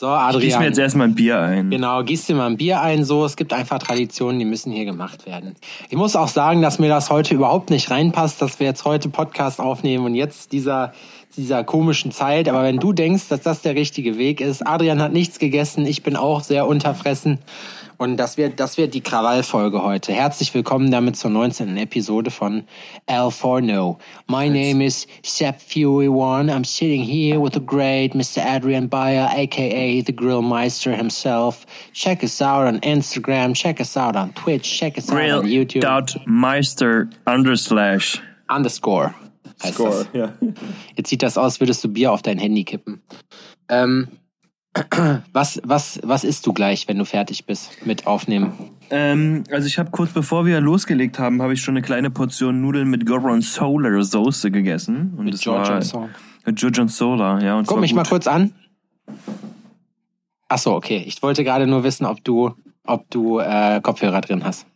So, 0.00 0.06
Adrian. 0.06 0.40
Gieß 0.40 0.58
mir 0.58 0.64
jetzt 0.64 0.78
erstmal 0.78 1.08
ein 1.08 1.14
Bier 1.14 1.38
ein. 1.38 1.68
Genau, 1.68 2.02
gieß 2.02 2.24
dir 2.24 2.34
mal 2.34 2.46
ein 2.46 2.56
Bier 2.56 2.80
ein. 2.80 3.04
So, 3.04 3.26
es 3.26 3.36
gibt 3.36 3.52
einfach 3.52 3.78
Traditionen, 3.78 4.38
die 4.38 4.46
müssen 4.46 4.72
hier 4.72 4.86
gemacht 4.86 5.26
werden. 5.26 5.56
Ich 5.90 5.96
muss 5.98 6.16
auch 6.16 6.28
sagen, 6.28 6.62
dass 6.62 6.78
mir 6.78 6.88
das 6.88 7.10
heute 7.10 7.34
überhaupt 7.34 7.68
nicht 7.68 7.90
reinpasst, 7.90 8.40
dass 8.40 8.58
wir 8.60 8.66
jetzt 8.66 8.86
heute 8.86 9.10
Podcast 9.10 9.60
aufnehmen 9.60 10.06
und 10.06 10.14
jetzt 10.14 10.52
dieser 10.52 10.94
dieser 11.40 11.64
komischen 11.64 12.12
Zeit. 12.12 12.48
Aber 12.48 12.62
wenn 12.62 12.78
du 12.78 12.92
denkst, 12.92 13.28
dass 13.28 13.40
das 13.40 13.62
der 13.62 13.74
richtige 13.74 14.18
Weg 14.18 14.40
ist, 14.40 14.66
Adrian 14.66 15.00
hat 15.00 15.12
nichts 15.12 15.38
gegessen, 15.38 15.86
ich 15.86 16.02
bin 16.02 16.16
auch 16.16 16.42
sehr 16.42 16.66
unterfressen. 16.66 17.38
Und 17.96 18.16
das 18.16 18.38
wird, 18.38 18.58
das 18.60 18.78
wird 18.78 18.94
die 18.94 19.02
Krawallfolge 19.02 19.82
heute. 19.82 20.12
Herzlich 20.12 20.54
willkommen 20.54 20.90
damit 20.90 21.16
zur 21.16 21.30
19. 21.30 21.76
Episode 21.76 22.30
von 22.30 22.64
Al 23.06 23.30
Forno. 23.30 23.98
My 24.26 24.48
name 24.48 24.82
is 24.82 25.06
Sepp 25.22 25.60
Fury 25.60 26.08
One. 26.08 26.50
I'm 26.50 26.64
sitting 26.64 27.02
here 27.02 27.38
with 27.38 27.52
the 27.52 27.60
great 27.60 28.14
Mr. 28.14 28.42
Adrian 28.42 28.88
Bayer, 28.88 29.28
aka 29.30 30.00
the 30.00 30.14
Grillmeister 30.14 30.96
himself. 30.96 31.66
Check 31.92 32.24
us 32.24 32.40
out 32.40 32.66
on 32.66 32.80
Instagram, 32.80 33.54
check 33.54 33.82
us 33.82 33.96
out 33.98 34.16
on 34.16 34.32
Twitch, 34.32 34.78
check 34.78 34.96
us 34.96 35.10
Grill 35.10 35.36
out 35.36 35.44
on 35.44 35.50
YouTube. 35.50 35.82
Dot 35.82 36.16
Meister 36.26 37.10
underslash 37.26 38.18
Underscore. 38.48 39.14
Heißt 39.62 39.74
Score. 39.74 39.90
das. 39.90 40.08
Ja. 40.12 40.32
Jetzt 40.96 41.08
sieht 41.10 41.22
das 41.22 41.38
aus, 41.38 41.60
würdest 41.60 41.82
du 41.84 41.88
Bier 41.88 42.12
auf 42.12 42.22
dein 42.22 42.38
Handy 42.38 42.64
kippen. 42.64 43.02
Ähm, 43.68 44.08
was, 45.32 45.60
was, 45.64 46.00
was 46.04 46.24
isst 46.24 46.46
du 46.46 46.52
gleich, 46.52 46.86
wenn 46.88 46.98
du 46.98 47.04
fertig 47.04 47.46
bist 47.46 47.84
mit 47.84 48.06
Aufnehmen? 48.06 48.52
Ähm, 48.90 49.44
also 49.50 49.66
ich 49.66 49.78
habe 49.78 49.90
kurz 49.90 50.12
bevor 50.12 50.46
wir 50.46 50.60
losgelegt 50.60 51.18
haben, 51.18 51.42
habe 51.42 51.54
ich 51.54 51.62
schon 51.62 51.76
eine 51.76 51.82
kleine 51.82 52.10
Portion 52.10 52.60
Nudeln 52.60 52.88
mit 52.88 53.06
Gorgonzola 53.06 54.02
Soße 54.02 54.50
gegessen. 54.50 55.14
Und 55.16 55.24
Mit. 55.24 55.34
Mit 55.34 55.44
Gorgonzola, 56.60 57.40
ja. 57.40 57.58
Und 57.58 57.66
Guck 57.66 57.80
mich 57.80 57.92
gut. 57.92 57.96
mal 57.96 58.08
kurz 58.08 58.26
an. 58.26 58.52
Ach 60.48 60.58
so, 60.58 60.74
okay. 60.74 61.04
Ich 61.06 61.22
wollte 61.22 61.44
gerade 61.44 61.66
nur 61.66 61.84
wissen, 61.84 62.04
ob 62.04 62.24
du, 62.24 62.54
ob 62.84 63.08
du 63.10 63.38
äh, 63.38 63.80
Kopfhörer 63.80 64.20
drin 64.20 64.44
hast, 64.44 64.66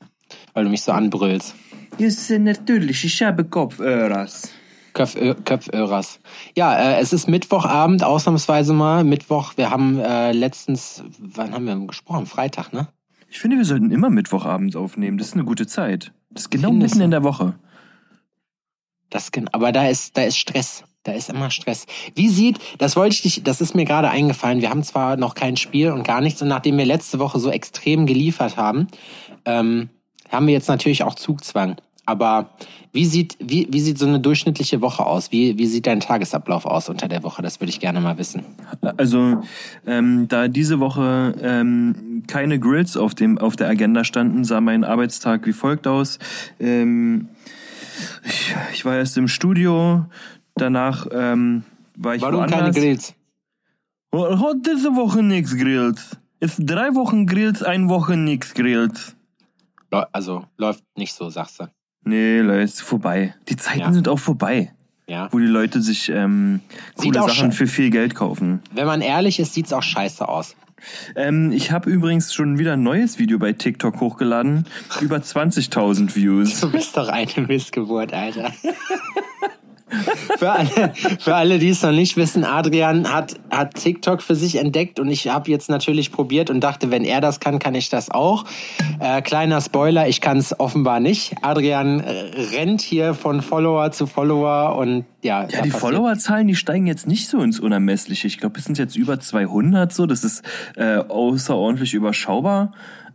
weil 0.53 0.65
du 0.65 0.71
mich 0.71 0.83
so 0.83 0.93
anbrüllst. 0.93 1.55
Ja, 1.99 2.39
natürlich, 2.39 3.05
ich 3.05 3.23
habe 3.23 3.45
Kopfhörers. 3.45 4.51
Köpfö 4.95 5.35
Köpförers. 5.35 6.21
Ja, 6.57 6.75
äh, 6.75 7.01
es 7.01 7.13
ist 7.13 7.29
Mittwochabend, 7.29 8.03
ausnahmsweise 8.05 8.73
mal. 8.73 9.05
Mittwoch, 9.05 9.53
wir 9.57 9.71
haben 9.71 9.99
äh, 9.99 10.33
letztens, 10.33 11.05
wann 11.19 11.53
haben 11.53 11.67
wir 11.67 11.77
gesprochen? 11.87 12.27
Freitag, 12.27 12.73
ne? 12.73 12.89
Ich 13.29 13.41
finde, 13.41 13.57
wir 13.57 13.65
sollten 13.65 13.91
immer 13.91 14.11
Mittwochabend 14.11 14.77
aufnehmen. 14.77 15.19
Das 15.19 15.29
ist 15.29 15.35
eine 15.35 15.45
gute 15.45 15.67
Zeit. 15.67 16.13
Das 16.31 16.45
ist 16.45 16.51
genau 16.51 16.69
Findest 16.69 16.95
mitten 16.95 17.05
in 17.05 17.11
der 17.11 17.25
Woche. 17.25 17.55
Das, 19.11 19.31
aber 19.53 19.73
da 19.73 19.89
ist, 19.89 20.17
da 20.17 20.23
ist 20.23 20.39
Stress. 20.39 20.85
Da 21.03 21.13
ist 21.13 21.29
immer 21.29 21.51
Stress. 21.51 21.87
Wie 22.15 22.29
sieht, 22.29 22.59
das 22.79 22.97
wollte 22.97 23.15
ich 23.15 23.23
dich, 23.23 23.43
das 23.43 23.61
ist 23.61 23.75
mir 23.75 23.85
gerade 23.85 24.09
eingefallen. 24.09 24.63
Wir 24.63 24.71
haben 24.71 24.83
zwar 24.83 25.17
noch 25.17 25.35
kein 25.35 25.57
Spiel 25.57 25.91
und 25.91 26.03
gar 26.03 26.21
nichts 26.23 26.41
und 26.41 26.49
nachdem 26.49 26.79
wir 26.79 26.87
letzte 26.87 27.19
Woche 27.19 27.39
so 27.39 27.51
extrem 27.51 28.07
geliefert 28.07 28.57
haben, 28.57 28.89
ähm, 29.45 29.91
haben 30.31 30.47
wir 30.47 30.55
jetzt 30.55 30.69
natürlich 30.69 31.03
auch 31.03 31.15
Zugzwang. 31.15 31.77
Aber 32.07 32.51
wie 32.93 33.07
sieht, 33.07 33.37
wie, 33.41 33.67
wie 33.71 33.81
sieht 33.81 33.99
so 33.99 34.07
eine 34.07 34.21
durchschnittliche 34.21 34.81
Woche 34.81 35.05
aus? 35.07 35.33
Wie, 35.33 35.59
wie 35.59 35.67
sieht 35.67 35.87
dein 35.87 36.01
Tagesablauf 36.01 36.67
aus 36.67 36.89
unter 36.89 37.09
der 37.09 37.23
Woche? 37.23 37.43
Das 37.43 37.61
würde 37.61 37.71
ich 37.71 37.81
gerne 37.81 38.01
mal 38.01 38.19
wissen. 38.19 38.45
Also, 38.97 39.43
ähm, 39.87 40.29
da 40.29 40.49
diese 40.49 40.81
Woche 40.81 41.35
ähm, 41.41 42.25
keine 42.27 42.59
Grills 42.59 42.97
auf, 42.97 43.15
dem, 43.15 43.39
auf 43.39 43.57
der 43.57 43.69
Agenda 43.69 44.05
standen, 44.05 44.45
sah 44.45 44.61
mein 44.61 44.85
Arbeitstag 44.85 45.47
wie 45.47 45.53
folgt 45.53 45.87
aus. 45.87 46.19
Ähm, 46.61 47.29
ich, 48.25 48.55
ich 48.75 48.85
war 48.85 48.97
erst 48.97 49.17
im 49.17 49.29
Studio, 49.29 50.05
danach 50.57 51.07
ähm, 51.11 51.65
war 51.97 52.15
ich 52.15 52.23
Warum 52.23 52.41
woanders. 52.41 52.59
keine 52.61 52.73
Grills? 52.73 53.15
Oh, 54.13 54.39
Hat 54.39 54.57
diese 54.67 54.95
Woche 54.95 55.23
nichts 55.23 55.57
Grills. 55.57 56.17
Ist 56.41 56.59
drei 56.59 56.95
Wochen 56.95 57.27
Grills, 57.27 57.63
eine 57.63 57.89
Woche 57.89 58.17
nix 58.17 58.53
Grills. 58.55 59.17
Also 60.13 60.45
läuft 60.57 60.85
nicht 60.97 61.15
so, 61.15 61.31
sagst 61.31 61.61
du. 61.61 61.69
Nee, 62.05 62.41
Leute, 62.41 62.63
ist 62.63 62.83
vorbei. 62.83 63.35
Die 63.49 63.57
Zeiten 63.57 63.81
Ja. 63.81 63.93
sind 63.93 64.09
auch 64.09 64.19
vorbei, 64.19 64.73
Ja. 65.07 65.29
wo 65.33 65.39
die 65.39 65.47
Leute 65.47 65.81
sich 65.81 66.09
ähm, 66.11 66.61
coole 66.97 67.21
Sachen 67.23 67.53
für 67.53 67.67
viel 67.67 67.91
Geld 67.91 68.15
kaufen. 68.15 68.61
Wenn 68.73 68.87
man 68.87 69.01
ehrlich 69.01 69.41
ist, 69.41 69.55
sieht's 69.55 69.73
auch 69.73 69.83
scheiße 69.83 70.29
aus. 70.29 70.55
Ähm, 71.17 71.51
ich 71.51 71.73
habe 71.73 71.89
übrigens 71.89 72.35
schon 72.35 72.59
wieder 72.59 72.75
ein 72.75 72.83
neues 72.83 73.19
Video 73.19 73.39
bei 73.39 73.55
TikTok 73.55 74.01
hochgeladen. 74.01 74.67
Über 75.01 75.17
20.000 75.17 76.15
Views. 76.15 76.61
Du 76.61 76.71
bist 76.71 76.95
doch 76.97 77.09
eine 77.09 77.31
Missgeburt, 77.49 78.13
Alter. 78.13 78.53
für, 80.39 80.51
alle, 80.51 80.93
für 81.19 81.35
alle, 81.35 81.59
die 81.59 81.71
es 81.71 81.83
noch 81.83 81.93
nicht 81.93 82.17
wissen, 82.17 82.45
Adrian 82.45 83.13
hat, 83.13 83.35
hat 83.51 83.75
TikTok 83.75 84.23
für 84.23 84.35
sich 84.35 84.57
entdeckt 84.57 85.01
und 85.01 85.09
ich 85.09 85.29
habe 85.29 85.51
jetzt 85.51 85.69
natürlich 85.69 86.13
probiert 86.13 86.51
und 86.51 86.61
dachte, 86.61 86.91
wenn 86.91 87.05
er 87.05 87.21
das 87.21 87.41
kann, 87.41 87.59
kann 87.59 87.75
ich 87.75 87.89
das 87.89 88.11
auch. 88.11 88.45
Äh, 89.01 89.23
kleiner 89.23 89.61
Spoiler, 89.61 90.09
ich 90.09 90.21
kann 90.21 90.39
es 90.39 90.59
offenbar 90.59 91.01
nicht. 91.01 91.35
Adrian 91.43 92.01
äh, 92.01 92.13
rennt 92.57 92.81
hier 92.81 93.15
von 93.15 93.43
Follower 93.43 93.91
zu 93.93 94.07
Follower 94.07 94.77
und 94.77 95.05
ja. 95.23 95.49
Ja, 95.49 95.63
die 95.63 95.71
Followerzahlen, 95.71 96.47
die 96.47 96.55
steigen 96.55 96.87
jetzt 96.87 97.07
nicht 97.07 97.29
so 97.29 97.41
ins 97.41 97.59
Unermessliche. 97.59 98.27
Ich 98.27 98.39
glaube, 98.39 98.59
es 98.59 98.67
sind 98.67 98.79
jetzt 98.79 98.97
über 98.97 99.19
200 99.19 99.93
so. 99.93 100.07
Das 100.07 100.23
ist 100.23 100.43
äh, 100.77 100.97
außerordentlich 100.97 101.95
überschaubar. 101.95 102.73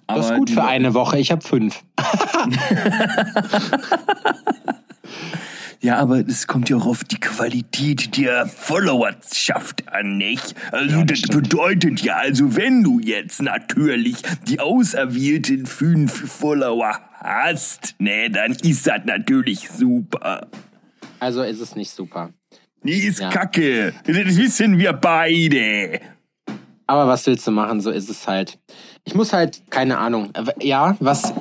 Aber 0.08 0.18
Das 0.18 0.32
ist 0.32 0.38
gut 0.38 0.50
für 0.50 0.64
eine 0.64 0.96
Woche. 0.96 1.20
Ich 1.20 1.32
habe 1.32 1.42
fünf. 1.42 1.84
Ja, 5.82 5.98
aber 5.98 6.20
es 6.20 6.46
kommt 6.46 6.70
ja 6.70 6.76
auch 6.76 6.86
auf 6.86 7.06
die 7.06 7.20
Qualität 7.20 8.18
der 8.18 8.48
Followerschaft 8.48 9.88
an, 9.88 10.18
nicht? 10.18 10.54
Also 10.74 11.04
das, 11.04 11.22
bedeutet 11.22 12.02
ja, 12.02 12.18
also 12.18 12.56
wenn 12.58 12.84
du 12.84 13.00
jetzt 13.00 13.42
natürlich 13.42 14.18
die 14.48 14.60
auserwählten 14.60 15.66
fünf 15.66 16.30
Follower 16.30 17.00
hast, 17.14 17.96
ne, 18.00 18.30
dann 18.30 18.52
ist 18.54 18.88
das 18.88 19.06
natürlich 19.06 19.70
super. 19.70 20.48
Also 21.22 21.44
ist 21.44 21.62
es 21.62 21.76
nicht 21.76 21.92
super. 21.92 22.32
Die 22.84 22.94
ist 23.00 23.20
Ja. 23.20 23.30
kacke. 23.30 23.94
Das 24.06 24.16
wissen 24.38 24.78
wir 24.80 24.94
beide. 24.94 26.02
Aber 26.88 27.08
was 27.08 27.26
willst 27.28 27.46
du 27.48 27.52
machen? 27.52 27.82
So 27.82 27.92
ist 27.92 28.10
es 28.10 28.28
halt. 28.28 28.58
Ich 29.06 29.16
muss 29.16 29.32
halt, 29.32 29.62
keine 29.70 29.98
Ahnung. 29.98 30.32
Ja, 30.60 30.98
was. 31.00 31.34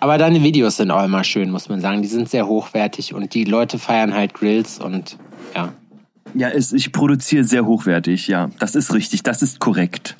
Aber 0.00 0.16
deine 0.16 0.42
Videos 0.42 0.78
sind 0.78 0.90
auch 0.90 1.04
immer 1.04 1.24
schön, 1.24 1.50
muss 1.50 1.68
man 1.68 1.80
sagen. 1.80 2.00
Die 2.00 2.08
sind 2.08 2.28
sehr 2.28 2.46
hochwertig 2.46 3.14
und 3.14 3.34
die 3.34 3.44
Leute 3.44 3.78
feiern 3.78 4.14
halt 4.14 4.32
Grills 4.34 4.78
und 4.78 5.18
ja. 5.54 5.72
Ja, 6.34 6.48
es, 6.48 6.72
ich 6.72 6.92
produziere 6.92 7.44
sehr 7.44 7.66
hochwertig, 7.66 8.26
ja. 8.28 8.50
Das 8.58 8.74
ist 8.74 8.94
richtig, 8.94 9.22
das 9.22 9.42
ist 9.42 9.60
korrekt. 9.60 10.16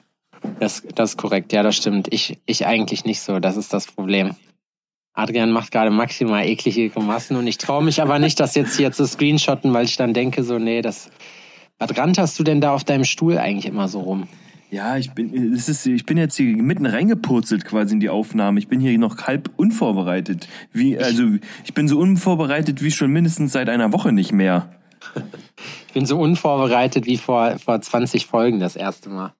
Das, 0.58 0.82
das 0.94 1.10
ist 1.10 1.16
korrekt, 1.16 1.52
ja, 1.52 1.62
das 1.62 1.76
stimmt. 1.76 2.12
Ich, 2.12 2.38
ich 2.46 2.66
eigentlich 2.66 3.04
nicht 3.04 3.20
so, 3.20 3.40
das 3.40 3.56
ist 3.56 3.72
das 3.72 3.86
Problem. 3.86 4.34
Adrian 5.14 5.50
macht 5.50 5.70
gerade 5.70 5.90
maximal 5.90 6.46
eklige 6.46 6.88
Grimassen 6.90 7.36
und 7.36 7.46
ich 7.46 7.58
traue 7.58 7.82
mich 7.82 8.00
aber 8.00 8.18
nicht, 8.18 8.38
das 8.38 8.54
jetzt 8.54 8.76
hier 8.76 8.92
zu 8.92 9.06
screenshotten, 9.06 9.72
weil 9.72 9.84
ich 9.84 9.96
dann 9.96 10.14
denke, 10.14 10.44
so, 10.44 10.58
nee, 10.58 10.82
das. 10.82 11.10
Was 11.78 11.96
ranterst 11.96 12.38
du 12.38 12.42
denn 12.42 12.60
da 12.60 12.74
auf 12.74 12.84
deinem 12.84 13.04
Stuhl 13.04 13.38
eigentlich 13.38 13.64
immer 13.64 13.88
so 13.88 14.00
rum? 14.00 14.28
Ja, 14.70 14.96
ich 14.96 15.10
bin, 15.10 15.52
es 15.52 15.68
ist, 15.68 15.84
ich 15.86 16.06
bin 16.06 16.16
jetzt 16.16 16.36
hier 16.36 16.56
mitten 16.56 16.86
reingepurzelt 16.86 17.64
quasi 17.64 17.94
in 17.94 18.00
die 18.00 18.08
Aufnahme. 18.08 18.60
Ich 18.60 18.68
bin 18.68 18.78
hier 18.78 18.96
noch 18.98 19.26
halb 19.26 19.50
unvorbereitet. 19.56 20.46
Wie, 20.72 20.96
also, 20.96 21.24
ich 21.64 21.74
bin 21.74 21.88
so 21.88 21.98
unvorbereitet 21.98 22.80
wie 22.80 22.92
schon 22.92 23.10
mindestens 23.10 23.52
seit 23.52 23.68
einer 23.68 23.92
Woche 23.92 24.12
nicht 24.12 24.32
mehr. 24.32 24.72
Ich 25.88 25.94
bin 25.94 26.06
so 26.06 26.20
unvorbereitet 26.20 27.06
wie 27.06 27.16
vor, 27.16 27.58
vor 27.58 27.80
20 27.80 28.26
Folgen 28.26 28.60
das 28.60 28.76
erste 28.76 29.10
Mal. 29.10 29.34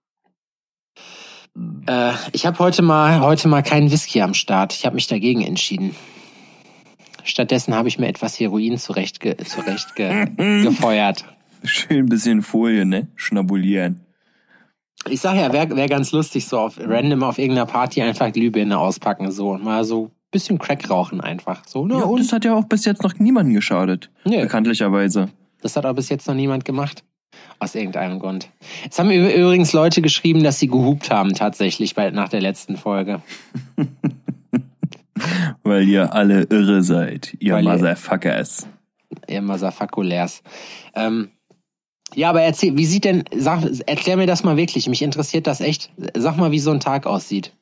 Äh, 1.86 2.10
ich 2.32 2.44
habe 2.44 2.58
heute 2.58 2.82
mal 2.82 3.20
heute 3.20 3.46
mal 3.46 3.62
keinen 3.62 3.92
Whisky 3.92 4.20
am 4.20 4.34
Start. 4.34 4.72
Ich 4.72 4.84
habe 4.84 4.96
mich 4.96 5.06
dagegen 5.06 5.42
entschieden. 5.42 5.94
Stattdessen 7.22 7.72
habe 7.72 7.86
ich 7.86 8.00
mir 8.00 8.08
etwas 8.08 8.40
Heroin 8.40 8.78
zurecht, 8.78 9.20
ge, 9.20 9.36
zurecht 9.36 9.94
ge, 9.94 10.26
gefeuert. 10.36 11.24
Schön 11.62 11.98
ein 11.98 12.06
bisschen 12.06 12.42
Folie, 12.42 12.84
ne? 12.84 13.06
Schnabulieren. 13.14 14.00
Ich 15.08 15.20
sag 15.20 15.36
ja, 15.36 15.52
wäre 15.52 15.74
wär 15.76 15.88
ganz 15.88 16.12
lustig, 16.12 16.46
so 16.46 16.58
auf 16.58 16.78
random 16.78 17.22
auf 17.22 17.38
irgendeiner 17.38 17.66
Party 17.66 18.02
einfach 18.02 18.30
Glühbirne 18.32 18.78
auspacken 18.78 19.30
so 19.32 19.50
und 19.50 19.64
mal 19.64 19.84
so 19.84 20.10
bisschen 20.30 20.58
Crack 20.58 20.88
rauchen 20.90 21.20
einfach. 21.20 21.62
So, 21.66 21.86
ne? 21.86 21.94
Ja, 21.94 22.04
und 22.04 22.20
das 22.20 22.32
hat 22.32 22.44
ja 22.44 22.54
auch 22.54 22.64
bis 22.64 22.84
jetzt 22.84 23.02
noch 23.02 23.14
niemandem 23.18 23.54
geschadet. 23.54 24.10
Nee. 24.24 24.42
Bekanntlicherweise. 24.42 25.30
Das 25.62 25.74
hat 25.76 25.84
aber 25.84 25.94
bis 25.94 26.08
jetzt 26.08 26.28
noch 26.28 26.34
niemand 26.34 26.64
gemacht. 26.64 27.02
Aus 27.58 27.74
irgendeinem 27.74 28.18
Grund. 28.18 28.48
Es 28.90 28.98
haben 28.98 29.10
übrigens 29.10 29.72
Leute 29.72 30.02
geschrieben, 30.02 30.42
dass 30.42 30.58
sie 30.58 30.68
gehupt 30.68 31.10
haben 31.10 31.34
tatsächlich 31.34 31.94
bei, 31.94 32.10
nach 32.10 32.28
der 32.28 32.40
letzten 32.40 32.76
Folge. 32.76 33.22
Weil 35.62 35.86
ihr 35.88 36.14
alle 36.14 36.44
irre 36.44 36.82
seid. 36.82 37.36
Ihr 37.40 37.54
Weil 37.54 37.64
ihr- 37.64 37.72
Motherfuckers. 37.72 38.66
Ihr 39.28 39.42
Masafakulärs. 39.42 40.42
Ähm, 40.94 41.30
ja, 42.14 42.30
aber 42.30 42.42
erzähl, 42.42 42.76
wie 42.76 42.86
sieht 42.86 43.04
denn, 43.04 43.24
sag, 43.36 43.62
erklär 43.86 44.16
mir 44.16 44.26
das 44.26 44.44
mal 44.44 44.56
wirklich. 44.56 44.88
Mich 44.88 45.02
interessiert 45.02 45.46
das 45.46 45.60
echt. 45.60 45.90
Sag 46.14 46.36
mal, 46.36 46.50
wie 46.50 46.58
so 46.58 46.70
ein 46.70 46.80
Tag 46.80 47.06
aussieht. 47.06 47.52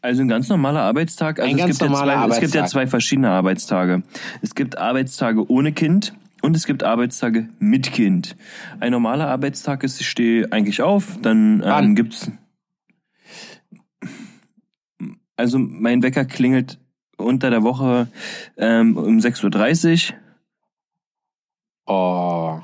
Also 0.00 0.22
ein 0.22 0.28
ganz 0.28 0.48
normaler 0.48 0.82
Arbeitstag. 0.82 1.40
Also 1.40 1.50
Ein 1.50 1.56
es, 1.56 1.60
ganz 1.60 1.78
gibt 1.78 1.82
ja 1.82 1.88
normaler 1.88 2.14
zwei, 2.14 2.34
es 2.34 2.40
gibt 2.40 2.54
ja 2.54 2.60
Arbeitstag. 2.60 2.80
zwei 2.80 2.86
verschiedene 2.86 3.30
Arbeitstage. 3.30 4.02
Es 4.42 4.54
gibt 4.54 4.78
Arbeitstage 4.78 5.50
ohne 5.50 5.72
Kind 5.72 6.14
und 6.40 6.56
es 6.56 6.66
gibt 6.66 6.84
Arbeitstage 6.84 7.48
mit 7.58 7.92
Kind. 7.92 8.36
Ein 8.80 8.92
normaler 8.92 9.28
Arbeitstag 9.28 9.82
ist, 9.82 10.00
ich 10.00 10.08
stehe 10.08 10.52
eigentlich 10.52 10.82
auf, 10.82 11.18
dann 11.20 11.62
ähm, 11.64 11.94
gibt's. 11.94 12.30
Also 15.36 15.58
mein 15.58 16.02
Wecker 16.02 16.24
klingelt 16.24 16.78
unter 17.16 17.50
der 17.50 17.62
Woche 17.62 18.08
ähm, 18.56 18.96
um 18.96 19.18
6.30 19.18 20.14
Oh. 21.88 22.60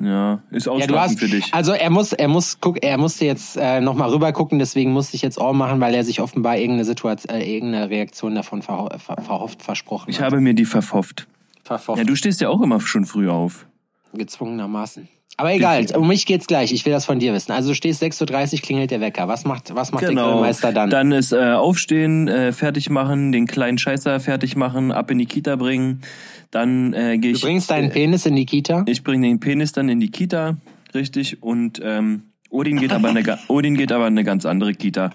Ja, 0.00 0.42
ist 0.50 0.66
Ja, 0.66 0.72
ausreichend 0.72 0.98
hast, 0.98 1.18
für 1.20 1.28
dich. 1.28 1.54
also 1.54 1.72
er 1.72 1.88
muss, 1.90 2.12
er 2.12 2.26
muss 2.26 2.58
guck, 2.60 2.82
er 2.84 2.98
musste 2.98 3.24
jetzt 3.24 3.56
äh, 3.56 3.80
nochmal 3.80 4.10
rüber 4.10 4.32
gucken, 4.32 4.58
deswegen 4.58 4.90
musste 4.92 5.14
ich 5.14 5.22
jetzt 5.22 5.40
auch 5.40 5.52
machen, 5.52 5.80
weil 5.80 5.94
er 5.94 6.02
sich 6.02 6.20
offenbar 6.20 6.56
irgendeine 6.56 6.84
Situation, 6.84 7.36
äh, 7.36 7.44
irgendeine 7.44 7.88
Reaktion 7.88 8.34
davon 8.34 8.62
verho 8.62 8.88
ver 8.98 9.22
verhofft, 9.22 9.62
versprochen 9.62 10.10
Ich 10.10 10.18
hat. 10.18 10.26
habe 10.26 10.40
mir 10.40 10.54
die 10.54 10.64
verhofft. 10.64 11.28
Verhofft, 11.62 11.98
Ja, 11.98 12.02
du 12.04 12.16
stehst 12.16 12.40
ja 12.40 12.48
auch 12.48 12.60
immer 12.62 12.80
schon 12.80 13.04
früh 13.06 13.28
auf. 13.30 13.66
gezwungenermaßen. 14.12 15.08
Aber 15.38 15.54
egal, 15.54 15.86
um 15.96 16.08
mich 16.08 16.26
geht's 16.26 16.46
gleich, 16.46 16.72
ich 16.72 16.84
will 16.84 16.92
das 16.92 17.06
von 17.06 17.18
dir 17.18 17.32
wissen. 17.32 17.52
Also 17.52 17.70
du 17.70 17.74
stehst 17.74 18.02
6.30 18.02 18.54
Uhr, 18.54 18.60
klingelt 18.60 18.90
der 18.90 19.00
Wecker. 19.00 19.28
Was 19.28 19.44
macht, 19.44 19.74
was 19.74 19.90
macht 19.90 20.02
der 20.02 20.14
Grillmeister 20.14 20.72
dann? 20.72 20.90
Genau. 20.90 20.98
Dann 20.98 21.12
ist 21.12 21.32
äh, 21.32 21.52
aufstehen, 21.52 22.28
äh, 22.28 22.52
fertig 22.52 22.90
machen, 22.90 23.32
den 23.32 23.46
kleinen 23.46 23.78
Scheißer 23.78 24.20
fertig 24.20 24.56
machen, 24.56 24.92
ab 24.92 25.10
in 25.10 25.18
die 25.18 25.26
Kita 25.26 25.56
bringen. 25.56 26.02
Dann 26.50 26.92
äh, 26.92 27.18
gehe 27.18 27.32
du 27.32 27.38
ich. 27.38 27.42
bringst 27.42 27.70
deinen 27.70 27.90
Penis 27.90 28.26
in 28.26 28.36
die 28.36 28.44
Kita? 28.44 28.84
Ich 28.86 29.02
bringe 29.02 29.26
den 29.26 29.40
Penis 29.40 29.72
dann 29.72 29.88
in 29.88 30.00
die 30.00 30.10
Kita, 30.10 30.58
richtig. 30.94 31.42
Und 31.42 31.80
ähm, 31.82 32.24
Odin 32.50 32.78
geht 32.78 32.92
aber 32.92 33.08
eine, 33.08 33.22
Odin 33.48 33.74
geht 33.74 33.90
aber 33.90 34.06
in 34.08 34.14
eine 34.14 34.24
ganz 34.24 34.44
andere 34.44 34.74
Kita. 34.74 35.10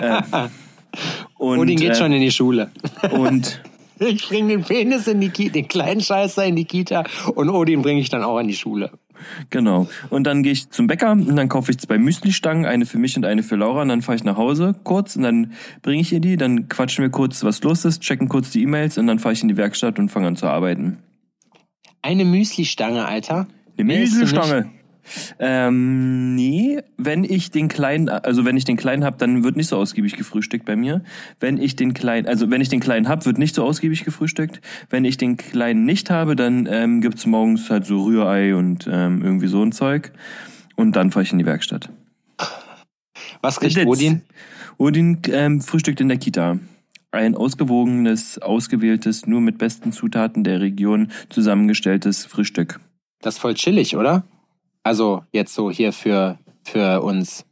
Äh, 0.00 0.22
und, 1.38 1.58
Odin 1.58 1.76
geht 1.76 1.92
äh, 1.92 1.94
schon 1.96 2.12
in 2.12 2.20
die 2.20 2.30
Schule. 2.30 2.70
Und 3.10 3.60
Ich 3.98 4.28
bringe 4.28 4.48
den 4.48 4.62
Penis 4.62 5.06
in 5.06 5.20
die 5.20 5.30
Kita, 5.30 5.52
den 5.52 5.68
kleinen 5.68 6.00
Scheißer 6.00 6.44
in 6.44 6.56
die 6.56 6.66
Kita 6.66 7.04
und 7.34 7.48
Odin 7.48 7.82
bringe 7.82 8.00
ich 8.00 8.10
dann 8.10 8.22
auch 8.22 8.38
in 8.38 8.48
die 8.48 8.54
Schule. 8.54 8.90
Genau. 9.50 9.88
Und 10.10 10.24
dann 10.24 10.42
gehe 10.42 10.52
ich 10.52 10.70
zum 10.70 10.86
Bäcker 10.86 11.12
und 11.12 11.36
dann 11.36 11.48
kaufe 11.48 11.70
ich 11.70 11.78
zwei 11.78 11.98
Müsli-Stangen, 11.98 12.66
eine 12.66 12.86
für 12.86 12.98
mich 12.98 13.16
und 13.16 13.24
eine 13.24 13.42
für 13.42 13.56
Laura. 13.56 13.82
Und 13.82 13.88
dann 13.88 14.02
fahre 14.02 14.16
ich 14.16 14.24
nach 14.24 14.36
Hause 14.36 14.74
kurz 14.84 15.16
und 15.16 15.22
dann 15.22 15.52
bringe 15.82 16.00
ich 16.00 16.12
ihr 16.12 16.20
die, 16.20 16.36
dann 16.36 16.68
quatschen 16.68 17.02
wir 17.02 17.10
kurz, 17.10 17.44
was 17.44 17.62
los 17.62 17.84
ist, 17.84 18.02
checken 18.02 18.28
kurz 18.28 18.50
die 18.50 18.62
E-Mails 18.62 18.98
und 18.98 19.06
dann 19.06 19.18
fahre 19.18 19.32
ich 19.32 19.42
in 19.42 19.48
die 19.48 19.56
Werkstatt 19.56 19.98
und 19.98 20.08
fange 20.08 20.28
an 20.28 20.36
zu 20.36 20.46
arbeiten. 20.46 20.98
Eine 22.02 22.24
Müsli-Stange, 22.24 23.04
Alter. 23.04 23.48
Eine? 23.78 23.94
Müsli-Stange. 23.98 24.70
Ähm, 25.38 26.34
nee, 26.34 26.80
wenn 26.96 27.24
ich 27.24 27.50
den 27.50 27.68
kleinen, 27.68 28.08
also 28.08 28.44
wenn 28.44 28.56
ich 28.56 28.64
den 28.64 28.76
kleinen 28.76 29.04
hab, 29.04 29.18
dann 29.18 29.44
wird 29.44 29.56
nicht 29.56 29.68
so 29.68 29.76
ausgiebig 29.76 30.16
gefrühstückt 30.16 30.64
bei 30.64 30.76
mir. 30.76 31.02
Wenn 31.40 31.58
ich 31.58 31.76
den 31.76 31.94
kleinen, 31.94 32.26
also 32.26 32.50
wenn 32.50 32.60
ich 32.60 32.68
den 32.68 32.80
kleinen 32.80 33.08
hab, 33.08 33.26
wird 33.26 33.38
nicht 33.38 33.54
so 33.54 33.64
ausgiebig 33.64 34.04
gefrühstückt. 34.04 34.60
Wenn 34.90 35.04
ich 35.04 35.16
den 35.16 35.36
kleinen 35.36 35.84
nicht 35.84 36.10
habe, 36.10 36.36
dann 36.36 36.68
ähm, 36.70 37.00
gibt's 37.00 37.26
morgens 37.26 37.70
halt 37.70 37.86
so 37.86 38.04
Rührei 38.04 38.54
und 38.54 38.88
ähm, 38.90 39.22
irgendwie 39.22 39.48
so 39.48 39.62
ein 39.62 39.72
Zeug. 39.72 40.12
Und 40.76 40.96
dann 40.96 41.10
fahre 41.10 41.24
ich 41.24 41.32
in 41.32 41.38
die 41.38 41.46
Werkstatt. 41.46 41.90
Was 43.42 43.60
kriegt 43.60 43.76
Jetzt. 43.76 43.86
Odin? 43.86 44.22
Odin 44.78 45.18
ähm, 45.30 45.60
frühstückt 45.60 46.00
in 46.00 46.08
der 46.08 46.18
Kita. 46.18 46.58
Ein 47.12 47.34
ausgewogenes, 47.34 48.38
ausgewähltes, 48.38 49.26
nur 49.26 49.40
mit 49.40 49.58
besten 49.58 49.92
Zutaten 49.92 50.44
der 50.44 50.60
Region 50.60 51.10
zusammengestelltes 51.30 52.26
Frühstück. 52.26 52.80
Das 53.22 53.36
ist 53.36 53.40
voll 53.40 53.54
chillig, 53.54 53.96
oder? 53.96 54.24
Also 54.86 55.24
jetzt 55.32 55.52
so 55.52 55.68
hier 55.68 55.92
für, 55.92 56.38
für 56.62 57.02
uns, 57.02 57.44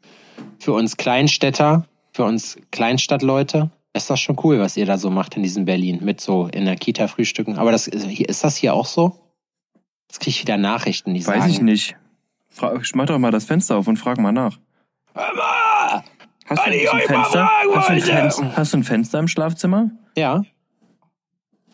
für 0.60 0.72
uns 0.72 0.96
Kleinstädter, 0.96 1.84
für 2.12 2.22
uns 2.22 2.56
Kleinstadtleute. 2.70 3.72
Ist 3.92 4.08
das 4.08 4.20
schon 4.20 4.38
cool, 4.44 4.60
was 4.60 4.76
ihr 4.76 4.86
da 4.86 4.98
so 4.98 5.10
macht 5.10 5.36
in 5.36 5.42
diesem 5.42 5.64
Berlin 5.64 5.98
mit 6.04 6.20
so 6.20 6.46
in 6.46 6.64
der 6.64 6.76
Kita 6.76 7.08
frühstücken. 7.08 7.58
Aber 7.58 7.72
das 7.72 7.88
ist, 7.88 8.06
hier- 8.06 8.28
ist 8.28 8.44
das 8.44 8.54
hier 8.54 8.72
auch 8.72 8.86
so? 8.86 9.18
Jetzt 10.08 10.20
krieg 10.20 10.28
ich 10.28 10.42
wieder 10.42 10.56
Nachrichten, 10.58 11.12
die 11.12 11.26
Weiß 11.26 11.40
sagen. 11.40 11.50
ich 11.50 11.60
nicht. 11.60 11.96
Fra 12.50 12.80
mach 12.94 13.06
doch 13.06 13.18
mal 13.18 13.32
das 13.32 13.46
Fenster 13.46 13.78
auf 13.78 13.88
und 13.88 13.96
frag 13.96 14.18
mal 14.18 14.30
nach. 14.30 14.60
Hast 15.14 16.66
du, 16.66 16.70
ein 16.70 17.00
Fenster? 17.00 17.50
Hast, 17.74 17.88
du 17.88 17.94
ein 17.94 18.00
Fenster? 18.00 18.56
hast 18.56 18.72
du 18.74 18.76
ein 18.76 18.84
Fenster 18.84 19.18
im 19.18 19.26
Schlafzimmer? 19.26 19.90
Ja, 20.16 20.44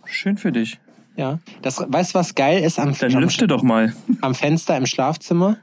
Schön 0.07 0.39
für 0.39 0.53
dich. 0.53 0.81
Ja. 1.21 1.39
Das, 1.63 1.85
weißt 1.87 2.15
du, 2.15 2.19
was 2.19 2.35
geil 2.35 2.65
ist 2.65 2.81
am, 2.81 2.97
Dann 2.99 3.15
am, 3.15 3.21
lüfte 3.21 3.47
doch 3.47 3.63
mal. 3.63 3.95
am 4.23 4.35
Fenster 4.35 4.77
im 4.77 4.87
Schlafzimmer? 4.87 5.59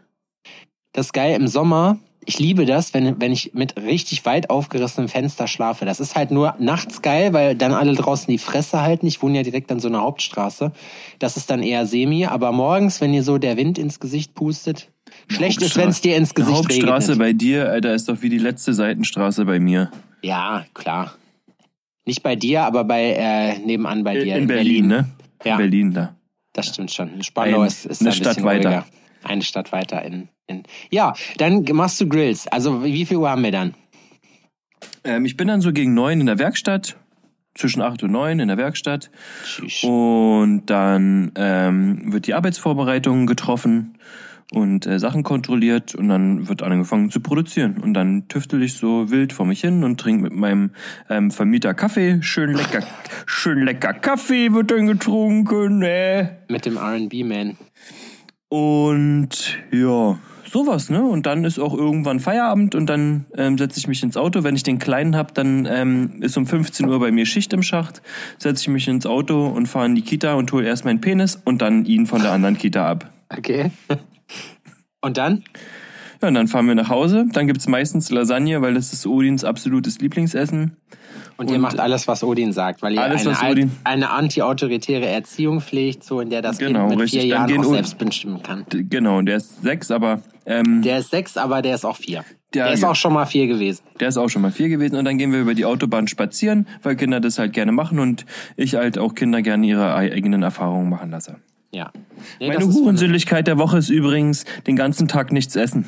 Das 0.93 1.07
ist 1.07 1.13
geil 1.13 1.35
im 1.35 1.47
Sommer. 1.47 1.97
Ich 2.25 2.39
liebe 2.39 2.65
das, 2.65 2.93
wenn, 2.93 3.19
wenn 3.21 3.31
ich 3.31 3.53
mit 3.53 3.77
richtig 3.77 4.25
weit 4.25 4.49
aufgerissenem 4.49 5.07
Fenster 5.07 5.47
schlafe. 5.47 5.85
Das 5.85 5.99
ist 5.99 6.15
halt 6.15 6.29
nur 6.29 6.55
nachts 6.59 7.01
geil, 7.01 7.31
weil 7.33 7.55
dann 7.55 7.73
alle 7.73 7.95
draußen 7.95 8.27
die 8.29 8.37
Fresse 8.37 8.81
halten. 8.81 9.07
Ich 9.07 9.21
wohne 9.21 9.37
ja 9.37 9.43
direkt 9.43 9.71
an 9.71 9.79
so 9.79 9.87
einer 9.87 10.01
Hauptstraße. 10.01 10.73
Das 11.19 11.37
ist 11.37 11.49
dann 11.49 11.63
eher 11.63 11.85
semi. 11.85 12.25
Aber 12.25 12.51
morgens, 12.51 13.01
wenn 13.01 13.13
dir 13.13 13.23
so 13.23 13.37
der 13.37 13.57
Wind 13.57 13.77
ins 13.77 13.99
Gesicht 13.99 14.35
pustet, 14.35 14.89
schlecht 15.29 15.61
ist, 15.61 15.77
wenn 15.77 15.89
es 15.89 16.01
dir 16.01 16.17
ins 16.17 16.29
Die 16.29 16.35
Gesicht 16.35 16.57
Hauptstraße 16.57 17.11
regnet. 17.13 17.19
bei 17.19 17.33
dir, 17.33 17.69
Alter, 17.69 17.95
ist 17.95 18.09
doch 18.09 18.21
wie 18.21 18.29
die 18.29 18.39
letzte 18.39 18.73
Seitenstraße 18.73 19.45
bei 19.45 19.59
mir. 19.59 19.89
Ja, 20.21 20.65
klar. 20.73 21.13
Nicht 22.05 22.23
bei 22.23 22.35
dir, 22.35 22.63
aber 22.63 22.83
bei 22.83 23.13
äh, 23.13 23.57
nebenan 23.59 24.03
bei 24.03 24.21
dir. 24.21 24.35
in, 24.35 24.47
Berlin, 24.47 24.87
ne? 24.87 25.09
Ja. 25.43 25.53
In 25.53 25.57
Berlin 25.57 25.93
da. 25.93 26.15
Das 26.53 26.67
stimmt 26.67 26.91
schon. 26.91 27.21
Spandau 27.23 27.61
Ein- 27.61 27.67
ist, 27.67 27.85
ist 27.85 28.01
eine 28.01 28.09
ein 28.09 28.15
Stadt 28.15 28.43
weiter. 28.43 28.69
ruhiger. 28.69 28.85
Eine 29.23 29.41
Stadt 29.41 29.71
weiter 29.71 30.01
in, 30.03 30.29
in. 30.47 30.63
Ja, 30.89 31.13
dann 31.37 31.63
machst 31.73 31.99
du 32.01 32.07
Grills. 32.07 32.47
Also 32.47 32.83
wie 32.83 33.05
viel 33.05 33.17
Uhr 33.17 33.29
haben 33.29 33.43
wir 33.43 33.51
dann? 33.51 33.73
Ähm, 35.03 35.25
ich 35.25 35.37
bin 35.37 35.47
dann 35.47 35.61
so 35.61 35.71
gegen 35.73 35.93
neun 35.93 36.19
in 36.21 36.25
der 36.27 36.39
Werkstatt. 36.39 36.97
Zwischen 37.55 37.81
acht 37.81 38.03
und 38.03 38.11
neun 38.11 38.39
in 38.39 38.49
der 38.49 38.57
Werkstatt. 38.57 39.09
Tschüss. 39.43 39.83
Und 39.83 40.67
dann 40.67 41.31
ähm, 41.35 42.13
wird 42.13 42.27
die 42.27 42.35
Arbeitsvorbereitung 42.35 43.25
getroffen 43.25 43.97
und 44.51 44.85
äh, 44.85 44.97
Sachen 44.97 45.23
kontrolliert 45.23 45.93
und 45.93 46.07
dann 46.07 46.47
wird 46.47 46.63
angefangen 46.63 47.11
zu 47.11 47.19
produzieren. 47.19 47.77
Und 47.77 47.93
dann 47.93 48.27
tüftel 48.27 48.63
ich 48.63 48.75
so 48.75 49.11
wild 49.11 49.33
vor 49.33 49.45
mich 49.45 49.61
hin 49.61 49.83
und 49.83 49.99
trinke 49.99 50.23
mit 50.23 50.33
meinem 50.33 50.71
ähm, 51.09 51.31
Vermieter 51.31 51.73
Kaffee. 51.73 52.19
Schön 52.21 52.53
lecker, 52.53 52.83
schön 53.25 53.63
lecker 53.63 53.93
Kaffee 53.93 54.53
wird 54.53 54.71
dann 54.71 54.87
getrunken. 54.87 55.81
Äh. 55.81 56.29
Mit 56.49 56.65
dem 56.65 56.77
R&B-Man. 56.77 57.57
Und 58.49 59.57
ja, 59.71 60.17
sowas, 60.49 60.89
ne? 60.89 61.03
Und 61.03 61.25
dann 61.25 61.43
ist 61.43 61.59
auch 61.59 61.73
irgendwann 61.73 62.21
Feierabend 62.21 62.75
und 62.75 62.85
dann 62.87 63.25
ähm, 63.35 63.57
setze 63.57 63.79
ich 63.79 63.89
mich 63.89 64.01
ins 64.01 64.15
Auto. 64.15 64.45
Wenn 64.45 64.55
ich 64.55 64.63
den 64.63 64.79
Kleinen 64.79 65.17
hab, 65.17 65.33
dann 65.33 65.67
ähm, 65.69 66.21
ist 66.21 66.37
um 66.37 66.47
15 66.47 66.87
Uhr 66.87 66.99
bei 67.01 67.11
mir 67.11 67.25
Schicht 67.25 67.51
im 67.51 67.63
Schacht. 67.63 68.01
Setze 68.37 68.61
ich 68.61 68.67
mich 68.69 68.87
ins 68.87 69.05
Auto 69.05 69.47
und 69.47 69.67
fahre 69.67 69.87
in 69.87 69.95
die 69.95 70.01
Kita 70.01 70.35
und 70.35 70.49
hole 70.53 70.65
erst 70.65 70.85
meinen 70.85 71.01
Penis 71.01 71.35
und 71.43 71.61
dann 71.61 71.83
ihn 71.83 72.05
von 72.05 72.21
der 72.21 72.31
anderen 72.31 72.57
Kita 72.57 72.89
ab. 72.89 73.11
Okay. 73.29 73.71
Und 75.07 75.17
dann? 75.17 75.43
Ja, 76.21 76.27
und 76.27 76.33
dann 76.33 76.47
fahren 76.47 76.67
wir 76.67 76.75
nach 76.75 76.89
Hause. 76.89 77.25
Dann 77.31 77.47
gibt's 77.47 77.67
meistens 77.67 78.09
Lasagne, 78.09 78.61
weil 78.61 78.73
das 78.73 78.91
ist 78.91 79.05
Odins 79.07 79.43
absolutes 79.43 79.99
Lieblingsessen. 79.99 80.75
Und, 81.37 81.49
ihr 81.49 81.55
Und- 81.55 81.61
macht 81.61 81.79
alles, 81.79 82.07
was 82.07 82.23
Odin 82.23 82.51
sagt, 82.51 82.81
weil 82.81 82.93
ihr 82.95 83.01
Alles, 83.01 83.25
eine, 83.27 83.51
Odin- 83.51 83.71
eine 83.83 84.09
anti-autoritäre 84.09 85.05
Erziehung 85.05 85.61
pflegt, 85.61 86.03
so 86.03 86.19
in 86.19 86.29
der 86.31 86.41
das 86.41 86.57
Genau, 86.57 86.87
Kind 86.87 86.89
mit 86.91 86.99
richtig. 87.05 87.21
vier 87.21 87.35
Dann 87.35 87.49
Jahren 87.49 87.65
auch 87.65 87.69
selbst 87.71 87.97
bestimmen 87.99 88.41
kann. 88.41 88.65
Genau, 88.69 89.21
der 89.21 89.37
ist 89.37 89.61
sechs, 89.61 89.91
aber 89.91 90.21
ähm, 90.47 90.81
der, 90.81 90.93
Der 90.93 90.99
ist 90.99 91.11
sechs, 91.11 91.37
aber 91.37 91.61
der 91.61 91.75
ist 91.75 91.85
auch 91.85 91.97
vier. 91.97 92.25
Ja, 92.55 92.63
der 92.65 92.73
ist 92.73 92.81
ja. 92.81 92.89
auch 92.89 92.95
schon 92.95 93.13
mal 93.13 93.25
vier 93.25 93.45
gewesen. 93.47 93.83
ist 93.99 94.17
auch 94.17 94.29
schon 94.29 94.41
mal 94.41 94.51
vier 94.51 94.69
gewesen. 94.69 94.95
Und 94.95 95.05
dann 95.05 95.17
gehen 95.19 95.31
wir 95.31 95.39
über 95.41 95.53
die 95.53 95.65
Autobahn 95.65 96.07
spazieren, 96.07 96.65
weil 96.81 96.95
Kinder 96.95 97.19
das 97.19 97.37
halt 97.37 97.53
gerne 97.53 97.71
machen 97.71 97.99
und 97.99 98.25
ich 98.55 98.73
halt 98.75 98.97
auch 98.97 99.13
Kinder 99.13 99.41
gerne 99.43 99.67
ihre 99.67 99.93
eigenen 99.93 100.41
Erfahrungen 100.43 100.89
machen 100.89 101.11
lasse. 101.11 101.35
Ja. 101.71 101.91
Nee, 102.39 102.47
Meine 102.47 102.65
Hurenseligkeit 102.65 103.47
der 103.47 103.57
Woche 103.57 103.77
ist 103.77 103.89
übrigens 103.89 104.45
den 104.67 104.75
ganzen 104.75 105.07
Tag 105.07 105.31
nichts 105.31 105.55
essen. 105.55 105.85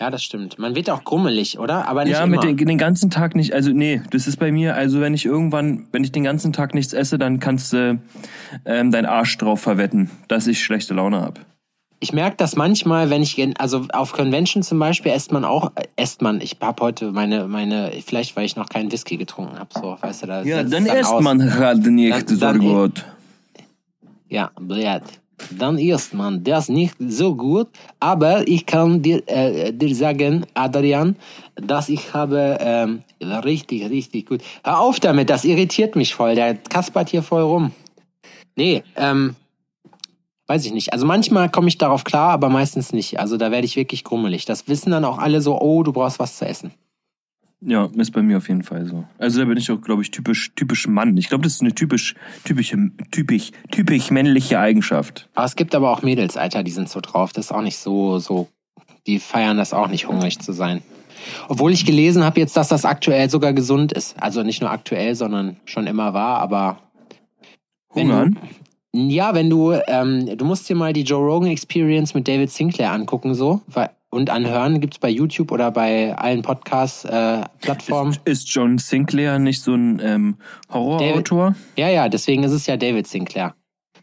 Ja, 0.00 0.10
das 0.10 0.22
stimmt. 0.22 0.58
Man 0.60 0.76
wird 0.76 0.90
auch 0.90 1.02
grummelig, 1.02 1.58
oder? 1.58 1.88
Aber 1.88 2.04
nicht 2.04 2.12
ja, 2.12 2.22
immer. 2.22 2.36
mit 2.36 2.44
den, 2.60 2.68
den 2.68 2.78
ganzen 2.78 3.10
Tag 3.10 3.34
nicht. 3.34 3.52
Also 3.52 3.72
nee, 3.72 4.00
das 4.10 4.28
ist 4.28 4.36
bei 4.36 4.52
mir. 4.52 4.76
Also 4.76 5.00
wenn 5.00 5.12
ich 5.12 5.24
irgendwann, 5.24 5.88
wenn 5.90 6.04
ich 6.04 6.12
den 6.12 6.22
ganzen 6.22 6.52
Tag 6.52 6.72
nichts 6.72 6.92
esse, 6.92 7.18
dann 7.18 7.40
kannst 7.40 7.72
du 7.72 8.00
ähm, 8.64 8.92
dein 8.92 9.06
Arsch 9.06 9.36
drauf 9.38 9.60
verwetten, 9.60 10.08
dass 10.28 10.46
ich 10.46 10.62
schlechte 10.62 10.94
Laune 10.94 11.20
hab. 11.20 11.40
Ich 12.00 12.12
merke 12.12 12.36
das 12.36 12.54
manchmal, 12.54 13.10
wenn 13.10 13.22
ich, 13.22 13.42
also 13.60 13.86
auf 13.92 14.12
Convention 14.12 14.62
zum 14.62 14.78
Beispiel, 14.78 15.10
esst 15.10 15.32
man 15.32 15.44
auch, 15.44 15.72
äh, 15.74 15.82
esst 15.96 16.22
man, 16.22 16.40
ich 16.40 16.58
hab 16.60 16.80
heute 16.80 17.10
meine, 17.10 17.48
meine, 17.48 17.90
vielleicht 18.06 18.36
weil 18.36 18.44
ich 18.44 18.54
noch 18.54 18.68
keinen 18.68 18.92
Whisky 18.92 19.16
getrunken 19.16 19.58
hab, 19.58 19.72
so, 19.72 19.96
weißt 20.00 20.22
du, 20.22 20.26
da 20.28 20.42
Ja, 20.44 20.62
dann 20.62 20.86
es 20.86 20.94
isst 20.94 21.10
aus. 21.12 21.24
man 21.24 21.54
halt 21.58 21.84
nicht 21.86 22.28
so 22.28 22.36
Dann- 22.36 22.60
dann- 22.60 22.68
gut. 22.68 23.04
Ja, 24.28 24.50
blöd. 24.60 25.02
Dann 25.52 25.78
isst 25.78 26.14
man 26.14 26.42
das 26.42 26.68
nicht 26.68 26.96
so 26.98 27.34
gut, 27.34 27.68
aber 28.00 28.46
ich 28.48 28.66
kann 28.66 29.02
dir, 29.02 29.22
äh, 29.28 29.72
dir 29.72 29.94
sagen, 29.94 30.44
Adrian, 30.54 31.16
dass 31.54 31.88
ich 31.88 32.12
habe 32.12 32.58
ähm, 32.60 33.02
richtig, 33.22 33.88
richtig 33.88 34.26
gut. 34.26 34.42
Hör 34.64 34.80
auf 34.80 34.98
damit, 34.98 35.30
das 35.30 35.44
irritiert 35.44 35.94
mich 35.94 36.14
voll. 36.14 36.34
Der 36.34 36.56
kaspert 36.56 37.08
hier 37.10 37.22
voll 37.22 37.42
rum. 37.42 37.72
Nee, 38.56 38.82
ähm, 38.96 39.36
weiß 40.48 40.66
ich 40.66 40.72
nicht. 40.72 40.92
Also 40.92 41.06
manchmal 41.06 41.48
komme 41.48 41.68
ich 41.68 41.78
darauf 41.78 42.02
klar, 42.02 42.30
aber 42.30 42.48
meistens 42.48 42.92
nicht. 42.92 43.20
Also 43.20 43.36
da 43.36 43.52
werde 43.52 43.64
ich 43.64 43.76
wirklich 43.76 44.02
grummelig. 44.02 44.44
Das 44.44 44.66
wissen 44.66 44.90
dann 44.90 45.04
auch 45.04 45.18
alle 45.18 45.40
so, 45.40 45.60
oh, 45.60 45.84
du 45.84 45.92
brauchst 45.92 46.18
was 46.18 46.36
zu 46.36 46.46
essen. 46.46 46.72
Ja, 47.60 47.88
ist 47.96 48.12
bei 48.12 48.22
mir 48.22 48.36
auf 48.36 48.48
jeden 48.48 48.62
Fall 48.62 48.86
so. 48.86 49.04
Also 49.18 49.40
da 49.40 49.44
bin 49.44 49.58
ich 49.58 49.70
auch, 49.70 49.80
glaube 49.80 50.02
ich, 50.02 50.12
typisch, 50.12 50.52
typisch 50.54 50.86
Mann. 50.86 51.16
Ich 51.16 51.28
glaube, 51.28 51.42
das 51.42 51.54
ist 51.54 51.60
eine 51.60 51.74
typisch, 51.74 52.14
typische, 52.44 52.92
typisch, 53.10 53.50
typisch 53.72 54.10
männliche 54.10 54.60
Eigenschaft. 54.60 55.28
Aber 55.34 55.46
es 55.46 55.56
gibt 55.56 55.74
aber 55.74 55.90
auch 55.90 56.02
Mädels, 56.02 56.36
Alter, 56.36 56.62
die 56.62 56.70
sind 56.70 56.88
so 56.88 57.00
drauf. 57.00 57.32
Das 57.32 57.46
ist 57.46 57.52
auch 57.52 57.62
nicht 57.62 57.78
so, 57.78 58.20
so, 58.20 58.48
die 59.08 59.18
feiern 59.18 59.56
das 59.56 59.74
auch 59.74 59.88
nicht, 59.88 60.06
hungrig 60.06 60.38
zu 60.38 60.52
sein. 60.52 60.82
Obwohl 61.48 61.72
ich 61.72 61.84
gelesen 61.84 62.22
habe 62.22 62.38
jetzt, 62.38 62.56
dass 62.56 62.68
das 62.68 62.84
aktuell 62.84 63.28
sogar 63.28 63.52
gesund 63.52 63.92
ist. 63.92 64.20
Also 64.22 64.44
nicht 64.44 64.60
nur 64.60 64.70
aktuell, 64.70 65.16
sondern 65.16 65.56
schon 65.64 65.88
immer 65.88 66.14
war, 66.14 66.38
aber. 66.38 66.78
Hungern? 67.92 68.38
Ja, 68.94 69.34
wenn 69.34 69.50
du, 69.50 69.72
ähm, 69.86 70.36
du 70.38 70.44
musst 70.44 70.68
dir 70.68 70.76
mal 70.76 70.92
die 70.92 71.02
Joe 71.02 71.24
Rogan 71.24 71.50
Experience 71.50 72.14
mit 72.14 72.28
David 72.28 72.50
Sinclair 72.50 72.92
angucken, 72.92 73.34
so, 73.34 73.62
weil, 73.66 73.90
und 74.18 74.30
anhören 74.30 74.80
gibt's 74.80 74.98
bei 74.98 75.08
YouTube 75.08 75.50
oder 75.52 75.70
bei 75.70 76.14
allen 76.16 76.42
Podcast-Plattformen. 76.42 78.12
Ist, 78.12 78.20
ist 78.26 78.54
John 78.54 78.78
Sinclair 78.78 79.38
nicht 79.38 79.62
so 79.62 79.72
ein 79.74 80.00
ähm, 80.04 80.36
Horrorautor? 80.72 81.54
ja, 81.76 81.88
ja, 81.88 82.08
deswegen 82.08 82.42
ist 82.44 82.52
es 82.52 82.66
ja 82.66 82.76
David 82.76 83.06
Sinclair. 83.06 83.54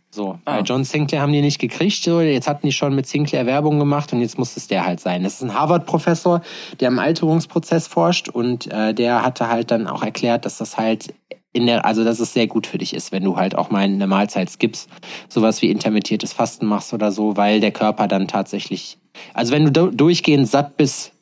So, 0.09 0.39
Ah. 0.45 0.55
weil 0.55 0.63
John 0.63 0.85
Sinclair 0.85 1.21
haben 1.21 1.33
die 1.33 1.41
nicht 1.41 1.59
gekriegt, 1.59 2.01
so, 2.01 2.21
jetzt 2.21 2.47
hatten 2.47 2.65
die 2.65 2.71
schon 2.71 2.95
mit 2.95 3.05
Sinclair 3.05 3.45
Werbung 3.45 3.79
gemacht 3.79 4.13
und 4.13 4.21
jetzt 4.21 4.37
muss 4.39 4.55
es 4.55 4.67
der 4.67 4.85
halt 4.85 5.01
sein. 5.01 5.23
Das 5.23 5.33
ist 5.33 5.41
ein 5.43 5.53
Harvard-Professor, 5.53 6.41
der 6.79 6.87
im 6.87 6.99
Alterungsprozess 6.99 7.87
forscht 7.87 8.29
und 8.29 8.71
äh, 8.71 8.93
der 8.93 9.23
hatte 9.25 9.49
halt 9.49 9.71
dann 9.71 9.87
auch 9.87 10.03
erklärt, 10.03 10.45
dass 10.45 10.57
das 10.57 10.77
halt 10.77 11.13
in 11.55 11.65
der, 11.67 11.85
also 11.85 12.03
dass 12.03 12.19
es 12.19 12.33
sehr 12.33 12.47
gut 12.47 12.67
für 12.67 12.77
dich 12.77 12.93
ist, 12.93 13.11
wenn 13.13 13.23
du 13.23 13.37
halt 13.37 13.55
auch 13.57 13.69
mal 13.71 13.79
eine 13.83 14.07
Mahlzeit 14.07 14.49
skippst, 14.49 14.89
sowas 15.29 15.61
wie 15.61 15.71
intermittiertes 15.71 16.33
Fasten 16.33 16.65
machst 16.65 16.93
oder 16.93 17.11
so, 17.13 17.37
weil 17.37 17.61
der 17.61 17.71
Körper 17.71 18.07
dann 18.09 18.27
tatsächlich, 18.27 18.97
also 19.33 19.53
wenn 19.53 19.65
du 19.65 19.71
du- 19.71 19.91
durchgehend 19.95 20.47
satt 20.49 20.75
bist, 20.75 21.13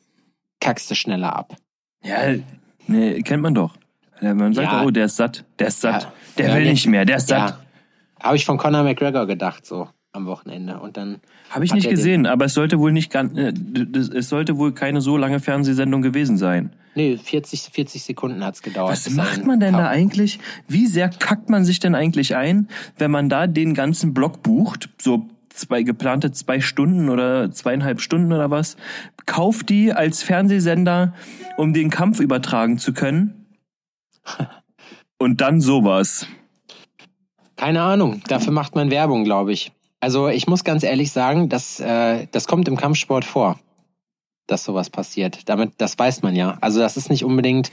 kackst 0.60 0.90
du 0.90 0.94
schneller 0.96 1.36
ab. 1.36 1.54
Ja, 2.02 2.34
nee, 2.88 3.22
kennt 3.22 3.42
man 3.42 3.54
doch. 3.54 3.74
Ja, 4.20 4.34
Man 4.34 4.52
sagt, 4.54 4.72
Ja. 4.72 4.84
oh, 4.84 4.90
der 4.90 5.04
ist 5.06 5.16
satt, 5.16 5.44
der 5.58 5.68
ist 5.68 5.80
satt, 5.80 6.02
Ja. 6.02 6.12
der 6.38 6.48
Ja, 6.48 6.54
will 6.56 6.64
der- 6.64 6.72
nicht 6.72 6.86
mehr, 6.86 7.04
der 7.04 7.16
ist 7.18 7.28
satt. 7.28 7.50
Ja, 7.50 7.58
habe 8.24 8.36
ich 8.36 8.44
von 8.44 8.58
Conor 8.58 8.82
McGregor 8.82 9.26
gedacht, 9.26 9.64
so 9.64 9.88
am 10.14 10.26
Wochenende 10.26 10.78
und 10.78 10.96
dann 10.96 11.20
Habe 11.50 11.64
ich 11.64 11.74
nicht 11.74 11.90
gesehen, 11.90 12.26
aber 12.26 12.44
es 12.44 12.54
sollte 12.54 12.78
wohl 12.78 12.92
nicht 12.92 13.10
ganz, 13.10 13.36
äh, 13.36 13.52
es 14.16 14.28
sollte 14.28 14.56
wohl 14.58 14.72
keine 14.72 15.00
so 15.00 15.16
lange 15.16 15.40
Fernsehsendung 15.40 16.02
gewesen 16.02 16.36
sein. 16.36 16.70
Nee, 16.94 17.16
40, 17.16 17.70
40 17.72 18.04
Sekunden 18.04 18.44
hat's 18.44 18.62
gedauert. 18.62 18.92
Was 18.92 19.10
macht 19.10 19.44
man 19.44 19.58
denn 19.58 19.72
da 19.72 19.80
Tauch- 19.80 19.88
eigentlich? 19.88 20.38
Wie 20.68 20.86
sehr 20.86 21.08
kackt 21.08 21.50
man 21.50 21.64
sich 21.64 21.80
denn 21.80 21.96
eigentlich 21.96 22.36
ein, 22.36 22.68
wenn 22.96 23.10
man 23.10 23.28
da 23.28 23.48
den 23.48 23.74
ganzen 23.74 24.14
Block 24.14 24.42
bucht, 24.42 24.88
so 25.02 25.26
zwei 25.48 25.82
geplante 25.82 26.30
zwei 26.30 26.60
Stunden 26.60 27.08
oder 27.08 27.50
zweieinhalb 27.50 28.00
Stunden 28.00 28.32
oder 28.32 28.50
was, 28.50 28.76
kauft 29.26 29.68
die 29.68 29.92
als 29.92 30.22
Fernsehsender, 30.22 31.12
um 31.56 31.72
den 31.74 31.90
Kampf 31.90 32.20
übertragen 32.20 32.78
zu 32.78 32.92
können? 32.92 33.46
Und 35.18 35.40
dann 35.40 35.60
sowas. 35.60 36.26
Keine 37.56 37.82
Ahnung, 37.82 38.22
dafür 38.28 38.52
macht 38.52 38.74
man 38.74 38.90
Werbung, 38.90 39.24
glaube 39.24 39.52
ich. 39.52 39.72
Also 40.04 40.28
ich 40.28 40.46
muss 40.46 40.64
ganz 40.64 40.82
ehrlich 40.82 41.12
sagen, 41.12 41.48
dass, 41.48 41.80
äh, 41.80 42.26
das 42.30 42.46
kommt 42.46 42.68
im 42.68 42.76
Kampfsport 42.76 43.24
vor, 43.24 43.58
dass 44.46 44.62
sowas 44.62 44.90
passiert. 44.90 45.48
Damit, 45.48 45.72
das 45.78 45.98
weiß 45.98 46.20
man 46.20 46.36
ja. 46.36 46.58
Also 46.60 46.78
das 46.78 46.98
ist 46.98 47.08
nicht 47.08 47.24
unbedingt 47.24 47.72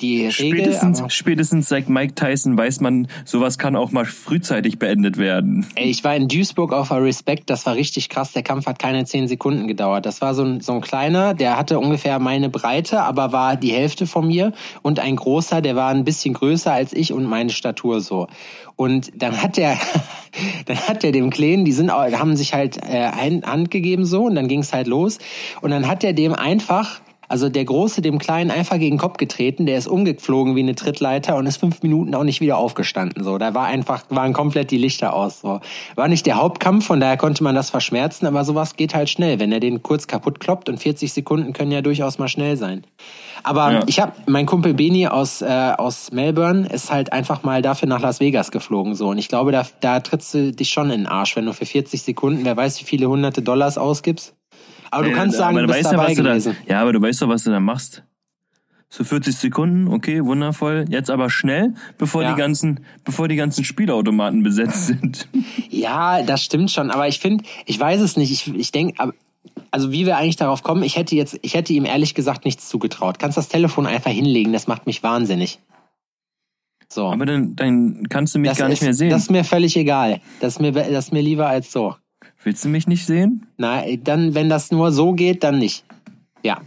die 0.00 0.26
Regel. 0.26 0.32
Spätestens, 0.32 1.02
spätestens 1.08 1.68
seit 1.68 1.88
Mike 1.88 2.14
Tyson 2.14 2.56
weiß 2.56 2.80
man, 2.80 3.08
sowas 3.24 3.58
kann 3.58 3.76
auch 3.76 3.90
mal 3.92 4.04
frühzeitig 4.04 4.78
beendet 4.78 5.16
werden. 5.18 5.66
ey, 5.74 5.90
ich 5.90 6.02
war 6.04 6.14
in 6.16 6.28
Duisburg 6.28 6.72
auf 6.72 6.88
der 6.88 7.02
Respect, 7.02 7.50
das 7.50 7.66
war 7.66 7.74
richtig 7.74 8.08
krass. 8.08 8.32
Der 8.32 8.42
Kampf 8.42 8.66
hat 8.66 8.78
keine 8.78 9.04
zehn 9.04 9.28
Sekunden 9.28 9.68
gedauert. 9.68 10.06
Das 10.06 10.20
war 10.20 10.34
so 10.34 10.42
ein, 10.44 10.60
so 10.60 10.72
ein 10.72 10.80
kleiner, 10.80 11.34
der 11.34 11.56
hatte 11.58 11.78
ungefähr 11.78 12.18
meine 12.18 12.48
Breite, 12.48 13.02
aber 13.02 13.32
war 13.32 13.56
die 13.56 13.72
Hälfte 13.72 14.06
von 14.06 14.26
mir. 14.26 14.52
Und 14.82 15.00
ein 15.00 15.16
großer, 15.16 15.60
der 15.60 15.76
war 15.76 15.90
ein 15.90 16.04
bisschen 16.04 16.34
größer 16.34 16.72
als 16.72 16.92
ich 16.92 17.12
und 17.12 17.24
meine 17.24 17.50
Statur 17.50 18.00
so. 18.00 18.26
Und 18.76 19.10
dann 19.14 19.42
hat 19.42 19.56
der, 19.58 19.76
dann 20.66 20.78
hat 20.78 21.02
der 21.02 21.12
dem 21.12 21.30
Kleinen, 21.30 21.64
die 21.64 21.72
sind, 21.72 21.92
haben 21.92 22.36
sich 22.36 22.54
halt 22.54 22.78
äh, 22.78 23.10
ein- 23.18 23.42
Hand 23.44 23.70
gegeben 23.70 24.04
so 24.04 24.24
und 24.24 24.34
dann 24.34 24.48
ging's 24.48 24.72
halt 24.72 24.86
los. 24.86 25.18
Und 25.60 25.70
dann 25.70 25.86
hat 25.86 26.02
der 26.02 26.12
dem 26.12 26.34
einfach, 26.34 27.00
also 27.30 27.48
der 27.48 27.64
Große 27.64 28.02
dem 28.02 28.18
Kleinen 28.18 28.50
einfach 28.50 28.76
gegen 28.78 28.96
den 28.96 29.00
Kopf 29.00 29.16
getreten, 29.16 29.64
der 29.64 29.78
ist 29.78 29.86
umgeflogen 29.86 30.56
wie 30.56 30.60
eine 30.60 30.74
Trittleiter 30.74 31.36
und 31.36 31.46
ist 31.46 31.58
fünf 31.58 31.80
Minuten 31.82 32.12
auch 32.16 32.24
nicht 32.24 32.40
wieder 32.40 32.58
aufgestanden. 32.58 33.22
So, 33.22 33.38
da 33.38 33.54
war 33.54 33.66
einfach, 33.66 34.02
waren 34.08 34.32
komplett 34.32 34.72
die 34.72 34.78
Lichter 34.78 35.14
aus. 35.14 35.40
So, 35.40 35.60
war 35.94 36.08
nicht 36.08 36.26
der 36.26 36.36
Hauptkampf, 36.36 36.86
von 36.86 36.98
daher 36.98 37.16
konnte 37.16 37.44
man 37.44 37.54
das 37.54 37.70
verschmerzen, 37.70 38.26
aber 38.26 38.44
sowas 38.44 38.74
geht 38.74 38.96
halt 38.96 39.08
schnell, 39.08 39.38
wenn 39.38 39.52
er 39.52 39.60
den 39.60 39.80
kurz 39.80 40.08
kaputt 40.08 40.40
kloppt 40.40 40.68
und 40.68 40.78
40 40.78 41.12
Sekunden 41.12 41.52
können 41.52 41.70
ja 41.70 41.82
durchaus 41.82 42.18
mal 42.18 42.26
schnell 42.26 42.56
sein. 42.56 42.84
Aber 43.44 43.72
Ja. 43.72 43.82
ich 43.86 44.00
habe 44.00 44.12
mein 44.26 44.46
Kumpel 44.46 44.74
Beni 44.74 45.06
aus 45.06 45.40
äh, 45.40 45.46
aus 45.78 46.10
Melbourne 46.10 46.66
ist 46.68 46.90
halt 46.90 47.12
einfach 47.12 47.44
mal 47.44 47.62
dafür 47.62 47.88
nach 47.88 48.00
Las 48.00 48.18
Vegas 48.20 48.50
geflogen 48.50 48.94
so 48.94 49.08
und 49.08 49.18
ich 49.18 49.28
glaube 49.28 49.52
da 49.52 49.64
da 49.80 50.00
trittst 50.00 50.34
du 50.34 50.52
dich 50.52 50.70
schon 50.70 50.90
in 50.90 51.02
den 51.02 51.06
Arsch, 51.06 51.36
wenn 51.36 51.46
du 51.46 51.52
für 51.54 51.64
40 51.64 52.02
Sekunden, 52.02 52.44
wer 52.44 52.56
weiß 52.56 52.80
wie 52.80 52.84
viele 52.84 53.06
hunderte 53.08 53.40
Dollars 53.40 53.78
ausgibst. 53.78 54.34
Aber 54.90 55.04
du 55.04 55.10
Äh, 55.10 55.14
kannst 55.14 55.36
sagen, 55.36 55.56
aber 55.56 55.66
du 55.66 55.72
bist 55.72 55.78
weißt 55.84 55.92
ja, 55.92 55.96
dabei 55.98 56.08
was 56.10 56.16
du 56.16 56.22
gewesen. 56.22 56.56
Da, 56.66 56.72
ja, 56.74 56.80
aber 56.82 56.92
du 56.92 57.00
weißt 57.02 57.22
doch, 57.22 57.28
was 57.28 57.44
du 57.44 57.50
da 57.50 57.60
machst. 57.60 58.02
So 58.92 59.04
40 59.04 59.36
Sekunden, 59.36 59.86
okay, 59.86 60.24
wundervoll. 60.24 60.84
Jetzt 60.88 61.10
aber 61.10 61.30
schnell, 61.30 61.74
bevor 61.96 62.22
Ja. 62.24 62.32
die 62.32 62.38
ganzen, 62.38 62.80
bevor 63.04 63.28
die 63.28 63.36
ganzen 63.36 63.62
Spielautomaten 63.64 64.42
besetzt 64.42 64.86
sind. 64.86 65.28
Ja, 65.70 66.22
das 66.22 66.42
stimmt 66.44 66.70
schon, 66.72 66.90
aber 66.90 67.06
ich 67.08 67.20
finde, 67.20 67.44
ich 67.64 67.78
weiß 67.78 68.00
es 68.00 68.16
nicht. 68.16 68.30
Ich, 68.32 68.52
ich 68.54 68.72
denke, 68.72 69.12
also 69.70 69.92
wie 69.92 70.04
wir 70.04 70.16
eigentlich 70.18 70.36
darauf 70.36 70.62
kommen, 70.64 70.82
ich 70.82 70.96
hätte 70.96 71.14
jetzt, 71.14 71.38
ich 71.42 71.54
hätte 71.54 71.72
ihm 71.72 71.84
ehrlich 71.84 72.14
gesagt 72.14 72.44
nichts 72.44 72.68
zugetraut. 72.68 73.18
Kannst 73.20 73.38
das 73.38 73.48
Telefon 73.48 73.86
einfach 73.86 74.10
hinlegen, 74.10 74.52
das 74.52 74.66
macht 74.66 74.86
mich 74.86 75.02
wahnsinnig. 75.04 75.60
So. 76.88 77.06
Aber 77.06 77.24
dann, 77.24 77.54
dann 77.54 78.08
kannst 78.08 78.34
du 78.34 78.40
mich 78.40 78.50
das 78.50 78.58
gar 78.58 78.68
nicht 78.68 78.78
ist, 78.80 78.84
mehr 78.84 78.94
sehen. 78.94 79.10
Das 79.10 79.22
ist 79.22 79.30
mir 79.30 79.44
völlig 79.44 79.76
egal. 79.76 80.20
Das 80.40 80.54
ist 80.54 80.60
mir, 80.60 80.72
das 80.72 81.06
ist 81.06 81.12
mir 81.12 81.22
lieber 81.22 81.46
als 81.46 81.70
so. 81.70 81.94
Willst 82.42 82.64
du 82.64 82.68
mich 82.68 82.86
nicht 82.86 83.04
sehen? 83.06 83.46
Na, 83.56 83.84
dann, 84.02 84.34
wenn 84.34 84.48
das 84.48 84.70
nur 84.70 84.92
so 84.92 85.12
geht, 85.12 85.44
dann 85.44 85.58
nicht. 85.58 85.84
Ja. 86.42 86.60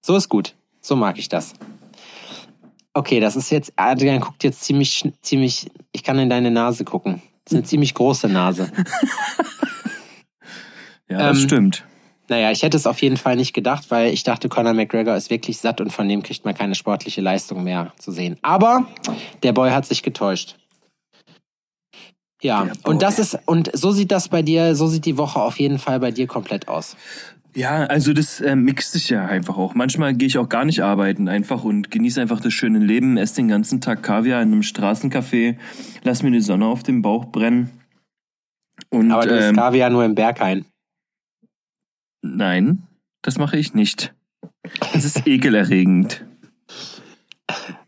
So 0.00 0.16
ist 0.16 0.28
gut. 0.28 0.54
So 0.80 0.94
mag 0.94 1.18
ich 1.18 1.28
das. 1.28 1.54
Okay, 2.94 3.20
das 3.20 3.36
ist 3.36 3.50
jetzt, 3.50 3.72
Adrian 3.76 4.20
guckt 4.20 4.44
jetzt 4.44 4.62
ziemlich, 4.62 5.12
ziemlich, 5.20 5.70
ich 5.92 6.02
kann 6.02 6.18
in 6.18 6.30
deine 6.30 6.50
Nase 6.50 6.84
gucken. 6.84 7.20
Das 7.44 7.52
ist 7.52 7.56
eine 7.58 7.64
ziemlich 7.64 7.94
große 7.94 8.28
Nase. 8.28 8.70
Ja, 11.08 11.18
das 11.18 11.38
Ähm, 11.38 11.44
stimmt. 11.44 11.84
Naja, 12.28 12.50
ich 12.50 12.64
hätte 12.64 12.76
es 12.76 12.86
auf 12.88 13.00
jeden 13.00 13.16
Fall 13.16 13.36
nicht 13.36 13.52
gedacht, 13.52 13.90
weil 13.90 14.12
ich 14.12 14.24
dachte, 14.24 14.48
Conor 14.48 14.72
McGregor 14.72 15.14
ist 15.14 15.30
wirklich 15.30 15.58
satt 15.58 15.80
und 15.80 15.92
von 15.92 16.08
dem 16.08 16.24
kriegt 16.24 16.44
man 16.44 16.54
keine 16.54 16.74
sportliche 16.74 17.20
Leistung 17.20 17.62
mehr 17.62 17.92
zu 17.98 18.10
sehen. 18.10 18.36
Aber 18.42 18.88
der 19.44 19.52
Boy 19.52 19.70
hat 19.70 19.86
sich 19.86 20.02
getäuscht. 20.02 20.56
Ja, 22.42 22.68
und 22.84 23.02
das 23.02 23.18
ist, 23.18 23.38
und 23.46 23.70
so 23.74 23.92
sieht 23.92 24.12
das 24.12 24.28
bei 24.28 24.42
dir, 24.42 24.74
so 24.74 24.86
sieht 24.86 25.06
die 25.06 25.16
Woche 25.16 25.40
auf 25.40 25.58
jeden 25.58 25.78
Fall 25.78 26.00
bei 26.00 26.10
dir 26.10 26.26
komplett 26.26 26.68
aus. 26.68 26.96
Ja, 27.54 27.84
also 27.84 28.12
das 28.12 28.42
äh, 28.42 28.54
mixt 28.54 28.92
sich 28.92 29.08
ja 29.08 29.24
einfach 29.24 29.56
auch. 29.56 29.74
Manchmal 29.74 30.12
gehe 30.12 30.28
ich 30.28 30.36
auch 30.36 30.50
gar 30.50 30.66
nicht 30.66 30.82
arbeiten 30.82 31.26
einfach 31.26 31.64
und 31.64 31.90
genieße 31.90 32.20
einfach 32.20 32.40
das 32.40 32.52
schöne 32.52 32.78
Leben, 32.80 33.16
esse 33.16 33.36
den 33.36 33.48
ganzen 33.48 33.80
Tag 33.80 34.02
Kaviar 34.02 34.42
in 34.42 34.52
einem 34.52 34.60
Straßencafé, 34.60 35.56
lass 36.02 36.22
mir 36.22 36.30
die 36.30 36.42
Sonne 36.42 36.66
auf 36.66 36.82
dem 36.82 37.00
Bauch 37.00 37.24
brennen. 37.24 37.70
Und 38.90 39.10
Aber 39.10 39.26
du 39.26 39.40
ähm, 39.40 39.56
Kaviar 39.56 39.88
nur 39.88 40.04
im 40.04 40.14
Berghain. 40.14 40.66
nein, 42.20 42.82
das 43.22 43.38
mache 43.38 43.56
ich 43.56 43.72
nicht. 43.72 44.14
Das 44.92 45.06
ist 45.06 45.26
ekelerregend. 45.26 46.26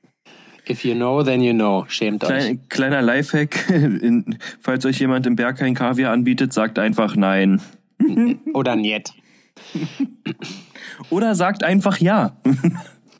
If 0.69 0.85
you 0.85 0.95
know, 0.95 1.23
then 1.23 1.41
you 1.41 1.53
know. 1.55 1.85
Schämt 1.89 2.25
euch. 2.25 2.29
Klein, 2.29 2.61
kleiner 2.69 3.03
Lifehack, 3.03 3.71
in, 3.71 4.39
falls 4.61 4.85
euch 4.85 4.99
jemand 4.99 5.27
im 5.27 5.35
Berg 5.35 5.59
kein 5.59 5.75
Kaviar 5.75 6.13
anbietet, 6.13 6.53
sagt 6.53 6.79
einfach 6.79 7.17
nein. 7.17 7.61
Oder 8.55 8.77
niet. 8.77 9.13
Oder 11.11 11.35
sagt 11.35 11.65
einfach 11.65 11.99
ja. 11.99 12.37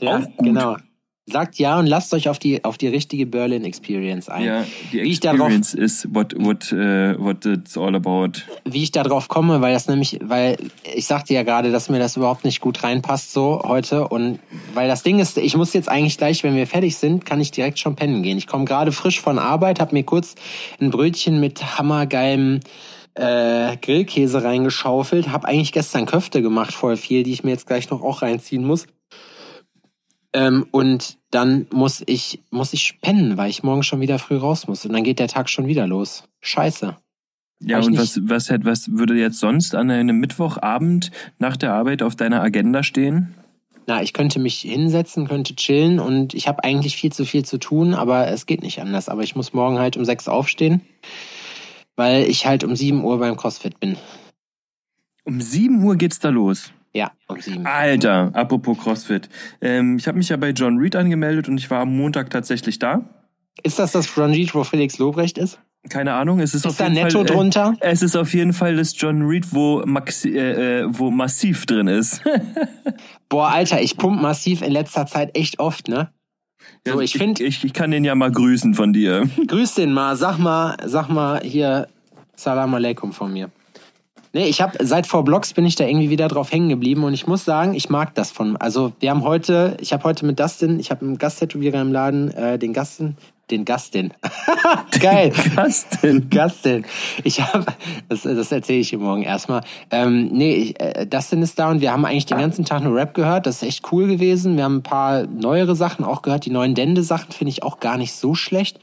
Ja, 0.01 0.19
Auch 0.19 0.25
gut. 0.37 0.47
genau. 0.47 0.77
Sagt 1.31 1.59
ja 1.59 1.79
und 1.79 1.87
lasst 1.87 2.15
euch 2.15 2.29
auf 2.29 2.39
die, 2.39 2.65
auf 2.65 2.79
die 2.79 2.89
richtige 2.89 3.27
Berlin 3.27 3.65
Experience 3.65 4.29
ein. 4.29 4.45
Ja, 4.45 4.65
die 4.93 5.03
Wie 5.03 5.11
ich 5.11 5.21
darauf- 5.21 5.51
Experience 5.53 5.75
is 5.75 6.09
what, 6.13 6.35
what, 6.39 6.73
uh, 6.73 7.23
what 7.23 7.45
it's 7.45 7.77
all 7.77 7.95
about. 7.95 8.31
wie 8.65 8.83
ich 8.83 8.93
da 8.93 9.03
drauf 9.03 9.29
komme, 9.29 9.61
weil 9.61 9.73
das 9.75 9.89
nämlich, 9.89 10.19
weil 10.23 10.57
ich 10.95 11.07
sagte 11.07 11.35
ja 11.35 11.43
gerade, 11.43 11.71
dass 11.71 11.91
mir 11.91 11.99
das 11.99 12.17
überhaupt 12.17 12.45
nicht 12.45 12.61
gut 12.61 12.83
reinpasst 12.83 13.33
so 13.33 13.63
heute 13.65 14.09
und 14.09 14.39
weil 14.75 14.89
das 14.89 15.03
Ding 15.03 15.19
ist, 15.19 15.37
ich 15.39 15.57
muss 15.57 15.73
jetzt 15.75 15.89
eigentlich 15.89 16.17
gleich, 16.17 16.43
wenn 16.45 16.57
wir 16.57 16.67
fertig 16.67 16.97
sind, 16.97 17.27
kann 17.27 17.41
ich 17.41 17.51
direkt 17.51 17.79
schon 17.79 17.95
pennen 17.95 18.23
gehen. 18.23 18.39
Ich 18.39 18.47
komme 18.47 18.65
gerade 18.65 18.93
frisch 18.93 19.21
von 19.21 19.39
Arbeit, 19.39 19.81
habe 19.81 19.95
mir 19.95 20.05
kurz 20.05 20.35
ein 20.81 20.91
Brötchen 20.91 21.41
mit 21.41 21.79
hammergeilem 21.79 22.61
äh, 23.15 23.77
Grillkäse 23.77 24.45
reingeschaufelt, 24.45 25.31
habe 25.31 25.49
eigentlich 25.49 25.73
gestern 25.73 26.07
Köfte 26.07 26.41
gemacht, 26.41 26.73
voll 26.73 26.97
viel, 26.97 27.23
die 27.25 27.33
ich 27.33 27.45
mir 27.45 27.51
jetzt 27.51 27.67
gleich 27.67 27.91
noch 27.91 28.03
auch 28.03 28.23
reinziehen 28.23 28.65
muss. 28.65 28.87
Ähm, 30.33 30.67
und 30.71 31.19
dann 31.31 31.67
muss 31.73 32.03
ich 32.07 32.41
muss 32.51 32.73
ich 32.73 33.01
pennen, 33.01 33.37
weil 33.37 33.51
ich 33.51 33.63
morgen 33.63 33.83
schon 33.83 34.01
wieder 34.01 34.19
früh 34.19 34.37
raus 34.37 34.69
muss 34.69 34.85
und 34.85 34.93
dann 34.93 35.05
geht 35.05 35.19
der 35.19 35.29
Tag 35.29 35.49
schon 35.49 35.67
wieder 35.67 35.87
los. 35.87 36.25
Scheiße. 36.41 36.97
Ja, 37.61 37.79
und 37.81 37.97
was, 37.99 38.21
was, 38.23 38.51
hätt- 38.51 38.65
was 38.65 38.93
würde 38.93 39.15
jetzt 39.15 39.41
sonst 39.41 39.75
an 39.75 39.91
einem 39.91 40.19
Mittwochabend 40.21 41.11
nach 41.39 41.57
der 41.57 41.73
Arbeit 41.73 42.03
auf 42.03 42.15
deiner 42.15 42.41
Agenda 42.43 42.83
stehen? 42.83 43.35
na, 43.89 44.03
ich 44.03 44.13
könnte 44.13 44.39
mich 44.39 44.61
hinsetzen, 44.61 45.27
könnte 45.27 45.57
chillen 45.57 45.99
und 45.99 46.35
ich 46.35 46.47
habe 46.47 46.63
eigentlich 46.63 46.95
viel 46.95 47.11
zu 47.11 47.25
viel 47.25 47.47
zu 47.47 47.57
tun, 47.57 47.95
aber 47.95 48.29
es 48.29 48.45
geht 48.45 48.61
nicht 48.63 48.83
anders. 48.83 49.09
Aber 49.09 49.23
ich 49.23 49.35
muss 49.35 49.55
morgen 49.55 49.79
halt 49.79 49.97
um 49.97 50.05
sechs 50.05 50.29
aufstehen, 50.29 50.83
weil 51.97 52.25
ich 52.29 52.45
halt 52.45 52.65
um 52.65 52.77
sieben 52.77 53.03
Uhr 53.03 53.19
beim 53.19 53.39
CrossFit 53.39 53.81
bin. 53.81 53.97
Um 55.25 55.41
7 55.41 55.83
Uhr 55.83 55.97
geht's 55.97 56.19
da 56.21 56.29
los. 56.29 56.71
Ja, 56.95 57.11
um 57.29 57.41
sieben. 57.41 57.67
Alter, 57.67 58.31
apropos 58.35 58.79
CrossFit. 58.79 59.29
Ähm, 59.61 59.97
ich 59.99 60.09
habe 60.09 60.19
mich 60.19 60.29
ja 60.31 60.37
bei 60.37 60.51
John 60.51 60.79
Reed 60.79 60.97
angemeldet 60.97 61.49
und 61.49 61.59
ich 61.59 61.71
war 61.71 61.81
am 61.81 61.97
Montag 61.97 62.31
tatsächlich 62.31 62.79
da. 62.79 63.03
Ist 63.63 63.79
das 63.79 63.93
das 63.93 64.17
Ranjit, 64.17 64.55
wo 64.55 64.65
Felix 64.65 64.99
Lobrecht 64.99 65.37
ist? 65.39 65.59
Keine 65.91 66.15
Ahnung, 66.15 66.41
es 66.41 66.55
ist, 66.55 66.65
Ist 66.67 66.73
auf 66.73 66.81
jeden 66.81 66.95
netto 66.95 67.19
Fall, 67.19 67.27
drunter? 67.27 67.77
Äh, 67.81 67.91
es 67.93 68.03
ist 68.03 68.17
auf 68.17 68.35
jeden 68.35 68.53
Fall 68.53 68.77
das 68.77 68.95
John 69.01 69.23
Reed, 69.23 69.53
wo, 69.53 69.83
Maxi, 69.87 70.31
äh, 70.37 70.81
äh, 70.81 70.87
wo 70.89 71.11
massiv 71.11 71.67
drin 71.67 71.87
ist. 71.89 72.23
Boah, 73.29 73.49
Alter, 73.51 73.81
ich 73.81 73.97
pump 73.97 74.21
massiv 74.21 74.63
in 74.63 74.73
letzter 74.73 75.07
Zeit 75.07 75.37
echt 75.37 75.61
oft, 75.61 75.89
ne? 75.89 76.11
So, 76.87 77.01
ich 77.01 77.13
find- 77.13 77.41
ich, 77.41 77.65
ich 77.65 77.73
kann 77.73 77.91
den 77.91 78.05
ja 78.05 78.15
mal 78.15 78.31
grüßen 78.33 78.75
von 78.75 78.93
dir. 78.93 79.29
Grüß 79.47 79.75
den 79.75 79.93
mal, 79.93 80.17
sag 80.17 80.39
mal, 80.39 80.77
sag 80.85 81.09
mal 81.09 81.41
hier 81.43 81.87
Salam 82.37 82.75
Aleikum 82.75 83.13
von 83.13 83.33
mir. 83.33 83.51
Nee, 84.33 84.47
ich 84.47 84.61
habe 84.61 84.85
seit 84.85 85.07
vor 85.07 85.25
Blogs 85.25 85.55
bin 85.55 85.65
ich 85.65 85.77
da 85.77 85.85
irgendwie 85.85 86.11
wieder 86.11 86.29
drauf 86.29 86.53
hängen 86.53 86.69
geblieben 86.69 87.05
und 87.05 87.15
ich 87.15 87.27
muss 87.27 87.45
sagen, 87.45 87.75
ich 87.75 87.89
mag 87.89 88.15
das 88.15 88.31
von. 88.31 88.57
Also 88.57 88.93
wir 89.01 89.11
haben 89.11 89.25
heute, 89.25 89.77
ich 89.81 89.93
habe 89.93 90.05
heute 90.05 90.27
mit 90.27 90.39
Dustin, 90.39 90.79
ich 90.79 90.91
habe 90.91 91.05
einen 91.05 91.19
Gasttätowierer 91.19 91.81
im 91.81 91.93
Laden, 91.93 92.31
äh, 92.33 92.59
den 92.59 92.73
Gastin, 92.73 93.17
den 93.51 93.65
Gastin. 93.65 94.13
Geil. 95.01 95.33
Denn? 96.03 96.31
Gastin. 96.31 96.85
Ich 97.25 97.41
habe, 97.41 97.67
das, 98.09 98.23
das 98.23 98.53
erzähle 98.53 98.81
ich 98.81 98.93
ihm 98.93 99.01
morgen 99.01 99.23
erstmal. 99.23 99.63
Ähm, 99.91 100.29
nee, 100.33 100.55
ich, 100.55 100.81
äh, 100.81 101.07
Dustin 101.07 101.43
ist 101.43 101.59
da 101.59 101.71
und 101.71 101.81
wir 101.81 101.93
haben 101.93 102.05
eigentlich 102.05 102.27
den 102.27 102.39
ganzen 102.39 102.65
Tag 102.65 102.83
nur 102.83 102.95
Rap 102.95 103.15
gehört. 103.15 103.47
Das 103.47 103.63
ist 103.63 103.69
echt 103.69 103.93
cool 103.93 104.07
gewesen. 104.07 104.57
Wir 104.57 104.65
haben 104.65 104.77
ein 104.77 104.83
paar 104.83 105.27
neuere 105.27 105.75
Sachen 105.77 106.05
auch 106.05 106.23
gehört. 106.23 106.45
Die 106.45 106.51
neuen 106.51 106.75
Dende-Sachen 106.75 107.33
finde 107.33 107.51
ich 107.51 107.63
auch 107.63 107.81
gar 107.81 107.97
nicht 107.97 108.13
so 108.13 108.35
schlecht. 108.35 108.79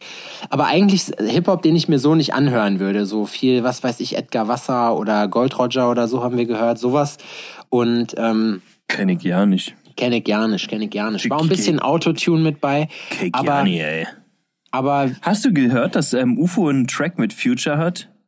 Aber 0.49 0.65
eigentlich 0.65 1.11
Hip-Hop, 1.19 1.61
den 1.61 1.75
ich 1.75 1.87
mir 1.87 1.99
so 1.99 2.15
nicht 2.15 2.33
anhören 2.33 2.79
würde. 2.79 3.05
So 3.05 3.25
viel, 3.25 3.63
was 3.63 3.83
weiß 3.83 3.99
ich, 3.99 4.17
Edgar 4.17 4.47
Wasser 4.47 4.97
oder 4.97 5.27
Gold 5.27 5.57
Roger 5.57 5.89
oder 5.89 6.07
so 6.07 6.23
haben 6.23 6.37
wir 6.37 6.45
gehört. 6.45 6.79
Sowas. 6.79 7.17
Und 7.69 8.15
ähm, 8.17 8.61
Kenn 8.87 9.09
ich 9.09 9.23
ja 9.23 9.45
nicht. 9.45 9.75
kenne 9.97 10.17
ich 10.17 10.23
gar 10.23 10.47
nicht, 10.47 10.67
kenne 10.69 10.85
ich 10.85 10.91
gar 10.91 11.11
nicht. 11.11 11.29
War 11.29 11.41
ein 11.41 11.49
bisschen 11.49 11.79
Autotune 11.79 12.41
mit 12.41 12.61
bei. 12.61 12.87
Aber, 13.31 13.65
ja 13.65 13.85
ey. 13.85 14.07
Aber 14.75 15.11
Hast 15.21 15.45
du 15.45 15.53
gehört, 15.53 15.95
dass 15.95 16.13
ähm, 16.13 16.37
UFO 16.37 16.67
einen 16.67 16.87
Track 16.87 17.17
mit 17.17 17.33
Future 17.33 17.77
hat? 17.77 18.09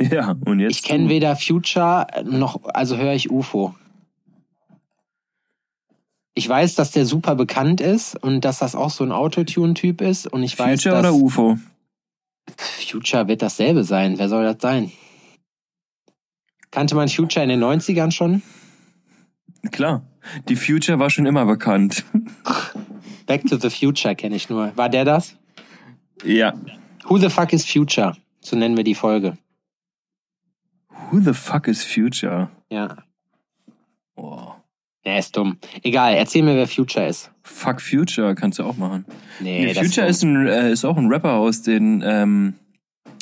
Ja, 0.00 0.34
und 0.46 0.60
jetzt. 0.60 0.76
Ich 0.76 0.82
kenne 0.82 1.10
weder 1.10 1.36
Future 1.36 2.06
noch, 2.24 2.64
also 2.64 2.96
höre 2.96 3.12
ich 3.12 3.30
UFO. 3.30 3.74
Ich 6.32 6.48
weiß, 6.48 6.74
dass 6.74 6.92
der 6.92 7.04
super 7.04 7.34
bekannt 7.34 7.82
ist 7.82 8.16
und 8.16 8.46
dass 8.46 8.60
das 8.60 8.74
auch 8.74 8.88
so 8.88 9.04
ein 9.04 9.12
Autotune-Typ 9.12 10.00
ist 10.00 10.26
und 10.26 10.42
ich 10.42 10.58
weiß, 10.58 10.82
Future 10.84 11.02
dass 11.02 11.12
oder 11.12 11.22
UFO? 11.22 11.58
Future 12.56 13.28
wird 13.28 13.42
dasselbe 13.42 13.84
sein. 13.84 14.18
Wer 14.18 14.30
soll 14.30 14.44
das 14.44 14.56
sein? 14.62 14.90
Kannte 16.70 16.94
man 16.94 17.10
Future 17.10 17.42
in 17.42 17.50
den 17.50 17.62
90ern 17.62 18.10
schon? 18.10 18.42
Klar. 19.70 20.02
Die 20.48 20.56
Future 20.56 20.98
war 20.98 21.10
schon 21.10 21.26
immer 21.26 21.44
bekannt. 21.44 22.04
Back 23.26 23.46
to 23.46 23.56
the 23.56 23.70
Future 23.70 24.14
kenne 24.14 24.36
ich 24.36 24.48
nur. 24.48 24.76
War 24.76 24.88
der 24.88 25.04
das? 25.04 25.36
ja. 26.24 26.54
Who 27.06 27.18
the 27.18 27.30
fuck 27.30 27.52
is 27.52 27.64
Future? 27.64 28.16
So 28.40 28.56
nennen 28.56 28.76
wir 28.76 28.84
die 28.84 28.94
Folge. 28.94 29.36
Who 31.10 31.20
the 31.20 31.32
fuck 31.32 31.66
is 31.66 31.82
Future? 31.84 32.50
Ja. 32.70 32.96
Oh. 34.16 34.52
Er 35.02 35.18
ist 35.18 35.36
dumm. 35.36 35.56
Egal, 35.82 36.14
erzähl 36.14 36.42
mir, 36.42 36.54
wer 36.56 36.68
Future 36.68 37.06
ist. 37.06 37.30
Fuck 37.42 37.80
Future 37.80 38.34
kannst 38.34 38.58
du 38.58 38.64
auch 38.64 38.76
machen. 38.76 39.06
Nee, 39.40 39.64
Nee, 39.64 39.74
Future 39.74 40.06
ist, 40.06 40.22
ein, 40.22 40.46
äh, 40.46 40.70
ist 40.70 40.84
auch 40.84 40.96
ein 40.98 41.06
Rapper 41.08 41.32
aus 41.34 41.62
den, 41.62 42.02
ähm, 42.06 42.54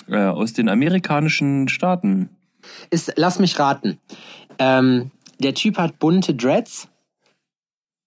äh, 0.09 0.17
aus 0.17 0.53
den 0.53 0.69
amerikanischen 0.69 1.69
Staaten. 1.69 2.31
ist, 2.91 3.13
lass 3.17 3.39
mich 3.39 3.59
raten. 3.59 3.99
Ähm, 4.59 5.13
der 5.39 5.55
Typ 5.55 5.79
hat 5.79 5.99
bunte 6.01 6.35
Dreads 6.35 6.89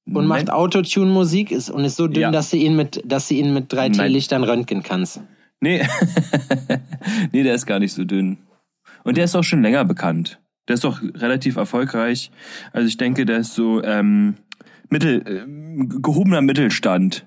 und 0.05 0.27
macht. 0.27 0.49
Autotune-Musik 0.49 1.51
ist, 1.51 1.69
und 1.69 1.85
ist 1.85 1.95
so 1.95 2.07
dünn, 2.07 2.21
Ja. 2.21 2.31
dass 2.31 2.49
du 2.49 2.57
ihn 2.57 2.75
mit, 2.75 3.01
dass 3.05 3.27
du 3.27 3.35
ihn 3.35 3.53
mit 3.53 3.71
Nein. 3.73 3.93
3T-Lichtern 3.93 4.43
röntgen 4.43 4.83
kannst. 4.83 5.21
Nee. 5.59 5.85
nee, 7.31 7.43
der 7.43 7.53
ist 7.55 7.65
gar 7.65 7.79
nicht 7.79 7.93
so 7.93 8.03
dünn. 8.03 8.37
Und 9.03 9.17
der 9.17 9.25
ist 9.25 9.35
auch 9.35 9.43
schon 9.43 9.61
länger 9.61 9.85
bekannt. 9.85 10.39
Der 10.67 10.75
ist 10.75 10.83
doch 10.83 11.01
relativ 11.01 11.55
erfolgreich. 11.55 12.31
Also 12.71 12.87
ich 12.87 12.97
denke, 12.97 13.25
der 13.25 13.37
ist 13.37 13.53
so 13.55 13.83
ähm, 13.83 14.35
mittel, 14.89 15.21
äh, 15.25 15.85
gehobener 16.01 16.41
Mittelstand. 16.41 17.25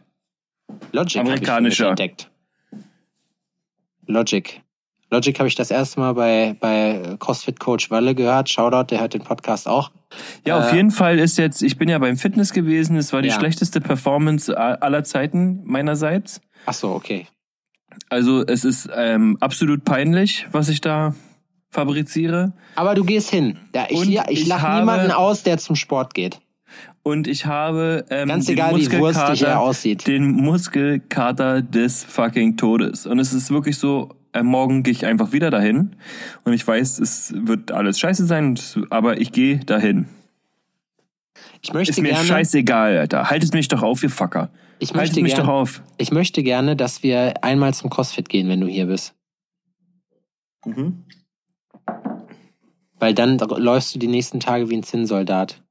Logic 0.92 1.18
hab 1.18 1.26
Amerikanischer. 1.26 1.84
Ich 1.84 1.90
entdeckt. 1.90 2.30
Logic. 4.06 4.60
Logic 5.10 5.38
habe 5.38 5.48
ich 5.48 5.54
das 5.54 5.70
erste 5.70 6.00
Mal 6.00 6.14
bei, 6.14 6.56
bei 6.58 7.16
CrossFit 7.18 7.60
Coach 7.60 7.90
Walle 7.90 8.14
gehört. 8.14 8.48
Shoutout, 8.50 8.90
der 8.90 9.00
hört 9.00 9.14
den 9.14 9.22
Podcast 9.22 9.68
auch. 9.68 9.90
Ja, 10.46 10.58
auf 10.58 10.72
Äh, 10.72 10.76
jeden 10.76 10.90
Fall 10.90 11.18
ist 11.18 11.38
jetzt, 11.38 11.62
ich 11.62 11.76
bin 11.78 11.88
ja 11.88 11.98
beim 11.98 12.16
Fitness 12.16 12.52
gewesen, 12.52 12.96
es 12.96 13.12
war 13.12 13.22
die 13.22 13.28
Ja. 13.28 13.34
schlechteste 13.38 13.80
Performance 13.80 14.56
aller 14.56 15.04
Zeiten 15.04 15.60
meinerseits. 15.64 16.40
Ach 16.66 16.74
so, 16.74 16.90
okay. 16.92 17.26
Also 18.08 18.44
es 18.46 18.64
ist 18.64 18.88
ähm, 18.94 19.36
absolut 19.40 19.84
peinlich, 19.84 20.46
was 20.52 20.68
ich 20.68 20.80
da 20.80 21.14
fabriziere. 21.70 22.52
Aber 22.76 22.94
du 22.94 23.04
gehst 23.04 23.30
hin. 23.30 23.58
Ja, 23.74 23.86
ich 23.88 24.02
ich, 24.08 24.20
ich 24.28 24.46
lache 24.46 24.62
habe- 24.62 24.80
niemanden 24.80 25.10
aus, 25.10 25.42
der 25.42 25.58
zum 25.58 25.76
Sport 25.76 26.14
geht. 26.14 26.40
Und 27.02 27.26
ich 27.28 27.46
habe 27.46 28.04
ähm, 28.10 28.28
Ganz 28.28 28.46
den 28.46 28.54
egal, 28.54 28.70
wie 28.76 28.90
wurstig 28.92 28.98
Muskelkater- 28.98 29.46
er 29.46 29.60
aussieht. 29.60 30.06
Den 30.06 30.30
Muskelkater 30.30 31.62
des 31.62 32.02
fucking 32.04 32.56
Todes. 32.56 33.06
Und 33.06 33.18
es 33.18 33.32
ist 33.32 33.50
wirklich 33.50 33.76
so, 33.78 34.10
morgen 34.42 34.82
gehe 34.82 34.92
ich 34.92 35.06
einfach 35.06 35.32
wieder 35.32 35.50
dahin. 35.50 35.96
Und 36.44 36.52
ich 36.52 36.66
weiß, 36.66 36.98
es 36.98 37.32
wird 37.36 37.72
alles 37.72 37.98
scheiße 37.98 38.26
sein, 38.26 38.58
aber 38.90 39.20
ich 39.20 39.32
gehe 39.32 39.58
dahin. 39.58 40.06
Ich 41.62 41.72
möchte 41.72 41.92
Ist 41.92 42.00
mir 42.00 42.10
gerne, 42.10 42.24
scheißegal, 42.24 42.98
Alter. 42.98 43.30
Haltet 43.30 43.54
mich 43.54 43.68
doch 43.68 43.82
auf, 43.82 44.02
ihr 44.02 44.10
Fucker. 44.10 44.50
ich 44.78 44.90
Haltet 44.90 44.96
möchte 44.96 45.22
mich 45.22 45.34
gerne, 45.34 45.46
doch 45.46 45.52
auf. 45.52 45.82
ich 45.96 46.12
möchte 46.12 46.42
gerne, 46.42 46.76
dass 46.76 47.02
wir 47.02 47.42
einmal 47.42 47.72
zum 47.74 47.90
CrossFit 47.90 48.28
gehen, 48.28 48.48
wenn 48.48 48.60
du 48.60 48.66
hier 48.66 48.86
bist. 48.86 49.14
Mhm. 50.64 51.04
Weil 52.98 53.14
dann 53.14 53.38
läufst 53.38 53.94
du 53.94 53.98
die 53.98 54.06
nächsten 54.06 54.40
Tage 54.40 54.70
wie 54.70 54.76
ein 54.76 54.82
Zinnsoldat. 54.82 55.63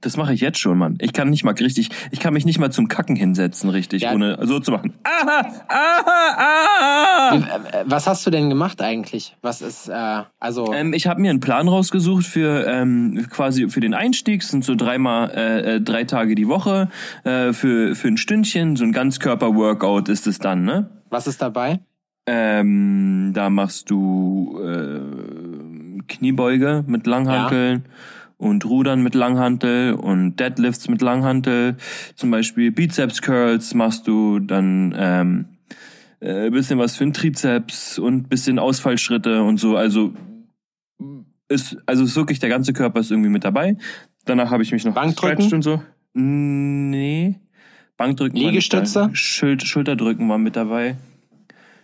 Das 0.00 0.16
mache 0.16 0.32
ich 0.32 0.40
jetzt 0.40 0.60
schon, 0.60 0.78
Mann. 0.78 0.96
Ich 1.00 1.12
kann 1.12 1.28
nicht 1.28 1.42
mal 1.42 1.54
richtig, 1.54 1.90
ich 2.12 2.20
kann 2.20 2.32
mich 2.32 2.44
nicht 2.44 2.60
mal 2.60 2.70
zum 2.70 2.86
Kacken 2.86 3.16
hinsetzen, 3.16 3.68
richtig, 3.68 4.02
Ja. 4.02 4.12
ohne 4.14 4.38
so 4.46 4.60
zu 4.60 4.70
machen. 4.70 4.92
Aha, 5.02 5.40
aha, 5.68 6.36
aha. 6.38 7.32
Wie- 7.36 7.76
äh, 7.76 7.84
Was 7.86 8.06
hast 8.06 8.24
du 8.24 8.30
denn 8.30 8.48
gemacht 8.48 8.80
eigentlich? 8.80 9.36
Was 9.42 9.60
ist, 9.60 9.88
äh, 9.88 10.22
also, 10.38 10.72
Ähm, 10.72 10.92
ich 10.92 11.08
habe 11.08 11.20
mir 11.20 11.30
einen 11.30 11.40
Plan 11.40 11.66
rausgesucht 11.66 12.24
für 12.24 12.64
ähm, 12.68 13.26
quasi 13.28 13.68
für 13.70 13.80
den 13.80 13.92
Einstieg. 13.92 14.42
Es 14.42 14.50
sind 14.50 14.64
so 14.64 14.76
dreimal 14.76 15.30
äh, 15.30 15.74
äh, 15.76 15.80
drei 15.80 16.04
Tage 16.04 16.36
die 16.36 16.46
Woche 16.46 16.88
äh, 17.24 17.52
für 17.52 17.96
für 17.96 18.06
ein 18.08 18.16
Stündchen. 18.18 18.76
So 18.76 18.84
ein 18.84 18.92
Ganzkörper-Workout 18.92 20.08
ist 20.08 20.26
es 20.28 20.38
dann, 20.38 20.64
ne? 20.64 20.90
was 21.10 21.26
ist 21.26 21.42
dabei? 21.42 21.80
Ähm, 22.26 23.32
da 23.34 23.48
machst 23.50 23.90
du 23.90 24.60
äh, 24.62 26.02
Kniebeuge 26.06 26.84
mit 26.86 27.06
Langhanteln 27.06 27.86
und 28.38 28.64
Rudern 28.64 29.02
mit 29.02 29.14
Langhantel 29.14 29.92
und 29.94 30.36
Deadlifts 30.36 30.88
mit 30.88 31.02
Langhantel. 31.02 31.76
Zum 32.14 32.30
Beispiel 32.30 32.72
Bizeps 32.72 33.20
Curls 33.20 33.74
machst 33.74 34.08
du 34.08 34.38
dann 34.38 34.94
ähm, 34.96 35.46
äh, 36.20 36.50
bisschen 36.50 36.78
was 36.78 36.96
für 36.96 37.04
den 37.04 37.12
Trizeps 37.12 37.98
und 37.98 38.28
bisschen 38.28 38.58
Ausfallschritte 38.58 39.42
und 39.42 39.58
so. 39.58 39.76
Also 39.76 40.14
ist 41.48 41.76
also 41.86 42.04
ist 42.04 42.16
wirklich 42.16 42.38
der 42.38 42.48
ganze 42.48 42.72
Körper 42.72 43.00
ist 43.00 43.10
irgendwie 43.10 43.30
mit 43.30 43.44
dabei. 43.44 43.76
Danach 44.24 44.50
habe 44.50 44.62
ich 44.62 44.72
mich 44.72 44.84
noch 44.84 45.00
gestretcht 45.00 45.52
und 45.52 45.62
so. 45.62 45.82
Nee. 46.14 47.36
Bankdrücken 47.96 48.38
Liegestütze? 48.38 49.10
Schul 49.12 49.60
Schulterdrücken 49.60 50.28
war 50.28 50.38
mit 50.38 50.56
dabei. 50.56 50.96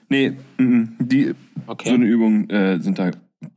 Nee, 0.09 0.37
mm, 0.59 0.85
die 1.01 1.35
Okay. 1.67 1.89
so 1.89 1.95
eine 1.95 2.05
Übung 2.05 2.49
äh, 2.51 2.79
sind 2.81 2.99
da 2.99 3.11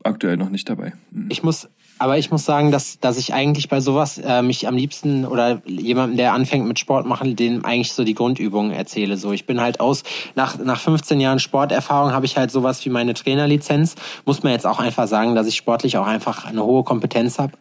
aktuell 0.04 0.38
noch 0.38 0.50
nicht 0.50 0.70
dabei. 0.70 0.94
Mm. 1.12 1.28
Ich 1.30 1.44
muss, 1.44 1.70
aber 2.00 2.18
ich 2.18 2.32
muss 2.32 2.46
sagen, 2.46 2.72
dass, 2.72 3.00
dass 3.00 3.18
ich 3.18 3.34
eigentlich 3.34 3.70
bei 3.70 3.80
sowas 3.80 4.18
äh, 4.18 4.42
mich 4.42 4.68
am 4.68 4.76
liebsten 4.76 5.26
oder 5.26 5.62
jemandem, 5.66 6.18
der 6.18 6.34
anfängt 6.34 6.68
mit 6.68 6.80
Sport 6.80 7.06
machen, 7.06 7.36
den 7.36 7.64
eigentlich 7.66 7.94
so 7.94 8.04
die 8.04 8.14
Grundübungen 8.14 8.72
erzähle. 8.72 9.18
So, 9.18 9.32
ich 9.32 9.46
bin 9.46 9.62
halt 9.62 9.80
aus, 9.80 10.04
nach, 10.36 10.58
nach 10.58 10.80
15 10.80 11.20
Jahren 11.20 11.40
Sporterfahrung 11.40 12.12
habe 12.12 12.26
ich 12.26 12.38
halt 12.38 12.52
sowas 12.52 12.84
wie 12.86 12.90
meine 12.90 13.14
Trainerlizenz. 13.14 13.96
Muss 14.26 14.44
man 14.44 14.52
jetzt 14.52 14.66
auch 14.66 14.80
einfach 14.80 15.08
sagen, 15.08 15.36
dass 15.36 15.48
ich 15.48 15.56
sportlich 15.56 15.98
auch 15.98 16.08
einfach 16.08 16.46
eine 16.46 16.64
hohe 16.64 16.84
Kompetenz 16.84 17.40
habe. 17.40 17.54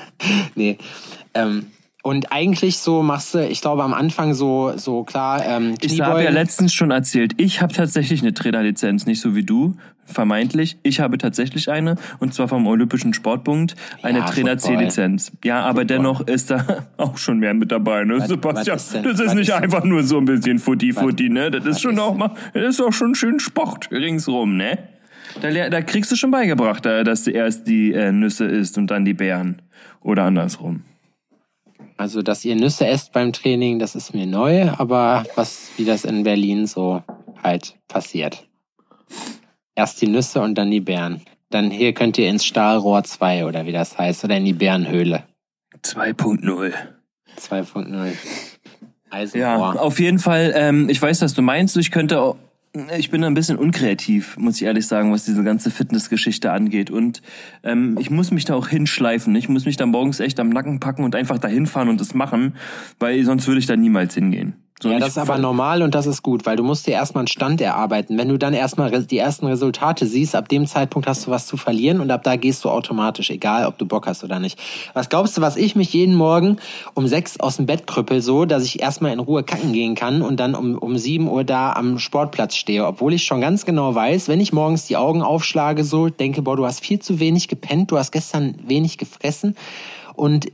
nee. 0.54 0.78
Ähm, 1.34 1.66
Und 2.04 2.32
eigentlich 2.32 2.78
so 2.78 3.02
machst 3.02 3.34
du, 3.34 3.46
ich 3.46 3.60
glaube 3.60 3.82
am 3.82 3.92
Anfang 3.92 4.32
so, 4.32 4.72
so 4.76 5.02
klar, 5.02 5.44
ähm, 5.44 5.74
Ich 5.80 6.00
habe 6.00 6.22
ja 6.22 6.30
letztens 6.30 6.72
schon 6.72 6.90
erzählt, 6.92 7.34
ich 7.38 7.60
habe 7.60 7.74
tatsächlich 7.74 8.22
eine 8.22 8.32
Trainerlizenz, 8.32 9.04
nicht 9.04 9.20
so 9.20 9.34
wie 9.34 9.42
du, 9.42 9.74
vermeintlich. 10.04 10.78
Ich 10.84 11.00
habe 11.00 11.18
tatsächlich 11.18 11.70
eine, 11.70 11.96
und 12.20 12.32
zwar 12.32 12.48
vom 12.48 12.66
Olympischen 12.66 13.12
Sportbund, 13.14 13.74
eine 14.02 14.20
Ja, 14.20 14.24
Trainer 14.26 14.56
C-Lizenz. 14.56 15.32
Ja, 15.44 15.60
aber 15.62 15.84
dennoch 15.84 16.20
ist 16.26 16.50
da 16.50 16.86
auch 16.96 17.18
schon 17.18 17.40
mehr 17.40 17.52
mit 17.52 17.72
dabei, 17.72 18.04
ne, 18.04 18.18
Was- 18.20 18.28
Sebastian? 18.28 18.76
was 18.76 18.84
ist 18.86 18.94
denn- 18.94 19.02
das 19.02 19.20
ist 19.20 19.34
nicht 19.34 19.48
ist 19.48 19.54
denn- 19.56 19.64
einfach 19.64 19.84
nur 19.84 20.02
so 20.04 20.18
ein 20.18 20.24
bisschen 20.24 20.60
Futti-Futti, 20.60 21.28
ne? 21.28 21.50
Das 21.50 21.66
ist 21.66 21.80
schon 21.82 21.94
ist 21.94 22.00
auch 22.00 22.14
mal, 22.16 22.30
das 22.54 22.76
ist 22.76 22.80
auch 22.80 22.92
schon 22.92 23.16
schön 23.16 23.40
Sport 23.40 23.90
ringsrum, 23.90 24.56
ne? 24.56 24.78
Da, 25.42 25.50
da 25.68 25.82
kriegst 25.82 26.10
du 26.10 26.16
schon 26.16 26.30
beigebracht, 26.30 26.86
äh, 26.86 27.04
dass 27.04 27.24
du 27.24 27.32
erst 27.32 27.66
die 27.66 27.92
äh, 27.92 28.12
Nüsse 28.12 28.46
isst 28.46 28.78
und 28.78 28.86
dann 28.90 29.04
die 29.04 29.14
Beeren. 29.14 29.60
Oder 30.00 30.24
andersrum. 30.24 30.84
Also, 31.98 32.22
dass 32.22 32.44
ihr 32.44 32.54
Nüsse 32.54 32.86
esst 32.86 33.12
beim 33.12 33.32
Training, 33.32 33.78
das 33.78 33.94
ist 33.94 34.14
mir 34.14 34.26
neu, 34.26 34.70
aber 34.70 35.24
was, 35.34 35.70
wie 35.76 35.84
das 35.84 36.04
in 36.04 36.22
Berlin 36.22 36.66
so 36.66 37.02
halt 37.42 37.76
passiert. 37.88 38.46
Erst 39.74 40.00
die 40.00 40.06
Nüsse 40.06 40.40
und 40.40 40.54
dann 40.56 40.70
die 40.70 40.80
Beeren. 40.80 41.22
Dann 41.50 41.70
hier 41.70 41.92
könnt 41.94 42.16
ihr 42.16 42.28
ins 42.28 42.44
Stahlrohr 42.44 43.02
2 43.02 43.46
oder 43.46 43.66
wie 43.66 43.72
das 43.72 43.98
heißt, 43.98 44.24
oder 44.24 44.36
in 44.36 44.44
die 44.44 44.52
Bärenhöhle 44.52 45.24
2.0. 45.82 46.72
2.0. 47.38 48.06
Ja, 48.06 48.12
Eisenrohr. 49.10 49.80
auf 49.80 50.00
jeden 50.00 50.18
Fall. 50.18 50.52
Ähm, 50.54 50.88
ich 50.88 51.00
weiß, 51.00 51.22
was 51.22 51.34
du 51.34 51.42
meinst. 51.42 51.76
Ich 51.76 51.90
könnte 51.90 52.20
auch, 52.20 52.36
ich 52.96 53.10
bin 53.10 53.24
ein 53.24 53.34
bisschen 53.34 53.58
unkreativ, 53.58 54.36
muss 54.36 54.56
ich 54.56 54.64
ehrlich 54.64 54.86
sagen, 54.86 55.12
was 55.12 55.24
diese 55.24 55.42
ganze 55.44 55.70
Fitnessgeschichte 55.70 56.52
angeht. 56.52 56.90
Und 56.90 57.22
ähm, 57.62 57.96
ich 58.00 58.10
muss 58.10 58.30
mich 58.30 58.44
da 58.44 58.54
auch 58.54 58.68
hinschleifen. 58.68 59.34
Ich 59.36 59.48
muss 59.48 59.64
mich 59.64 59.76
da 59.76 59.86
morgens 59.86 60.20
echt 60.20 60.38
am 60.40 60.48
Nacken 60.50 60.80
packen 60.80 61.04
und 61.04 61.14
einfach 61.14 61.38
dahin 61.38 61.66
fahren 61.66 61.88
und 61.88 62.00
das 62.00 62.14
machen, 62.14 62.54
weil 62.98 63.24
sonst 63.24 63.46
würde 63.46 63.60
ich 63.60 63.66
da 63.66 63.76
niemals 63.76 64.14
hingehen. 64.14 64.54
So, 64.80 64.90
Ja, 64.90 65.00
das 65.00 65.10
ist 65.10 65.18
aber 65.18 65.38
normal 65.38 65.82
und 65.82 65.94
das 65.96 66.06
ist 66.06 66.22
gut, 66.22 66.46
weil 66.46 66.56
du 66.56 66.62
musst 66.62 66.86
dir 66.86 66.92
erstmal 66.92 67.22
einen 67.22 67.28
Stand 67.28 67.60
erarbeiten. 67.60 68.16
Wenn 68.16 68.28
du 68.28 68.38
dann 68.38 68.54
erstmal 68.54 68.90
die 69.02 69.18
ersten 69.18 69.46
Resultate 69.46 70.06
siehst, 70.06 70.36
ab 70.36 70.48
dem 70.48 70.66
Zeitpunkt 70.66 71.08
hast 71.08 71.26
du 71.26 71.32
was 71.32 71.46
zu 71.46 71.56
verlieren 71.56 72.00
und 72.00 72.12
ab 72.12 72.22
da 72.22 72.36
gehst 72.36 72.64
du 72.64 72.68
automatisch, 72.68 73.30
egal 73.30 73.66
ob 73.66 73.76
du 73.78 73.86
Bock 73.86 74.06
hast 74.06 74.22
oder 74.22 74.38
nicht. 74.38 74.58
Was 74.94 75.08
glaubst 75.08 75.36
du, 75.36 75.40
was 75.40 75.56
ich 75.56 75.74
mich 75.74 75.92
jeden 75.92 76.14
Morgen 76.14 76.58
um 76.94 77.08
sechs 77.08 77.40
aus 77.40 77.56
dem 77.56 77.66
Bett 77.66 77.88
krüppel, 77.88 78.22
so, 78.22 78.44
dass 78.44 78.62
ich 78.64 78.80
erstmal 78.80 79.12
in 79.12 79.18
Ruhe 79.18 79.42
kacken 79.42 79.72
gehen 79.72 79.96
kann 79.96 80.22
und 80.22 80.38
dann 80.38 80.54
um, 80.54 80.78
um 80.78 80.96
sieben 80.96 81.28
Uhr 81.28 81.42
da 81.42 81.72
am 81.72 81.98
Sportplatz 81.98 82.54
stehe, 82.54 82.86
obwohl 82.86 83.12
ich 83.14 83.24
schon 83.24 83.40
ganz 83.40 83.64
genau 83.64 83.94
weiß, 83.94 84.28
wenn 84.28 84.40
ich 84.40 84.52
morgens 84.52 84.86
die 84.86 84.96
Augen 84.96 85.22
aufschlage, 85.22 85.82
so, 85.82 86.08
denke, 86.08 86.42
boah, 86.42 86.56
du 86.56 86.64
hast 86.64 86.80
viel 86.80 87.00
zu 87.00 87.18
wenig 87.18 87.48
gepennt, 87.48 87.90
du 87.90 87.98
hast 87.98 88.12
gestern 88.12 88.54
wenig 88.64 88.96
gefressen 88.96 89.56
und 90.14 90.46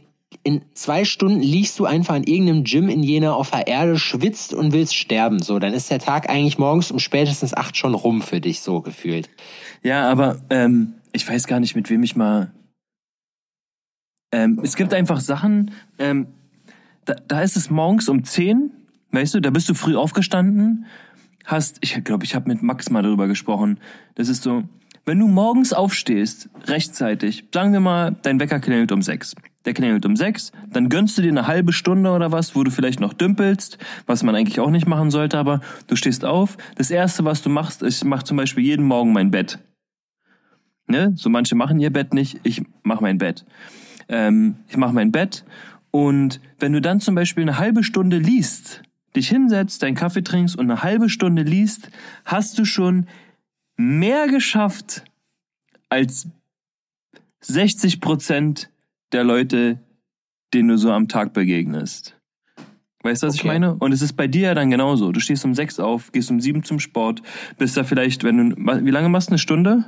in 0.44 0.60
zwei 0.74 1.04
Stunden 1.06 1.40
liegst 1.40 1.78
du 1.78 1.86
einfach 1.86 2.14
in 2.14 2.24
irgendeinem 2.24 2.64
Gym 2.64 2.88
in 2.90 3.02
Jena 3.02 3.32
auf 3.32 3.50
der 3.50 3.66
Erde, 3.66 3.98
schwitzt 3.98 4.52
und 4.52 4.72
willst 4.72 4.94
sterben. 4.94 5.42
So, 5.42 5.58
dann 5.58 5.72
ist 5.72 5.90
der 5.90 5.98
Tag 5.98 6.28
eigentlich 6.28 6.58
morgens 6.58 6.90
um 6.90 6.98
spätestens 6.98 7.54
acht 7.54 7.76
schon 7.76 7.94
rum 7.94 8.20
für 8.20 8.40
dich, 8.40 8.60
so 8.60 8.82
gefühlt. 8.82 9.30
Ja, 9.82 10.08
aber 10.10 10.36
ähm, 10.50 10.92
ich 11.12 11.28
weiß 11.28 11.46
gar 11.46 11.60
nicht, 11.60 11.74
mit 11.74 11.88
wem 11.88 12.02
ich 12.02 12.14
mal. 12.14 12.52
Ähm, 14.32 14.60
es 14.62 14.76
gibt 14.76 14.92
einfach 14.92 15.20
Sachen, 15.20 15.70
ähm, 15.98 16.26
da, 17.06 17.14
da 17.26 17.40
ist 17.40 17.56
es 17.56 17.70
morgens 17.70 18.08
um 18.08 18.24
10, 18.24 18.70
weißt 19.12 19.34
du, 19.34 19.40
da 19.40 19.50
bist 19.50 19.68
du 19.70 19.74
früh 19.74 19.96
aufgestanden, 19.96 20.86
hast, 21.46 21.78
ich 21.80 22.02
glaube, 22.04 22.24
ich 22.24 22.34
habe 22.34 22.48
mit 22.48 22.62
Max 22.62 22.90
mal 22.90 23.02
darüber 23.02 23.28
gesprochen. 23.28 23.78
Das 24.14 24.28
ist 24.28 24.42
so, 24.42 24.64
wenn 25.06 25.18
du 25.18 25.26
morgens 25.26 25.72
aufstehst, 25.72 26.50
rechtzeitig, 26.66 27.44
sagen 27.52 27.72
wir 27.72 27.80
mal, 27.80 28.16
dein 28.22 28.40
Wecker 28.40 28.60
klingelt 28.60 28.92
um 28.92 29.02
sechs. 29.02 29.34
Der 29.64 29.72
klingelt 29.72 30.04
um 30.04 30.14
sechs, 30.14 30.52
dann 30.68 30.88
gönnst 30.88 31.16
du 31.16 31.22
dir 31.22 31.30
eine 31.30 31.46
halbe 31.46 31.72
Stunde 31.72 32.10
oder 32.10 32.32
was, 32.32 32.54
wo 32.54 32.64
du 32.64 32.70
vielleicht 32.70 33.00
noch 33.00 33.14
dümpelst, 33.14 33.78
was 34.06 34.22
man 34.22 34.34
eigentlich 34.34 34.60
auch 34.60 34.70
nicht 34.70 34.86
machen 34.86 35.10
sollte, 35.10 35.38
aber 35.38 35.60
du 35.86 35.96
stehst 35.96 36.24
auf. 36.24 36.58
Das 36.76 36.90
erste, 36.90 37.24
was 37.24 37.42
du 37.42 37.48
machst, 37.48 37.82
ich 37.82 38.04
mache 38.04 38.24
zum 38.24 38.36
Beispiel 38.36 38.64
jeden 38.64 38.84
Morgen 38.84 39.12
mein 39.12 39.30
Bett. 39.30 39.58
Ne? 40.86 41.12
So 41.16 41.30
manche 41.30 41.54
machen 41.54 41.80
ihr 41.80 41.90
Bett 41.90 42.12
nicht, 42.12 42.40
ich 42.42 42.62
mache 42.82 43.02
mein 43.02 43.16
Bett. 43.16 43.46
Ähm, 44.08 44.56
ich 44.68 44.76
mache 44.76 44.92
mein 44.92 45.12
Bett 45.12 45.44
und 45.90 46.40
wenn 46.58 46.72
du 46.72 46.80
dann 46.80 47.00
zum 47.00 47.14
Beispiel 47.14 47.44
eine 47.44 47.56
halbe 47.56 47.84
Stunde 47.84 48.18
liest, 48.18 48.82
dich 49.14 49.28
hinsetzt, 49.28 49.82
deinen 49.82 49.94
Kaffee 49.94 50.24
trinkst 50.24 50.56
und 50.56 50.68
eine 50.68 50.82
halbe 50.82 51.08
Stunde 51.08 51.42
liest, 51.42 51.88
hast 52.24 52.58
du 52.58 52.64
schon 52.64 53.06
mehr 53.76 54.26
geschafft 54.26 55.04
als 55.88 56.26
60 57.40 58.00
Prozent 58.00 58.70
der 59.14 59.24
Leute, 59.24 59.80
denen 60.52 60.68
du 60.68 60.76
so 60.76 60.92
am 60.92 61.08
Tag 61.08 61.32
begegnest. 61.32 62.16
Weißt 63.02 63.22
du, 63.22 63.26
was 63.26 63.34
ich 63.34 63.40
Okay. 63.40 63.48
meine? 63.48 63.74
Und 63.76 63.92
es 63.92 64.02
ist 64.02 64.14
bei 64.14 64.26
dir 64.26 64.42
ja 64.48 64.54
dann 64.54 64.70
genauso. 64.70 65.12
Du 65.12 65.20
stehst 65.20 65.44
um 65.44 65.54
sechs 65.54 65.78
auf, 65.78 66.10
gehst 66.12 66.30
um 66.30 66.40
sieben 66.40 66.62
zum 66.64 66.78
Sport, 66.80 67.22
bist 67.58 67.76
da 67.76 67.84
vielleicht, 67.84 68.24
wenn 68.24 68.50
du, 68.50 68.56
wie 68.84 68.90
lange 68.90 69.08
machst 69.08 69.28
du 69.28 69.32
eine 69.32 69.38
Stunde? 69.38 69.84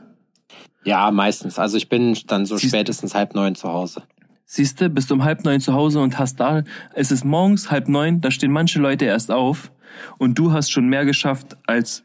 Ja, 0.84 1.10
meistens. 1.10 1.58
Also 1.58 1.76
ich 1.76 1.88
bin 1.88 2.16
dann 2.26 2.46
so 2.46 2.56
Siehst- 2.56 2.74
spätestens 2.74 3.14
halb 3.14 3.34
neun 3.34 3.54
zu 3.54 3.68
Hause. 3.68 4.02
Siehst 4.44 4.80
du, 4.80 4.88
bist 4.90 5.10
um 5.10 5.24
halb 5.24 5.44
neun 5.44 5.60
zu 5.60 5.72
Hause 5.72 6.00
und 6.00 6.18
hast 6.20 6.38
da, 6.38 6.62
es 6.94 7.10
ist 7.10 7.24
morgens 7.24 7.70
halb 7.70 7.88
neun, 7.88 8.20
da 8.20 8.30
stehen 8.30 8.52
manche 8.52 8.78
Leute 8.78 9.04
erst 9.06 9.32
auf 9.32 9.72
und 10.18 10.38
du 10.38 10.52
hast 10.52 10.70
schon 10.70 10.86
mehr 10.88 11.04
geschafft 11.04 11.56
als 11.66 12.04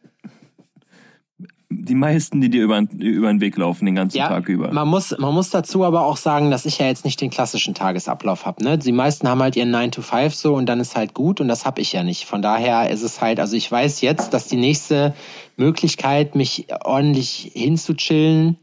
die 1.72 1.96
meisten, 1.96 2.42
die 2.42 2.50
dir 2.50 2.64
über, 2.64 2.80
über 2.98 3.30
den 3.30 3.40
Weg 3.40 3.58
laufen 3.58 3.86
den 3.86 3.96
ganzen 3.96 4.20
Tag 4.20 4.50
über. 4.50 4.72
Man 4.74 4.88
muss, 4.88 5.16
man 5.18 5.34
muss 5.34 5.50
dazu 5.50 5.84
aber 5.84 6.06
auch 6.06 6.18
sagen, 6.18 6.52
dass 6.52 6.66
ich 6.66 6.80
ja 6.80 6.88
jetzt 6.88 7.06
nicht 7.06 7.22
den 7.22 7.30
klassischen 7.30 7.74
Tagesablauf 7.74 8.46
habe. 8.46 8.64
Ne? 8.64 8.78
Die 8.78 8.92
meisten 8.92 9.28
haben 9.28 9.42
halt 9.42 9.56
ihren 9.56 9.72
9 9.72 9.92
to 9.92 10.02
5 10.02 10.36
so 10.36 10.56
und 10.56 10.68
dann 10.68 10.80
ist 10.80 10.96
halt 10.96 11.14
gut 11.14 11.40
und 11.40 11.48
das 11.48 11.66
habe 11.66 11.82
ich 11.82 11.94
ja 11.94 12.04
nicht. 12.04 12.26
Von 12.26 12.42
daher 12.42 12.90
ist 12.90 13.04
es 13.04 13.22
halt, 13.22 13.40
also 13.40 13.56
ich 13.56 13.72
weiß 13.72 14.02
jetzt, 14.02 14.34
dass 14.34 14.48
die 14.48 14.58
nächste 14.58 15.14
Möglichkeit, 15.56 16.36
mich 16.36 16.68
ordentlich 16.84 17.52
hinzuchillen, 17.54 18.58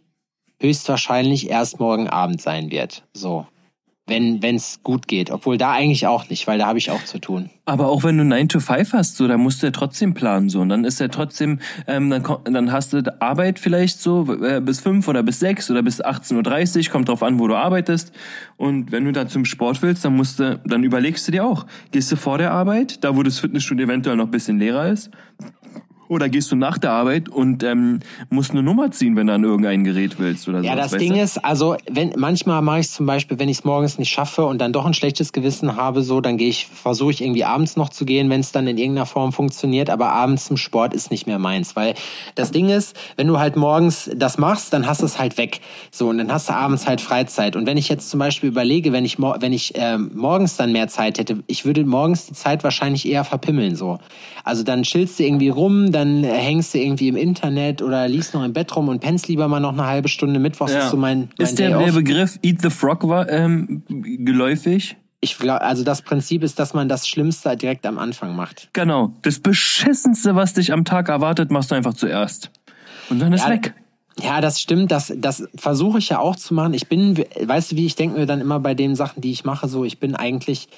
höchstwahrscheinlich 0.61 1.49
erst 1.49 1.81
morgen 1.81 2.09
Abend 2.09 2.42
sein 2.42 2.71
wird. 2.71 3.05
So. 3.12 3.47
Wenn 4.09 4.42
es 4.42 4.81
gut 4.83 5.07
geht. 5.07 5.31
Obwohl 5.31 5.59
da 5.59 5.73
eigentlich 5.73 6.07
auch 6.07 6.29
nicht, 6.29 6.47
weil 6.47 6.59
da 6.59 6.66
habe 6.66 6.79
ich 6.79 6.90
auch 6.90 7.05
zu 7.05 7.18
tun. 7.18 7.51
Aber 7.64 7.88
auch 7.88 8.03
wenn 8.03 8.16
du 8.16 8.25
9 8.25 8.49
to 8.49 8.61
5 8.61 8.94
hast, 8.94 9.16
so, 9.16 9.29
dann 9.29 9.40
musst 9.40 9.62
du 9.62 9.66
ja 9.66 9.71
trotzdem 9.71 10.14
planen, 10.14 10.49
so. 10.49 10.61
Und 10.61 10.71
dann 10.71 10.85
ist 10.85 11.01
ja 11.01 11.09
trotzdem, 11.09 11.61
ähm, 11.87 12.09
dann, 12.09 12.25
dann 12.44 12.73
hast 12.73 12.94
du 12.94 13.03
Arbeit 13.21 13.59
vielleicht 13.59 14.01
so 14.01 14.27
äh, 14.42 14.61
bis 14.61 14.81
5 14.81 15.07
oder 15.07 15.23
bis 15.23 15.40
6 15.40 15.71
oder 15.71 15.83
bis 15.83 16.03
18.30 16.03 16.87
Uhr, 16.87 16.92
kommt 16.92 17.09
drauf 17.09 17.23
an, 17.23 17.38
wo 17.38 17.47
du 17.47 17.55
arbeitest. 17.55 18.12
Und 18.57 18.90
wenn 18.90 19.05
du 19.05 19.12
dann 19.12 19.29
zum 19.29 19.44
Sport 19.44 19.83
willst, 19.83 20.05
dann 20.05 20.16
musst 20.16 20.40
du, 20.40 20.59
dann 20.64 20.83
überlegst 20.83 21.29
du 21.29 21.33
dir 21.33 21.44
auch, 21.44 21.66
gehst 21.90 22.11
du 22.11 22.16
vor 22.16 22.38
der 22.38 22.53
Arbeit, 22.53 23.05
da 23.05 23.14
wo 23.16 23.23
das 23.23 23.38
Fitnessstudio 23.38 23.85
eventuell 23.85 24.16
noch 24.16 24.25
ein 24.27 24.31
bisschen 24.31 24.59
leerer 24.59 24.88
ist, 24.88 25.11
oder 26.09 26.29
gehst 26.29 26.51
du 26.51 26.57
nach 26.57 26.79
der 26.79 26.92
Arbeit 26.92 27.29
und 27.29 27.62
ähm, 27.62 28.01
musst 28.31 28.51
eine 28.51 28.62
Nummer 28.62 28.90
ziehen, 28.90 29.16
wenn 29.16 29.27
du 29.27 29.35
an 29.35 29.44
irgendein 29.44 29.85
Gerät 29.85 30.18
willst 30.18 30.49
oder 30.49 30.61
so. 30.61 30.64
Ja, 30.66 30.75
das 30.75 30.92
Ding 30.92 31.16
ist, 31.16 31.44
also 31.44 31.77
wenn 31.90 32.12
manchmal 32.16 32.62
mache 32.62 32.81
ich 32.81 32.87
es 32.87 32.92
zum 32.92 33.07
Beispiel, 33.07 33.38
wenn 33.38 33.49
ich 33.49 33.59
es 33.59 33.64
morgens 33.64 33.99
nicht 33.99 34.11
schaffe 34.11 34.44
und 34.47 34.59
dann 34.59 34.73
doch 34.73 34.87
ein 34.87 34.94
schlechtes 34.94 35.33
Gewissen 35.33 35.77
habe, 35.77 36.03
so 36.03 36.21
dann 36.21 36.37
gehe 36.37 36.49
ich, 36.49 36.66
versuche 36.66 37.11
ich 37.11 37.23
irgendwie 37.23 37.44
abends 37.44 37.77
noch 37.77 37.90
zu 37.90 38.05
gehen, 38.05 38.31
wenn 38.31 38.40
es 38.40 38.53
dann 38.53 38.66
in 38.66 38.79
irgendeiner 38.79 39.07
Form 39.07 39.33
funktioniert. 39.33 39.90
Aber 39.90 40.12
abends 40.12 40.47
zum 40.47 40.57
Sport 40.57 40.94
ist 40.94 41.11
nicht 41.11 41.27
mehr 41.27 41.38
meins, 41.38 41.77
weil 41.77 41.94
das 42.35 42.51
Ding 42.51 42.68
ist, 42.68 42.97
wenn 43.16 43.27
du 43.27 43.38
halt 43.38 43.57
morgens 43.57 44.11
das 44.14 44.38
machst, 44.38 44.73
dann 44.73 44.87
hast 44.87 45.03
du 45.03 45.07
es 45.07 45.18
halt 45.18 45.38
weg. 45.38 45.61
So 45.90 46.09
und 46.09 46.18
dann 46.18 46.33
hast 46.33 46.49
du 46.49 46.55
abends 46.55 46.87
halt 46.87 47.01
Freizeit. 47.01 47.57
Und 47.57 47.66
wenn 47.66 47.77
ich 47.77 47.88
jetzt 47.88 48.11
zum 48.11 48.18
Beispiel 48.18 48.49
überlege, 48.49 48.92
wenn 48.92 49.05
ich 49.05 49.18
wenn 49.18 49.53
ich 49.53 49.73
ähm, 49.75 50.11
morgens 50.14 50.57
dann 50.57 50.73
mehr 50.73 50.88
Zeit 50.88 51.18
hätte, 51.18 51.42
ich 51.47 51.64
würde 51.64 51.85
morgens 51.85 52.27
die 52.27 52.35
Zeit 52.35 52.64
wahrscheinlich 52.64 53.07
eher 53.07 53.25
verpimmeln 53.25 53.77
so. 53.77 53.99
Also 54.44 54.62
dann 54.62 54.83
chillst 54.83 55.18
du 55.18 55.25
irgendwie 55.25 55.51
rum, 55.51 55.92
dann 55.99 56.25
hängst 56.25 56.75
du 56.75 56.79
irgendwie 56.79 57.09
im 57.09 57.17
Internet 57.17 57.83
oder 57.83 58.07
liest 58.09 58.35
noch 58.35 58.45
im 58.45 58.53
Bett 58.53 58.75
rum 58.75 58.89
und 58.89 59.01
pennst 59.01 59.29
lieber 59.29 59.49
mal 59.49 59.61
noch 59.61 59.73
eine 59.73 59.87
halbe 59.87 60.09
Stunde 60.09 60.39
Mittwochs 60.39 60.73
ist 60.73 60.91
so 60.91 60.97
mein, 60.97 61.29
mein 61.37 61.47
ist 61.47 61.59
der, 61.59 61.79
der. 61.79 61.93
Begriff 61.93 62.39
Eat 62.43 62.63
the 62.63 62.71
Frog 62.71 63.07
war, 63.09 63.29
ähm, 63.29 63.83
geläufig? 63.89 64.97
Ich 65.21 65.37
glaub, 65.37 65.61
also 65.61 65.83
das 65.83 66.03
Prinzip 66.03 66.45
ist, 66.45 66.61
dass 66.61 66.75
man 66.75 66.89
das 66.89 67.09
Schlimmste 67.09 67.57
direkt 67.57 67.85
am 67.87 67.99
Anfang 67.99 68.37
macht. 68.37 68.69
Genau. 68.73 69.13
Das 69.23 69.41
Beschissenste, 69.41 70.37
was 70.37 70.55
dich 70.55 70.73
am 70.73 70.85
Tag 70.85 71.09
erwartet, 71.09 71.51
machst 71.51 71.73
du 71.73 71.75
einfach 71.75 71.95
zuerst. 71.95 72.53
Und 73.11 73.19
dann 73.19 73.33
ist 73.33 73.45
Ja, 73.45 73.51
weg. 73.51 73.75
Ja, 74.23 74.41
das 74.41 74.61
stimmt. 74.61 74.93
Das, 74.93 75.13
das 75.17 75.49
versuche 75.57 75.99
ich 75.99 76.09
ja 76.09 76.21
auch 76.21 76.37
zu 76.37 76.55
machen. 76.55 76.75
Ich 76.75 76.89
bin, 76.89 77.19
weißt 77.43 77.73
du, 77.73 77.77
wie 77.77 77.87
ich 77.87 77.97
denke 77.97 78.19
mir 78.19 78.27
dann 78.27 78.41
immer 78.41 78.61
bei 78.61 78.75
den 78.75 78.95
Sachen, 78.95 79.21
die 79.21 79.33
ich 79.33 79.45
mache, 79.45 79.67
so 79.69 79.85
ich 79.85 79.99
bin 79.99 80.15
eigentlich 80.15 80.69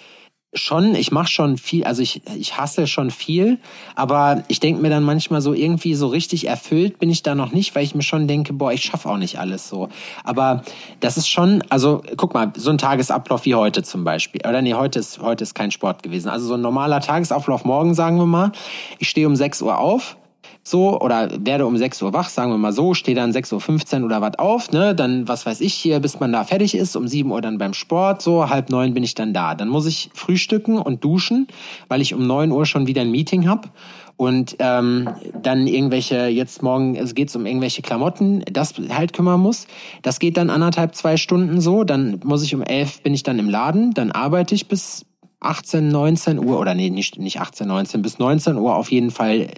schon, 0.52 0.96
ich 0.96 1.12
mache 1.12 1.28
schon 1.28 1.58
viel, 1.58 1.84
also 1.84 2.02
ich, 2.02 2.22
ich 2.36 2.56
hasse 2.56 2.88
schon 2.88 3.10
viel, 3.10 3.58
aber 3.94 4.42
ich 4.48 4.58
denke 4.58 4.82
mir 4.82 4.90
dann 4.90 5.04
manchmal 5.04 5.40
so 5.40 5.52
irgendwie 5.52 5.94
so 5.94 6.08
richtig 6.08 6.48
erfüllt 6.48 6.98
bin 6.98 7.08
ich 7.08 7.22
da 7.22 7.34
noch 7.34 7.52
nicht, 7.52 7.74
weil 7.74 7.84
ich 7.84 7.94
mir 7.94 8.02
schon 8.02 8.26
denke, 8.26 8.52
boah, 8.52 8.72
ich 8.72 8.82
schaffe 8.82 9.08
auch 9.08 9.16
nicht 9.16 9.38
alles 9.38 9.68
so. 9.68 9.88
Aber 10.24 10.62
das 10.98 11.16
ist 11.16 11.28
schon, 11.28 11.62
also 11.68 12.02
guck 12.16 12.34
mal, 12.34 12.52
so 12.56 12.70
ein 12.70 12.78
Tagesablauf 12.78 13.44
wie 13.44 13.54
heute 13.54 13.84
zum 13.84 14.02
Beispiel. 14.02 14.40
Oder 14.46 14.60
nee, 14.60 14.74
heute 14.74 14.98
ist, 14.98 15.20
heute 15.20 15.44
ist 15.44 15.54
kein 15.54 15.70
Sport 15.70 16.02
gewesen. 16.02 16.28
Also 16.28 16.46
so 16.46 16.54
ein 16.54 16.60
normaler 16.60 17.00
Tagesablauf 17.00 17.64
morgen, 17.64 17.94
sagen 17.94 18.16
wir 18.16 18.26
mal. 18.26 18.50
Ich 18.98 19.08
stehe 19.08 19.28
um 19.28 19.36
6 19.36 19.62
Uhr 19.62 19.78
auf, 19.78 20.16
so 20.62 21.00
oder 21.00 21.30
werde 21.44 21.66
um 21.66 21.76
6 21.76 22.02
Uhr 22.02 22.12
wach, 22.12 22.28
sagen 22.28 22.50
wir 22.52 22.58
mal 22.58 22.72
so, 22.72 22.94
stehe 22.94 23.14
dann 23.14 23.32
6.15 23.32 24.00
Uhr 24.00 24.06
oder 24.06 24.20
was 24.20 24.38
auf, 24.38 24.72
ne, 24.72 24.94
dann 24.94 25.26
was 25.26 25.46
weiß 25.46 25.60
ich 25.60 25.74
hier, 25.74 26.00
bis 26.00 26.20
man 26.20 26.32
da 26.32 26.44
fertig 26.44 26.74
ist, 26.74 26.96
um 26.96 27.08
7 27.08 27.30
Uhr 27.30 27.40
dann 27.40 27.58
beim 27.58 27.74
Sport, 27.74 28.22
so 28.22 28.48
halb 28.48 28.70
neun 28.70 28.94
bin 28.94 29.02
ich 29.02 29.14
dann 29.14 29.32
da. 29.32 29.54
Dann 29.54 29.68
muss 29.68 29.86
ich 29.86 30.10
frühstücken 30.14 30.78
und 30.78 31.02
duschen, 31.02 31.46
weil 31.88 32.00
ich 32.00 32.14
um 32.14 32.26
9 32.26 32.52
Uhr 32.52 32.66
schon 32.66 32.86
wieder 32.86 33.02
ein 33.02 33.10
Meeting 33.10 33.48
hab 33.48 33.70
und 34.16 34.56
ähm, 34.58 35.08
dann 35.42 35.66
irgendwelche, 35.66 36.26
jetzt 36.26 36.62
morgen 36.62 36.94
es 36.94 37.14
geht's 37.14 37.34
um 37.34 37.46
irgendwelche 37.46 37.80
Klamotten, 37.80 38.44
das 38.52 38.74
halt 38.90 39.14
kümmern 39.14 39.40
muss. 39.40 39.66
Das 40.02 40.18
geht 40.18 40.36
dann 40.36 40.50
anderthalb, 40.50 40.94
zwei 40.94 41.16
Stunden 41.16 41.62
so, 41.62 41.84
dann 41.84 42.20
muss 42.22 42.42
ich 42.42 42.54
um 42.54 42.62
elf, 42.62 43.00
bin 43.00 43.14
ich 43.14 43.22
dann 43.22 43.38
im 43.38 43.48
Laden, 43.48 43.94
dann 43.94 44.12
arbeite 44.12 44.54
ich 44.54 44.68
bis 44.68 45.06
18, 45.40 45.88
19 45.88 46.38
Uhr, 46.38 46.60
oder 46.60 46.74
nee, 46.74 46.90
nicht, 46.90 47.18
nicht 47.18 47.40
18, 47.40 47.66
19, 47.66 48.02
bis 48.02 48.18
19 48.18 48.58
Uhr 48.58 48.76
auf 48.76 48.92
jeden 48.92 49.10
Fall 49.10 49.48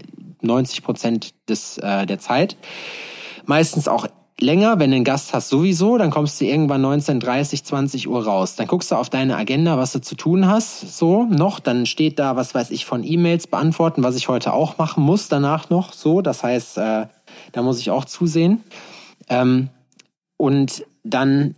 90 0.42 0.83
Prozent 0.83 1.35
des, 1.48 1.78
äh, 1.78 2.07
der 2.07 2.18
Zeit. 2.18 2.57
Meistens 3.46 3.88
auch 3.88 4.07
länger, 4.40 4.78
wenn 4.78 4.90
du 4.90 4.96
einen 4.96 5.05
Gast 5.05 5.33
hast 5.33 5.48
sowieso, 5.48 5.98
dann 5.98 6.11
kommst 6.11 6.40
du 6.40 6.44
irgendwann 6.44 6.81
19, 6.81 7.20
30, 7.20 7.64
20 7.64 8.09
Uhr 8.09 8.24
raus. 8.24 8.57
Dann 8.57 8.66
guckst 8.66 8.90
du 8.90 8.96
auf 8.96 9.09
deine 9.09 9.37
Agenda, 9.37 9.78
was 9.78 9.92
du 9.92 10.00
zu 10.00 10.14
tun 10.14 10.46
hast, 10.46 10.98
so 10.98 11.24
noch. 11.24 11.61
Dann 11.61 11.87
steht 11.87 12.18
da, 12.18 12.37
was 12.37 12.55
weiß 12.55 12.70
ich, 12.70 12.85
von 12.85 13.05
E-Mails 13.05 13.46
beantworten, 13.46 14.02
was 14.02 14.16
ich 14.16 14.28
heute 14.28 14.52
auch 14.52 14.78
machen 14.78 15.05
muss, 15.05 15.28
danach 15.28 15.70
noch 15.70 15.92
so. 15.92 16.20
Das 16.20 16.42
heißt, 16.42 16.78
äh, 16.78 17.07
da 17.52 17.62
muss 17.62 17.78
ich 17.78 17.90
auch 17.90 18.05
zusehen. 18.05 18.62
Ähm, 19.28 19.68
und 20.37 20.85
dann 21.05 21.55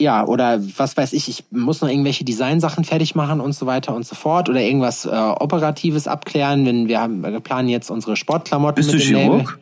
ja, 0.00 0.26
oder 0.26 0.60
was 0.76 0.96
weiß 0.96 1.12
ich, 1.14 1.28
ich 1.28 1.44
muss 1.50 1.80
noch 1.80 1.88
irgendwelche 1.88 2.24
Designsachen 2.24 2.84
fertig 2.84 3.14
machen 3.14 3.40
und 3.40 3.52
so 3.54 3.66
weiter 3.66 3.94
und 3.94 4.04
so 4.06 4.14
fort 4.14 4.48
oder 4.48 4.60
irgendwas 4.60 5.06
äh, 5.06 5.08
Operatives 5.10 6.06
abklären, 6.06 6.66
wenn 6.66 6.86
wir 6.88 7.00
haben 7.00 7.22
wir 7.22 7.40
planen 7.40 7.68
jetzt 7.68 7.90
unsere 7.90 8.16
Sportklamotten 8.16 8.76
Bist 8.76 8.92
mit 8.92 9.02
du 9.02 9.06
dem 9.06 9.16
Chirurg? 9.16 9.38
Label. 9.40 9.58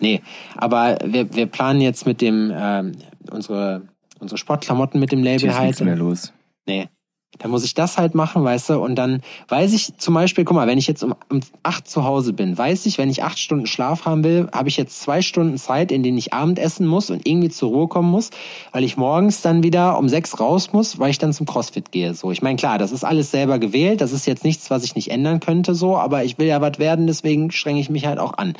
Nee, 0.00 0.22
aber 0.56 0.98
wir, 1.04 1.32
wir 1.34 1.46
planen 1.46 1.80
jetzt 1.80 2.06
mit 2.06 2.20
dem 2.20 2.52
ähm, 2.54 2.92
unsere 3.30 3.82
unsere 4.18 4.38
Sportklamotten 4.38 4.98
mit 4.98 5.12
dem 5.12 5.22
Hier 5.22 5.32
Label 5.32 5.48
ist 5.50 5.54
halt. 5.56 5.66
nichts 5.68 5.80
mehr 5.82 5.96
los. 5.96 6.32
Nee. 6.66 6.88
Da 7.38 7.48
muss 7.48 7.64
ich 7.64 7.74
das 7.74 7.96
halt 7.96 8.14
machen, 8.14 8.42
weißt 8.42 8.70
du, 8.70 8.80
und 8.80 8.96
dann 8.96 9.22
weiß 9.48 9.72
ich 9.72 9.96
zum 9.96 10.14
Beispiel, 10.14 10.44
guck 10.44 10.56
mal, 10.56 10.66
wenn 10.66 10.78
ich 10.78 10.88
jetzt 10.88 11.04
um, 11.04 11.14
um 11.30 11.40
acht 11.62 11.88
zu 11.88 12.04
Hause 12.04 12.32
bin, 12.32 12.58
weiß 12.58 12.86
ich, 12.86 12.98
wenn 12.98 13.08
ich 13.08 13.22
acht 13.22 13.38
Stunden 13.38 13.66
Schlaf 13.66 14.04
haben 14.04 14.24
will, 14.24 14.48
habe 14.52 14.68
ich 14.68 14.76
jetzt 14.76 15.00
zwei 15.00 15.22
Stunden 15.22 15.56
Zeit, 15.56 15.92
in 15.92 16.02
denen 16.02 16.18
ich 16.18 16.34
Abend 16.34 16.58
essen 16.58 16.86
muss 16.86 17.08
und 17.08 17.26
irgendwie 17.26 17.48
zur 17.48 17.70
Ruhe 17.70 17.88
kommen 17.88 18.10
muss, 18.10 18.30
weil 18.72 18.82
ich 18.82 18.96
morgens 18.96 19.42
dann 19.42 19.62
wieder 19.62 19.96
um 19.96 20.08
sechs 20.08 20.40
raus 20.40 20.72
muss, 20.72 20.98
weil 20.98 21.10
ich 21.10 21.18
dann 21.18 21.32
zum 21.32 21.46
CrossFit 21.46 21.92
gehe. 21.92 22.14
So, 22.14 22.32
ich 22.32 22.42
meine, 22.42 22.56
klar, 22.56 22.78
das 22.78 22.90
ist 22.90 23.04
alles 23.04 23.30
selber 23.30 23.58
gewählt, 23.60 24.00
das 24.00 24.12
ist 24.12 24.26
jetzt 24.26 24.44
nichts, 24.44 24.68
was 24.68 24.82
ich 24.82 24.96
nicht 24.96 25.10
ändern 25.10 25.38
könnte, 25.38 25.74
so, 25.74 25.96
aber 25.96 26.24
ich 26.24 26.36
will 26.36 26.48
ja 26.48 26.60
was 26.60 26.78
werden, 26.78 27.06
deswegen 27.06 27.52
strenge 27.52 27.80
ich 27.80 27.90
mich 27.90 28.06
halt 28.06 28.18
auch 28.18 28.36
an. 28.38 28.54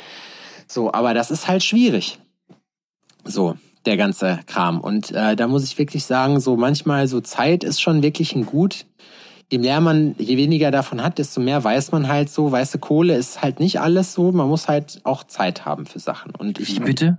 So, 0.65 0.93
aber 0.93 1.13
das 1.13 1.29
ist 1.29 1.47
halt 1.47 1.61
schwierig. 1.63 2.19
So, 3.25 3.55
der 3.85 3.97
ganze 3.97 4.39
Kram. 4.47 4.79
Und 4.79 5.11
äh, 5.11 5.35
da 5.35 5.47
muss 5.47 5.63
ich 5.63 5.77
wirklich 5.77 6.05
sagen, 6.05 6.39
so 6.39 6.55
manchmal 6.57 7.07
so 7.07 7.21
Zeit 7.21 7.63
ist 7.63 7.81
schon 7.81 8.03
wirklich 8.03 8.35
ein 8.35 8.45
Gut. 8.45 8.85
Je 9.51 9.57
mehr 9.57 9.81
man, 9.81 10.15
je 10.17 10.37
weniger 10.37 10.71
davon 10.71 11.03
hat, 11.03 11.17
desto 11.17 11.41
mehr 11.41 11.61
weiß 11.63 11.91
man 11.91 12.07
halt 12.07 12.29
so, 12.29 12.51
weiße 12.51 12.79
Kohle 12.79 13.15
ist 13.17 13.41
halt 13.41 13.59
nicht 13.59 13.81
alles 13.81 14.13
so. 14.13 14.31
Man 14.31 14.47
muss 14.47 14.67
halt 14.69 15.01
auch 15.03 15.25
Zeit 15.25 15.65
haben 15.65 15.85
für 15.85 15.99
Sachen. 15.99 16.33
Und 16.35 16.57
ich, 16.59 16.77
Wie 16.77 16.79
bitte? 16.85 17.17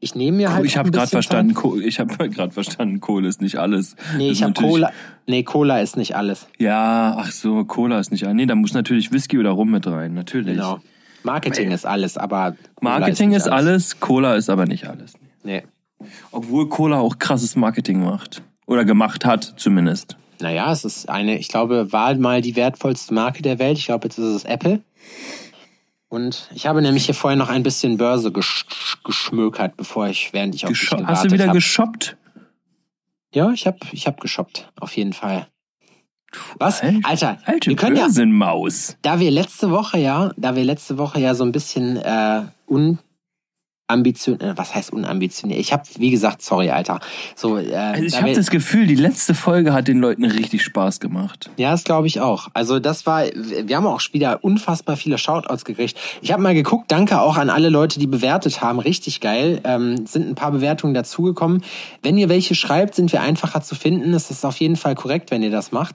ich 0.00 0.14
nehme 0.14 0.36
mir 0.38 0.52
halt. 0.52 0.64
ich 0.66 0.76
habe 0.76 0.90
gerade 0.90 1.08
verstanden, 1.08 1.54
Zeit. 1.54 1.62
Koh- 1.62 1.78
ich 1.78 2.00
habe 2.00 2.28
gerade 2.28 2.52
verstanden, 2.52 3.00
Kohle 3.00 3.28
ist 3.28 3.40
nicht 3.40 3.56
alles. 3.56 3.96
Nee, 4.16 4.28
Das 4.28 4.36
ich 4.36 4.40
ist 4.40 4.42
habe 4.42 4.52
Cola. 4.54 4.90
Nee, 5.26 5.42
Cola 5.42 5.78
ist 5.80 5.96
nicht 5.96 6.16
alles. 6.16 6.48
Ja, 6.58 7.14
ach 7.18 7.30
so, 7.30 7.64
Cola 7.64 7.98
ist 7.98 8.10
nicht 8.12 8.24
alles. 8.24 8.34
Nee, 8.36 8.46
da 8.46 8.54
muss 8.54 8.74
natürlich 8.74 9.10
Whisky 9.12 9.38
oder 9.38 9.50
Rum 9.50 9.70
mit 9.70 9.86
rein, 9.86 10.12
natürlich. 10.14 10.56
Genau. 10.56 10.80
Marketing 11.22 11.70
ist 11.70 11.86
alles, 11.86 12.16
aber. 12.18 12.56
Cola 12.76 12.98
Marketing 12.98 13.30
nicht 13.30 13.38
ist 13.38 13.48
alles, 13.48 14.00
Cola 14.00 14.34
ist 14.36 14.50
aber 14.50 14.66
nicht 14.66 14.86
alles. 14.86 15.14
Nee. 15.48 15.62
Obwohl 16.30 16.68
Cola 16.68 16.98
auch 16.98 17.18
krasses 17.18 17.56
Marketing 17.56 18.04
macht. 18.04 18.42
Oder 18.66 18.84
gemacht 18.84 19.24
hat, 19.24 19.54
zumindest. 19.56 20.18
Naja, 20.40 20.70
es 20.70 20.84
ist 20.84 21.08
eine, 21.08 21.38
ich 21.38 21.48
glaube, 21.48 21.90
war 21.90 22.14
mal 22.16 22.42
die 22.42 22.54
wertvollste 22.54 23.14
Marke 23.14 23.40
der 23.40 23.58
Welt. 23.58 23.78
Ich 23.78 23.86
glaube, 23.86 24.06
jetzt 24.06 24.18
ist 24.18 24.26
es 24.26 24.44
Apple. 24.44 24.82
Und 26.08 26.50
ich 26.54 26.66
habe 26.66 26.82
nämlich 26.82 27.06
hier 27.06 27.14
vorher 27.14 27.38
noch 27.38 27.48
ein 27.48 27.62
bisschen 27.62 27.96
Börse 27.96 28.30
gesch 28.30 28.66
geschmökert, 29.04 29.78
bevor 29.78 30.08
ich, 30.08 30.34
während 30.34 30.54
ich 30.54 30.66
auf 30.66 30.70
dich 30.70 30.80
Gesho 30.80 30.96
gewartet 30.96 31.16
Hast 31.16 31.24
du 31.24 31.30
wieder 31.30 31.46
hab. 31.46 31.54
geshoppt? 31.54 32.16
Ja, 33.34 33.50
ich 33.52 33.66
habe 33.66 33.78
ich 33.92 34.06
hab 34.06 34.20
geshoppt, 34.20 34.70
auf 34.78 34.96
jeden 34.96 35.14
Fall. 35.14 35.46
Was? 36.58 36.82
Alter, 36.82 37.00
Alter, 37.04 37.38
Alte 37.46 37.70
wir 37.70 37.76
können 37.76 37.96
ja, 37.96 38.08
da 39.00 39.18
wir 39.18 39.30
letzte 39.30 39.70
Woche 39.70 39.98
ja, 39.98 40.30
da 40.36 40.56
wir 40.56 40.64
letzte 40.64 40.98
Woche 40.98 41.20
ja 41.20 41.34
so 41.34 41.42
ein 41.44 41.52
bisschen 41.52 41.96
äh, 41.96 42.42
unambitioniert, 43.88 44.42
äh, 44.42 44.58
was 44.58 44.74
heißt 44.74 44.92
unambitioniert? 44.92 45.60
Ich 45.60 45.72
habe, 45.72 45.82
wie 45.98 46.10
gesagt, 46.10 46.42
sorry, 46.42 46.70
Alter. 46.70 47.00
So, 47.34 47.58
äh, 47.58 47.74
Also 47.74 48.04
ich 48.04 48.20
habe 48.20 48.32
das 48.32 48.50
Gefühl, 48.50 48.86
die 48.86 48.94
letzte 48.94 49.34
Folge 49.34 49.72
hat 49.72 49.88
den 49.88 49.98
Leuten 49.98 50.24
richtig 50.24 50.62
Spaß 50.62 51.00
gemacht. 51.00 51.50
Ja, 51.56 51.70
das 51.70 51.84
glaube 51.84 52.06
ich 52.06 52.20
auch. 52.20 52.48
Also 52.54 52.78
das 52.78 53.06
war, 53.06 53.24
wir 53.24 53.76
haben 53.76 53.86
auch 53.86 54.00
wieder 54.12 54.44
unfassbar 54.44 54.96
viele 54.96 55.18
Shoutouts 55.18 55.64
gekriegt. 55.64 55.98
Ich 56.20 56.32
habe 56.32 56.42
mal 56.42 56.54
geguckt, 56.54 56.90
danke 56.90 57.20
auch 57.20 57.36
an 57.36 57.50
alle 57.50 57.70
Leute, 57.70 57.98
die 57.98 58.06
bewertet 58.06 58.60
haben, 58.60 58.78
richtig 58.78 59.20
geil. 59.20 59.60
Ähm, 59.64 60.06
sind 60.06 60.28
ein 60.28 60.34
paar 60.34 60.52
Bewertungen 60.52 60.94
dazugekommen. 60.94 61.62
Wenn 62.02 62.18
ihr 62.18 62.28
welche 62.28 62.54
schreibt, 62.54 62.94
sind 62.94 63.12
wir 63.12 63.22
einfacher 63.22 63.62
zu 63.62 63.74
finden. 63.74 64.12
Es 64.12 64.30
ist 64.30 64.44
auf 64.44 64.58
jeden 64.58 64.76
Fall 64.76 64.94
korrekt, 64.94 65.30
wenn 65.30 65.42
ihr 65.42 65.50
das 65.50 65.72
macht. 65.72 65.94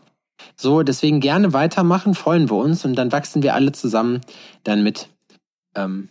So, 0.56 0.82
deswegen 0.82 1.20
gerne 1.20 1.54
weitermachen, 1.54 2.16
freuen 2.16 2.50
wir 2.50 2.58
uns 2.58 2.84
und 2.86 2.96
dann 2.96 3.12
wachsen 3.12 3.44
wir 3.44 3.54
alle 3.54 3.72
zusammen 3.72 4.22
dann 4.64 4.84
mit. 4.84 5.10
Ähm, 5.76 6.10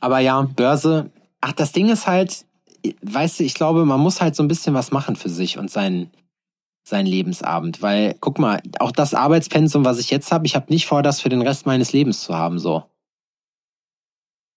aber 0.00 0.18
ja, 0.18 0.42
Börse. 0.42 1.10
Ach, 1.40 1.52
das 1.52 1.72
Ding 1.72 1.88
ist 1.88 2.06
halt, 2.06 2.44
weißt 3.02 3.40
du, 3.40 3.44
ich 3.44 3.54
glaube, 3.54 3.84
man 3.84 4.00
muss 4.00 4.20
halt 4.20 4.36
so 4.36 4.42
ein 4.42 4.48
bisschen 4.48 4.74
was 4.74 4.90
machen 4.90 5.16
für 5.16 5.28
sich 5.28 5.58
und 5.58 5.70
seinen 5.70 6.10
seinen 6.82 7.06
Lebensabend, 7.06 7.82
weil 7.82 8.16
guck 8.20 8.38
mal, 8.38 8.60
auch 8.78 8.90
das 8.90 9.14
Arbeitspensum, 9.14 9.84
was 9.84 9.98
ich 9.98 10.10
jetzt 10.10 10.32
habe, 10.32 10.46
ich 10.46 10.56
habe 10.56 10.72
nicht 10.72 10.86
vor, 10.86 11.02
das 11.02 11.20
für 11.20 11.28
den 11.28 11.42
Rest 11.42 11.66
meines 11.66 11.92
Lebens 11.92 12.22
zu 12.22 12.34
haben, 12.34 12.58
so. 12.58 12.84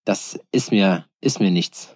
Das 0.05 0.39
ist 0.51 0.71
mir 0.71 1.05
ist 1.21 1.39
mir 1.39 1.51
nichts. 1.51 1.95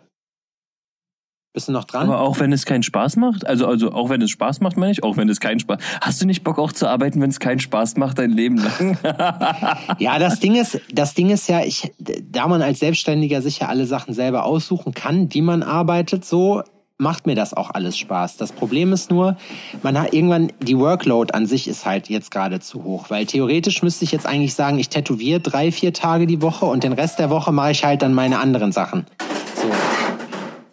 Bist 1.57 1.69
du 1.69 1.71
noch 1.71 1.85
dran? 1.85 2.03
Aber 2.03 2.19
auch 2.19 2.39
wenn 2.39 2.53
es 2.53 2.67
keinen 2.67 2.83
Spaß 2.83 3.15
macht, 3.15 3.47
also, 3.47 3.65
also 3.65 3.91
auch 3.91 4.09
wenn 4.09 4.21
es 4.21 4.29
Spaß 4.29 4.59
macht, 4.59 4.77
meine 4.77 4.91
ich, 4.91 5.01
auch 5.01 5.17
wenn 5.17 5.27
es 5.27 5.39
keinen 5.39 5.59
Spaß. 5.59 5.79
Hast 6.01 6.21
du 6.21 6.27
nicht 6.27 6.43
Bock 6.43 6.59
auch 6.59 6.71
zu 6.71 6.87
arbeiten, 6.87 7.19
wenn 7.19 7.31
es 7.31 7.39
keinen 7.39 7.59
Spaß 7.59 7.97
macht, 7.97 8.19
dein 8.19 8.29
Leben 8.29 8.57
lang? 8.57 8.95
Ja, 9.97 10.19
das 10.19 10.39
Ding 10.39 10.53
ist, 10.53 10.79
das 10.93 11.15
Ding 11.15 11.31
ist 11.31 11.49
ja, 11.49 11.61
ich, 11.61 11.91
da 11.97 12.47
man 12.47 12.61
als 12.61 12.77
Selbstständiger 12.77 13.41
sich 13.41 13.57
ja 13.57 13.69
alle 13.69 13.87
Sachen 13.87 14.13
selber 14.13 14.43
aussuchen 14.43 14.93
kann, 14.93 15.33
wie 15.33 15.41
man 15.41 15.63
arbeitet, 15.63 16.25
so 16.25 16.61
macht 16.99 17.25
mir 17.25 17.33
das 17.33 17.55
auch 17.55 17.71
alles 17.71 17.97
Spaß. 17.97 18.37
Das 18.37 18.51
Problem 18.51 18.93
ist 18.93 19.09
nur, 19.09 19.35
man 19.81 19.99
hat 19.99 20.13
irgendwann 20.13 20.51
die 20.61 20.77
Workload 20.77 21.33
an 21.33 21.47
sich 21.47 21.67
ist 21.67 21.87
halt 21.87 22.07
jetzt 22.07 22.29
gerade 22.29 22.59
zu 22.59 22.83
hoch, 22.83 23.09
weil 23.09 23.25
theoretisch 23.25 23.81
müsste 23.81 24.05
ich 24.05 24.11
jetzt 24.11 24.27
eigentlich 24.27 24.53
sagen, 24.53 24.77
ich 24.77 24.89
tätowiere 24.89 25.39
drei, 25.39 25.71
vier 25.71 25.91
Tage 25.91 26.27
die 26.27 26.43
Woche 26.43 26.67
und 26.67 26.83
den 26.83 26.93
Rest 26.93 27.17
der 27.17 27.31
Woche 27.31 27.51
mache 27.51 27.71
ich 27.71 27.83
halt 27.83 28.03
dann 28.03 28.13
meine 28.13 28.37
anderen 28.37 28.71
Sachen. 28.71 29.07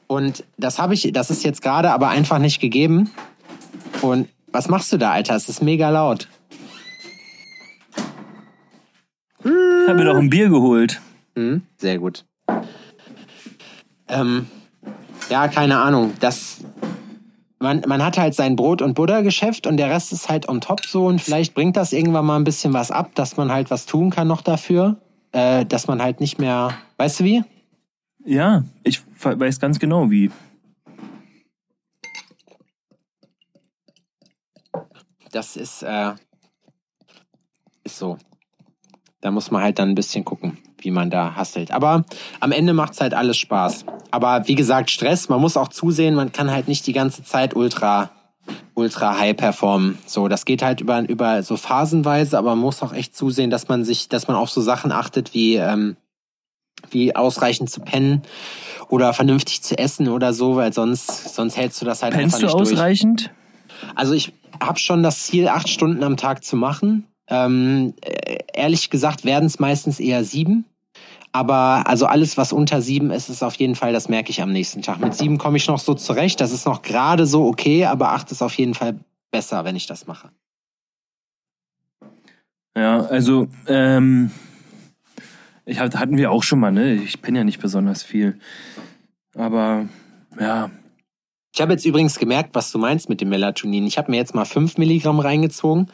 Und 0.07 0.45
das 0.59 0.79
habe 0.79 0.95
ich, 0.95 1.11
das 1.13 1.31
ist 1.31 1.45
jetzt 1.45 1.63
gerade 1.63 1.91
aber 1.93 2.09
einfach 2.09 2.39
nicht 2.39 2.61
gegeben. 2.61 3.11
Und 4.03 4.29
was 4.53 4.69
machst 4.69 4.93
du 4.93 4.99
da, 4.99 5.11
Alter? 5.13 5.35
Es 5.35 5.49
ist 5.49 5.63
mega 5.63 5.91
laut. 5.91 6.29
Ich 9.41 9.89
habe 9.89 9.99
mir 9.99 10.05
doch 10.05 10.17
ein 10.17 10.31
Bier 10.31 10.49
geholt. 10.49 11.01
Hm, 11.37 11.63
sehr 11.77 11.99
gut. 11.99 12.25
Ähm, 14.09 14.47
ja, 15.29 15.49
keine 15.49 15.81
Ahnung. 15.81 16.15
Das, 16.21 16.65
man, 17.59 17.83
man 17.87 18.03
hat 18.05 18.17
halt 18.17 18.35
sein 18.35 18.57
Brot- 18.57 18.83
und 18.83 18.95
Buttergeschäft 18.95 19.67
und 19.67 19.77
der 19.77 19.91
Rest 19.91 20.13
ist 20.13 20.29
halt 20.29 20.49
on 20.49 20.61
top 20.61 20.87
so 20.87 21.07
und 21.07 21.21
vielleicht 21.21 21.55
bringt 21.55 21.77
das 21.77 21.93
irgendwann 21.93 22.25
mal 22.25 22.37
ein 22.37 22.45
bisschen 22.45 22.73
was 22.73 22.91
ab, 22.91 23.11
dass 23.15 23.37
man 23.37 23.51
halt 23.51 23.71
was 23.71 23.87
tun 23.87 24.11
kann 24.11 24.29
noch 24.29 24.43
dafür, 24.43 24.97
äh, 25.33 25.67
dass 25.67 25.87
man 25.87 26.01
halt 26.01 26.21
nicht 26.21 26.39
mehr, 26.39 26.71
weißt 26.97 27.21
du 27.21 27.25
wie? 27.25 27.45
Ja, 28.25 28.65
ich 28.83 29.03
weiß 29.23 29.61
ganz 29.61 29.79
genau 29.79 30.11
wie. 30.11 30.31
Das 35.31 35.57
ist, 35.57 35.83
äh, 35.83 36.13
ist 37.83 37.99
so. 37.99 38.17
Da 39.21 39.31
muss 39.31 39.51
man 39.51 39.63
halt 39.63 39.79
dann 39.79 39.91
ein 39.91 39.95
bisschen 39.95 40.25
gucken, 40.25 40.59
wie 40.79 40.91
man 40.91 41.11
da 41.11 41.37
hustelt. 41.37 41.71
Aber 41.71 42.05
am 42.41 42.53
Ende 42.53 42.73
macht's 42.73 43.01
halt 43.01 43.13
alles 43.13 43.37
Spaß. 43.37 43.85
Aber 44.11 44.47
wie 44.49 44.55
gesagt, 44.55 44.91
Stress, 44.91 45.29
man 45.29 45.41
muss 45.41 45.57
auch 45.57 45.69
zusehen, 45.69 46.15
man 46.15 46.33
kann 46.33 46.51
halt 46.51 46.69
nicht 46.69 46.87
die 46.87 46.93
ganze 46.93 47.25
Zeit 47.25 47.55
ultra, 47.55 48.11
ultra 48.75 49.19
high 49.19 49.37
performen. 49.37 49.99
So, 50.07 50.29
das 50.29 50.45
geht 50.45 50.63
halt 50.63 50.81
über, 50.81 51.07
über 51.09 51.43
so 51.43 51.57
phasenweise, 51.57 52.39
aber 52.39 52.51
man 52.51 52.61
muss 52.61 52.83
auch 52.83 52.93
echt 52.93 53.17
zusehen, 53.17 53.51
dass 53.51 53.69
man 53.69 53.85
sich, 53.85 54.09
dass 54.09 54.29
man 54.29 54.37
auf 54.37 54.51
so 54.51 54.61
Sachen 54.61 54.93
achtet 54.93 55.35
wie, 55.35 55.57
ähm, 55.57 55.97
wie 56.91 57.15
ausreichend 57.17 57.71
zu 57.71 57.81
pennen 57.81 58.23
oder 58.89 59.13
vernünftig 59.13 59.63
zu 59.63 59.79
essen 59.79 60.09
oder 60.09 60.33
so, 60.33 60.57
weil 60.57 60.73
sonst, 60.73 61.35
sonst 61.35 61.57
hältst 61.57 61.81
du 61.81 61.87
das 61.87 62.03
halt 62.03 62.15
Pennst 62.15 62.43
du 62.43 62.47
einfach 62.47 62.59
nicht 62.59 62.71
durch. 62.71 62.79
ausreichend? 62.79 63.31
Also 63.95 64.15
ich 64.15 64.33
habe 64.61 64.79
schon 64.79 65.03
das 65.03 65.25
Ziel, 65.25 65.49
acht 65.49 65.69
Stunden 65.69 66.03
am 66.03 66.17
Tag 66.17 66.45
zu 66.45 66.57
machen. 66.57 67.07
Ähm, 67.29 67.95
äh, 68.03 68.39
ehrlich 68.53 68.91
gesagt 68.91 69.25
werden 69.25 69.47
es 69.47 69.59
meistens 69.59 69.99
eher 70.01 70.25
sieben. 70.25 70.65
Aber 71.33 71.89
also 71.89 72.07
alles, 72.07 72.37
was 72.37 72.53
unter 72.53 72.81
sieben 72.81 73.11
ist, 73.11 73.29
ist 73.29 73.43
auf 73.43 73.57
jeden 73.57 73.75
Fall, 73.75 73.93
das 73.93 74.09
merke 74.09 74.31
ich 74.31 74.41
am 74.41 74.53
nächsten 74.53 74.83
Tag. 74.83 75.01
Mit 75.01 75.15
sieben 75.15 75.37
komme 75.37 75.57
ich 75.57 75.67
noch 75.67 75.81
so 75.81 75.95
zurecht. 75.95 76.41
Das 76.41 76.53
ist 76.53 76.65
noch 76.65 76.83
gerade 76.83 77.27
so 77.27 77.47
okay, 77.47 77.87
aber 77.87 78.11
acht 78.11 78.31
ist 78.31 78.41
auf 78.41 78.57
jeden 78.57 78.75
Fall 78.75 79.01
besser, 79.33 79.65
wenn 79.65 79.75
ich 79.75 79.87
das 79.87 80.07
mache. 80.07 80.31
Ja, 82.77 83.01
also, 83.07 83.49
ähm, 83.67 84.31
ich 85.67 85.79
hatten 85.81 86.17
wir 86.17 86.31
auch 86.31 86.43
schon 86.43 86.61
mal, 86.61 86.73
ne? 86.73 86.95
Ich 86.95 87.21
bin 87.21 87.35
ja 87.35 87.45
nicht 87.45 87.61
besonders 87.61 88.03
viel. 88.03 88.39
Aber 89.35 89.89
ja. 90.39 90.71
Ich 91.55 91.61
habe 91.61 91.73
jetzt 91.73 91.85
übrigens 91.87 92.19
gemerkt, 92.19 92.51
was 92.55 92.73
du 92.73 92.79
meinst 92.79 93.09
mit 93.09 93.21
dem 93.21 93.29
Melatonin. 93.29 93.87
Ich 93.87 93.97
habe 93.97 94.11
mir 94.11 94.17
jetzt 94.17 94.35
mal 94.35 94.45
fünf 94.45 94.77
Milligramm 94.77 95.21
reingezogen 95.21 95.89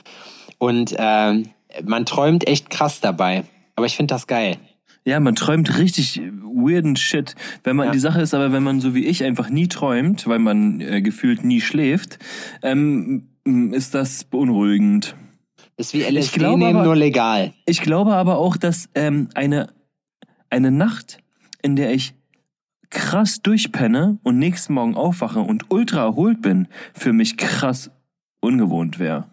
und 0.59 0.95
äh, 0.99 1.43
man 1.85 2.07
träumt 2.07 2.49
echt 2.49 2.71
krass 2.71 3.01
dabei. 3.01 3.45
Aber 3.77 3.87
ich 3.87 3.97
finde 3.97 4.15
das 4.15 4.27
geil. 4.27 4.57
Ja, 5.05 5.21
man 5.21 5.35
träumt 5.35 5.79
richtig 5.79 6.21
weirden 6.43 6.97
Shit. 6.97 7.35
Wenn 7.65 7.77
man 7.77 7.87
Ja. 7.87 7.93
die 7.93 7.99
Sache 7.99 8.21
ist, 8.21 8.35
aber 8.35 8.53
wenn 8.53 8.63
man 8.63 8.81
so 8.81 8.95
wie 8.95 9.07
ich 9.07 9.25
einfach 9.25 9.49
nie 9.49 9.69
träumt, 9.69 10.27
weil 10.27 10.39
man 10.39 10.81
äh, 10.81 11.01
gefühlt 11.03 11.45
nie 11.45 11.61
schläft, 11.61 12.19
ähm, 12.63 13.29
ist 13.45 13.95
das 13.95 14.25
beunruhigend. 14.25 15.15
Ist 15.81 15.95
wie 15.95 16.03
LSD 16.03 16.41
glaube 16.41 16.59
nehmen, 16.59 16.77
aber- 16.77 16.85
nur 16.85 16.97
legal. 16.97 17.55
Ich 17.65 17.81
glaube 17.81 18.15
aber 18.15 18.37
auch, 18.37 18.59
dass 18.59 18.91
ähm, 18.95 19.31
eine, 19.35 19.73
eine 20.51 20.71
Nacht, 20.71 21.23
in 21.63 21.75
der 21.75 21.95
ich 21.95 22.13
krass 22.91 23.41
durchpenne 23.41 24.19
und 24.23 24.39
nächsten 24.39 24.75
Morgen 24.75 24.95
aufwache 24.95 25.41
und 25.41 25.71
ultra 25.71 26.03
erholt 26.03 26.43
bin, 26.43 26.69
für 26.93 27.15
mich 27.15 27.39
krass 27.39 27.91
ungewohnt 28.43 28.99
wäre. 28.99 29.29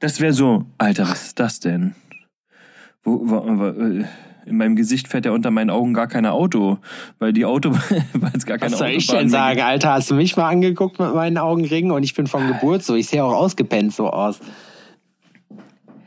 Das 0.00 0.20
wäre 0.20 0.34
so, 0.34 0.66
Alter, 0.76 1.08
was 1.08 1.28
ist 1.28 1.40
das 1.40 1.60
denn? 1.60 1.94
Wo, 3.02 3.20
wo, 3.22 3.58
wo, 3.58 3.66
äh, 3.68 4.04
in 4.44 4.56
meinem 4.58 4.76
Gesicht 4.76 5.08
fährt 5.08 5.24
ja 5.24 5.30
unter 5.32 5.50
meinen 5.50 5.70
Augen 5.70 5.94
gar 5.94 6.08
kein 6.08 6.26
Auto, 6.26 6.76
weil 7.18 7.32
die 7.32 7.46
Auto, 7.46 7.72
weil 8.12 8.32
es 8.34 8.44
gar 8.44 8.58
keine 8.58 8.72
Was 8.72 8.78
soll 8.78 8.88
ich 8.88 9.08
Autobahn 9.08 9.22
denn 9.24 9.30
mehr 9.30 9.40
sagen, 9.40 9.60
Alter? 9.62 9.92
Hast 9.94 10.10
du 10.10 10.14
mich 10.14 10.36
mal 10.36 10.48
angeguckt 10.48 10.98
mit 10.98 11.14
meinen 11.14 11.38
Augenringen 11.38 11.90
und 11.90 12.02
ich 12.02 12.14
bin 12.14 12.26
von 12.26 12.46
Geburt 12.46 12.82
so. 12.82 12.96
Ich 12.96 13.06
sehe 13.06 13.24
auch 13.24 13.32
ausgepennt 13.32 13.94
so 13.94 14.10
aus. 14.10 14.40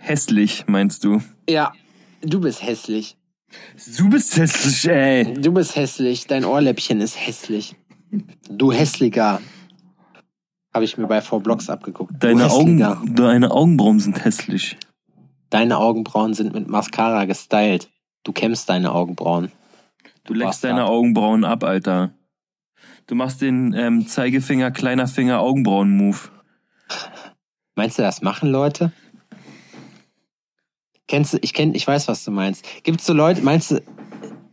Hässlich, 0.05 0.65
meinst 0.67 1.05
du? 1.05 1.21
Ja, 1.49 1.71
du 2.21 2.41
bist 2.41 2.61
hässlich. 2.61 3.15
Du 3.97 4.09
bist 4.09 4.35
hässlich, 4.35 4.91
ey. 4.91 5.33
Du 5.35 5.53
bist 5.53 5.77
hässlich. 5.77 6.27
Dein 6.27 6.43
Ohrläppchen 6.43 6.99
ist 6.99 7.15
hässlich. 7.15 7.75
Du 8.49 8.73
hässlicher. 8.73 9.39
Habe 10.73 10.83
ich 10.83 10.97
mir 10.97 11.07
bei 11.07 11.21
Four 11.21 11.39
Blocks 11.39 11.69
abgeguckt. 11.69 12.11
Du 12.11 12.17
Deine. 12.17 12.51
Augen, 12.51 13.15
deine 13.15 13.51
Augenbrauen 13.51 14.01
sind 14.01 14.25
hässlich. 14.25 14.77
Deine 15.49 15.77
Augenbrauen 15.77 16.33
sind 16.33 16.53
mit 16.53 16.67
Mascara 16.67 17.23
gestylt. 17.23 17.89
Du 18.23 18.33
kämmst 18.33 18.67
deine 18.67 18.91
Augenbrauen. 18.91 19.53
Du 20.25 20.33
leckst 20.33 20.61
Bastard. 20.61 20.71
deine 20.71 20.85
Augenbrauen 20.85 21.45
ab, 21.45 21.63
Alter. 21.63 22.11
Du 23.07 23.15
machst 23.15 23.39
den 23.41 23.73
ähm, 23.73 24.05
Zeigefinger, 24.05 24.71
kleiner 24.71 25.07
Finger, 25.07 25.39
Augenbrauen-Move. 25.39 26.17
Meinst 27.75 27.97
du, 27.97 28.01
das 28.01 28.21
machen 28.21 28.49
Leute? 28.49 28.91
Kennst 31.13 31.33
du, 31.35 31.37
ich 31.43 31.53
kenn, 31.53 31.75
ich 31.75 31.85
weiß, 31.85 32.07
was 32.07 32.23
du 32.25 32.31
meinst. 32.31 32.65
Gibt's 32.81 33.05
so 33.05 33.13
Leute, 33.13 33.43
meinst 33.43 33.69
du, 33.69 33.83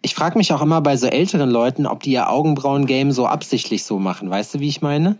ich 0.03 0.15
frage 0.15 0.37
mich 0.37 0.53
auch 0.53 0.61
immer 0.61 0.83
bei 0.83 0.95
so 0.99 1.07
älteren 1.07 1.49
Leuten, 1.49 1.87
ob 1.87 2.03
die 2.03 2.11
ihr 2.13 2.29
Augenbrauen-Game 2.29 3.13
so 3.13 3.27
absichtlich 3.27 3.85
so 3.85 3.99
machen. 3.99 4.29
Weißt 4.29 4.53
du, 4.55 4.61
wie 4.61 4.69
ich 4.69 4.83
meine? 4.83 5.17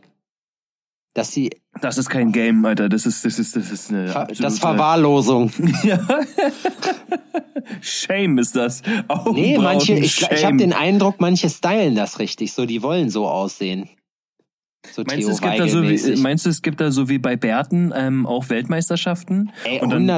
Dass 1.15 1.33
sie, 1.33 1.49
Das 1.81 1.97
ist 1.97 2.11
kein 2.11 2.31
Game, 2.33 2.63
Alter. 2.67 2.91
Das 2.91 3.07
ist, 3.07 3.25
das 3.25 3.39
ist, 3.39 3.57
das 3.57 3.71
ist 3.71 3.89
eine. 3.91 4.09
Ver- 4.09 4.21
absolute- 4.21 4.43
das 4.43 4.59
Verwahrlosung. 4.59 5.51
Ja. 5.83 5.99
Shame 7.81 8.37
ist 8.39 8.55
das. 8.55 8.83
Augenbrauen 9.09 9.35
Nee, 9.35 9.57
manche, 9.59 9.95
ich, 9.95 10.17
Shame. 10.17 10.29
ich 10.37 10.45
habe 10.45 10.57
den 10.59 10.75
Eindruck, 10.75 11.21
manche 11.21 11.49
stylen 11.49 11.95
das 11.95 12.19
richtig, 12.19 12.53
so, 12.53 12.67
die 12.67 12.83
wollen 12.83 13.09
so 13.09 13.27
aussehen. 13.27 13.89
So 14.93 15.03
Meinst 15.07 15.17
du, 15.17 15.27
Theo 15.27 15.31
es 15.35 15.41
gibt 15.43 15.59
da 15.61 15.69
so 15.69 15.83
wie, 15.83 16.17
meinst 16.21 16.47
du, 16.47 16.51
es 16.51 16.63
gibt 16.63 16.81
da 16.81 16.91
so 16.91 17.09
wie 17.11 17.19
bei 17.19 17.37
Bärten 17.37 17.93
ähm, 17.95 18.27
auch 18.27 18.49
Weltmeisterschaften? 18.49 19.53
Ey, 19.65 19.79
und 19.81 19.91
dann. 19.91 20.09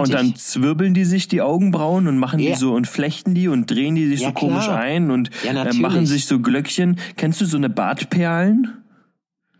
Und 0.00 0.12
dann 0.12 0.34
zwirbeln 0.34 0.94
die 0.94 1.04
sich 1.04 1.28
die 1.28 1.42
Augenbrauen 1.42 2.08
und 2.08 2.16
machen 2.18 2.40
Ja. 2.40 2.52
die 2.52 2.56
so 2.58 2.72
und 2.74 2.86
flechten 2.86 3.34
die 3.34 3.46
und 3.48 3.70
drehen 3.70 3.94
die 3.94 4.06
sich 4.08 4.22
Ja, 4.22 4.28
so 4.28 4.32
komisch 4.34 4.64
klar. 4.64 4.78
ein 4.80 5.10
und 5.10 5.30
Ja, 5.44 5.52
äh, 5.64 5.72
machen 5.74 6.06
sich 6.06 6.24
so 6.26 6.40
Glöckchen. 6.40 6.98
Kennst 7.16 7.42
du 7.42 7.44
so 7.44 7.58
eine 7.58 7.68
Bartperlen? 7.68 8.72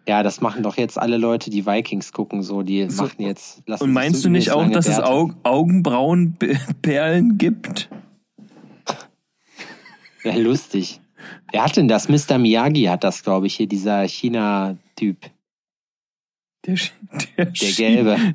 Ja, 0.08 0.22
das 0.22 0.40
machen 0.40 0.62
doch 0.62 0.76
jetzt 0.78 0.98
alle 0.98 1.16
Leute, 1.18 1.50
die 1.50 1.66
Vikings 1.66 2.12
gucken, 2.12 2.42
so, 2.42 2.62
die 2.62 2.88
So. 2.88 3.02
machen 3.02 3.20
jetzt, 3.22 3.62
Und 3.80 3.92
meinst 3.92 4.24
du 4.24 4.30
nicht 4.30 4.52
auch, 4.52 4.70
dass 4.70 4.86
es 4.88 4.96
Bärte. 4.96 5.10
Au 5.12 5.30
Augenbrauenperlen 5.42 7.36
gibt? 7.38 7.90
Ja, 10.24 10.34
lustig. 10.36 11.00
Wer 11.52 11.64
hat 11.64 11.76
denn 11.76 11.88
das? 11.88 12.08
Mr. 12.08 12.38
Miyagi 12.38 12.84
hat 12.84 13.04
das, 13.04 13.22
glaube 13.22 13.46
ich, 13.46 13.56
hier, 13.56 13.66
dieser 13.68 14.02
China-Typ. 14.06 15.18
Der, 16.66 16.74
der, 17.36 17.46
Der 17.46 17.72
Gelbe. 17.72 18.16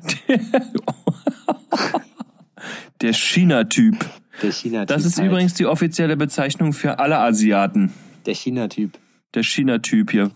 Der, 3.02 3.14
China-Typ. 3.14 3.98
Der 4.42 4.52
China-Typ. 4.52 4.88
Das 4.88 5.06
ist 5.06 5.18
halt. 5.18 5.28
übrigens 5.30 5.54
die 5.56 5.66
offizielle 5.66 6.16
Bezeichnung 6.16 6.74
für 6.74 7.00
alle 7.00 7.18
Asiaten. 7.18 7.92
Der 8.26 8.36
China-Typ. 8.36 9.00
Der 9.34 9.44
China-Typ 9.44 10.12
hier 10.12 10.32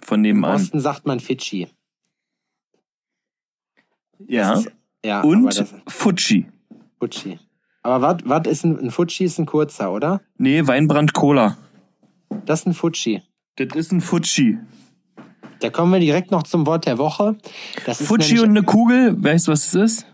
von 0.00 0.20
Im 0.24 0.36
nebenan. 0.36 0.54
Osten 0.56 0.80
sagt 0.80 1.06
man 1.06 1.20
Fidschi. 1.20 1.68
Ja. 4.26 4.54
Ist- 4.54 4.70
ja, 5.04 5.20
Und 5.20 5.44
das 5.46 5.72
Fuji. 5.86 6.46
Fuji. 6.98 7.38
Aber 7.82 8.00
was 8.02 8.16
was 8.24 8.46
ist 8.48 8.64
ein, 8.64 8.78
ein 8.78 8.90
Fuji? 8.90 9.24
Ist 9.24 9.38
ein 9.38 9.46
kurzer, 9.46 9.92
oder? 9.92 10.20
Nee, 10.38 10.66
Weinbrand 10.66 11.12
Cola. 11.12 11.56
Das 12.44 12.60
ist 12.60 12.66
ein 12.66 12.74
Fuji. 12.74 13.22
Das 13.56 13.68
ist 13.74 13.92
ein 13.92 14.00
Fuji. 14.00 14.58
Da 15.60 15.70
kommen 15.70 15.92
wir 15.92 16.00
direkt 16.00 16.30
noch 16.30 16.42
zum 16.42 16.66
Wort 16.66 16.86
der 16.86 16.98
Woche. 16.98 17.36
Das 17.86 18.00
nämlich- 18.00 18.40
und 18.40 18.50
eine 18.50 18.62
Kugel. 18.62 19.22
Weißt 19.22 19.48
du, 19.48 19.52
was 19.52 19.66
es 19.66 19.74
ist? 19.74 20.06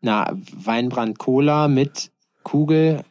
Na, 0.00 0.32
Weinbrand 0.54 1.18
Cola 1.18 1.66
mit 1.66 2.12
Kugel. 2.44 3.02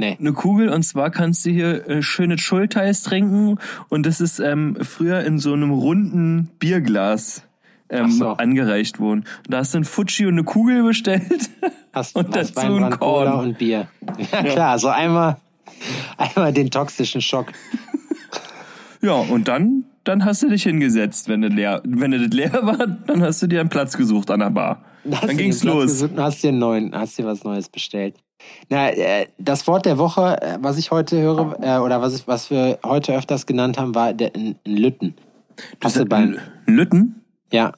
Nee. 0.00 0.16
Eine 0.20 0.32
Kugel 0.32 0.68
und 0.68 0.84
zwar 0.84 1.10
kannst 1.10 1.44
du 1.44 1.50
hier 1.50 1.88
äh, 1.88 2.02
schöne 2.02 2.38
Schulteis 2.38 3.02
trinken 3.02 3.58
und 3.88 4.06
das 4.06 4.20
ist 4.20 4.38
ähm, 4.38 4.76
früher 4.80 5.24
in 5.24 5.38
so 5.40 5.52
einem 5.52 5.72
runden 5.72 6.50
Bierglas 6.60 7.42
ähm, 7.88 8.12
so. 8.12 8.28
angereicht 8.28 9.00
worden. 9.00 9.24
Und 9.44 9.52
da 9.52 9.58
hast 9.58 9.74
du 9.74 9.78
ein 9.78 9.84
Fuji 9.84 10.26
und 10.26 10.34
eine 10.34 10.44
Kugel 10.44 10.84
bestellt. 10.84 11.50
Hast 11.92 12.14
Und 12.16 12.36
dazu 12.36 12.60
ein 12.60 12.70
Weinbrand 12.70 13.00
Cola 13.00 13.30
Korn. 13.32 13.48
und 13.48 13.58
Bier. 13.58 13.88
Ja, 14.30 14.42
klar, 14.44 14.78
so 14.78 14.86
einmal, 14.88 15.38
einmal 16.16 16.52
den 16.52 16.70
toxischen 16.70 17.20
Schock. 17.20 17.52
ja, 19.02 19.14
und 19.14 19.48
dann, 19.48 19.84
dann 20.04 20.24
hast 20.24 20.42
du 20.42 20.48
dich 20.48 20.62
hingesetzt, 20.64 21.28
wenn 21.28 21.42
das 21.42 21.52
leer, 21.52 21.82
wenn 21.84 22.10
das 22.10 22.28
leer 22.28 22.52
war, 22.62 22.86
dann 22.86 23.22
hast 23.22 23.42
du 23.42 23.46
dir 23.46 23.60
einen 23.60 23.68
Platz 23.68 23.96
gesucht 23.96 24.30
an 24.30 24.40
der 24.40 24.50
Bar. 24.50 24.84
Hast 25.10 25.28
Dann 25.28 25.36
ging's 25.36 25.64
los. 25.64 25.86
gesucht 25.86 26.12
Hast 26.16 26.42
dir 26.42 26.48
einen 26.48 26.58
neuen, 26.58 26.94
hast 26.94 27.18
dir 27.18 27.24
was 27.24 27.44
Neues 27.44 27.68
bestellt. 27.68 28.16
Na, 28.68 28.90
äh, 28.90 29.26
das 29.38 29.66
Wort 29.66 29.86
der 29.86 29.98
Woche, 29.98 30.40
äh, 30.40 30.58
was 30.60 30.78
ich 30.78 30.90
heute 30.90 31.20
höre, 31.20 31.56
äh, 31.60 31.78
oder 31.78 32.00
was, 32.00 32.14
ich, 32.14 32.28
was 32.28 32.50
wir 32.50 32.78
heute 32.84 33.16
öfters 33.16 33.46
genannt 33.46 33.78
haben, 33.78 33.94
war 33.94 34.12
der, 34.12 34.34
ein, 34.34 34.56
Lütten. 34.64 35.14
Hast 35.82 35.96
du 35.96 36.04
beim, 36.04 36.36
Lütten? 36.66 37.22
ja, 37.52 37.72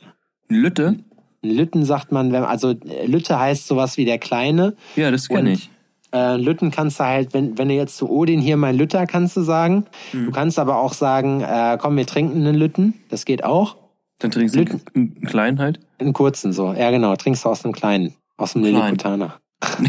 Ein 0.51 0.57
Lütte? 0.57 0.97
ein 1.43 1.51
Lütten 1.51 1.85
sagt 1.85 2.13
man, 2.13 2.33
wenn, 2.33 2.45
also 2.45 2.75
Lütte 3.07 3.39
heißt 3.39 3.67
sowas 3.67 3.97
wie 3.97 4.05
der 4.05 4.19
Kleine. 4.19 4.75
Ja, 4.97 5.11
das 5.11 5.29
kenne 5.29 5.53
ich. 5.53 5.71
Äh, 6.13 6.37
Lütten 6.37 6.71
kannst 6.71 6.99
du 6.99 7.05
halt, 7.05 7.35
wenn, 7.35 7.57
wenn 7.57 7.69
du 7.69 7.75
jetzt 7.75 7.97
zu 7.97 8.11
Odin 8.11 8.41
hier 8.41 8.57
mein 8.57 8.77
Lütter 8.77 9.07
kannst 9.07 9.37
du 9.37 9.43
sagen. 9.43 9.87
Mhm. 10.13 10.27
Du 10.27 10.33
kannst 10.33 10.59
aber 10.59 10.77
auch 10.77 10.93
sagen, 10.93 11.41
äh, 11.43 11.79
komm, 11.81 11.97
wir 11.97 12.07
trinken 12.07 12.39
einen 12.39 12.57
Lütten. 12.57 12.95
Das 13.09 13.25
geht 13.25 13.45
auch. 13.45 13.77
Dann 14.19 14.31
trinkst 14.31 14.55
du 14.55 14.61
Lütten. 14.61 14.83
einen, 14.95 15.17
einen 15.17 15.27
kleinen 15.27 15.59
halt. 15.61 15.81
Einen 15.99 16.13
kurzen 16.13 16.53
so. 16.53 16.73
Ja, 16.73 16.91
genau. 16.91 17.15
Trinkst 17.17 17.45
du 17.45 17.49
aus 17.49 17.65
einem 17.65 17.75
kleinen. 17.75 18.15
Aus 18.37 18.55
dem. 18.55 18.63
Lilliputaner. 18.63 19.39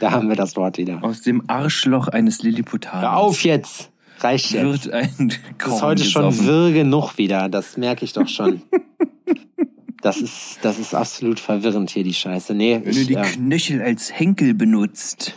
da 0.00 0.10
haben 0.10 0.28
wir 0.28 0.36
das 0.36 0.56
Wort 0.56 0.78
wieder. 0.78 1.02
Aus 1.02 1.22
dem 1.22 1.44
Arschloch 1.48 2.08
eines 2.08 2.42
Lilliputaners. 2.42 3.02
Hör 3.02 3.16
auf 3.16 3.44
jetzt. 3.44 3.90
Reicht 4.20 4.50
jetzt. 4.52 4.64
Wird 4.64 4.92
ein 4.92 5.32
Das 5.58 5.74
ist 5.74 5.82
heute 5.82 6.04
schon 6.04 6.46
wirr 6.46 6.72
genug 6.72 7.16
wieder. 7.16 7.48
Das 7.48 7.76
merke 7.76 8.04
ich 8.04 8.12
doch 8.12 8.28
schon. 8.28 8.62
Das 10.02 10.18
ist, 10.20 10.58
das 10.62 10.78
ist 10.78 10.94
absolut 10.94 11.38
verwirrend 11.40 11.90
hier, 11.90 12.04
die 12.04 12.14
Scheiße. 12.14 12.54
Nee, 12.54 12.80
Wenn 12.82 12.94
du 12.94 13.00
ich, 13.00 13.06
die 13.06 13.14
äh, 13.14 13.22
Knöchel 13.22 13.82
als 13.82 14.10
Henkel 14.18 14.54
benutzt 14.54 15.34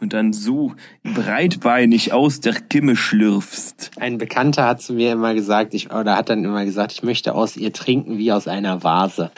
und 0.00 0.12
dann 0.12 0.32
so 0.32 0.74
breitbeinig 1.02 2.12
aus 2.12 2.40
der 2.40 2.54
Kimme 2.54 2.96
schlürfst. 2.96 3.90
ein 3.98 4.16
Bekannter 4.18 4.64
hat 4.64 4.80
zu 4.80 4.94
mir 4.94 5.12
immer 5.12 5.34
gesagt, 5.34 5.74
ich, 5.74 5.92
oder 5.92 6.16
hat 6.16 6.30
dann 6.30 6.44
immer 6.44 6.64
gesagt, 6.64 6.92
ich 6.92 7.02
möchte 7.02 7.34
aus 7.34 7.56
ihr 7.56 7.72
trinken 7.72 8.16
wie 8.18 8.32
aus 8.32 8.48
einer 8.48 8.82
Vase. 8.82 9.30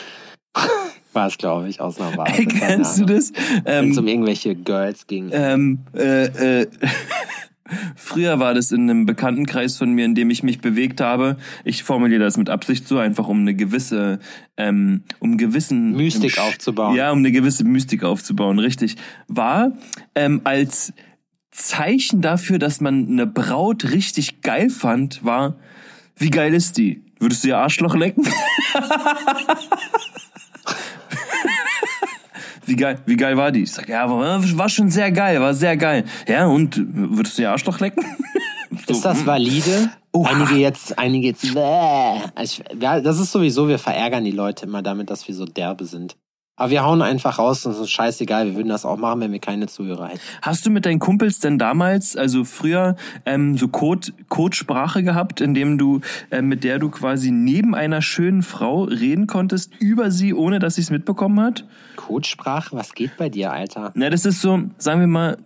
War 1.12 1.26
es, 1.26 1.38
glaube 1.38 1.68
ich, 1.68 1.81
aus 1.81 2.00
einer 2.00 2.16
Vase. 2.16 2.33
keine 2.46 2.61
Kennst 2.61 3.00
du 3.00 3.07
das? 3.07 3.33
Wenn 3.64 3.90
es 3.90 3.96
Ähm, 3.96 3.98
um 3.98 4.07
irgendwelche 4.07 4.55
Girls 4.55 5.09
ging. 5.09 5.31
ähm, 5.33 5.81
äh, 5.94 6.60
äh, 6.60 6.67
Früher 7.96 8.38
war 8.38 8.54
das 8.54 8.73
in 8.73 8.88
einem 8.88 9.06
Bekanntenkreis 9.06 9.77
von 9.77 9.92
mir, 9.92 10.04
in 10.04 10.14
dem 10.14 10.31
ich 10.31 10.42
mich 10.42 10.60
bewegt 10.60 11.00
habe. 11.00 11.37
Ich 11.64 11.83
formuliere 11.83 12.23
das 12.23 12.37
mit 12.37 12.50
Absicht 12.50 12.87
so, 12.88 12.98
einfach 12.98 13.29
um 13.29 13.40
eine 13.40 13.54
gewisse, 13.54 14.18
ähm, 14.56 15.04
um 15.18 15.37
gewissen 15.37 15.96
Mystik 15.96 16.38
aufzubauen. 16.38 16.96
Ja, 16.96 17.10
um 17.10 17.18
eine 17.18 17.33
gewisse 17.33 17.64
Mystik 17.64 18.04
aufzubauen, 18.04 18.58
richtig. 18.58 18.96
War 19.29 19.73
ähm, 20.14 20.40
als 20.44 20.92
Zeichen 21.50 22.21
dafür, 22.21 22.58
dass 22.58 22.81
man 22.81 23.08
eine 23.08 23.27
Braut 23.27 23.90
richtig 23.90 24.40
geil 24.42 24.71
fand, 24.71 25.25
war, 25.25 25.56
wie 26.16 26.31
geil 26.31 26.54
ist 26.54 26.77
die? 26.79 27.04
Würdest 27.18 27.44
du 27.44 27.48
ihr 27.48 27.58
Arschloch 27.58 27.94
lecken? 27.94 28.27
wie 32.81 32.85
geil, 32.85 32.98
wie 33.04 33.16
geil 33.16 33.37
war 33.37 33.52
die? 33.52 33.64
Ich 33.64 33.72
sag, 33.72 33.88
ja, 33.90 34.08
war, 34.08 34.42
war 34.56 34.68
schon 34.70 34.88
sehr 34.88 35.12
geil, 35.12 35.38
war 35.38 35.52
sehr 35.52 35.76
geil. 35.76 36.04
Ja, 36.26 36.46
und 36.46 36.81
würdest 36.94 37.37
du 37.37 37.42
ihr 37.42 37.50
Arschloch 37.50 37.78
lecken? 37.78 38.02
So, 38.87 38.92
Ist 38.94 39.04
das 39.04 39.26
valide? 39.26 39.90
Einige 40.12 40.54
jetzt, 40.54 40.98
einige 40.98 41.28
jetzt, 41.28 41.52
bäh. 41.52 41.60
Also 42.35 42.62
ich, 42.62 42.83
ja, 42.83 43.00
das 43.00 43.20
ist 43.20 43.33
sowieso, 43.33 43.68
wir 43.68 43.78
verärgern 43.78 44.24
die 44.24 44.31
Leute 44.31 44.64
immer 44.64 44.83
damit, 44.83 45.10
dass 45.10 45.28
wir 45.28 45.35
so 45.35 45.44
derbe 45.44 45.85
sind. 45.85 46.16
Aber 46.61 46.69
wir 46.69 46.85
hauen 46.85 47.00
einfach 47.00 47.38
raus 47.38 47.65
und 47.65 47.73
es 47.73 47.79
ist 47.79 47.90
scheißegal. 47.90 48.48
Wir 48.48 48.54
würden 48.54 48.69
das 48.69 48.85
auch 48.85 48.98
machen, 48.98 49.21
wenn 49.23 49.33
wir 49.33 49.38
keine 49.38 49.67
Zuhörer 49.67 50.08
hätten. 50.08 50.21
Hast 50.42 50.67
du 50.67 50.71
mit 50.71 50.85
deinen 50.85 50.98
Kumpels 50.98 51.38
denn 51.38 51.58
damals, 51.58 52.19
also 52.19 52.44
früher, 52.44 52.96
ähm, 53.25 53.56
so 53.56 53.69
Code, 53.69 54.13
Codesprache 54.29 55.02
gehabt, 55.02 55.40
in 55.40 55.54
dem 55.54 55.79
du, 55.79 56.02
äh, 56.29 56.42
mit 56.42 56.63
der 56.63 56.79
du 56.79 56.90
quasi 56.90 57.31
neben 57.31 57.75
einer 57.75 58.02
schönen 58.02 58.42
Frau 58.42 58.83
reden 58.83 59.27
konntest 59.27 59.73
über 59.79 60.11
sie, 60.11 60.35
ohne 60.35 60.58
dass 60.58 60.75
sie 60.75 60.83
es 60.83 60.90
mitbekommen 60.90 61.40
hat? 61.40 61.65
Codesprache, 61.96 62.77
was 62.77 62.92
geht 62.92 63.17
bei 63.17 63.31
dir, 63.31 63.52
Alter? 63.52 63.92
Na, 63.94 64.11
das 64.11 64.27
ist 64.27 64.42
so, 64.42 64.61
sagen 64.77 65.00
wir 65.00 65.06
mal, 65.06 65.38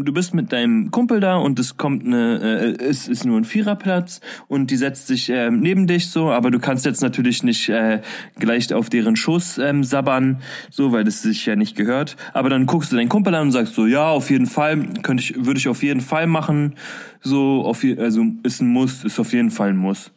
du 0.00 0.12
bist 0.12 0.34
mit 0.34 0.52
deinem 0.52 0.90
Kumpel 0.90 1.20
da 1.20 1.36
und 1.36 1.58
es 1.58 1.76
kommt 1.76 2.04
eine, 2.04 2.76
äh, 2.78 2.84
es 2.84 3.08
ist 3.08 3.24
nur 3.24 3.38
ein 3.38 3.44
Viererplatz 3.44 4.20
und 4.48 4.70
die 4.70 4.76
setzt 4.76 5.06
sich 5.06 5.30
äh, 5.30 5.50
neben 5.50 5.86
dich 5.86 6.10
so, 6.10 6.30
aber 6.30 6.50
du 6.50 6.58
kannst 6.58 6.84
jetzt 6.84 7.02
natürlich 7.02 7.42
nicht 7.42 7.68
äh, 7.68 8.00
gleich 8.38 8.72
auf 8.72 8.90
deren 8.90 9.16
Schoß 9.16 9.58
ähm, 9.58 9.84
sabbern, 9.84 10.42
so, 10.70 10.92
weil 10.92 11.04
das 11.04 11.22
sich 11.22 11.46
ja 11.46 11.56
nicht 11.56 11.76
gehört. 11.76 12.16
Aber 12.32 12.48
dann 12.48 12.66
guckst 12.66 12.92
du 12.92 12.96
deinen 12.96 13.08
Kumpel 13.08 13.34
an 13.34 13.48
und 13.48 13.52
sagst 13.52 13.74
so, 13.74 13.86
ja, 13.86 14.08
auf 14.08 14.30
jeden 14.30 14.46
Fall, 14.46 14.86
könnte 15.02 15.22
ich, 15.22 15.44
würde 15.44 15.58
ich 15.58 15.68
auf 15.68 15.82
jeden 15.82 16.00
Fall 16.00 16.26
machen. 16.26 16.74
So, 17.20 17.62
auf 17.64 17.84
also 17.98 18.26
ist 18.42 18.60
ein 18.60 18.68
Muss, 18.68 19.04
ist 19.04 19.20
auf 19.20 19.32
jeden 19.32 19.50
Fall 19.50 19.70
ein 19.70 19.76
Muss 19.76 20.12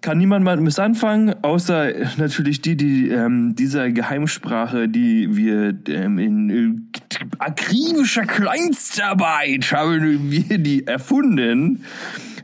kann 0.00 0.18
niemand 0.18 0.44
mal 0.44 0.56
mit 0.56 0.78
anfangen, 0.78 1.34
außer 1.42 1.92
natürlich 2.16 2.60
die, 2.60 2.76
die 2.76 3.08
ähm, 3.08 3.54
dieser 3.54 3.90
Geheimsprache, 3.90 4.88
die 4.88 5.36
wir 5.36 5.74
ähm, 5.88 6.18
in 6.18 6.50
äh, 6.50 6.98
akribischer 7.38 8.26
Kleinstarbeit 8.26 9.72
haben 9.72 10.30
wir 10.30 10.58
die 10.58 10.86
erfunden, 10.86 11.84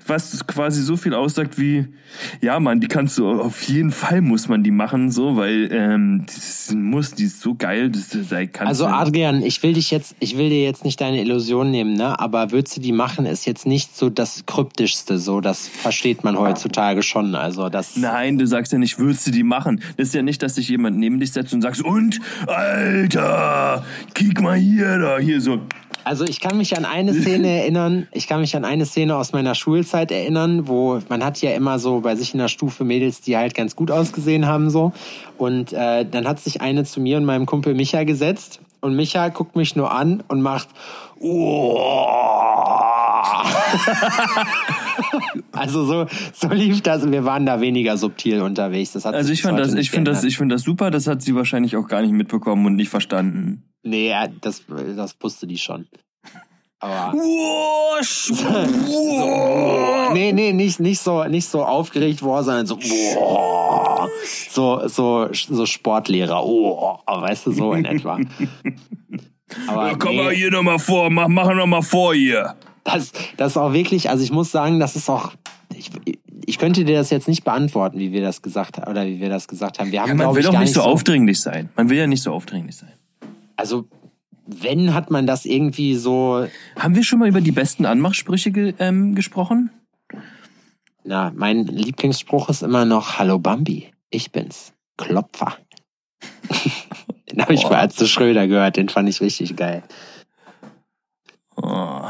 was 0.07 0.46
quasi 0.46 0.82
so 0.82 0.96
viel 0.96 1.14
aussagt 1.14 1.59
wie, 1.59 1.86
ja 2.40 2.59
man, 2.61 2.80
die 2.80 2.88
kannst 2.88 3.18
du, 3.18 3.28
auf 3.28 3.62
jeden 3.64 3.90
Fall 3.90 4.20
muss 4.20 4.48
man 4.48 4.62
die 4.62 4.70
machen, 4.70 5.11
so, 5.11 5.36
weil 5.36 5.68
ähm, 5.72 6.24
das 6.26 6.72
Muss, 6.74 7.12
die 7.12 7.24
ist 7.24 7.40
so 7.40 7.55
geil, 7.55 7.90
das, 7.90 8.09
das 8.09 8.28
kannst 8.28 8.61
Also 8.61 8.86
Adrian, 8.86 9.42
ich 9.42 9.62
will 9.62 9.72
dich 9.72 9.90
jetzt, 9.90 10.14
ich 10.20 10.36
will 10.36 10.48
dir 10.48 10.62
jetzt 10.62 10.84
nicht 10.84 11.01
deine 11.01 11.20
Illusion 11.20 11.70
nehmen, 11.70 11.94
ne? 11.94 12.18
Aber 12.18 12.51
würdest 12.53 12.76
du 12.76 12.80
die 12.80 12.92
machen, 12.92 13.26
ist 13.26 13.46
jetzt 13.46 13.66
nicht 13.66 13.96
so 13.96 14.11
das 14.11 14.44
kryptischste, 14.46 15.18
so 15.18 15.40
das 15.40 15.68
versteht 15.68 16.24
man 16.24 16.38
heutzutage 16.38 17.03
schon. 17.03 17.34
Also 17.34 17.68
das. 17.68 17.96
Nein, 17.96 18.38
du 18.38 18.46
sagst 18.46 18.72
ja 18.72 18.78
nicht, 18.78 18.98
würdest 18.98 19.26
du 19.26 19.30
die 19.30 19.42
machen. 19.42 19.80
Das 19.96 20.09
ist 20.09 20.14
ja 20.14 20.22
nicht, 20.22 20.42
dass 20.42 20.57
sich 20.57 20.68
jemand 20.68 20.98
neben 20.98 21.20
dich 21.20 21.32
setzt 21.32 21.53
und 21.53 21.62
sagst, 21.62 21.82
und, 21.82 22.20
Alter, 22.46 23.84
kick 24.14 24.40
mal 24.40 24.57
hier, 24.57 24.98
da, 24.98 25.18
hier 25.18 25.40
so. 25.40 25.61
Also 26.05 26.24
ich 26.24 26.40
kann 26.40 26.57
mich 26.57 26.76
an 26.76 26.84
eine 26.84 27.14
Szene 27.14 27.48
erinnern, 27.61 28.09
ich 28.12 28.26
kann 28.26 28.40
mich 28.40 28.57
an 28.57 28.64
eine 28.64 28.86
Szene 28.86 29.16
aus 29.16 29.32
meiner 29.32 29.55
Schulzeit 29.55 30.11
erinnern, 30.11 30.68
wo 30.68 31.01
man 31.09 31.24
hat 31.24 31.40
ja 31.40 31.53
immer 31.53 31.78
so 31.78 32.01
bei 32.01 32.16
sich 32.16 32.34
in 32.34 32.38
der 32.38 32.48
Stufe 32.48 32.84
Mädels, 32.84 33.20
die 33.20 33.36
halt 33.36 33.55
ganz 33.55 33.76
gut 33.76 33.90
ausgesehen 33.90 34.46
haben 34.46 34.70
so. 34.70 34.92
Und 35.38 35.72
äh, 35.72 36.05
dann 36.05 36.26
hat 36.26 36.40
sich 36.40 36.61
eine 36.61 36.84
zu 36.84 37.01
mir 37.01 37.16
und 37.16 37.24
meinem 37.24 37.46
Kumpel 37.46 37.74
Micha 37.74 38.05
gesetzt 38.05 38.61
und 38.80 38.96
Micha 38.96 39.28
guckt 39.28 39.57
mich 39.57 39.76
nur 39.76 39.92
an 39.92 40.22
und 40.28 40.40
macht 40.42 40.68
Also 45.52 45.84
so, 45.84 46.06
so 46.32 46.48
lief 46.48 46.82
das. 46.82 47.10
Wir 47.10 47.24
waren 47.24 47.46
da 47.46 47.60
weniger 47.60 47.96
subtil 47.96 48.40
unterwegs. 48.40 48.92
Das 48.92 49.04
hat 49.04 49.14
Also 49.14 49.32
ich 49.32 49.42
fand 49.42 49.58
das, 49.58 49.74
ich 49.74 49.90
finde 49.90 50.12
das, 50.12 50.24
ich 50.24 50.36
finde 50.36 50.54
das 50.54 50.62
super. 50.62 50.90
Das 50.90 51.06
hat 51.06 51.22
sie 51.22 51.34
wahrscheinlich 51.34 51.76
auch 51.76 51.88
gar 51.88 52.02
nicht 52.02 52.12
mitbekommen 52.12 52.66
und 52.66 52.76
nicht 52.76 52.88
verstanden. 52.88 53.64
Nee, 53.82 54.10
ja, 54.10 54.28
das, 54.28 54.62
das 54.96 55.16
wusste 55.20 55.46
die 55.46 55.58
schon. 55.58 55.86
Aber. 56.78 57.12
Wusch, 57.12 58.30
Nee, 60.14 60.32
nee, 60.32 60.52
nicht, 60.52 60.80
nicht 60.80 61.00
so, 61.00 61.24
nicht 61.24 61.46
so 61.46 61.62
aufgeregt 61.62 62.22
war, 62.22 62.42
sondern 62.42 62.66
so, 62.66 62.78
so, 64.48 64.88
so, 64.88 65.28
so 65.32 65.66
Sportlehrer, 65.66 66.44
oh, 66.44 66.98
weißt 67.06 67.46
du, 67.46 67.52
so 67.52 67.72
in 67.74 67.84
etwa. 67.84 68.18
Aber 69.66 69.96
Komm 69.98 70.16
mal 70.16 70.30
nee, 70.30 70.36
hier 70.36 70.50
nochmal 70.50 70.78
vor, 70.78 71.10
mach, 71.10 71.28
mach 71.28 71.52
nochmal 71.54 71.82
vor 71.82 72.14
hier. 72.14 72.54
Das, 72.84 73.12
das 73.36 73.52
ist 73.52 73.56
auch 73.56 73.72
wirklich, 73.72 74.10
also 74.10 74.22
ich 74.22 74.32
muss 74.32 74.50
sagen, 74.50 74.80
das 74.80 74.96
ist 74.96 75.08
auch, 75.08 75.32
ich, 75.74 75.90
ich 76.46 76.58
könnte 76.58 76.84
dir 76.84 76.96
das 76.96 77.10
jetzt 77.10 77.28
nicht 77.28 77.44
beantworten, 77.44 77.98
wie 77.98 78.12
wir 78.12 78.22
das 78.22 78.42
gesagt 78.42 78.78
haben, 78.78 78.90
oder 78.90 79.06
wie 79.06 79.20
wir 79.20 79.28
das 79.28 79.48
gesagt 79.48 79.78
haben. 79.78 79.92
Wir 79.92 80.02
haben, 80.02 80.10
Man 80.10 80.18
glaube 80.18 80.36
will 80.36 80.42
doch 80.44 80.58
nicht 80.58 80.72
so 80.72 80.82
aufdringlich 80.82 81.40
sein. 81.40 81.68
Man 81.76 81.88
will 81.90 81.98
ja 81.98 82.06
nicht 82.06 82.22
so 82.22 82.32
aufdringlich 82.32 82.76
sein. 82.76 82.92
Also, 83.56 83.86
wenn 84.46 84.94
hat 84.94 85.10
man 85.10 85.26
das 85.26 85.44
irgendwie 85.44 85.94
so, 85.94 86.46
Haben 86.76 86.94
wir 86.96 87.04
schon 87.04 87.18
mal 87.18 87.28
über 87.28 87.40
die 87.40 87.52
besten 87.52 87.86
Anmachsprüche 87.86 88.50
ge 88.50 88.74
ähm, 88.78 89.14
gesprochen? 89.14 89.70
na, 91.04 91.32
mein 91.34 91.66
Lieblingsspruch 91.66 92.48
ist 92.48 92.62
immer 92.62 92.84
noch, 92.84 93.18
Hallo 93.18 93.38
Bambi, 93.38 93.92
ich 94.10 94.32
bin's, 94.32 94.72
Klopfer. 94.96 95.56
den 97.30 97.42
habe 97.42 97.54
ich 97.54 97.64
bei 97.64 97.78
Atze 97.78 98.06
Schröder 98.06 98.46
gehört, 98.46 98.76
den 98.76 98.88
fand 98.88 99.08
ich 99.08 99.20
richtig 99.20 99.56
geil. 99.56 99.82
Oh. 101.56 102.02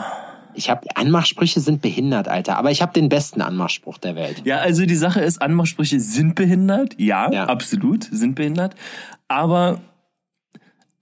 Ich 0.54 0.70
habe 0.70 0.86
Anmachsprüche 0.96 1.60
sind 1.60 1.82
behindert, 1.82 2.28
Alter, 2.28 2.56
aber 2.58 2.70
ich 2.70 2.82
habe 2.82 2.92
den 2.92 3.08
besten 3.08 3.40
Anmachspruch 3.42 3.98
der 3.98 4.16
Welt. 4.16 4.42
Ja, 4.44 4.58
also 4.58 4.84
die 4.86 4.94
Sache 4.96 5.20
ist, 5.20 5.40
Anmachsprüche 5.40 6.00
sind 6.00 6.34
behindert. 6.34 6.94
Ja, 6.98 7.30
Ja. 7.32 7.44
absolut, 7.46 8.04
sind 8.10 8.34
behindert. 8.34 8.74
Aber 9.28 9.80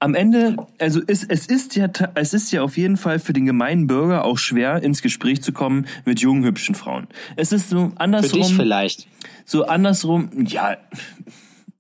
am 0.01 0.15
Ende, 0.15 0.57
also 0.79 1.01
es, 1.07 1.25
es 1.25 1.47
ist 1.47 1.75
ja, 1.75 1.89
es 2.15 2.33
ist 2.33 2.53
ja 2.53 2.63
auf 2.63 2.77
jeden 2.77 2.97
Fall 2.97 3.19
für 3.19 3.33
den 3.33 3.47
gemeinen 3.47 3.87
Bürger 3.89 4.25
auch 4.25 4.39
schwer, 4.39 4.83
ins 4.83 5.03
Gespräch 5.03 5.43
zu 5.43 5.53
kommen 5.53 5.87
mit 6.05 6.21
jungen, 6.21 6.45
hübschen 6.45 6.75
Frauen. 6.77 7.09
Es 7.37 7.51
ist 7.53 7.69
so 7.71 7.89
Für 7.89 8.01
andersrum. 8.01 8.43
dich 8.43 8.55
vielleicht. 8.55 9.09
so 9.45 9.65
andersrum, 9.67 10.31
ja, 10.47 10.77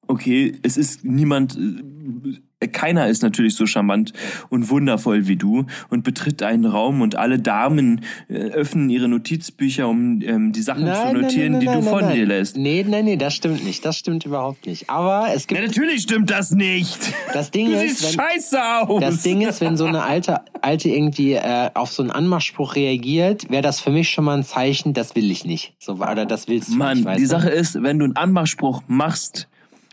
okay, 0.09 0.59
es 0.63 0.77
ist 0.77 1.05
niemand, 1.05 1.57
äh, 1.57 2.41
keiner 2.67 3.07
ist 3.07 3.23
natürlich 3.23 3.55
so 3.55 3.67
charmant 3.67 4.13
und 4.49 4.69
wundervoll 4.69 5.29
wie 5.29 5.37
du 5.37 5.67
und 5.91 6.03
betritt 6.03 6.43
einen 6.43 6.65
Raum 6.65 7.01
und 7.03 7.15
alle 7.15 7.39
Damen 7.39 8.01
äh, 8.29 8.35
öffnen 8.35 8.91
ihre 8.91 9.07
Notizbücher, 9.07 9.89
um 9.89 10.21
ähm, 10.23 10.53
die 10.53 10.63
Sachen 10.63 10.85
zu 10.93 11.13
notieren, 11.13 11.61
die 11.61 11.67
du 11.67 11.83
von 11.83 12.01
nein. 12.01 12.17
dir 12.17 12.27
lässt. 12.27 12.57
Nee, 12.57 12.85
nein, 12.89 13.05
nee, 13.05 13.17
das 13.17 13.35
stimmt 13.35 13.65
nicht. 13.65 13.85
Das 13.85 13.97
stimmt 13.97 14.27
überhaupt 14.27 14.67
nicht. 14.67 14.91
Aber 14.91 15.29
es 15.33 15.47
gibt 15.47 15.61
Ja, 15.61 15.67
natürlich 15.67 16.03
stimmt 16.03 16.31
das 16.31 16.51
nicht. 16.51 16.99
das 17.33 17.53
Ding 17.53 17.67
Du 17.69 17.75
ist, 17.75 18.01
siehst 18.01 18.19
wenn, 18.19 18.25
scheiße 18.27 18.61
aus. 18.89 19.01
Das 19.01 19.23
Ding 19.23 19.43
ist, 19.43 19.61
wenn 19.61 19.77
so 19.77 19.85
eine 19.85 20.03
alte, 20.03 20.41
alte 20.61 20.89
irgendwie 20.89 21.35
äh, 21.35 21.71
auf 21.75 21.93
so 21.93 22.03
einen 22.03 22.11
Anmachspruch 22.11 22.75
reagiert, 22.75 23.49
wäre 23.51 23.63
das 23.63 23.79
für 23.81 23.91
mich 23.91 24.09
schon 24.11 24.25
mal 24.25 24.37
ein 24.37 24.45
Zeichen, 24.45 24.95
das 24.95 25.15
will 25.15 25.31
ich 25.31 25.45
nicht. 25.45 25.75
So, 25.79 25.93
oder 25.95 26.27
das 26.27 26.49
willst 26.49 26.71
du 26.71 26.77
Mann, 26.77 26.97
nicht, 26.99 27.07
weißt 27.07 27.21
die? 27.21 27.27
Sache 27.27 27.51
ist, 27.51 27.81
wenn 27.83 27.99
du 28.01 28.05
einen 28.07 28.17
Anmachspruch 28.17 28.83
machst, 28.89 29.47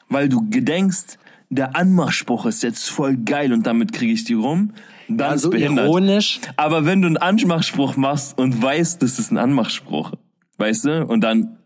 weil 0.10 0.30
du 0.30 0.50
gedenkst, 0.50 1.20
der 1.50 1.76
Anmachspruch 1.76 2.46
ist 2.46 2.64
jetzt 2.64 2.90
voll 2.90 3.18
geil 3.18 3.54
und 3.54 3.66
damit 3.66 3.94
kriege 3.94 4.14
ich 4.14 4.24
die 4.24 4.34
rum, 4.34 4.74
dann 5.08 5.18
ja, 5.18 5.34
ist 5.34 5.42
so 5.42 5.50
behindert. 5.50 5.86
ironisch. 5.86 6.40
Aber 6.58 6.86
wenn 6.86 7.02
du 7.02 7.08
einen 7.08 7.18
Anmachspruch 7.18 7.96
machst 7.96 8.38
und 8.38 8.62
weißt, 8.62 9.02
das 9.02 9.20
ist 9.20 9.32
ein 9.32 9.38
Anmachspruch, 9.38 10.14
weißt 10.58 10.86
du, 10.86 11.06
und 11.06 11.22
dann 11.22 11.58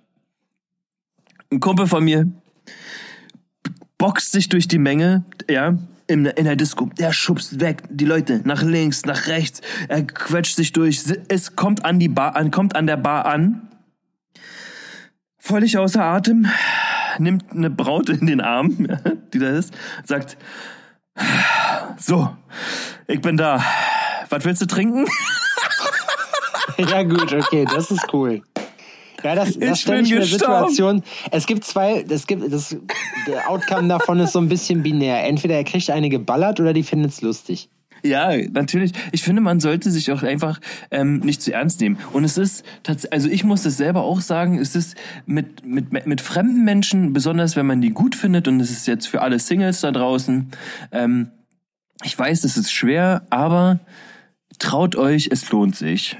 ein 1.52 1.60
Kumpel 1.60 1.88
von 1.88 2.04
mir 2.04 2.32
boxt 3.98 4.32
sich 4.32 4.50
durch 4.50 4.68
die 4.68 4.80
Menge, 4.80 5.26
ja, 5.50 5.78
in, 6.08 6.26
in 6.26 6.46
der 6.46 6.56
Disco. 6.56 6.90
Der 6.98 7.14
schubst 7.14 7.60
weg 7.60 7.84
die 7.90 8.06
Leute 8.06 8.42
nach 8.44 8.64
links, 8.64 9.06
nach 9.06 9.28
rechts. 9.28 9.62
Er 9.88 10.04
quetscht 10.04 10.56
sich 10.56 10.74
durch. 10.74 11.04
Es 11.28 11.56
kommt 11.56 11.86
an 11.86 12.00
die 12.00 12.08
Bar, 12.08 12.36
an, 12.36 12.50
kommt 12.50 12.76
an 12.76 12.88
der 12.88 12.98
Bar 12.98 13.28
an. 13.28 13.68
Völlig 15.38 15.78
außer 15.78 16.04
Atem, 16.04 16.48
nimmt 17.20 17.52
eine 17.52 17.70
Braut 17.70 18.10
in 18.10 18.28
den 18.28 18.42
Arm, 18.42 18.88
die 19.34 19.40
da 19.40 19.50
ist, 19.50 19.74
sagt, 20.06 20.38
so, 21.98 22.30
ich 23.08 23.22
bin 23.22 23.38
da. 23.38 23.64
Was 24.30 24.46
willst 24.46 24.62
du 24.62 24.66
trinken? 24.66 25.06
Ja 26.78 27.04
gut, 27.04 27.34
okay, 27.34 27.66
das 27.66 27.92
ist 27.92 28.08
cool. 28.14 28.42
Ja, 29.22 29.36
das, 29.36 29.60
das 29.60 29.82
stelle 29.82 30.02
ich 30.02 30.14
mir. 30.14 30.24
Situation. 30.24 31.04
Es 31.30 31.46
gibt 31.46 31.66
zwei, 31.66 32.06
es 32.08 32.26
gibt, 32.26 32.52
das, 32.52 32.74
der 33.28 33.50
Outcome 33.50 33.90
davon 33.90 34.20
ist 34.20 34.32
so 34.32 34.40
ein 34.40 34.48
bisschen 34.48 34.82
binär. 34.82 35.26
Entweder 35.26 35.56
er 35.56 35.66
kriegt 35.66 35.90
eine 35.90 36.08
geballert 36.08 36.60
oder 36.62 36.72
die 36.72 36.84
findet's 36.84 37.22
lustig. 37.22 37.70
Ja, 38.04 38.36
natürlich. 38.52 38.94
Ich 39.12 39.24
finde, 39.24 39.42
man 39.42 39.60
sollte 39.60 39.92
sich 39.92 40.12
auch 40.12 40.24
einfach 40.24 40.60
ähm, 40.92 41.20
nicht 41.20 41.42
zu 41.42 41.54
ernst 41.54 41.82
nehmen. 41.82 41.98
Und 42.14 42.24
es 42.24 42.38
ist 42.38 42.64
tatsächlich, 42.84 43.14
also 43.14 43.30
ich 43.30 43.44
muss 43.44 43.64
das 43.64 43.78
selber 43.78 44.04
auch 44.04 44.22
sagen, 44.22 44.58
es 44.58 44.76
ist 44.76 44.96
mit, 45.26 45.66
mit, 45.66 46.06
mit 46.06 46.22
fremden 46.22 46.64
Menschen, 46.64 47.14
besonders 47.14 47.56
wenn 47.56 47.66
man 47.66 47.82
die 47.82 47.92
gut 47.92 48.16
findet, 48.16 48.48
und 48.48 48.60
es 48.60 48.72
ist 48.72 48.88
jetzt 48.88 49.08
für 49.08 49.22
alle 49.22 49.40
Singles 49.40 49.82
da 49.82 49.92
draußen, 49.92 50.52
ähm, 50.92 51.32
ich 52.04 52.18
weiß, 52.18 52.44
es 52.46 52.56
ist 52.56 52.72
schwer, 52.72 53.24
aber 53.30 53.80
traut 54.58 54.96
euch, 54.96 55.30
es 55.32 55.50
lohnt 55.52 55.76
sich. 55.76 56.18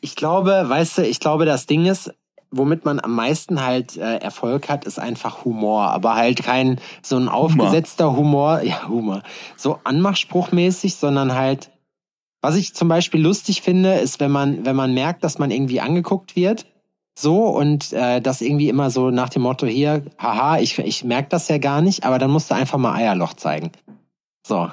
Ich 0.00 0.16
glaube, 0.16 0.64
weißt 0.68 0.98
du, 0.98 1.02
ich 1.06 1.18
glaube, 1.18 1.46
das 1.46 1.66
Ding 1.66 1.86
ist, 1.86 2.12
womit 2.56 2.84
man 2.84 3.00
am 3.00 3.14
meisten 3.14 3.64
halt 3.64 3.96
äh, 3.96 4.16
Erfolg 4.16 4.68
hat, 4.68 4.84
ist 4.84 4.98
einfach 4.98 5.44
Humor, 5.44 5.90
aber 5.90 6.14
halt 6.14 6.42
kein 6.42 6.80
so 7.02 7.16
ein 7.16 7.28
aufgesetzter 7.28 8.16
Humor, 8.16 8.60
ja 8.64 8.88
Humor, 8.88 9.22
so 9.56 9.78
Anmachspruchmäßig, 9.84 10.96
sondern 10.96 11.34
halt, 11.34 11.70
was 12.42 12.56
ich 12.56 12.74
zum 12.74 12.88
Beispiel 12.88 13.20
lustig 13.20 13.62
finde, 13.62 13.94
ist, 13.94 14.20
wenn 14.20 14.30
man 14.30 14.64
wenn 14.64 14.76
man 14.76 14.94
merkt, 14.94 15.24
dass 15.24 15.38
man 15.38 15.50
irgendwie 15.50 15.80
angeguckt 15.80 16.36
wird, 16.36 16.66
so 17.18 17.46
und 17.46 17.92
äh, 17.92 18.20
das 18.20 18.40
irgendwie 18.40 18.68
immer 18.68 18.90
so 18.90 19.10
nach 19.10 19.28
dem 19.28 19.42
Motto 19.42 19.66
hier, 19.66 20.02
haha, 20.18 20.58
ich 20.58 20.78
ich 20.78 21.04
merk 21.04 21.30
das 21.30 21.48
ja 21.48 21.58
gar 21.58 21.80
nicht, 21.80 22.04
aber 22.04 22.18
dann 22.18 22.30
musst 22.30 22.50
du 22.50 22.54
einfach 22.54 22.78
mal 22.78 22.94
Eierloch 22.94 23.34
zeigen. 23.34 23.72
So, 24.46 24.70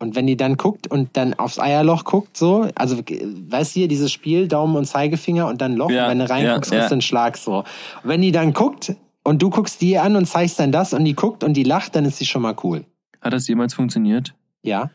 und 0.00 0.16
wenn 0.16 0.26
die 0.26 0.36
dann 0.36 0.56
guckt 0.56 0.86
und 0.88 1.16
dann 1.16 1.34
aufs 1.34 1.58
Eierloch 1.60 2.04
guckt, 2.04 2.36
so, 2.36 2.68
also 2.74 2.98
weißt 2.98 3.76
du 3.76 3.80
hier, 3.80 3.88
dieses 3.88 4.10
Spiel, 4.10 4.48
Daumen 4.48 4.74
und 4.76 4.86
Zeigefinger 4.86 5.46
und 5.46 5.60
dann 5.60 5.76
Loch, 5.76 5.90
Ja, 5.90 6.04
und 6.06 6.10
wenn 6.10 6.18
du 6.18 6.28
reinguckst, 6.28 6.72
ja, 6.72 6.78
ja. 6.80 6.88
du 6.88 6.92
einen 6.94 7.02
Schlag 7.02 7.36
so. 7.36 7.58
Und 7.58 7.64
wenn 8.02 8.22
die 8.22 8.32
dann 8.32 8.52
guckt 8.52 8.94
und 9.22 9.40
du 9.42 9.50
guckst 9.50 9.80
die 9.80 9.98
an 9.98 10.16
und 10.16 10.26
zeigst 10.26 10.58
dann 10.58 10.72
das 10.72 10.92
und 10.94 11.04
die 11.04 11.14
guckt 11.14 11.44
und 11.44 11.54
die 11.54 11.62
lacht, 11.64 11.94
dann 11.94 12.04
ist 12.06 12.16
sie 12.18 12.26
schon 12.26 12.42
mal 12.42 12.56
cool. 12.64 12.84
Hat 13.20 13.32
das 13.32 13.46
jemals 13.46 13.74
funktioniert? 13.74 14.34
Ja. 14.62 14.90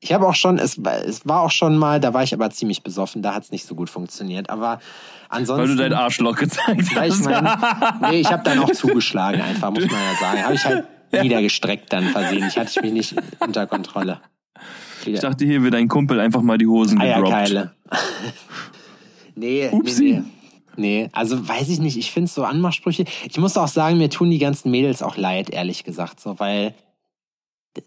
Ich 0.00 0.12
habe 0.12 0.28
auch 0.28 0.34
schon, 0.36 0.58
es, 0.58 0.84
war- 0.84 1.02
es 1.04 1.26
war 1.26 1.40
auch 1.40 1.50
schon 1.50 1.76
mal, 1.76 1.98
da 1.98 2.14
war 2.14 2.22
ich 2.22 2.32
aber 2.32 2.50
ziemlich 2.50 2.82
besoffen, 2.84 3.20
da 3.22 3.34
hat's 3.34 3.50
nicht 3.50 3.66
so 3.66 3.74
gut 3.74 3.90
funktioniert. 3.90 4.48
Aber 4.48 4.78
ansonsten. 5.28 5.62
Weil 5.68 5.76
du 5.76 5.82
dein 5.82 5.92
Arschloch 5.92 6.36
gezeigt 6.36 6.94
Weil 6.94 7.08
ich 7.08 7.14
hast. 7.14 7.24
mein, 7.24 8.10
nee, 8.12 8.20
ich 8.20 8.30
habe 8.30 8.44
dann 8.44 8.60
auch 8.60 8.70
zugeschlagen 8.70 9.40
einfach, 9.40 9.70
muss 9.72 9.86
man 9.86 9.94
ja 10.00 10.14
sagen. 10.20 10.44
Habe 10.44 10.54
ich 10.54 10.64
halt 10.64 10.86
niedergestreckt 11.22 11.92
dann 11.92 12.04
versehentlich, 12.04 12.56
hatte 12.58 12.70
ich 12.70 12.82
mich 12.82 12.92
nicht 12.92 13.14
unter 13.40 13.66
Kontrolle. 13.66 14.20
ich 15.04 15.20
dachte, 15.20 15.44
hier 15.44 15.62
wird 15.62 15.74
dein 15.74 15.88
Kumpel 15.88 16.20
einfach 16.20 16.42
mal 16.42 16.58
die 16.58 16.66
Hosen 16.66 16.98
gedroppt. 16.98 17.32
Eierkeile. 17.32 17.72
nee, 19.34 19.68
nee, 19.70 19.76
Upsi. 19.76 20.04
nee. 20.04 20.22
Nee, 20.76 21.08
also 21.10 21.48
weiß 21.48 21.68
ich 21.70 21.80
nicht, 21.80 21.96
ich 21.98 22.12
finde 22.12 22.30
so 22.30 22.44
Anmachsprüche. 22.44 23.04
Ich 23.28 23.36
muss 23.36 23.56
auch 23.56 23.66
sagen, 23.66 23.98
mir 23.98 24.10
tun 24.10 24.30
die 24.30 24.38
ganzen 24.38 24.70
Mädels 24.70 25.02
auch 25.02 25.16
leid, 25.16 25.50
ehrlich 25.50 25.82
gesagt, 25.82 26.20
so, 26.20 26.38
weil 26.38 26.72
die 27.76 27.82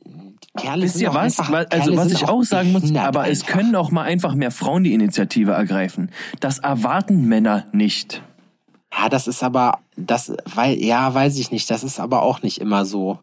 Kerle 0.57 0.83
Wisst 0.83 0.95
sind 0.95 1.03
ihr 1.03 1.13
was? 1.13 1.39
Einfach, 1.39 1.65
Also 1.69 1.95
was 1.95 2.11
ich 2.11 2.27
auch 2.27 2.43
sagen 2.43 2.73
muss, 2.73 2.93
aber 2.95 3.29
es 3.29 3.41
einfach. 3.43 3.53
können 3.53 3.75
auch 3.75 3.91
mal 3.91 4.03
einfach 4.03 4.35
mehr 4.35 4.51
Frauen 4.51 4.83
die 4.83 4.93
Initiative 4.93 5.51
ergreifen. 5.51 6.11
Das 6.41 6.59
erwarten 6.59 7.27
Männer 7.27 7.67
nicht. 7.71 8.21
Ja, 8.93 9.09
das 9.09 9.27
ist 9.27 9.43
aber, 9.43 9.79
das, 9.95 10.33
weil, 10.45 10.77
ja, 10.83 11.13
weiß 11.13 11.37
ich 11.39 11.51
nicht, 11.51 11.69
das 11.69 11.83
ist 11.83 11.99
aber 11.99 12.21
auch 12.21 12.41
nicht 12.41 12.59
immer 12.59 12.85
so. 12.85 13.19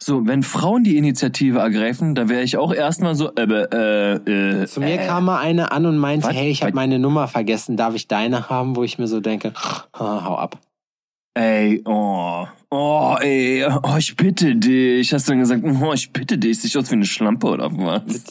So, 0.00 0.24
wenn 0.26 0.44
Frauen 0.44 0.84
die 0.84 0.96
Initiative 0.96 1.58
ergreifen, 1.58 2.14
da 2.14 2.28
wäre 2.28 2.42
ich 2.42 2.56
auch 2.56 2.72
erstmal 2.72 3.16
so, 3.16 3.34
äh, 3.34 3.42
äh, 3.42 4.62
äh, 4.62 4.66
Zu 4.66 4.80
mir 4.80 5.00
äh, 5.00 5.06
kam 5.06 5.24
mal 5.24 5.40
eine 5.40 5.72
an 5.72 5.86
und 5.86 5.98
meinte, 5.98 6.28
was? 6.28 6.36
hey, 6.36 6.50
ich 6.50 6.62
habe 6.62 6.72
meine 6.74 7.00
Nummer 7.00 7.26
vergessen, 7.26 7.76
darf 7.76 7.94
ich 7.94 8.06
deine 8.06 8.48
haben? 8.48 8.76
Wo 8.76 8.84
ich 8.84 8.98
mir 8.98 9.08
so 9.08 9.20
denke, 9.20 9.52
hau 9.98 10.36
ab. 10.36 10.58
Ey, 11.34 11.82
oh, 11.84 12.46
oh, 12.70 13.16
ey, 13.20 13.64
oh, 13.64 13.96
ich 13.98 14.16
bitte 14.16 14.56
dich. 14.56 15.12
Hast 15.12 15.28
du 15.28 15.32
dann 15.32 15.40
gesagt, 15.40 15.64
oh, 15.64 15.92
ich 15.92 16.12
bitte 16.12 16.38
dich, 16.38 16.60
sieht 16.60 16.76
aus 16.76 16.90
wie 16.90 16.94
eine 16.94 17.04
Schlampe 17.04 17.46
oder 17.48 17.70
was? 17.72 18.24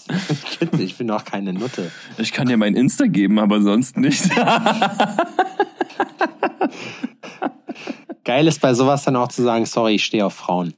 Bitte, 0.59 0.83
ich 0.83 0.97
bin 0.97 1.07
doch 1.07 1.23
keine 1.25 1.53
Nutte. 1.53 1.91
Ich 2.17 2.31
kann 2.31 2.47
dir 2.47 2.57
mein 2.57 2.75
Insta 2.75 3.05
geben, 3.05 3.39
aber 3.39 3.61
sonst 3.61 3.97
nicht. 3.97 4.23
Geil 8.23 8.47
ist 8.47 8.59
bei 8.61 8.73
sowas 8.73 9.03
dann 9.03 9.15
auch 9.15 9.29
zu 9.29 9.43
sagen, 9.43 9.65
sorry, 9.65 9.95
ich 9.95 10.03
stehe 10.03 10.25
auf 10.25 10.33
Frauen. 10.33 10.73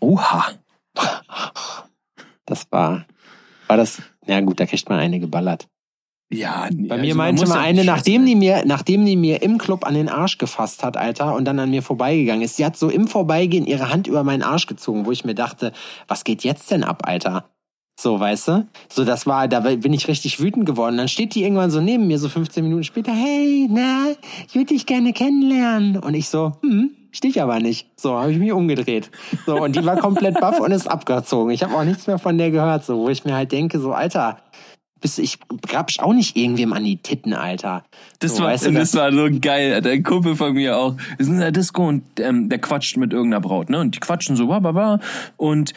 Oha. 0.00 0.46
Das 2.46 2.66
war, 2.70 3.04
war 3.66 3.76
das, 3.76 4.00
ja 4.26 4.40
gut, 4.40 4.58
da 4.60 4.66
kriegt 4.66 4.88
man 4.88 4.98
eine 4.98 5.20
geballert. 5.20 5.68
Ja, 6.28 6.68
nee, 6.72 6.88
Bei 6.88 6.96
also 6.96 7.06
mir 7.06 7.14
man 7.14 7.26
meinte 7.26 7.48
mal 7.48 7.60
eine, 7.60 7.84
nachdem 7.84 8.26
die 8.26 8.34
mir, 8.34 8.64
nachdem 8.66 9.06
die 9.06 9.16
mir 9.16 9.42
im 9.42 9.58
Club 9.58 9.86
an 9.86 9.94
den 9.94 10.08
Arsch 10.08 10.38
gefasst 10.38 10.82
hat, 10.82 10.96
Alter, 10.96 11.36
und 11.36 11.44
dann 11.44 11.58
an 11.60 11.70
mir 11.70 11.82
vorbeigegangen 11.82 12.42
ist, 12.42 12.56
sie 12.56 12.64
hat 12.64 12.76
so 12.76 12.88
im 12.88 13.06
Vorbeigehen 13.06 13.64
ihre 13.64 13.90
Hand 13.90 14.08
über 14.08 14.24
meinen 14.24 14.42
Arsch 14.42 14.66
gezogen, 14.66 15.06
wo 15.06 15.12
ich 15.12 15.24
mir 15.24 15.36
dachte, 15.36 15.72
was 16.08 16.24
geht 16.24 16.42
jetzt 16.42 16.70
denn 16.72 16.82
ab, 16.82 17.02
Alter? 17.06 17.44
So, 17.98 18.20
weißt 18.20 18.48
du? 18.48 18.68
So, 18.92 19.04
das 19.04 19.26
war, 19.26 19.48
da 19.48 19.60
bin 19.60 19.92
ich 19.92 20.08
richtig 20.08 20.38
wütend 20.40 20.66
geworden. 20.66 20.98
Dann 20.98 21.08
steht 21.08 21.34
die 21.34 21.44
irgendwann 21.44 21.70
so 21.70 21.80
neben 21.80 22.06
mir, 22.06 22.18
so 22.18 22.28
15 22.28 22.62
Minuten 22.62 22.84
später, 22.84 23.12
hey, 23.12 23.68
na, 23.70 24.08
ich 24.46 24.54
würde 24.54 24.66
dich 24.66 24.84
gerne 24.84 25.14
kennenlernen. 25.14 25.96
Und 25.98 26.12
ich 26.12 26.28
so, 26.28 26.52
hm, 26.60 26.90
stich 27.12 27.40
aber 27.40 27.58
nicht. 27.60 27.88
So, 27.96 28.18
habe 28.18 28.32
ich 28.32 28.38
mich 28.38 28.52
umgedreht. 28.52 29.10
So, 29.46 29.62
und 29.62 29.76
die 29.76 29.84
war 29.86 29.96
komplett 29.96 30.38
baff 30.40 30.60
und 30.60 30.72
ist 30.72 30.88
abgezogen. 30.88 31.52
Ich 31.52 31.62
habe 31.62 31.74
auch 31.74 31.84
nichts 31.84 32.06
mehr 32.06 32.18
von 32.18 32.36
der 32.36 32.50
gehört, 32.50 32.84
so, 32.84 32.98
wo 32.98 33.08
ich 33.08 33.24
mir 33.24 33.34
halt 33.34 33.52
denke, 33.52 33.78
so, 33.78 33.92
Alter, 33.92 34.42
bist, 35.06 35.20
ich 35.20 35.38
grabsch 35.62 36.00
auch 36.00 36.12
nicht 36.12 36.36
irgendwem 36.36 36.72
an 36.72 36.82
die 36.82 36.96
Titten, 36.96 37.32
Alter. 37.32 37.84
Das 38.18 38.34
so, 38.36 38.42
war, 38.42 38.50
weißt 38.50 38.66
du, 38.66 38.72
das 38.72 38.92
war 38.96 39.12
so 39.12 39.28
geil. 39.40 39.80
Der 39.80 40.02
Kumpel 40.02 40.34
von 40.34 40.52
mir 40.52 40.76
auch. 40.76 40.96
Wir 41.16 41.24
sind 41.24 41.34
in 41.34 41.40
der 41.40 41.52
Disco 41.52 41.86
und 41.86 42.02
ähm, 42.18 42.48
der 42.48 42.58
quatscht 42.58 42.96
mit 42.96 43.12
irgendeiner 43.12 43.40
Braut, 43.40 43.70
ne? 43.70 43.78
Und 43.78 43.94
die 43.94 44.00
quatschen 44.00 44.34
so, 44.34 44.48
bababa. 44.48 44.98
Und 45.36 45.74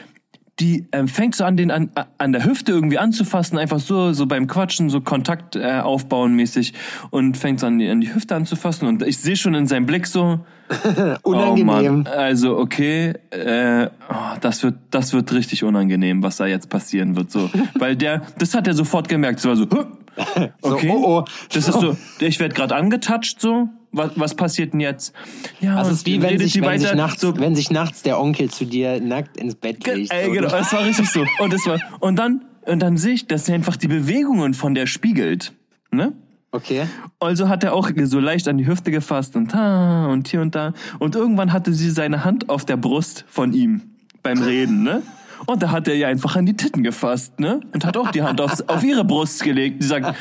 die 0.60 0.88
ähm, 0.94 1.08
fängt 1.08 1.36
so 1.36 1.44
an, 1.46 1.58
den 1.58 1.70
an, 1.70 1.92
an 2.18 2.32
der 2.32 2.44
Hüfte 2.44 2.72
irgendwie 2.72 2.98
anzufassen, 2.98 3.60
einfach 3.60 3.80
so, 3.80 4.14
so 4.14 4.26
beim 4.26 4.48
Quatschen, 4.48 4.90
so 4.90 5.00
Kontakt 5.00 5.56
äh, 5.56 5.80
aufbauen 5.80 6.34
mäßig 6.34 6.74
und 7.12 7.38
fängt 7.38 7.60
so 7.60 7.68
an 7.68 7.78
die, 7.78 7.88
an 7.88 8.02
die 8.02 8.14
Hüfte 8.14 8.36
anzufassen. 8.36 8.88
Und 8.88 9.04
ich 9.04 9.20
sehe 9.20 9.36
schon 9.36 9.54
in 9.54 9.68
seinem 9.68 9.86
Blick 9.86 10.08
so, 10.08 10.40
unangenehm. 11.24 12.06
Oh 12.08 12.10
also 12.10 12.58
okay, 12.58 13.14
äh, 13.32 13.88
oh, 14.10 14.38
das 14.42 14.64
wird, 14.64 14.76
das 14.92 15.14
wird 15.14 15.32
richtig 15.34 15.64
unangenehm, 15.64 16.22
was 16.22 16.38
da 16.38 16.46
jetzt 16.46 16.70
passieren 16.70 17.16
wird, 17.16 17.32
so, 17.32 17.50
weil 17.80 17.96
der, 17.96 18.22
das 18.38 18.54
hat 18.54 18.68
er 18.68 18.74
sofort 18.74 19.10
gemerkt, 19.10 19.40
es 19.40 19.46
war 19.46 19.56
so, 19.56 19.66
"Huh, 19.72 19.86
okay, 20.62 20.90
oh, 20.92 21.20
oh. 21.20 21.26
das 21.54 21.68
ist 21.68 21.80
so, 21.80 21.98
ich 22.20 22.40
werde 22.40 22.54
gerade 22.54 22.76
angetatscht, 22.76 23.42
so, 23.42 23.70
was, 23.92 24.12
was 24.16 24.36
passiert 24.36 24.74
denn 24.74 24.80
jetzt? 24.80 25.14
Ja, 25.60 25.78
Das 25.78 25.88
und 25.88 25.94
ist 25.94 26.06
wie 26.06 26.22
wenn 26.22 26.38
sich, 26.38 26.62
wenn, 26.62 26.80
sich 26.80 26.88
weiter, 26.88 26.96
nachts, 26.96 27.22
so, 27.22 27.38
wenn 27.38 27.56
sich 27.56 27.72
nachts 27.72 28.04
der 28.04 28.20
Onkel 28.20 28.50
zu 28.50 28.66
dir 28.66 29.02
nackt 29.02 29.38
ins 29.38 29.56
Bett 29.56 29.86
legt. 29.86 30.12
Ey, 30.14 30.26
so. 30.26 30.32
genau, 30.32 30.56
es 30.56 30.72
war 30.72 30.86
richtig 30.86 31.10
so. 31.10 31.26
Und 31.40 31.54
es 31.54 31.66
war, 31.66 31.80
und 32.00 32.18
dann, 32.18 32.46
und 32.66 32.80
dann 32.80 32.98
sehe 32.98 33.14
ich, 33.14 33.28
dass 33.28 33.50
er 33.50 33.56
einfach 33.56 33.78
die 33.78 33.88
Bewegungen 33.88 34.54
von 34.54 34.76
der 34.76 34.86
spiegelt, 34.86 35.54
ne? 35.92 36.14
Okay. 36.52 36.88
Also 37.20 37.48
hat 37.48 37.64
er 37.64 37.74
auch 37.74 37.90
so 38.04 38.20
leicht 38.20 38.48
an 38.48 38.58
die 38.58 38.66
Hüfte 38.66 38.90
gefasst 38.92 39.36
und 39.36 39.54
da 39.54 40.08
und 40.08 40.28
hier 40.28 40.42
und 40.42 40.56
da. 40.56 40.74
Und 40.98 41.16
irgendwann 41.16 41.54
hatte 41.54 41.74
sie 41.74 41.92
seine 41.92 42.24
Hand 42.24 42.50
auf 42.50 42.66
der 42.66 42.78
Brust 42.78 43.26
von 43.28 43.54
ihm 43.54 43.82
beim 44.24 44.42
Reden, 44.42 44.84
ne? 44.84 45.04
Und 45.46 45.64
da 45.64 45.72
hat 45.72 45.88
er 45.88 45.96
ihr 45.96 46.08
einfach 46.08 46.36
an 46.36 46.46
die 46.46 46.56
Titten 46.56 46.84
gefasst, 46.84 47.40
ne? 47.40 47.62
Und 47.74 47.86
hat 47.86 47.98
auch 47.98 48.12
die 48.12 48.24
Hand 48.24 48.42
auf, 48.42 48.64
auf 48.68 48.84
ihre 48.84 49.06
Brust 49.06 49.44
gelegt. 49.44 49.82
Die 49.82 49.88
sagt, 49.88 50.16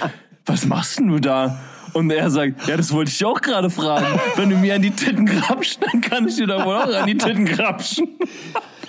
was 0.47 0.66
machst 0.66 0.99
denn 0.99 1.09
du 1.09 1.18
da? 1.18 1.59
Und 1.93 2.11
er 2.11 2.30
sagt, 2.30 2.66
ja, 2.66 2.76
das 2.76 2.93
wollte 2.93 3.11
ich 3.11 3.24
auch 3.24 3.41
gerade 3.41 3.70
fragen. 3.70 4.20
Wenn 4.36 4.51
du 4.51 4.57
mir 4.57 4.74
an 4.74 4.82
die 4.82 4.91
Titten 4.91 5.26
grapschst, 5.26 5.80
dann 5.82 6.01
kann 6.01 6.28
ich 6.28 6.36
dir 6.36 6.47
da 6.47 6.64
wohl 6.64 6.74
auch 6.74 6.95
an 6.95 7.07
die 7.07 7.16
Titten 7.16 7.45
grapschen. 7.45 8.18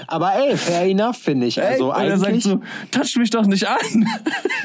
Aber 0.08 0.34
ey, 0.34 0.58
fair 0.58 0.86
enough, 0.86 1.18
finde 1.18 1.48
ich. 1.48 1.62
Also 1.62 1.92
Ey, 1.92 2.06
und 2.06 2.10
er 2.12 2.18
sagt 2.18 2.32
eigentlich. 2.32 2.44
so, 2.44 2.62
touch 2.92 3.16
mich 3.18 3.30
doch 3.30 3.46
nicht 3.46 3.68
an. 3.68 4.08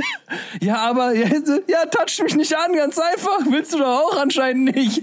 ja, 0.60 0.76
aber, 0.76 1.14
ja, 1.14 1.84
touch 1.90 2.22
mich 2.22 2.34
nicht 2.34 2.56
an, 2.56 2.74
ganz 2.74 2.98
einfach. 2.98 3.40
Willst 3.50 3.74
du 3.74 3.78
doch 3.78 4.00
auch 4.00 4.16
anscheinend 4.16 4.74
nicht. 4.74 5.02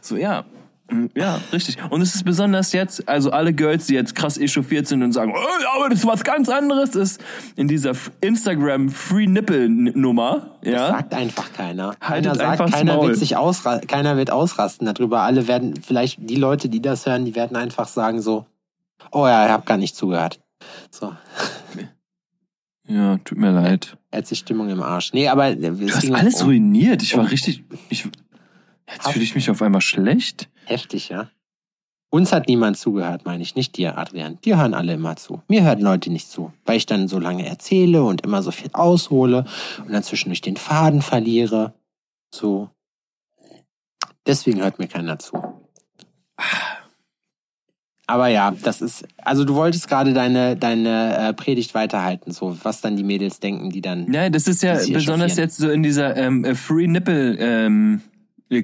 so, 0.00 0.16
ja. 0.16 0.44
Mm, 0.90 1.06
Ja, 1.14 1.40
richtig. 1.52 1.76
Und 1.90 2.00
es 2.00 2.14
ist 2.14 2.24
besonders 2.24 2.72
jetzt, 2.72 3.08
also 3.08 3.30
alle 3.30 3.52
Girls, 3.52 3.86
die 3.86 3.94
jetzt 3.94 4.14
krass 4.14 4.38
echauffiert 4.38 4.86
sind 4.86 5.02
und 5.02 5.12
sagen, 5.12 5.32
oh, 5.36 5.76
aber 5.76 5.88
das 5.90 6.00
ist 6.00 6.06
was 6.06 6.24
ganz 6.24 6.48
anderes, 6.48 6.94
ist 6.94 7.20
in 7.56 7.68
dieser 7.68 7.92
Instagram 8.20 8.88
Free 8.88 9.26
Nipple 9.26 9.68
Nummer, 9.68 10.58
ja. 10.62 10.88
Sagt 10.88 11.14
einfach 11.14 11.52
keiner. 11.52 11.94
Haltet 12.00 12.32
keiner 12.32 12.34
sagt, 12.34 12.50
einfach 12.50 12.66
das 12.66 12.74
keiner 12.74 13.02
wird 13.02 13.16
sich 13.16 13.36
ausra 13.36 13.78
keiner 13.80 14.16
wird 14.16 14.30
ausrasten 14.30 14.86
darüber. 14.92 15.20
Alle 15.22 15.46
werden, 15.46 15.74
vielleicht 15.80 16.18
die 16.20 16.36
Leute, 16.36 16.68
die 16.68 16.80
das 16.82 17.06
hören, 17.06 17.24
die 17.24 17.34
werden 17.34 17.56
einfach 17.56 17.88
sagen 17.88 18.20
so, 18.22 18.46
oh 19.12 19.26
ja, 19.26 19.44
ich 19.46 19.52
habe 19.52 19.64
gar 19.64 19.76
nicht 19.76 19.94
zugehört. 19.96 20.40
So, 20.90 21.12
Ja, 22.90 23.18
tut 23.18 23.36
mir 23.36 23.50
leid. 23.50 23.98
jetzt 24.14 24.30
die 24.30 24.36
Stimmung 24.36 24.70
im 24.70 24.82
Arsch. 24.82 25.12
Nee, 25.12 25.28
aber 25.28 25.50
es 25.50 25.58
Du 25.60 25.88
hast 25.94 26.10
alles 26.10 26.44
ruiniert. 26.44 27.02
Ich 27.02 27.14
war 27.16 27.30
richtig, 27.30 27.62
ich, 27.90 28.08
jetzt 28.92 29.08
fühle 29.08 29.24
ich 29.24 29.34
mich 29.34 29.50
auf 29.50 29.62
einmal 29.62 29.80
schlecht. 29.80 30.48
heftig, 30.64 31.08
ja. 31.08 31.30
Uns 32.10 32.32
hat 32.32 32.48
niemand 32.48 32.78
zugehört, 32.78 33.26
meine 33.26 33.42
ich, 33.42 33.54
nicht 33.54 33.76
dir, 33.76 33.98
Adrian. 33.98 34.40
Dir 34.40 34.56
hören 34.56 34.72
alle 34.72 34.94
immer 34.94 35.16
zu. 35.16 35.42
Mir 35.46 35.62
hören 35.62 35.80
Leute 35.80 36.10
nicht 36.10 36.30
zu, 36.30 36.52
weil 36.64 36.78
ich 36.78 36.86
dann 36.86 37.06
so 37.06 37.18
lange 37.18 37.46
erzähle 37.46 38.02
und 38.02 38.22
immer 38.22 38.42
so 38.42 38.50
viel 38.50 38.70
aushole 38.72 39.44
und 39.84 39.92
dann 39.92 40.02
zwischendurch 40.02 40.40
den 40.40 40.56
Faden 40.56 41.02
verliere. 41.02 41.74
So. 42.34 42.70
Deswegen 44.26 44.62
hört 44.62 44.78
mir 44.78 44.88
keiner 44.88 45.18
zu. 45.18 45.42
Aber 48.06 48.28
ja, 48.28 48.52
das 48.62 48.80
ist, 48.80 49.06
also 49.18 49.44
du 49.44 49.54
wolltest 49.54 49.86
gerade 49.86 50.14
deine, 50.14 50.56
deine 50.56 51.28
äh, 51.28 51.34
Predigt 51.34 51.74
weiterhalten, 51.74 52.32
so 52.32 52.56
was 52.62 52.80
dann 52.80 52.96
die 52.96 53.04
Mädels 53.04 53.38
denken, 53.38 53.68
die 53.68 53.82
dann. 53.82 54.10
Ja, 54.10 54.30
das 54.30 54.48
ist 54.48 54.62
ja 54.62 54.78
besonders 54.90 55.36
jetzt 55.36 55.58
so 55.58 55.68
in 55.68 55.82
dieser 55.82 56.16
ähm, 56.16 56.42
äh, 56.42 56.54
Free 56.54 56.86
Nipple 56.86 57.36
ähm, 57.38 58.00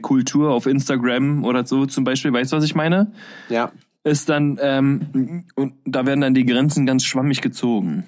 Kultur 0.01 0.51
auf 0.51 0.67
Instagram 0.67 1.45
oder 1.45 1.67
so 1.67 1.87
zum 1.87 2.05
Beispiel, 2.05 2.33
weißt 2.33 2.53
du, 2.53 2.57
was 2.57 2.65
ich 2.65 2.75
meine? 2.75 3.13
Ja. 3.49 3.71
Ist 4.03 4.29
dann, 4.29 4.59
ähm, 4.61 5.45
und 5.55 5.75
da 5.85 6.07
werden 6.07 6.21
dann 6.21 6.35
die 6.35 6.45
Grenzen 6.45 6.85
ganz 6.85 7.05
schwammig 7.05 7.41
gezogen. 7.41 8.05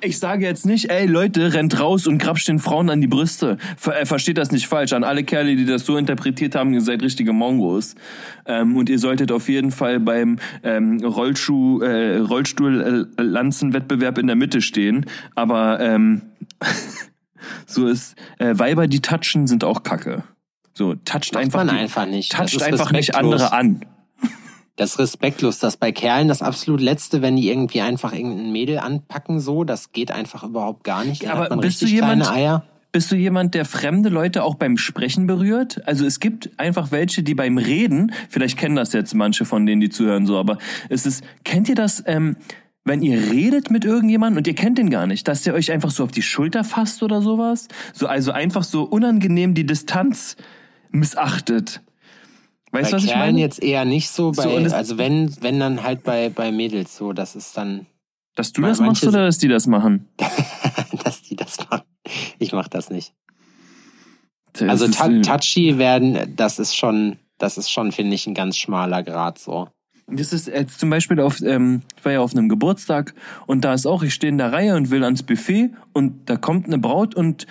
Ich 0.00 0.18
sage 0.18 0.44
jetzt 0.44 0.66
nicht, 0.66 0.90
ey 0.90 1.06
Leute, 1.06 1.54
rennt 1.54 1.80
raus 1.80 2.06
und 2.06 2.18
grapscht 2.18 2.48
den 2.48 2.58
Frauen 2.58 2.90
an 2.90 3.00
die 3.00 3.06
Brüste. 3.06 3.56
Ver 3.78 4.02
äh, 4.02 4.04
versteht 4.04 4.36
das 4.36 4.52
nicht 4.52 4.66
falsch. 4.66 4.92
An 4.92 5.02
alle 5.02 5.24
Kerle, 5.24 5.56
die 5.56 5.64
das 5.64 5.86
so 5.86 5.96
interpretiert 5.96 6.54
haben, 6.54 6.74
ihr 6.74 6.82
seid 6.82 7.02
richtige 7.02 7.32
Mongos. 7.32 7.94
Ähm, 8.44 8.76
und 8.76 8.90
ihr 8.90 8.98
solltet 8.98 9.32
auf 9.32 9.48
jeden 9.48 9.70
Fall 9.70 10.00
beim 10.00 10.38
ähm, 10.62 11.02
Rollschuh, 11.02 11.80
äh, 11.80 12.18
Rollstuhl-Lanzenwettbewerb 12.18 14.18
in 14.18 14.26
der 14.26 14.36
Mitte 14.36 14.60
stehen. 14.60 15.06
Aber 15.34 15.80
ähm, 15.80 16.20
so 17.66 17.86
ist, 17.86 18.14
äh, 18.38 18.58
Weiber, 18.58 18.88
die 18.88 19.00
touchen, 19.00 19.46
sind 19.46 19.64
auch 19.64 19.84
Kacke. 19.84 20.24
So, 20.74 20.94
toucht 20.94 21.34
Macht 21.34 21.44
einfach, 21.44 21.62
die, 21.62 21.70
einfach 21.70 22.06
nicht. 22.06 22.32
Toucht 22.32 22.62
einfach 22.62 22.90
nicht 22.92 23.14
andere 23.14 23.52
an. 23.52 23.84
Das 24.76 24.92
ist 24.92 24.98
respektlos. 24.98 25.60
Das 25.60 25.76
bei 25.76 25.92
Kerlen 25.92 26.26
das 26.26 26.42
absolut 26.42 26.80
Letzte, 26.80 27.22
wenn 27.22 27.36
die 27.36 27.48
irgendwie 27.48 27.80
einfach 27.80 28.12
irgendein 28.12 28.50
Mädel 28.50 28.78
anpacken, 28.78 29.38
so, 29.38 29.62
das 29.62 29.92
geht 29.92 30.10
einfach 30.10 30.42
überhaupt 30.42 30.82
gar 30.82 31.04
nicht. 31.04 31.22
Dann 31.22 31.30
Aber 31.30 31.56
bist 31.58 31.80
du 31.80 31.86
jemand-. 31.86 32.28
Bist 32.90 33.10
du 33.10 33.16
jemand, 33.16 33.54
der 33.54 33.64
fremde 33.64 34.08
Leute 34.08 34.44
auch 34.44 34.54
beim 34.54 34.76
Sprechen 34.76 35.26
berührt? 35.26 35.82
Also 35.84 36.06
es 36.06 36.20
gibt 36.20 36.50
einfach 36.60 36.92
welche, 36.92 37.24
die 37.24 37.34
beim 37.34 37.58
Reden, 37.58 38.12
vielleicht 38.28 38.56
kennen 38.56 38.76
das 38.76 38.92
jetzt 38.92 39.14
manche 39.14 39.44
von 39.44 39.66
denen, 39.66 39.80
die 39.80 39.88
zuhören, 39.88 40.26
so, 40.26 40.38
aber 40.38 40.58
es 40.88 41.04
ist, 41.04 41.24
kennt 41.42 41.68
ihr 41.68 41.74
das, 41.74 42.04
ähm, 42.06 42.36
wenn 42.84 43.02
ihr 43.02 43.32
redet 43.32 43.68
mit 43.68 43.84
irgendjemandem 43.84 44.38
und 44.38 44.46
ihr 44.46 44.54
kennt 44.54 44.78
den 44.78 44.90
gar 44.90 45.08
nicht, 45.08 45.26
dass 45.26 45.42
der 45.42 45.54
euch 45.54 45.72
einfach 45.72 45.90
so 45.90 46.04
auf 46.04 46.12
die 46.12 46.22
Schulter 46.22 46.62
fasst 46.62 47.02
oder 47.02 47.20
sowas? 47.20 47.66
So, 47.94 48.06
also 48.06 48.30
einfach 48.30 48.62
so 48.62 48.84
unangenehm 48.84 49.54
die 49.54 49.66
Distanz 49.66 50.36
missachtet. 50.94 51.82
Weißt 52.70 52.92
du, 52.92 52.96
was 52.96 53.04
ich 53.04 53.10
Kerlen 53.10 53.26
meine? 53.26 53.40
jetzt 53.40 53.62
eher 53.62 53.84
nicht 53.84 54.10
so, 54.10 54.32
bei, 54.32 54.42
So, 54.42 54.74
also 54.74 54.98
wenn, 54.98 55.34
wenn 55.42 55.60
dann 55.60 55.82
halt 55.82 56.02
bei, 56.02 56.28
bei 56.28 56.50
Mädels 56.50 56.96
so, 56.96 57.12
das 57.12 57.36
ist 57.36 57.56
dann, 57.56 57.86
Dass 58.34 58.52
du 58.52 58.62
das 58.62 58.80
machst 58.80 59.06
oder 59.06 59.26
dass 59.26 59.38
die 59.38 59.48
das 59.48 59.66
machen? 59.66 60.08
dass 61.04 61.22
die 61.22 61.36
das 61.36 61.58
machen. 61.70 61.84
Ich 62.38 62.52
mach 62.52 62.68
das 62.68 62.90
nicht. 62.90 63.12
Das 64.54 64.82
Also 64.82 64.88
touchy 64.88 65.78
werden, 65.78 66.34
das 66.36 66.58
ist 66.58 66.74
schon, 66.76 67.16
das 67.38 67.58
ist 67.58 67.70
schon, 67.70 67.92
finde 67.92 68.14
ich, 68.14 68.26
ein 68.26 68.34
ganz 68.34 68.56
schmaler 68.56 69.02
Grad 69.02 69.38
so. 69.38 69.68
Das 70.06 70.32
ist 70.32 70.48
jetzt 70.48 70.78
zum 70.78 70.90
Beispiel 70.90 71.18
auf, 71.20 71.40
ähm, 71.40 71.82
ich 71.96 72.04
war 72.04 72.12
ja 72.12 72.20
auf 72.20 72.32
einem 72.32 72.48
Geburtstag 72.48 73.14
und 73.46 73.64
da 73.64 73.72
ist 73.72 73.86
auch, 73.86 74.02
ich 74.02 74.12
stehe 74.12 74.30
in 74.30 74.38
der 74.38 74.52
Reihe 74.52 74.76
und 74.76 74.90
will 74.90 75.02
ans 75.02 75.22
Buffet 75.22 75.70
und 75.92 76.28
da 76.28 76.36
kommt 76.36 76.66
eine 76.66 76.78
Braut 76.78 77.14
und 77.14 77.46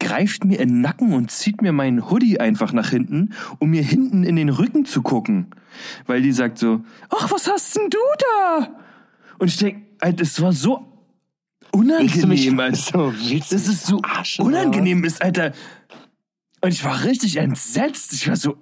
greift 0.00 0.44
mir 0.44 0.60
in 0.60 0.68
den 0.68 0.80
Nacken 0.80 1.12
und 1.12 1.30
zieht 1.30 1.62
mir 1.62 1.72
meinen 1.72 2.10
Hoodie 2.10 2.40
einfach 2.40 2.72
nach 2.72 2.90
hinten, 2.90 3.34
um 3.58 3.70
mir 3.70 3.82
hinten 3.82 4.24
in 4.24 4.36
den 4.36 4.48
Rücken 4.48 4.84
zu 4.84 5.02
gucken. 5.02 5.46
Weil 6.06 6.22
die 6.22 6.32
sagt 6.32 6.58
so, 6.58 6.84
ach, 7.10 7.30
was 7.30 7.48
hast 7.48 7.76
denn 7.76 7.90
du 7.90 7.98
da? 8.18 8.70
Und 9.38 9.48
ich 9.48 9.56
denke, 9.56 9.82
das 10.14 10.40
war 10.40 10.52
so 10.52 10.86
unangenehm, 11.72 12.60
Alter. 12.60 13.12
Das 13.50 13.68
ist 13.68 13.86
so 13.86 14.00
unangenehm 14.38 15.04
ist, 15.04 15.22
Alter. 15.22 15.52
Und 16.60 16.72
ich 16.72 16.84
war 16.84 17.04
richtig 17.04 17.36
entsetzt. 17.36 18.12
Ich 18.12 18.28
war 18.28 18.36
so, 18.36 18.56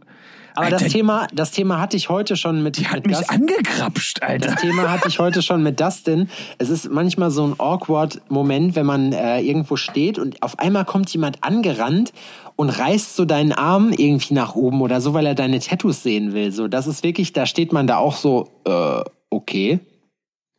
Aber 0.55 0.67
Alter, 0.67 0.79
das 0.79 0.93
Thema, 0.93 1.27
das 1.33 1.51
Thema 1.51 1.81
hatte 1.81 1.97
ich 1.97 2.09
heute 2.09 2.37
schon 2.37 2.63
mit, 2.63 2.77
die 2.77 2.87
hat 2.87 2.97
mit 2.97 3.07
mich 3.07 3.17
Dustin. 3.19 3.41
angekrapscht, 3.41 4.23
Alter. 4.23 4.49
Das 4.51 4.61
Thema 4.61 4.91
hatte 4.91 5.09
ich 5.09 5.19
heute 5.19 5.43
schon 5.43 5.63
mit 5.63 5.81
Dustin. 5.81 6.29
Es 6.59 6.69
ist 6.69 6.91
manchmal 6.91 7.31
so 7.31 7.47
ein 7.47 7.55
awkward 7.59 8.21
Moment, 8.29 8.77
wenn 8.77 8.87
man 8.87 9.13
äh, 9.13 9.41
irgendwo 9.41 9.77
steht 9.77 10.19
und 10.19 10.43
auf 10.43 10.59
einmal 10.59 10.85
kommt 10.85 11.11
jemand 11.11 11.43
angerannt 11.43 12.13
und 12.57 12.71
reißt 12.71 13.17
so 13.17 13.25
deinen 13.25 13.53
Arm 13.53 13.93
irgendwie 13.93 14.35
nach 14.35 14.55
oben 14.55 14.83
oder 14.83 15.01
so, 15.01 15.15
weil 15.15 15.27
er 15.27 15.35
deine 15.35 15.59
Tattoos 15.59 16.03
sehen 16.03 16.33
will. 16.33 16.53
So, 16.53 16.69
das 16.69 16.87
ist 16.87 17.03
wirklich, 17.03 17.33
da 17.33 17.47
steht 17.47 17.73
man 17.73 17.87
da 17.87 17.97
auch 17.97 18.17
so, 18.17 18.49
äh, 18.65 19.03
okay, 19.31 19.81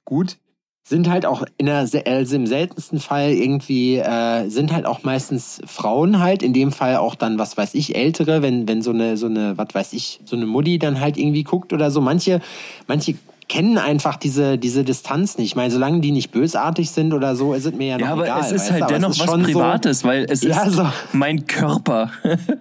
gut. 0.06 0.38
Sind 0.86 1.10
halt 1.10 1.26
auch 1.26 1.44
in 1.58 1.66
der, 1.68 1.78
also 1.78 2.36
im 2.36 2.46
seltensten 2.46 3.00
Fall 3.00 3.32
irgendwie, 3.32 3.96
äh, 4.00 4.50
sind 4.50 4.74
halt 4.74 4.86
auch 4.86 5.04
meistens 5.04 5.62
Frauen 5.66 6.20
halt, 6.20 6.44
in 6.44 6.52
dem 6.52 6.74
Fall 6.74 6.98
auch 6.98 7.16
dann, 7.16 7.40
was 7.40 7.56
weiß 7.56 7.74
ich, 7.76 7.96
ältere, 7.96 8.42
wenn, 8.42 8.68
wenn 8.68 8.82
so 8.82 8.92
eine, 8.92 9.16
so 9.16 9.28
eine, 9.28 9.58
was 9.58 9.68
weiß 9.74 9.94
ich, 9.94 10.20
so 10.26 10.36
eine 10.36 10.46
Mutti 10.46 10.80
dann 10.80 11.00
halt 11.00 11.18
irgendwie 11.18 11.44
guckt 11.44 11.72
oder 11.72 11.90
so. 11.90 12.02
Manche, 12.02 12.42
manche 12.88 13.16
kennen 13.48 13.78
einfach 13.78 14.18
diese, 14.18 14.58
diese 14.58 14.84
Distanz 14.84 15.38
nicht. 15.38 15.48
Ich 15.48 15.56
meine, 15.56 15.72
solange 15.72 16.02
die 16.02 16.12
nicht 16.12 16.32
bösartig 16.32 16.92
sind 16.92 17.14
oder 17.14 17.38
so, 17.38 17.54
ist 17.54 17.66
es 17.66 17.74
mir 17.74 17.88
ja 17.88 17.98
noch 17.98 18.06
Ja, 18.08 18.12
aber 18.14 18.26
egal. 18.26 18.42
es 18.42 18.52
ist 18.52 18.70
halt 18.72 18.90
dennoch 18.90 19.10
was 19.12 19.18
schon 19.18 19.46
so- 19.46 19.52
Privates, 19.54 20.04
weil 20.04 20.26
es 20.30 20.42
Ja, 20.44 20.64
ist 20.64 20.74
so. 20.76 20.86
mein 21.14 21.46
Körper. 21.48 22.12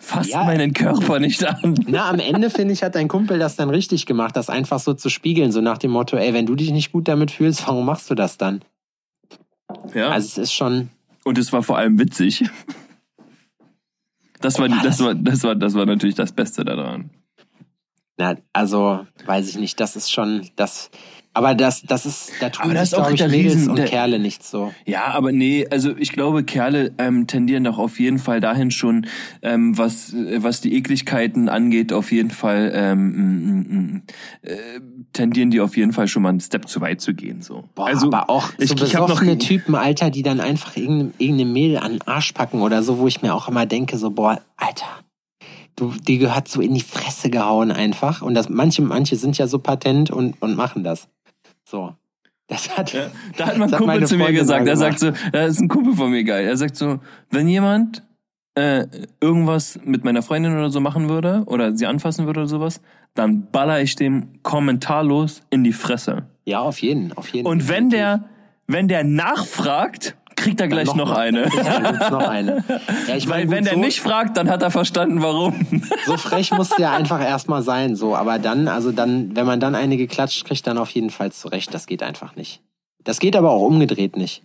Fass 0.00 0.28
Ja. 0.28 0.44
meinen 0.44 0.72
Körper 0.72 1.18
nicht 1.18 1.44
an. 1.44 1.74
Na, 1.86 2.08
am 2.10 2.18
Ende 2.18 2.50
finde 2.50 2.72
ich, 2.74 2.82
hat 2.82 2.94
dein 2.94 3.08
Kumpel 3.08 3.38
das 3.38 3.56
dann 3.56 3.70
richtig 3.70 4.06
gemacht, 4.06 4.36
das 4.36 4.50
einfach 4.50 4.78
so 4.80 4.94
zu 4.94 5.08
spiegeln, 5.08 5.50
so 5.52 5.60
nach 5.60 5.78
dem 5.78 5.90
Motto, 5.92 6.16
ey, 6.16 6.34
wenn 6.34 6.46
du 6.46 6.54
dich 6.54 6.70
nicht 6.72 6.92
gut 6.92 7.08
damit 7.08 7.30
fühlst, 7.30 7.66
warum 7.66 7.86
machst 7.86 8.10
du 8.10 8.14
das 8.14 8.36
dann? 8.38 8.62
Ja. 9.94 10.10
Also 10.10 10.26
es 10.26 10.38
ist 10.38 10.52
schon, 10.52 10.90
Und 11.24 11.38
es 11.38 11.52
war 11.52 11.62
vor 11.62 11.78
allem 11.78 11.98
witzig. 11.98 12.44
Das 14.40 14.58
war, 14.58 14.68
das 14.68 15.00
war, 15.00 15.14
das 15.14 15.42
war, 15.44 15.54
das 15.54 15.74
war 15.74 15.86
natürlich 15.86 16.16
das 16.16 16.32
Beste 16.32 16.64
daran. 16.64 17.10
na, 18.18 18.36
also, 18.52 19.06
weiß 19.24 19.48
ich 19.48 19.56
nicht, 19.56 19.78
das 19.80 19.94
ist 19.96 20.10
schon, 20.10 20.50
das, 20.56 20.90
aber 21.34 21.54
das, 21.54 21.82
das 21.82 22.04
ist, 22.04 22.32
da 22.40 22.50
tun 22.50 22.64
Aber 22.66 22.74
das 22.74 22.90
sich, 22.90 22.98
ist 22.98 23.04
auch 23.04 23.10
ich, 23.10 23.20
Mädels 23.20 23.54
Riesen- 23.54 23.70
und 23.70 23.76
der- 23.76 23.86
Kerle 23.86 24.18
nicht 24.18 24.44
so. 24.44 24.72
Ja, 24.84 25.06
aber 25.06 25.32
nee, 25.32 25.66
also 25.70 25.96
ich 25.96 26.12
glaube, 26.12 26.44
Kerle 26.44 26.92
ähm, 26.98 27.26
tendieren 27.26 27.64
doch 27.64 27.78
auf 27.78 27.98
jeden 27.98 28.18
Fall 28.18 28.40
dahin 28.40 28.70
schon, 28.70 29.06
ähm, 29.40 29.76
was 29.78 30.12
äh, 30.12 30.42
was 30.42 30.60
die 30.60 30.74
Ekligkeiten 30.74 31.48
angeht, 31.48 31.92
auf 31.92 32.12
jeden 32.12 32.30
Fall 32.30 32.70
ähm, 32.74 33.08
mm, 33.08 33.48
mm, 33.48 33.76
mm, 33.94 34.02
äh, 34.42 34.56
tendieren 35.12 35.50
die 35.50 35.60
auf 35.60 35.76
jeden 35.76 35.92
Fall 35.92 36.06
schon 36.08 36.22
mal 36.22 36.28
einen 36.30 36.40
Step 36.40 36.68
zu 36.68 36.80
weit 36.80 37.00
zu 37.00 37.14
gehen. 37.14 37.40
So. 37.40 37.64
Boah, 37.74 37.86
also 37.86 38.06
aber 38.08 38.28
auch 38.28 38.50
ich, 38.58 38.68
so 38.68 38.84
ich 38.84 38.94
habe 38.96 39.10
noch 39.10 39.22
Typen, 39.38 39.74
Alter, 39.74 40.10
die 40.10 40.22
dann 40.22 40.40
einfach 40.40 40.76
irgendeine, 40.76 41.12
irgendeine 41.18 41.50
Mädel 41.50 41.78
an 41.78 41.92
den 41.92 42.02
Arsch 42.02 42.32
packen 42.32 42.60
oder 42.60 42.82
so, 42.82 42.98
wo 42.98 43.06
ich 43.06 43.22
mir 43.22 43.34
auch 43.34 43.48
immer 43.48 43.66
denke, 43.66 43.96
so, 43.96 44.10
boah, 44.10 44.40
Alter, 44.56 44.86
du, 45.76 45.92
die 46.06 46.18
gehört 46.18 46.48
so 46.48 46.60
in 46.60 46.74
die 46.74 46.80
Fresse 46.80 47.30
gehauen 47.30 47.70
einfach. 47.70 48.22
Und 48.22 48.34
das, 48.34 48.48
manche, 48.48 48.82
manche 48.82 49.16
sind 49.16 49.38
ja 49.38 49.46
so 49.46 49.58
patent 49.58 50.10
und, 50.10 50.40
und 50.40 50.56
machen 50.56 50.84
das. 50.84 51.08
So. 51.72 51.94
Das 52.48 52.76
hat, 52.76 52.92
Ja, 52.92 53.10
da 53.38 53.46
hat 53.46 53.56
mein 53.56 53.70
das 53.70 53.80
Kumpel 53.80 54.06
zu 54.06 54.16
mir 54.16 54.24
Freundin 54.24 54.40
gesagt, 54.40 54.68
er 54.68 54.76
sagt 54.76 54.98
so, 54.98 55.10
da 55.32 55.44
ist 55.46 55.58
ein 55.58 55.68
Kumpel 55.68 55.94
von 55.94 56.10
mir 56.10 56.22
geil. 56.22 56.44
Er 56.44 56.56
sagt 56.58 56.76
so, 56.76 57.00
wenn 57.30 57.48
jemand 57.48 58.02
äh, 58.54 58.86
irgendwas 59.22 59.80
mit 59.82 60.04
meiner 60.04 60.20
Freundin 60.20 60.52
oder 60.52 60.68
so 60.68 60.80
machen 60.80 61.08
würde 61.08 61.44
oder 61.46 61.74
sie 61.74 61.86
anfassen 61.86 62.26
würde 62.26 62.40
oder 62.40 62.48
sowas, 62.48 62.82
dann 63.14 63.50
baller 63.50 63.80
ich 63.80 63.96
dem 63.96 64.42
kommentarlos 64.42 65.40
in 65.48 65.64
die 65.64 65.72
Fresse. 65.72 66.26
Ja, 66.44 66.60
auf 66.60 66.82
jeden, 66.82 67.14
auf 67.14 67.28
jeden. 67.28 67.46
Und 67.46 67.70
wenn 67.70 67.88
der, 67.88 68.24
wenn 68.66 68.86
der 68.86 69.02
nachfragt, 69.02 70.14
kriegt 70.42 70.60
er 70.60 70.68
gleich 70.68 70.94
noch, 70.94 71.08
mal, 71.08 71.16
eine. 71.16 71.42
Noch 72.10 72.28
eine. 72.28 72.64
Ja, 73.08 73.16
ich 73.16 73.28
Weil 73.28 73.46
meine, 73.46 73.66
wenn 73.66 73.74
so, 73.74 73.80
nicht 73.80 74.00
fragt, 74.00 74.36
dann 74.36 74.50
hat 74.50 74.62
er 74.62 74.70
verstanden, 74.70 75.22
warum. 75.22 75.66
so 76.06 76.16
frech 76.16 76.52
muss 76.52 76.70
der 76.70 76.92
einfach 76.92 77.22
erstmal 77.22 77.62
sein, 77.62 77.96
so. 77.96 78.16
Aber 78.16 78.38
dann, 78.38 78.68
also 78.68 78.92
dann, 78.92 79.34
wenn 79.34 79.46
man 79.46 79.60
dann 79.60 79.74
eine 79.74 79.96
geklatscht 79.96 80.44
kriegt, 80.44 80.66
dann 80.66 80.78
auf 80.78 80.90
jeden 80.90 81.10
Fall 81.10 81.32
zurecht. 81.32 81.72
Das 81.72 81.86
geht 81.86 82.02
einfach 82.02 82.36
nicht. 82.36 82.60
Das 83.04 83.18
geht 83.18 83.36
aber 83.36 83.50
auch 83.50 83.62
umgedreht 83.62 84.16
nicht. 84.16 84.42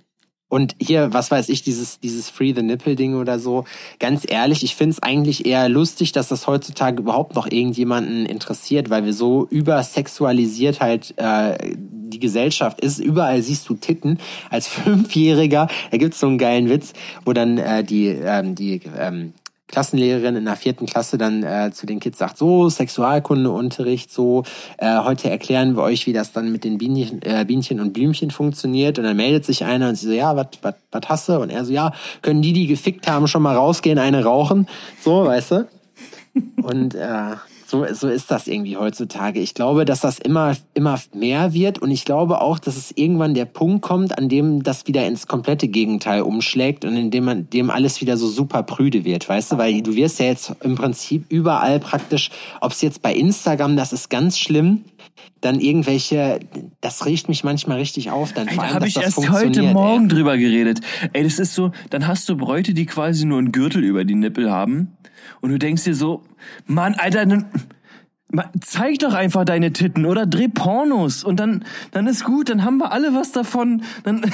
Und 0.49 0.75
hier, 0.79 1.13
was 1.13 1.29
weiß 1.29 1.49
ich, 1.49 1.61
dieses, 1.61 1.99
dieses 1.99 2.29
Free 2.29 2.53
the 2.53 2.61
Nipple 2.61 2.95
Ding 2.95 3.15
oder 3.15 3.37
so, 3.37 3.65
ganz 3.99 4.25
ehrlich, 4.27 4.63
ich 4.63 4.75
find's 4.75 5.03
eigentlich 5.03 5.45
eher 5.45 5.67
lustig, 5.67 6.13
dass 6.13 6.29
das 6.29 6.47
heutzutage 6.47 7.01
überhaupt 7.01 7.35
noch 7.35 7.47
irgendjemanden 7.51 8.25
interessiert, 8.25 8.89
weil 8.89 9.03
wir 9.03 9.13
so 9.13 9.45
übersexualisiert 9.49 10.79
halt 10.79 11.13
äh, 11.17 11.57
die 11.75 12.19
Gesellschaft 12.19 12.79
ist. 12.79 12.99
Überall 12.99 13.41
siehst 13.41 13.67
du 13.67 13.75
Titten. 13.75 14.19
Als 14.49 14.67
Fünfjähriger, 14.77 15.67
da 15.91 15.97
gibt's 15.97 16.19
so 16.19 16.27
einen 16.27 16.37
geilen 16.37 16.69
Witz, 16.69 16.93
wo 17.25 17.33
dann 17.33 17.57
äh, 17.57 17.83
die, 17.83 18.07
ähm, 18.07 18.55
die 18.55 18.81
ähm, 18.97 19.33
Klassenlehrerin 19.68 20.36
in 20.36 20.45
der 20.45 20.55
vierten 20.55 20.86
Klasse 20.86 21.18
dann 21.18 21.43
äh, 21.43 21.72
zu 21.74 21.86
den 21.86 21.99
Kids 21.99 22.18
sagt, 22.18 22.38
so 22.38 22.70
Sexualkundeunterricht, 22.70 24.11
so 24.11 24.43
äh, 24.78 24.99
heute 24.99 25.30
erklären 25.30 25.76
wir 25.76 25.84
euch, 25.84 26.07
wie 26.07 26.13
das 26.13 26.32
dann 26.32 26.51
mit 26.51 26.63
den 26.63 26.78
Bienchen, 26.78 27.22
äh, 27.22 27.43
Bienchen 27.45 27.80
und 27.80 27.93
Blümchen 27.93 28.32
funktioniert. 28.32 28.97
Und 28.97 29.05
dann 29.05 29.18
meldet 29.18 29.45
sich 29.45 29.65
einer 29.65 29.89
und 29.89 29.95
sie 29.95 30.07
so, 30.07 30.13
ja, 30.13 30.36
was 30.36 30.47
hast 31.07 31.30
du? 31.30 31.39
Und 31.39 31.49
er 31.49 31.65
so, 31.65 31.74
ja, 31.74 31.93
können 32.22 32.41
die, 32.41 32.53
die 32.53 32.68
gefickt 32.68 33.07
haben, 33.07 33.28
schon 33.28 33.41
mal 33.41 33.55
rausgehen, 33.55 33.99
eine 33.99 34.24
rauchen? 34.24 34.68
So, 35.01 35.26
weißt 35.26 35.51
du? 35.51 35.68
Und 36.61 36.95
äh, 36.95 37.36
so, 37.68 37.86
so 37.93 38.07
ist 38.07 38.32
das 38.32 38.47
irgendwie 38.47 38.78
heutzutage. 38.78 39.41
Ich 39.41 39.53
glaube, 39.53 39.84
dass 39.84 39.99
das 39.99 40.20
immer, 40.20 40.55
immer 40.74 40.97
mehr 41.13 41.53
wird 41.53 41.80
und 41.80 41.91
ich 41.91 42.05
glaube 42.05 42.39
auch, 42.39 42.59
dass 42.59 42.78
es 42.78 42.93
irgendwann 42.95 43.34
der 43.34 43.43
Punkt 43.43 43.82
kommt, 43.82 44.18
an 44.18 44.30
dem 44.30 44.63
das 44.63 44.88
wieder 44.88 45.05
ins 45.05 45.28
komplette 45.28 45.68
Gegenteil 45.68 46.22
umschlägt 46.22 46.86
und 46.86 46.95
in 46.95 47.11
dem 47.11 47.26
man, 47.26 47.49
dem 47.49 47.70
alles 47.70 47.99
wieder 47.99 48.15
so 48.15 48.28
super 48.28 48.63
prüde 48.63 49.03
wird, 49.03 49.28
weißt 49.28 49.51
du? 49.51 49.57
Weil 49.57 49.82
du 49.82 49.95
wirst 49.95 50.20
ja 50.20 50.28
jetzt 50.28 50.55
im 50.61 50.76
Prinzip 50.76 51.26
überall 51.28 51.82
praktisch, 51.82 52.32
ob 52.61 52.72
es 52.72 52.82
jetzt 52.82 53.01
bei 53.01 53.13
Instagram, 53.13 53.76
das 53.76 53.91
ist 53.91 54.09
ganz 54.09 54.39
schlimm, 54.39 54.86
dann 55.41 55.59
irgendwelche, 55.59 56.39
das 56.82 57.05
riecht 57.05 57.30
mich 57.30 57.43
manchmal 57.43 57.78
richtig 57.78 58.11
auf. 58.11 58.34
Dann 58.34 58.47
Ey, 58.47 58.55
vor 58.55 58.63
da 58.65 58.74
habe 58.74 58.88
ich 58.88 58.93
das 58.93 59.18
erst 59.18 59.30
heute 59.30 59.61
Morgen 59.63 60.03
ey. 60.03 60.07
drüber 60.09 60.38
geredet. 60.38 60.82
Ey, 61.13 61.24
das 61.24 61.39
ist 61.39 61.53
so, 61.53 61.72
dann 61.89 62.07
hast 62.07 62.28
du 62.30 62.38
Bräute, 62.38 62.74
die 62.74 62.86
quasi 62.86 63.26
nur 63.26 63.39
einen 63.39 63.51
Gürtel 63.51 63.84
über 63.84 64.05
die 64.05 64.15
Nippel 64.15 64.51
haben. 64.51 64.97
Und 65.41 65.51
du 65.51 65.59
denkst 65.59 65.84
dir 65.84 65.95
so, 65.95 66.24
Mann, 66.65 66.95
Alter, 66.95 67.26
zeig 68.61 68.99
doch 68.99 69.13
einfach 69.13 69.45
deine 69.45 69.71
Titten 69.71 70.05
oder 70.05 70.25
dreh 70.25 70.49
Pornos 70.49 71.23
und 71.23 71.39
dann, 71.39 71.63
dann 71.91 72.07
ist 72.07 72.25
gut, 72.25 72.49
dann 72.49 72.65
haben 72.65 72.78
wir 72.78 72.91
alle 72.91 73.13
was 73.13 73.32
davon. 73.32 73.84
Dann, 74.03 74.21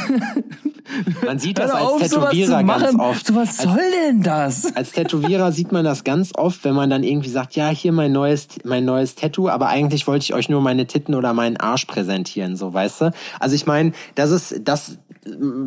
Man 1.26 1.40
sieht 1.40 1.60
das 1.60 1.72
als 1.72 1.84
auf, 1.84 2.02
Tätowierer 2.02 2.64
ganz 2.64 3.00
oft. 3.00 3.28
So, 3.28 3.36
was 3.36 3.58
soll 3.58 3.80
denn 4.08 4.22
das? 4.22 4.66
Als 4.76 4.92
Tätowierer 4.92 5.52
sieht 5.52 5.72
man 5.72 5.86
das 5.86 6.04
ganz 6.04 6.32
oft, 6.36 6.64
wenn 6.66 6.74
man 6.74 6.90
dann 6.90 7.04
irgendwie 7.04 7.30
sagt, 7.30 7.56
ja, 7.56 7.70
hier 7.70 7.94
mein 7.94 8.12
neues, 8.12 8.48
mein 8.64 8.84
neues 8.84 9.16
Tattoo, 9.16 9.48
aber 9.48 9.68
eigentlich 9.68 10.08
wollte 10.08 10.24
ich 10.24 10.34
euch 10.34 10.50
nur 10.50 10.62
meine 10.62 10.86
Titten 10.86 11.16
oder 11.16 11.34
meinen 11.34 11.58
Arsch 11.58 11.86
präsentieren, 11.86 12.58
so, 12.58 12.74
weißt 12.74 13.02
du? 13.02 13.12
Also 13.40 13.56
ich 13.56 13.66
meine, 13.66 13.94
das 14.16 14.32
ist, 14.32 14.62
das, 14.66 14.98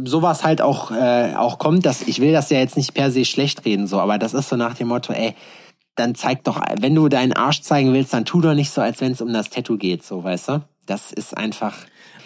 sowas 0.05 0.45
halt 0.45 0.61
auch, 0.61 0.91
äh, 0.91 1.35
auch 1.35 1.59
kommt, 1.59 1.87
dass, 1.87 2.03
ich 2.03 2.21
will 2.21 2.33
das 2.33 2.51
ja 2.51 2.59
jetzt 2.59 2.77
nicht 2.77 2.93
per 2.93 3.11
se 3.11 3.25
schlecht 3.25 3.65
reden, 3.65 3.87
so, 3.87 4.01
aber 4.01 4.19
das 4.19 4.35
ist 4.35 4.49
so 4.49 4.57
nach 4.57 4.75
dem 4.75 4.89
Motto, 4.89 5.13
ey, 5.13 5.35
dann 5.97 6.15
zeig 6.15 6.45
doch, 6.45 6.61
wenn 6.81 6.95
du 6.95 7.09
deinen 7.09 7.33
Arsch 7.33 7.63
zeigen 7.63 7.93
willst, 7.93 8.13
dann 8.13 8.25
tu 8.25 8.41
doch 8.41 8.55
nicht 8.55 8.71
so, 8.71 8.81
als 8.81 9.01
wenn 9.01 9.13
es 9.13 9.21
um 9.21 9.33
das 9.33 9.51
Tattoo 9.51 9.77
geht, 9.77 10.05
so, 10.05 10.23
weißt 10.23 10.49
du? 10.49 10.65
Das 10.87 11.13
ist 11.13 11.37
einfach, 11.37 11.75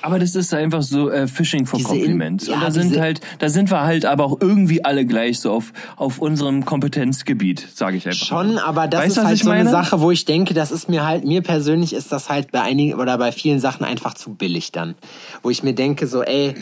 Aber 0.03 0.18
das 0.18 0.34
ist 0.34 0.53
einfach 0.55 0.82
so 0.82 1.11
äh, 1.11 1.26
Fishing 1.26 1.66
for 1.66 1.78
Diese 1.78 1.90
in- 1.94 2.01
Compliments. 2.01 2.46
ja, 2.46 2.55
und 2.55 2.62
da 2.62 2.70
sind 2.70 2.98
halt, 2.98 3.20
da 3.38 3.48
sind 3.48 3.70
wir 3.70 3.82
halt 3.82 4.05
aber 4.07 4.24
auch 4.24 4.38
irgendwie 4.40 4.84
alle 4.84 5.05
gleich 5.05 5.40
so 5.40 5.53
auf, 5.53 5.72
auf 5.96 6.18
unserem 6.18 6.64
Kompetenzgebiet, 6.64 7.66
sage 7.74 7.96
ich 7.96 8.07
einfach. 8.07 8.26
Schon, 8.26 8.59
aber 8.59 8.88
das 8.88 9.01
Weißt 9.03 9.16
ist 9.18 9.24
halt 9.24 9.38
so 9.38 9.51
eine? 9.51 9.70
Sache, 9.70 10.01
wo 10.01 10.11
ich 10.11 10.24
denke, 10.24 10.55
das 10.55 10.70
ist 10.70 10.88
mir 10.88 11.05
halt, 11.07 11.24
mir 11.24 11.42
persönlich 11.42 11.92
ist 11.92 12.12
das 12.12 12.28
halt 12.28 12.51
bei 12.53 12.62
einigen 12.62 12.94
oder 12.94 13.18
bei 13.18 13.30
vielen 13.32 13.61
Sachen 13.61 13.84
einfach 13.84 14.14
zu 14.14 14.34
billig 14.34 14.72
dann. 14.72 14.94
Wo 15.42 15.51
ich 15.51 15.62
mir 15.62 15.74
denke, 15.74 16.07
so, 16.07 16.22
ey, 16.22 16.55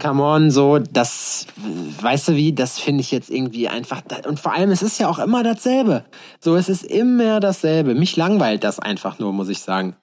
come 0.00 0.22
on, 0.22 0.50
so, 0.50 0.78
das, 0.78 1.46
weißt 2.00 2.28
du 2.28 2.36
wie, 2.36 2.52
das 2.52 2.78
finde 2.78 3.00
ich 3.00 3.10
jetzt 3.10 3.30
irgendwie 3.30 3.68
einfach, 3.68 4.02
und 4.28 4.38
vor 4.40 4.52
allem, 4.52 4.70
es 4.70 4.82
ist 4.82 4.98
ja 5.00 5.08
auch 5.08 5.18
immer 5.18 5.42
dasselbe. 5.42 6.04
So, 6.40 6.56
es 6.56 6.68
ist 6.68 6.84
immer 6.84 7.40
dasselbe. 7.40 7.94
Mich 7.94 8.16
langweilt 8.16 8.62
das 8.64 8.78
einfach 8.78 9.18
nur, 9.18 9.32
muss 9.32 9.48
ich 9.48 9.60
sagen 9.60 9.96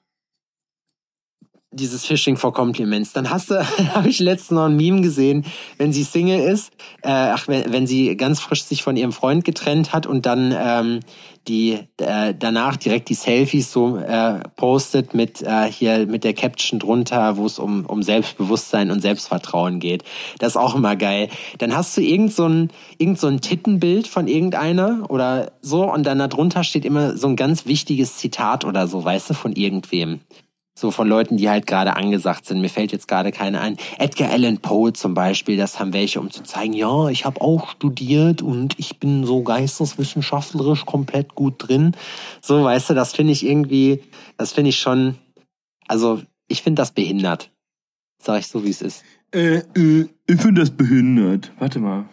dieses 1.72 2.05
Fishing 2.05 2.36
for 2.36 2.53
Compliments. 2.53 3.13
Dann 3.13 3.30
hast 3.30 3.49
du, 3.49 3.65
habe 3.95 4.09
ich 4.09 4.19
letztens 4.19 4.51
noch 4.51 4.65
ein 4.65 4.76
Meme 4.76 5.01
gesehen, 5.01 5.45
wenn 5.78 5.93
sie 5.93 6.03
Single 6.03 6.39
ist, 6.39 6.72
äh, 7.01 7.09
ach, 7.09 7.47
wenn, 7.47 7.72
wenn 7.72 7.88
sie 7.88 8.15
ganz 8.17 8.39
frisch 8.39 8.63
sich 8.63 8.84
von 8.84 8.97
ihrem 8.97 9.11
Freund 9.11 9.45
getrennt 9.45 9.93
hat 9.93 10.05
und 10.05 10.26
dann 10.26 10.53
ähm, 10.57 10.99
die 11.47 11.80
äh, 11.97 12.36
danach 12.38 12.78
direkt 12.78 13.09
die 13.09 13.15
Selfies 13.15 13.72
so 13.72 13.97
äh, 13.97 14.41
postet 14.55 15.13
mit 15.13 15.41
äh, 15.41 15.72
hier 15.72 16.05
mit 16.05 16.24
der 16.24 16.34
Caption 16.34 16.78
drunter, 16.78 17.38
wo 17.38 17.45
es 17.45 17.57
um 17.57 17.86
um 17.86 18.03
Selbstbewusstsein 18.03 18.91
und 18.91 19.01
Selbstvertrauen 19.01 19.80
geht. 19.80 20.03
Das 20.38 20.49
ist 20.49 20.57
auch 20.57 20.76
immer 20.76 20.95
geil. 20.95 21.30
Dann 21.57 21.76
hast 21.76 21.97
du 21.97 22.01
irgend 22.01 22.34
so 22.34 22.47
ein 22.47 22.69
irgend 22.99 23.19
so 23.19 23.28
ein 23.28 23.41
Tittenbild 23.41 24.07
von 24.07 24.28
irgendeiner 24.28 25.09
oder 25.09 25.51
so 25.61 25.91
und 25.91 26.05
dann 26.05 26.19
darunter 26.19 26.63
steht 26.63 26.86
immer 26.86 27.17
so 27.17 27.28
ein 27.28 27.36
ganz 27.36 27.65
wichtiges 27.65 28.17
Zitat 28.17 28.63
oder 28.63 28.88
so, 28.88 29.03
weißt 29.03 29.32
du, 29.32 29.34
von 29.34 29.53
irgendwem. 29.53 30.19
So 30.82 30.89
von 30.89 31.07
Leuten, 31.07 31.38
die 31.38 31.47
halt 31.47 31.67
gerade 31.67 31.95
angesagt 31.95 32.47
sind. 32.47 32.59
Mir 32.59 32.67
fällt 32.67 32.91
jetzt 32.91 33.07
gerade 33.07 33.32
keine 33.32 33.61
ein. 33.61 33.77
Edgar 33.99 34.32
Allan 34.32 34.57
Poe 34.57 34.91
zum 34.93 35.13
Beispiel, 35.13 35.55
das 35.55 35.79
haben 35.79 35.93
welche, 35.93 36.19
um 36.19 36.32
zu 36.32 36.41
zeigen, 36.41 36.73
ja, 36.73 37.07
ich 37.09 37.23
habe 37.23 37.39
auch 37.39 37.69
studiert 37.69 38.41
und 38.41 38.79
ich 38.79 38.97
bin 38.97 39.23
so 39.23 39.43
geisteswissenschaftlerisch 39.43 40.88
komplett 40.88 41.36
gut 41.36 41.53
drin. 41.59 41.95
So, 42.41 42.63
weißt 42.63 42.89
du, 42.89 42.93
das 42.95 43.13
finde 43.13 43.32
ich 43.32 43.45
irgendwie, 43.45 44.01
das 44.38 44.53
finde 44.53 44.69
ich 44.69 44.79
schon, 44.79 45.19
also 45.88 46.23
ich 46.47 46.63
finde 46.63 46.82
das 46.82 46.93
behindert. 46.93 47.51
Sag 48.17 48.39
ich 48.39 48.47
so, 48.47 48.63
wie 48.65 48.71
es 48.71 48.82
ist. 48.82 49.03
Äh, 49.32 49.57
äh, 49.77 50.09
ich 50.25 50.41
finde 50.41 50.61
das 50.61 50.71
behindert. 50.71 51.51
Warte 51.59 51.77
mal. 51.77 52.09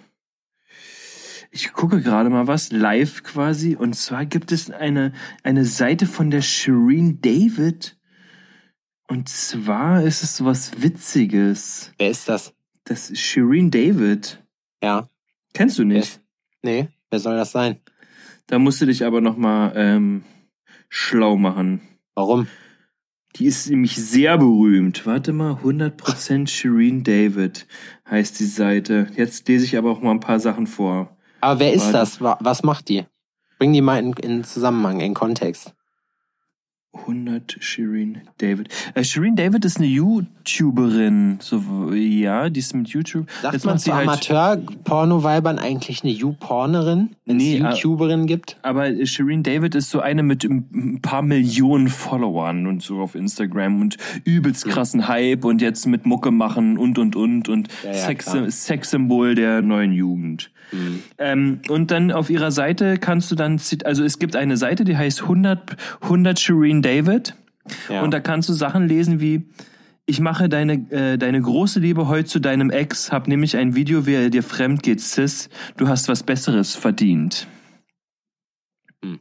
Ich 1.51 1.73
gucke 1.73 2.03
gerade 2.03 2.29
mal 2.29 2.47
was 2.47 2.71
live 2.71 3.23
quasi. 3.23 3.77
Und 3.77 3.95
zwar 3.95 4.27
gibt 4.27 4.53
es 4.53 4.71
eine, 4.71 5.15
eine 5.43 5.65
Seite 5.65 6.05
von 6.05 6.31
der 6.31 6.43
Shireen 6.43 7.23
David. 7.23 7.98
Und 9.09 9.29
zwar 9.29 10.03
ist 10.03 10.23
es 10.23 10.37
sowas 10.37 10.83
Witziges. 10.83 11.93
Wer 11.99 12.11
ist 12.11 12.29
das? 12.29 12.53
Das 12.85 13.11
ist 13.11 13.21
Shireen 13.21 13.71
David. 13.71 14.43
Ja. 14.83 15.09
Kennst 15.55 15.79
du 15.79 15.83
Wer 15.83 15.89
nicht? 15.99 16.09
ist, 16.09 16.21
nee, 16.63 16.89
wer 17.11 17.19
soll 17.19 17.37
das 17.37 17.53
sein? 17.53 17.81
Da 18.47 18.59
musst 18.59 18.81
du 18.81 18.87
dich 18.87 19.05
aber 19.05 19.21
nochmal 19.21 19.73
ähm, 19.77 20.25
schlau 20.89 21.37
machen. 21.37 21.81
Warum? 22.15 22.47
Die 23.37 23.47
ist 23.47 23.69
nämlich 23.71 23.97
sehr 23.97 24.37
berühmt. 24.39 25.07
Warte 25.07 25.33
mal, 25.33 25.55
100% 25.55 26.49
Shireen 26.49 27.05
David 27.05 27.67
heißt 28.11 28.39
die 28.41 28.47
Seite. 28.47 29.09
Jetzt 29.17 29.47
lese 29.49 29.65
ich 29.65 29.77
aber 29.77 29.91
auch 29.91 30.01
mal 30.01 30.13
ein 30.13 30.21
paar 30.21 30.41
Sachen 30.41 30.67
vor. 30.67 31.17
Aber 31.41 31.61
wer 31.61 31.73
ist 31.73 31.83
Warte. 31.87 31.93
das? 31.99 32.21
Wa- 32.21 32.39
Was 32.41 32.63
macht 32.63 32.89
die? 32.89 33.05
Bring 33.59 33.73
die 33.73 33.81
mal 33.83 33.99
in, 33.99 34.13
in 34.15 34.45
Zusammenhang, 34.45 35.01
in 35.01 35.15
Kontext. 35.15 35.75
100 36.95 37.57
Shireen 37.61 38.23
David. 38.39 38.69
Äh, 38.95 39.05
Shireen 39.05 39.37
David 39.37 39.65
ist 39.65 39.77
eine 39.77 39.87
YouTuberin. 39.87 41.39
So, 41.41 41.93
ja, 41.93 42.49
die 42.49 42.61
ist 42.61 42.75
mit 42.75 42.89
YouTube. 42.89 43.27
Sagt 43.43 43.55
Jetzt 43.55 43.67
man 43.67 43.79
zu 43.79 43.95
halt- 43.95 44.09
Amateur-Porno-Weibern 44.09 45.59
eigentlich 45.59 46.03
eine 46.03 46.13
You-Pornerin, 46.13 47.11
wenn 47.27 47.37
es 47.37 47.43
Nee, 47.43 47.57
äh, 47.59 47.71
YouTuberin 47.71 48.27
gibt? 48.27 48.57
Aber 48.63 49.05
Shireen 49.07 49.43
David 49.43 49.75
ist 49.75 49.91
so 49.91 50.01
eine 50.01 50.23
mit 50.23 50.45
ein 50.45 51.01
paar 51.03 51.23
Millionen 51.23 51.89
Followern 51.89 52.67
und 52.67 52.83
so 52.83 53.01
auf 53.01 53.15
Instagram 53.15 53.81
und 53.81 53.97
übelst 54.25 54.65
krassen 54.67 55.09
Hype 55.09 55.45
und 55.45 55.61
jetzt 55.61 55.87
mit 55.87 56.07
Mucke 56.07 56.31
machen 56.31 56.79
und 56.79 56.99
und 56.99 57.17
und 57.17 57.49
und 57.49 57.69
Ja, 57.85 57.91
ja, 57.91 57.95
Sex. 57.95 58.33
Sexsymbol 58.67 59.35
der 59.35 59.63
neuen 59.63 59.93
Jugend. 59.93 60.51
Mhm. 60.73 61.03
Ähm, 61.19 61.61
und 61.69 61.91
dann 61.91 62.13
auf 62.13 62.31
ihrer 62.31 62.51
Seite 62.51 62.99
kannst 62.99 63.31
du 63.31 63.35
dann, 63.35 63.61
also 63.85 64.05
es 64.05 64.19
gibt 64.19 64.37
eine 64.37 64.57
Seite, 64.57 64.85
die 64.85 64.97
heißt 64.97 65.23
100, 65.23 65.77
100 66.03 66.39
Shireen 66.39 66.83
David. 66.83 67.35
Ja. 67.89 68.03
Und 68.03 68.13
da 68.13 68.21
kannst 68.21 68.49
du 68.49 68.55
Sachen 68.55 68.87
lesen 68.87 69.21
wie, 69.21 69.47
ich 70.07 70.21
mache 70.21 70.49
deine, 70.49 70.91
äh, 70.91 71.19
deine 71.19 71.41
große 71.41 71.81
Liebe 71.81 72.09
heute 72.09 72.27
zu 72.27 72.41
deinem 72.41 72.71
Ex, 72.71 73.13
hab 73.13 73.29
nämlich 73.29 73.57
ein 73.57 73.75
Video, 73.75 74.07
wie 74.07 74.15
er 74.15 74.31
dir 74.31 74.43
fremd 74.43 74.83
geht, 74.83 75.01
Sis. 75.01 75.51
Du 75.77 75.89
hast 75.89 76.09
was 76.09 76.23
Besseres 76.23 76.75
verdient. 76.75 77.47
Hm. 79.05 79.21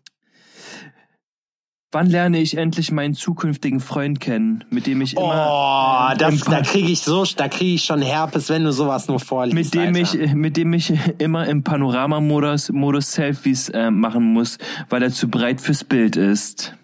Wann 1.93 2.07
lerne 2.07 2.39
ich 2.41 2.57
endlich 2.57 2.91
meinen 2.91 3.13
zukünftigen 3.13 3.79
Freund 3.79 4.19
kennen, 4.19 4.65
mit 4.69 4.87
dem 4.87 4.99
ich 4.99 5.13
immer, 5.15 6.11
Oh, 6.13 6.17
das, 6.17 6.33
im- 6.45 6.51
da 6.51 6.59
kriege 6.61 6.89
ich 6.91 6.99
so, 6.99 7.23
da 7.37 7.47
kriege 7.47 7.75
ich 7.75 7.85
schon 7.85 8.01
Herpes, 8.01 8.49
wenn 8.49 8.65
du 8.65 8.73
sowas 8.73 9.07
nur 9.07 9.21
vorliest. 9.21 9.55
mit 9.55 9.73
dem 9.73 9.95
Alter. 9.95 10.19
ich, 10.21 10.33
mit 10.33 10.57
dem 10.57 10.73
ich 10.73 10.91
immer 11.17 11.47
im 11.47 11.63
Panoramamodus 11.63 12.71
Modus 12.73 13.13
Selfies 13.13 13.69
äh, 13.69 13.89
machen 13.89 14.33
muss, 14.33 14.57
weil 14.89 15.01
er 15.01 15.11
zu 15.11 15.29
breit 15.29 15.61
fürs 15.61 15.85
Bild 15.85 16.17
ist. 16.17 16.75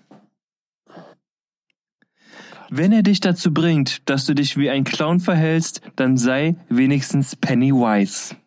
Wenn 2.70 2.94
er 2.94 3.04
dich 3.04 3.20
dazu 3.20 3.54
bringt, 3.54 4.10
dass 4.10 4.26
du 4.26 4.34
dich 4.34 4.56
wie 4.58 4.70
ein 4.70 4.86
Clown 4.86 5.20
verhältst, 5.20 5.82
dann 5.98 6.16
sei 6.16 6.56
wenigstens 6.70 7.36
Pennywise. 7.36 8.36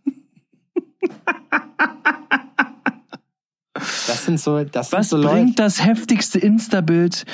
Das 3.79 4.25
sind 4.25 4.41
so, 4.41 4.65
das 4.65 4.93
Was 4.93 5.11
sind 5.11 5.23
so 5.23 5.29
bringt 5.29 5.49
Leute. 5.51 5.55
das 5.57 5.85
heftigste 5.85 6.39
Insta-Bild 6.39 7.25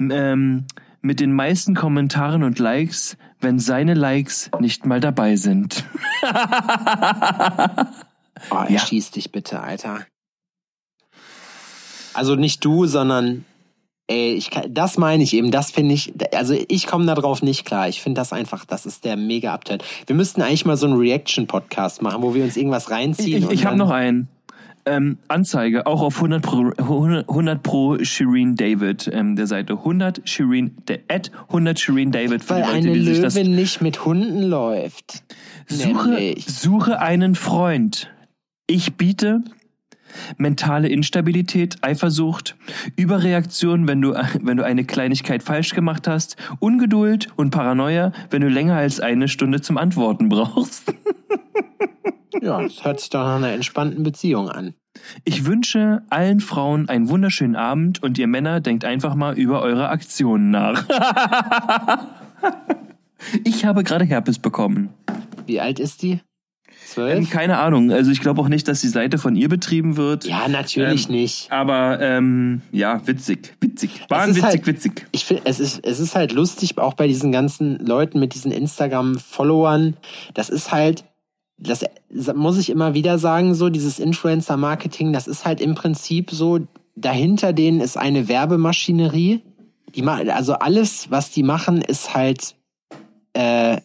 ähm, 0.00 0.66
mit 1.00 1.20
den 1.20 1.32
meisten 1.32 1.74
Kommentaren 1.74 2.42
und 2.42 2.58
Likes, 2.58 3.16
wenn 3.40 3.58
seine 3.58 3.94
Likes 3.94 4.50
nicht 4.60 4.86
mal 4.86 5.00
dabei 5.00 5.36
sind? 5.36 5.84
Oh, 8.50 8.56
Ja. 8.68 8.74
erschieß 8.80 9.12
dich 9.12 9.32
bitte, 9.32 9.60
Alter. 9.60 10.00
Also 12.12 12.34
nicht 12.34 12.64
du, 12.64 12.84
sondern 12.86 13.44
ey, 14.06 14.34
ich 14.34 14.50
kann, 14.50 14.74
das 14.74 14.98
meine 14.98 15.22
ich 15.22 15.32
eben, 15.34 15.50
das 15.50 15.70
finde 15.70 15.94
ich, 15.94 16.12
also 16.34 16.54
ich 16.68 16.86
komme 16.86 17.06
da 17.06 17.14
drauf 17.14 17.42
nicht 17.42 17.64
klar. 17.64 17.88
Ich 17.88 18.02
finde 18.02 18.20
das 18.20 18.32
einfach, 18.32 18.64
das 18.66 18.84
ist 18.86 19.04
der 19.04 19.16
mega 19.16 19.54
Upturn. 19.54 19.78
Wir 20.06 20.14
müssten 20.14 20.42
eigentlich 20.42 20.66
mal 20.66 20.76
so 20.76 20.86
einen 20.86 20.96
Reaction-Podcast 20.96 22.02
machen, 22.02 22.22
wo 22.22 22.34
wir 22.34 22.44
uns 22.44 22.56
irgendwas 22.56 22.90
reinziehen. 22.90 23.38
Ich, 23.38 23.44
und 23.46 23.52
ich 23.52 23.64
habe 23.64 23.76
noch 23.76 23.90
einen. 23.90 24.28
Ähm, 24.86 25.16
Anzeige, 25.28 25.86
auch 25.86 26.02
auf 26.02 26.16
100 26.16 26.42
pro, 26.42 26.70
100 26.76 27.28
100 27.28 27.62
pro 27.62 27.98
Shireen 28.04 28.54
David 28.54 29.10
ähm, 29.12 29.34
der 29.34 29.46
Seite. 29.46 29.74
100 29.74 30.28
Shireen, 30.28 30.76
der, 30.88 31.00
at 31.08 31.30
100 31.48 31.78
Shireen 31.80 32.12
David. 32.12 32.44
für 32.44 32.50
Weil 32.56 32.62
die 32.62 32.68
Leute, 32.68 32.88
eine 32.88 32.92
die 32.92 33.04
sich 33.04 33.20
das- 33.22 33.34
Löwin 33.34 33.54
nicht 33.54 33.80
mit 33.80 34.04
Hunden 34.04 34.42
läuft. 34.42 35.24
Suche, 35.66 36.10
Nämlich. 36.10 36.44
suche 36.46 37.00
einen 37.00 37.34
Freund. 37.34 38.10
Ich 38.66 38.94
biete 38.96 39.42
mentale 40.36 40.88
Instabilität, 40.88 41.76
Eifersucht, 41.82 42.56
Überreaktion, 42.96 43.86
wenn 43.88 44.00
du, 44.00 44.12
wenn 44.42 44.56
du 44.56 44.64
eine 44.64 44.84
Kleinigkeit 44.84 45.42
falsch 45.42 45.74
gemacht 45.74 46.08
hast, 46.08 46.36
Ungeduld 46.60 47.28
und 47.36 47.50
Paranoia, 47.50 48.12
wenn 48.30 48.42
du 48.42 48.48
länger 48.48 48.76
als 48.76 49.00
eine 49.00 49.28
Stunde 49.28 49.60
zum 49.60 49.78
Antworten 49.78 50.28
brauchst. 50.28 50.94
Ja, 52.42 52.60
das 52.60 52.84
hört 52.84 53.00
sich 53.00 53.10
doch 53.10 53.24
nach 53.24 53.36
einer 53.36 53.52
entspannten 53.52 54.02
Beziehung 54.02 54.50
an. 54.50 54.74
Ich 55.24 55.44
wünsche 55.46 56.02
allen 56.10 56.40
Frauen 56.40 56.88
einen 56.88 57.08
wunderschönen 57.08 57.56
Abend 57.56 58.02
und 58.02 58.18
ihr 58.18 58.26
Männer 58.26 58.60
denkt 58.60 58.84
einfach 58.84 59.14
mal 59.14 59.36
über 59.38 59.62
eure 59.62 59.88
Aktionen 59.88 60.50
nach. 60.50 60.84
ich 63.44 63.64
habe 63.64 63.82
gerade 63.82 64.04
Herpes 64.04 64.38
bekommen. 64.38 64.90
Wie 65.46 65.60
alt 65.60 65.80
ist 65.80 66.02
die? 66.02 66.20
Ähm, 66.74 66.86
Zwölf? 66.86 67.30
keine 67.30 67.58
Ahnung. 67.58 67.90
Also 67.90 68.10
ich 68.12 68.20
glaube 68.20 68.40
auch 68.40 68.48
nicht, 68.48 68.68
dass 68.68 68.80
die 68.80 68.88
Seite 68.88 69.18
von 69.18 69.34
ihr 69.34 69.48
betrieben 69.48 69.96
wird. 69.96 70.24
Ja, 70.26 70.46
natürlich 70.48 71.06
Ähm, 71.06 71.12
nicht. 71.14 71.50
Aber 71.50 72.00
ähm, 72.00 72.62
ja, 72.70 73.04
witzig, 73.06 73.54
witzig. 73.60 74.02
Es 74.04 74.10
Wahnwitzig, 74.10 74.42
ist 74.42 74.48
halt- 74.48 74.66
witzig. 74.66 75.06
Ich 75.12 75.24
finde, 75.24 75.42
es 75.46 75.58
ist, 75.60 75.84
es 75.84 75.98
ist 75.98 76.14
halt 76.14 76.32
lustig, 76.32 76.78
auch 76.78 76.94
bei 76.94 77.08
diesen 77.08 77.32
ganzen 77.32 77.78
Leuten 77.84 78.20
mit 78.20 78.34
diesen 78.34 78.52
Instagram-Followern. 78.52 79.96
Das 80.34 80.48
ist 80.50 80.70
halt, 80.72 81.04
das 81.58 81.84
muss 82.34 82.58
ich 82.58 82.70
immer 82.70 82.94
wieder 82.94 83.18
sagen, 83.18 83.54
so 83.54 83.70
dieses 83.70 83.98
Influencer-Marketing, 83.98 85.12
das 85.12 85.26
ist 85.26 85.44
halt 85.44 85.60
im 85.60 85.74
Prinzip 85.74 86.30
so, 86.30 86.60
dahinter 86.96 87.52
denen 87.52 87.80
ist 87.80 87.96
eine 87.96 88.28
Werbemaschinerie. 88.28 89.42
Die 89.94 90.02
also 90.04 90.54
alles, 90.54 91.10
was 91.10 91.30
die 91.30 91.42
machen, 91.44 91.80
ist 91.80 92.14
halt 92.14 92.56
äh, 93.32 93.78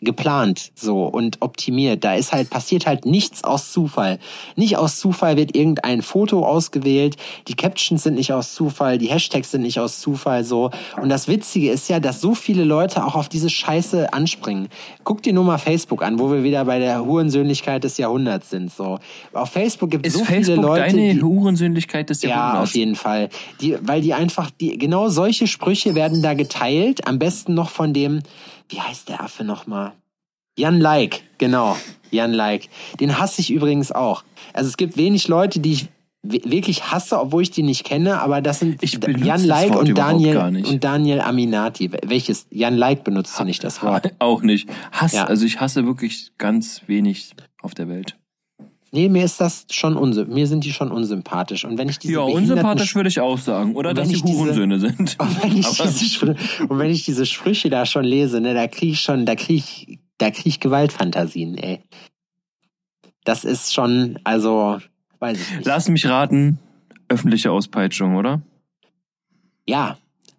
geplant 0.00 0.72
so 0.74 1.04
und 1.04 1.38
optimiert. 1.40 2.04
Da 2.04 2.14
ist 2.14 2.32
halt 2.32 2.50
passiert 2.50 2.86
halt 2.86 3.06
nichts 3.06 3.44
aus 3.44 3.72
Zufall. 3.72 4.18
Nicht 4.54 4.76
aus 4.76 4.98
Zufall 4.98 5.36
wird 5.36 5.56
irgendein 5.56 6.02
Foto 6.02 6.44
ausgewählt, 6.44 7.16
die 7.48 7.54
Captions 7.54 8.02
sind 8.02 8.14
nicht 8.14 8.32
aus 8.32 8.54
Zufall, 8.54 8.98
die 8.98 9.08
Hashtags 9.08 9.50
sind 9.50 9.62
nicht 9.62 9.80
aus 9.80 10.00
Zufall 10.00 10.44
so. 10.44 10.70
Und 11.00 11.08
das 11.08 11.28
Witzige 11.28 11.70
ist 11.70 11.88
ja, 11.88 12.00
dass 12.00 12.20
so 12.20 12.34
viele 12.34 12.64
Leute 12.64 13.04
auch 13.04 13.14
auf 13.14 13.28
diese 13.28 13.48
Scheiße 13.48 14.12
anspringen. 14.12 14.68
Guck 15.04 15.22
dir 15.22 15.32
nur 15.32 15.44
mal 15.44 15.58
Facebook 15.58 16.02
an, 16.02 16.18
wo 16.18 16.30
wir 16.30 16.42
wieder 16.42 16.64
bei 16.66 16.78
der 16.78 17.04
Hurensöhnlichkeit 17.04 17.84
des 17.84 17.96
Jahrhunderts 17.96 18.50
sind. 18.50 18.72
So 18.72 18.98
auf 19.32 19.50
Facebook 19.50 19.90
gibt 19.90 20.06
es 20.06 20.12
so 20.12 20.24
Facebook 20.24 20.56
viele 20.56 20.60
Leute, 20.60 20.96
deine 20.96 21.14
die, 21.14 21.22
Hurensöhnlichkeit 21.22 22.10
des 22.10 22.22
ja, 22.22 22.30
Jahrhunderts? 22.30 22.70
auf 22.70 22.76
jeden 22.76 22.96
Fall. 22.96 23.28
Die, 23.60 23.76
weil 23.80 24.02
die 24.02 24.12
einfach, 24.12 24.50
die, 24.50 24.76
genau 24.76 25.08
solche 25.08 25.46
Sprüche 25.46 25.94
werden 25.94 26.22
da 26.22 26.34
geteilt. 26.34 27.06
Am 27.06 27.18
besten 27.18 27.54
noch 27.54 27.70
von 27.70 27.92
dem, 27.92 28.22
wie 28.68 28.80
heißt 28.80 29.08
der 29.08 29.22
Affe 29.22 29.44
nochmal? 29.44 29.92
Jan 30.58 30.80
Like, 30.80 31.22
genau. 31.38 31.76
Jan 32.10 32.32
Like. 32.32 32.68
Den 33.00 33.18
hasse 33.18 33.40
ich 33.40 33.50
übrigens 33.52 33.92
auch. 33.92 34.24
Also 34.54 34.68
es 34.68 34.76
gibt 34.76 34.96
wenig 34.96 35.28
Leute, 35.28 35.60
die 35.60 35.72
ich 35.72 35.88
wi- 36.22 36.42
wirklich 36.46 36.90
hasse, 36.90 37.20
obwohl 37.20 37.42
ich 37.42 37.50
die 37.50 37.62
nicht 37.62 37.84
kenne, 37.84 38.20
aber 38.22 38.40
das 38.40 38.60
sind 38.60 38.80
Jan 39.22 39.44
Like 39.44 39.76
und 39.76 39.96
Daniel 39.96 40.38
und 40.38 40.82
Daniel 40.82 41.20
Aminati. 41.20 41.90
Welches? 42.06 42.46
Jan 42.50 42.76
Like 42.76 43.04
benutzt 43.04 43.38
du 43.38 43.44
nicht 43.44 43.62
das 43.64 43.82
Wort. 43.82 44.14
Auch 44.18 44.40
nicht. 44.42 44.68
Hass, 44.92 45.12
Ja. 45.12 45.24
also 45.24 45.44
ich 45.44 45.60
hasse 45.60 45.84
wirklich 45.84 46.32
ganz 46.38 46.80
wenig 46.86 47.34
auf 47.60 47.74
der 47.74 47.88
Welt. 47.88 48.16
Nee, 48.96 49.10
mir 49.10 49.26
ist 49.26 49.42
das 49.42 49.66
schon 49.70 49.94
unsym 49.94 50.30
mir 50.30 50.46
sind 50.46 50.64
die 50.64 50.72
schon 50.72 50.90
unsympathisch. 50.90 51.66
Und 51.66 51.76
wenn 51.76 51.90
ich 51.90 51.98
diese 51.98 52.14
Ja, 52.14 52.20
unsympathisch 52.20 52.94
würde 52.94 53.10
ich 53.10 53.20
auch 53.20 53.36
sagen. 53.36 53.74
Oder 53.76 53.92
dass 53.92 54.08
sie 54.08 54.14
ich 54.14 54.22
diese- 54.22 54.38
Hurensöhne 54.38 54.78
sind. 54.80 55.16
Und 55.20 55.42
wenn 55.42 55.54
ich, 55.54 55.66
Aber- 55.66 55.86
diese 55.90 56.04
Sprüche, 56.06 56.36
und 56.66 56.78
wenn 56.78 56.90
ich 56.90 57.04
diese 57.04 57.26
Sprüche 57.26 57.68
da 57.68 57.84
schon 57.84 58.06
lese, 58.06 58.40
ne, 58.40 58.54
da 58.54 58.66
kriege 58.68 58.92
ich 58.92 59.00
schon, 59.02 59.26
da 59.26 59.34
kriege 59.34 59.52
ich, 59.58 59.98
da 60.16 60.30
kriege 60.30 60.48
ich 60.48 60.60
Gewaltfantasien, 60.60 61.58
ey. 61.58 61.80
Das 63.24 63.44
ist 63.44 63.74
schon, 63.74 64.18
also, 64.24 64.78
weiß 65.18 65.38
ich 65.42 65.56
nicht. 65.56 65.66
Lass 65.66 65.90
mich 65.90 66.06
raten, 66.06 66.58
öffentliche 67.08 67.50
Auspeitschung, 67.50 68.16
oder? 68.16 68.40
Ja. 69.68 69.98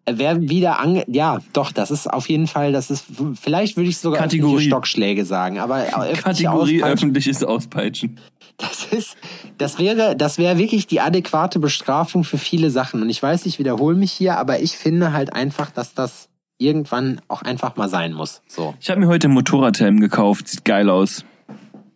Wer 0.09 0.49
wieder 0.49 0.79
ange, 0.79 1.03
ja, 1.07 1.39
doch, 1.51 1.73
das 1.73 1.91
ist 1.91 2.07
auf 2.07 2.29
jeden 2.29 2.47
Fall, 2.47 2.71
das 2.71 2.89
ist, 2.89 3.05
vielleicht 3.39 3.75
würde 3.75 3.89
ich 3.89 3.97
sogar 3.97 4.21
Kategorie. 4.21 4.67
Stockschläge 4.67 5.25
sagen, 5.25 5.59
aber 5.59 5.81
öffentliche 5.81 6.21
Kategorie 6.23 6.83
öffentliches 6.83 7.43
Auspeitschen. 7.43 8.17
Das 8.57 8.85
ist, 8.85 9.17
das 9.57 9.77
wäre, 9.79 10.15
das 10.15 10.37
wäre 10.37 10.57
wirklich 10.57 10.87
die 10.87 11.01
adäquate 11.01 11.59
Bestrafung 11.59 12.23
für 12.23 12.37
viele 12.37 12.71
Sachen. 12.71 13.01
Und 13.01 13.09
ich 13.09 13.21
weiß, 13.21 13.45
ich 13.45 13.59
wiederhole 13.59 13.95
mich 13.95 14.11
hier, 14.11 14.37
aber 14.37 14.61
ich 14.61 14.77
finde 14.77 15.11
halt 15.13 15.33
einfach, 15.33 15.69
dass 15.71 15.93
das 15.93 16.29
irgendwann 16.57 17.21
auch 17.27 17.43
einfach 17.43 17.75
mal 17.75 17.89
sein 17.89 18.13
muss. 18.13 18.41
So. 18.47 18.73
Ich 18.79 18.89
habe 18.89 18.99
mir 18.99 19.07
heute 19.07 19.27
einen 19.27 19.35
Motorradhelm 19.35 19.99
gekauft. 19.99 20.47
Sieht 20.47 20.65
geil 20.65 20.89
aus. 20.89 21.23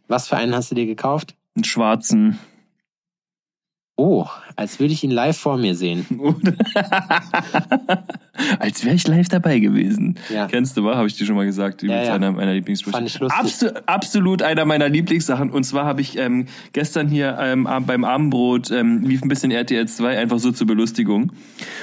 Was 0.08 0.28
für 0.28 0.38
einen 0.38 0.54
hast 0.54 0.70
du 0.70 0.76
dir 0.76 0.86
gekauft? 0.86 1.36
Einen 1.56 1.64
schwarzen. 1.64 2.38
Oh, 3.96 4.28
als 4.62 4.80
würde 4.80 4.94
ich 4.94 5.04
ihn 5.04 5.12
live 5.12 5.38
vor 5.38 5.58
mir 5.58 5.74
sehen. 5.76 6.06
Als 8.60 8.86
wäre 8.86 8.96
ich 8.96 9.08
live 9.08 9.28
dabei 9.28 9.60
gewesen. 9.60 10.18
Ja. 10.34 10.48
Kennst 10.48 10.78
du, 10.78 10.84
wa? 10.84 10.96
Habe 10.96 11.08
ich 11.08 11.18
dir 11.18 11.26
schon 11.26 11.36
mal 11.36 11.46
gesagt. 11.46 11.84
Übrigens 11.84 12.08
ja. 12.08 12.14
einer 12.14 12.32
meiner 12.32 12.54
lustig. 12.54 13.30
Absu 13.30 13.68
absolut 13.86 14.42
einer 14.42 14.66
meiner 14.66 14.90
Lieblingssachen. 14.90 15.50
Und 15.52 15.64
zwar 15.64 15.86
habe 15.86 16.02
ich 16.02 16.18
ähm, 16.18 16.46
gestern 16.74 17.08
hier 17.08 17.38
ähm, 17.40 17.68
beim 17.86 18.04
Abendbrot 18.04 18.72
ähm, 18.72 19.04
lief 19.04 19.22
ein 19.22 19.30
bisschen 19.30 19.52
RTL 19.52 19.88
2 19.88 20.18
einfach 20.18 20.40
so 20.40 20.52
zur 20.52 20.68
Belustigung. 20.68 21.32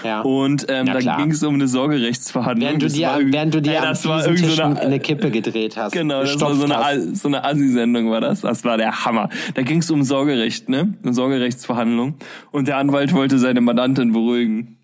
Ja. 0.05 0.22
Und 0.22 0.66
ähm, 0.68 0.87
Ja, 0.87 0.99
da 0.99 1.16
ging 1.16 1.31
es 1.31 1.43
um 1.43 1.55
eine 1.55 1.68
Sorgerechtsverhandlung. 1.68 2.68
während 2.68 2.83
du 2.83 2.89
dir, 2.89 3.09
war 3.09 3.20
während 3.20 3.55
du 3.55 3.62
dir 3.62 3.83
am 3.83 3.89
das 3.89 4.07
war 4.07 4.22
so 4.22 4.31
eine, 4.62 4.81
eine 4.81 5.01
Kippe 5.01 5.31
gedreht 5.31 5.76
hast. 5.76 5.93
Genau, 5.93 6.22
das 6.22 6.41
war 6.41 6.55
so 6.55 6.64
eine, 6.64 7.14
so 7.14 7.29
eine 7.29 7.45
Assi-Sendung 7.45 8.11
war 8.11 8.20
das. 8.20 8.41
Das 8.41 8.64
war 8.64 8.76
der 8.76 9.05
Hammer. 9.05 9.29
Da 9.55 9.62
ging 9.62 9.79
es 9.79 9.91
um 9.91 10.03
Sorgerecht, 10.03 10.68
ne? 10.68 10.95
Eine 11.03 11.12
Sorgerechtsverhandlung. 11.12 12.14
Und 12.51 12.68
der 12.69 12.77
Anwalt 12.77 13.12
wollte 13.12 13.39
seine 13.39 13.61
Mandantin 13.61 14.12
beruhigen. 14.12 14.77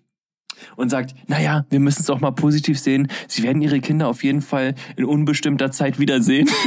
Und 0.75 0.89
sagt, 0.89 1.13
naja, 1.27 1.65
wir 1.69 1.79
müssen 1.79 2.01
es 2.01 2.09
auch 2.09 2.21
mal 2.21 2.31
positiv 2.31 2.79
sehen. 2.79 3.09
Sie 3.27 3.43
werden 3.43 3.61
ihre 3.61 3.79
Kinder 3.81 4.07
auf 4.07 4.23
jeden 4.23 4.41
Fall 4.41 4.73
in 4.95 5.05
unbestimmter 5.05 5.71
Zeit 5.71 5.99
wiedersehen. 5.99 6.49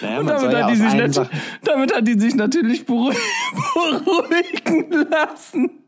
Naja, 0.00 0.18
Und 0.18 0.26
damit, 0.26 0.52
ja 0.52 0.64
hat 0.64 0.70
die 0.70 0.76
sich 0.76 1.28
damit 1.62 1.94
hat 1.94 2.08
die 2.08 2.18
sich 2.18 2.34
natürlich 2.34 2.84
beruh 2.86 3.12
beruhigen 3.74 5.06
lassen. 5.08 5.81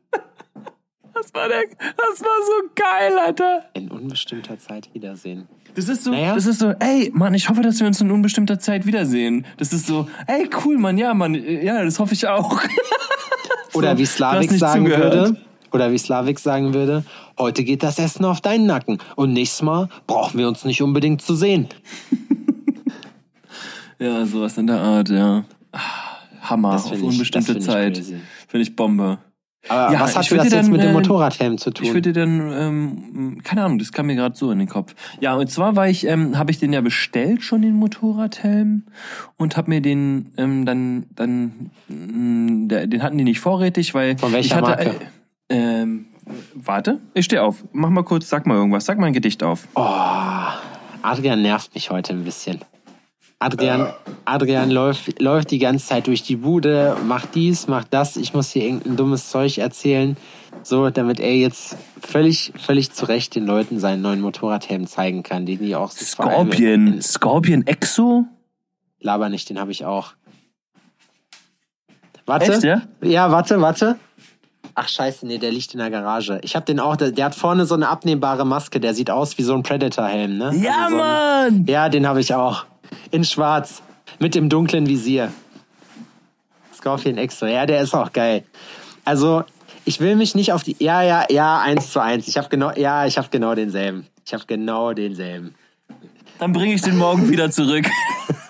Das 1.14 1.32
war, 1.32 1.48
der, 1.48 1.62
das 1.78 2.20
war 2.20 2.36
so 2.46 2.68
geil, 2.74 3.18
Alter. 3.18 3.64
in 3.74 3.90
unbestimmter 3.90 4.58
Zeit 4.58 4.88
wiedersehen. 4.94 5.48
Das 5.74 5.88
ist 5.88 6.04
so, 6.04 6.10
Naja. 6.10 6.34
das 6.34 6.46
ist 6.46 6.58
so, 6.60 6.70
ey, 6.78 7.10
Mann, 7.14 7.34
ich 7.34 7.48
hoffe, 7.48 7.62
dass 7.62 7.80
wir 7.80 7.86
uns 7.86 8.00
in 8.00 8.10
unbestimmter 8.10 8.58
Zeit 8.58 8.86
wiedersehen. 8.86 9.44
Das 9.56 9.72
ist 9.72 9.86
so, 9.86 10.08
ey, 10.26 10.48
cool, 10.64 10.78
Mann, 10.78 10.98
ja, 10.98 11.14
Mann, 11.14 11.34
ja, 11.34 11.82
das 11.84 11.98
hoffe 11.98 12.14
ich 12.14 12.26
auch. 12.28 12.60
Oder 13.74 13.92
So, 13.92 13.98
wie 13.98 14.06
Slavik 14.06 14.50
sagen 14.52 14.84
zugehört. 14.86 15.14
würde, 15.14 15.36
oder 15.72 15.90
wie 15.90 15.98
Slavik 15.98 16.38
sagen 16.38 16.74
würde, 16.74 17.04
heute 17.38 17.64
geht 17.64 17.82
das 17.82 17.98
Essen 17.98 18.24
auf 18.24 18.40
deinen 18.40 18.66
Nacken 18.66 18.98
und 19.16 19.32
nächstes 19.32 19.62
Mal 19.62 19.88
brauchen 20.06 20.38
wir 20.38 20.46
uns 20.46 20.64
nicht 20.64 20.80
unbedingt 20.82 21.22
zu 21.22 21.34
sehen. 21.34 21.68
Ja, 23.98 24.26
sowas 24.26 24.58
in 24.58 24.66
der 24.66 24.80
Art, 24.80 25.08
ja. 25.08 25.44
Ah, 25.72 25.80
Hammer, 26.42 26.72
Das 26.72 26.86
auf 26.86 27.00
unbestimmte 27.00 27.58
Zeit. 27.60 27.96
Finde 27.98 28.62
ich 28.62 28.74
Bombe. 28.76 29.18
Aber 29.68 29.92
Ja, 29.92 30.00
was 30.00 30.16
hat 30.16 30.30
das 30.30 30.30
jetzt 30.30 30.52
dann, 30.52 30.70
mit 30.70 30.82
dem 30.82 30.90
äh, 30.90 30.92
Motorradhelm 30.92 31.58
zu 31.58 31.70
tun? 31.70 31.86
Ich 31.86 31.94
würde 31.94 32.12
dann, 32.12 32.52
ähm, 32.52 33.40
keine 33.42 33.64
Ahnung, 33.64 33.78
das 33.78 33.92
kam 33.92 34.06
mir 34.06 34.14
gerade 34.14 34.36
so 34.36 34.50
in 34.50 34.58
den 34.58 34.68
Kopf. 34.68 34.94
Ja, 35.20 35.34
und 35.34 35.50
zwar 35.50 35.76
war 35.76 35.88
ich, 35.88 36.06
ähm, 36.06 36.38
habe 36.38 36.50
ich 36.50 36.58
den 36.58 36.72
ja 36.72 36.80
bestellt 36.80 37.42
schon 37.42 37.62
den 37.62 37.74
Motorradhelm 37.74 38.84
und 39.36 39.56
habe 39.56 39.70
mir 39.70 39.80
den 39.80 40.32
ähm, 40.36 40.66
dann, 40.66 41.06
dann, 41.14 41.70
mh, 41.88 42.68
der, 42.68 42.86
den 42.86 43.02
hatten 43.02 43.18
die 43.18 43.24
nicht 43.24 43.40
vorrätig, 43.40 43.94
weil 43.94 44.18
Von 44.18 44.32
welcher 44.32 44.46
ich 44.46 44.54
hatte, 44.54 44.84
Marke? 44.84 44.90
Äh, 45.48 45.82
ähm, 45.82 46.06
warte, 46.54 47.00
ich 47.14 47.24
stehe 47.24 47.42
auf. 47.42 47.64
Mach 47.72 47.90
mal 47.90 48.04
kurz, 48.04 48.28
sag 48.28 48.46
mal 48.46 48.56
irgendwas, 48.56 48.84
sag 48.84 48.98
mal 48.98 49.06
ein 49.06 49.12
Gedicht 49.12 49.42
auf. 49.42 49.68
Adrian 51.02 51.42
nervt 51.42 51.74
mich 51.74 51.90
heute 51.90 52.12
ein 52.14 52.24
bisschen. 52.24 52.60
Adrian, 53.39 53.93
Adrian 54.24 54.70
läuft, 54.70 55.20
läuft 55.20 55.51
die 55.51 55.59
ganze 55.59 55.87
Zeit 55.87 56.07
durch 56.07 56.22
die 56.22 56.37
Bude, 56.37 56.97
macht 57.07 57.35
dies, 57.35 57.66
macht 57.66 57.89
das. 57.93 58.16
Ich 58.16 58.32
muss 58.32 58.51
hier 58.51 58.64
irgendein 58.64 58.97
dummes 58.97 59.28
Zeug 59.30 59.59
erzählen, 59.59 60.16
so 60.62 60.89
damit 60.91 61.20
er 61.20 61.35
jetzt 61.37 61.76
völlig, 62.01 62.53
völlig 62.57 62.93
zu 62.93 63.07
Recht 63.07 63.35
den 63.35 63.47
Leuten 63.47 63.78
seinen 63.78 64.03
neuen 64.03 64.20
Motorradhelm 64.20 64.87
zeigen 64.87 65.22
kann, 65.22 65.47
den 65.47 65.59
die 65.59 65.76
auch 65.76 65.91
allem 65.91 66.51
Scorpion, 66.51 67.03
Scorpion 67.03 67.66
Exo? 67.66 68.24
Laber 69.01 69.28
nicht, 69.28 69.51
den 69.51 69.59
habe 69.61 69.72
ich 69.72 69.85
auch. 69.85 70.14
Warte. 72.26 72.53
Echt, 72.55 72.64
ja? 72.64 72.82
Ja, 73.03 73.30
warte, 73.30 73.61
warte. 73.61 73.97
Ach 74.74 74.89
scheiße, 74.89 75.26
nee, 75.26 75.39
der 75.39 75.53
liegt 75.53 75.72
in 75.74 75.78
der 75.78 75.91
Garage. 75.91 76.41
Ich 76.43 76.57
habe 76.57 76.64
den 76.64 76.80
auch, 76.80 76.97
der, 76.97 77.12
der 77.12 77.26
hat 77.26 77.35
vorne 77.35 77.66
so 77.66 77.74
eine 77.74 77.89
abnehmbare 77.89 78.45
Maske, 78.45 78.80
der 78.80 78.95
sieht 78.95 79.11
aus 79.11 79.39
wie 79.39 79.43
so 79.43 79.55
ein 79.55 79.62
Predator-Helm, 79.62 80.37
ne? 80.37 80.53
Ja, 80.57 80.87
Also 80.87 80.97
so 80.97 81.03
ein, 81.03 81.55
Mann! 81.57 81.66
Ja, 81.66 81.89
den 81.89 82.09
habe 82.09 82.20
ich 82.20 82.35
auch. 82.35 82.64
In 83.11 83.24
schwarz. 83.24 83.82
Mit 84.18 84.34
dem 84.34 84.49
dunklen 84.49 84.86
Visier. 84.86 85.32
Scorpion 86.76 87.18
Extra. 87.18 87.49
Ja, 87.49 87.66
der 87.66 87.80
ist 87.80 87.95
auch 87.95 88.12
geil. 88.12 88.45
Also, 89.05 89.45
ich 89.84 90.01
will 90.01 90.16
mich 90.16 90.34
nicht 90.34 90.53
auf 90.53 90.62
die. 90.62 90.76
Ja, 90.78 91.03
ja, 91.03 91.24
ja, 91.30 91.61
eins 91.61 91.90
zu 91.90 92.01
eins. 92.01 92.28
Ich 92.28 92.36
habe 92.36 92.49
genau. 92.49 92.72
Ja, 92.72 93.07
ich 93.07 93.18
habe 93.18 93.28
genau 93.30 93.55
denselben. 93.55 94.07
Ich 94.24 94.32
habe 94.32 94.45
genau 94.47 94.92
denselben. 94.92 95.55
Dann 96.38 96.53
bringe 96.53 96.74
ich 96.74 96.82
den 96.82 96.97
morgen 96.97 97.28
wieder 97.28 97.51
zurück. 97.51 97.86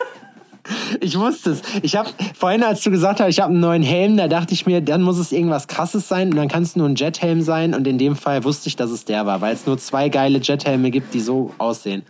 Ich 1.01 1.19
wusste 1.19 1.51
es. 1.51 1.63
Ich 1.83 1.97
habe 1.97 2.09
vorhin, 2.35 2.63
als 2.63 2.83
du 2.83 2.91
gesagt 2.91 3.21
hast, 3.21 3.29
ich 3.29 3.41
habe 3.41 3.51
einen 3.53 3.61
neuen 3.61 3.83
Helm, 3.83 4.17
da 4.17 4.29
dachte 4.29 4.55
ich 4.55 4.67
mir, 4.67 4.81
dann 4.81 5.03
muss 5.03 5.19
es 5.19 5.33
irgendwas 5.33 5.69
Krasses 5.69 6.09
sein 6.09 6.31
und 6.31 6.37
dann 6.37 6.49
kann 6.49 6.63
es 6.63 6.75
nur 6.77 6.89
ein 6.89 6.95
Jethelm 6.95 7.43
sein 7.43 7.75
und 7.75 7.87
in 7.87 7.99
dem 7.99 8.17
Fall 8.17 8.45
wusste 8.45 8.69
ich, 8.69 8.77
dass 8.77 8.91
es 8.91 9.05
der 9.05 9.27
war, 9.27 9.41
weil 9.41 9.55
es 9.55 9.67
nur 9.67 9.77
zwei 9.79 10.09
geile 10.09 10.39
Jethelme 10.39 10.91
gibt, 10.91 11.13
die 11.15 11.21
so 11.21 11.53
aussehen. 11.59 12.03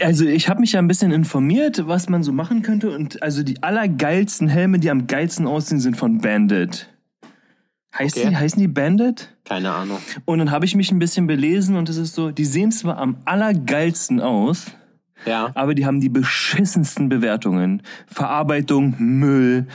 Also 0.00 0.24
ich 0.24 0.48
habe 0.48 0.60
mich 0.60 0.72
ja 0.72 0.78
ein 0.78 0.88
bisschen 0.88 1.10
informiert, 1.12 1.86
was 1.86 2.08
man 2.08 2.22
so 2.22 2.32
machen 2.32 2.62
könnte 2.62 2.90
und 2.90 3.22
also 3.22 3.42
die 3.42 3.62
allergeilsten 3.62 4.48
Helme, 4.48 4.78
die 4.78 4.90
am 4.90 5.06
geilsten 5.06 5.46
aussehen, 5.46 5.80
sind 5.80 5.96
von 5.96 6.18
Bandit. 6.18 6.88
Heißt 7.98 8.16
Okay. 8.16 8.28
die, 8.30 8.36
heißen 8.36 8.60
die 8.60 8.68
Bandit? 8.68 9.28
Keine 9.44 9.72
Ahnung. 9.72 9.98
Und 10.24 10.38
dann 10.38 10.50
habe 10.50 10.64
ich 10.64 10.74
mich 10.74 10.90
ein 10.90 10.98
bisschen 10.98 11.26
belesen 11.26 11.76
und 11.76 11.88
es 11.88 11.96
ist 11.96 12.14
so, 12.14 12.30
die 12.30 12.44
sehen 12.44 12.72
zwar 12.72 12.98
am 12.98 13.18
allergeilsten 13.24 14.20
aus, 14.20 14.66
Ja. 15.26 15.50
aber 15.54 15.74
die 15.74 15.86
haben 15.86 16.00
die 16.00 16.08
beschissensten 16.08 17.08
Bewertungen. 17.08 17.82
Verarbeitung, 18.06 18.94
Müll, 18.98 19.66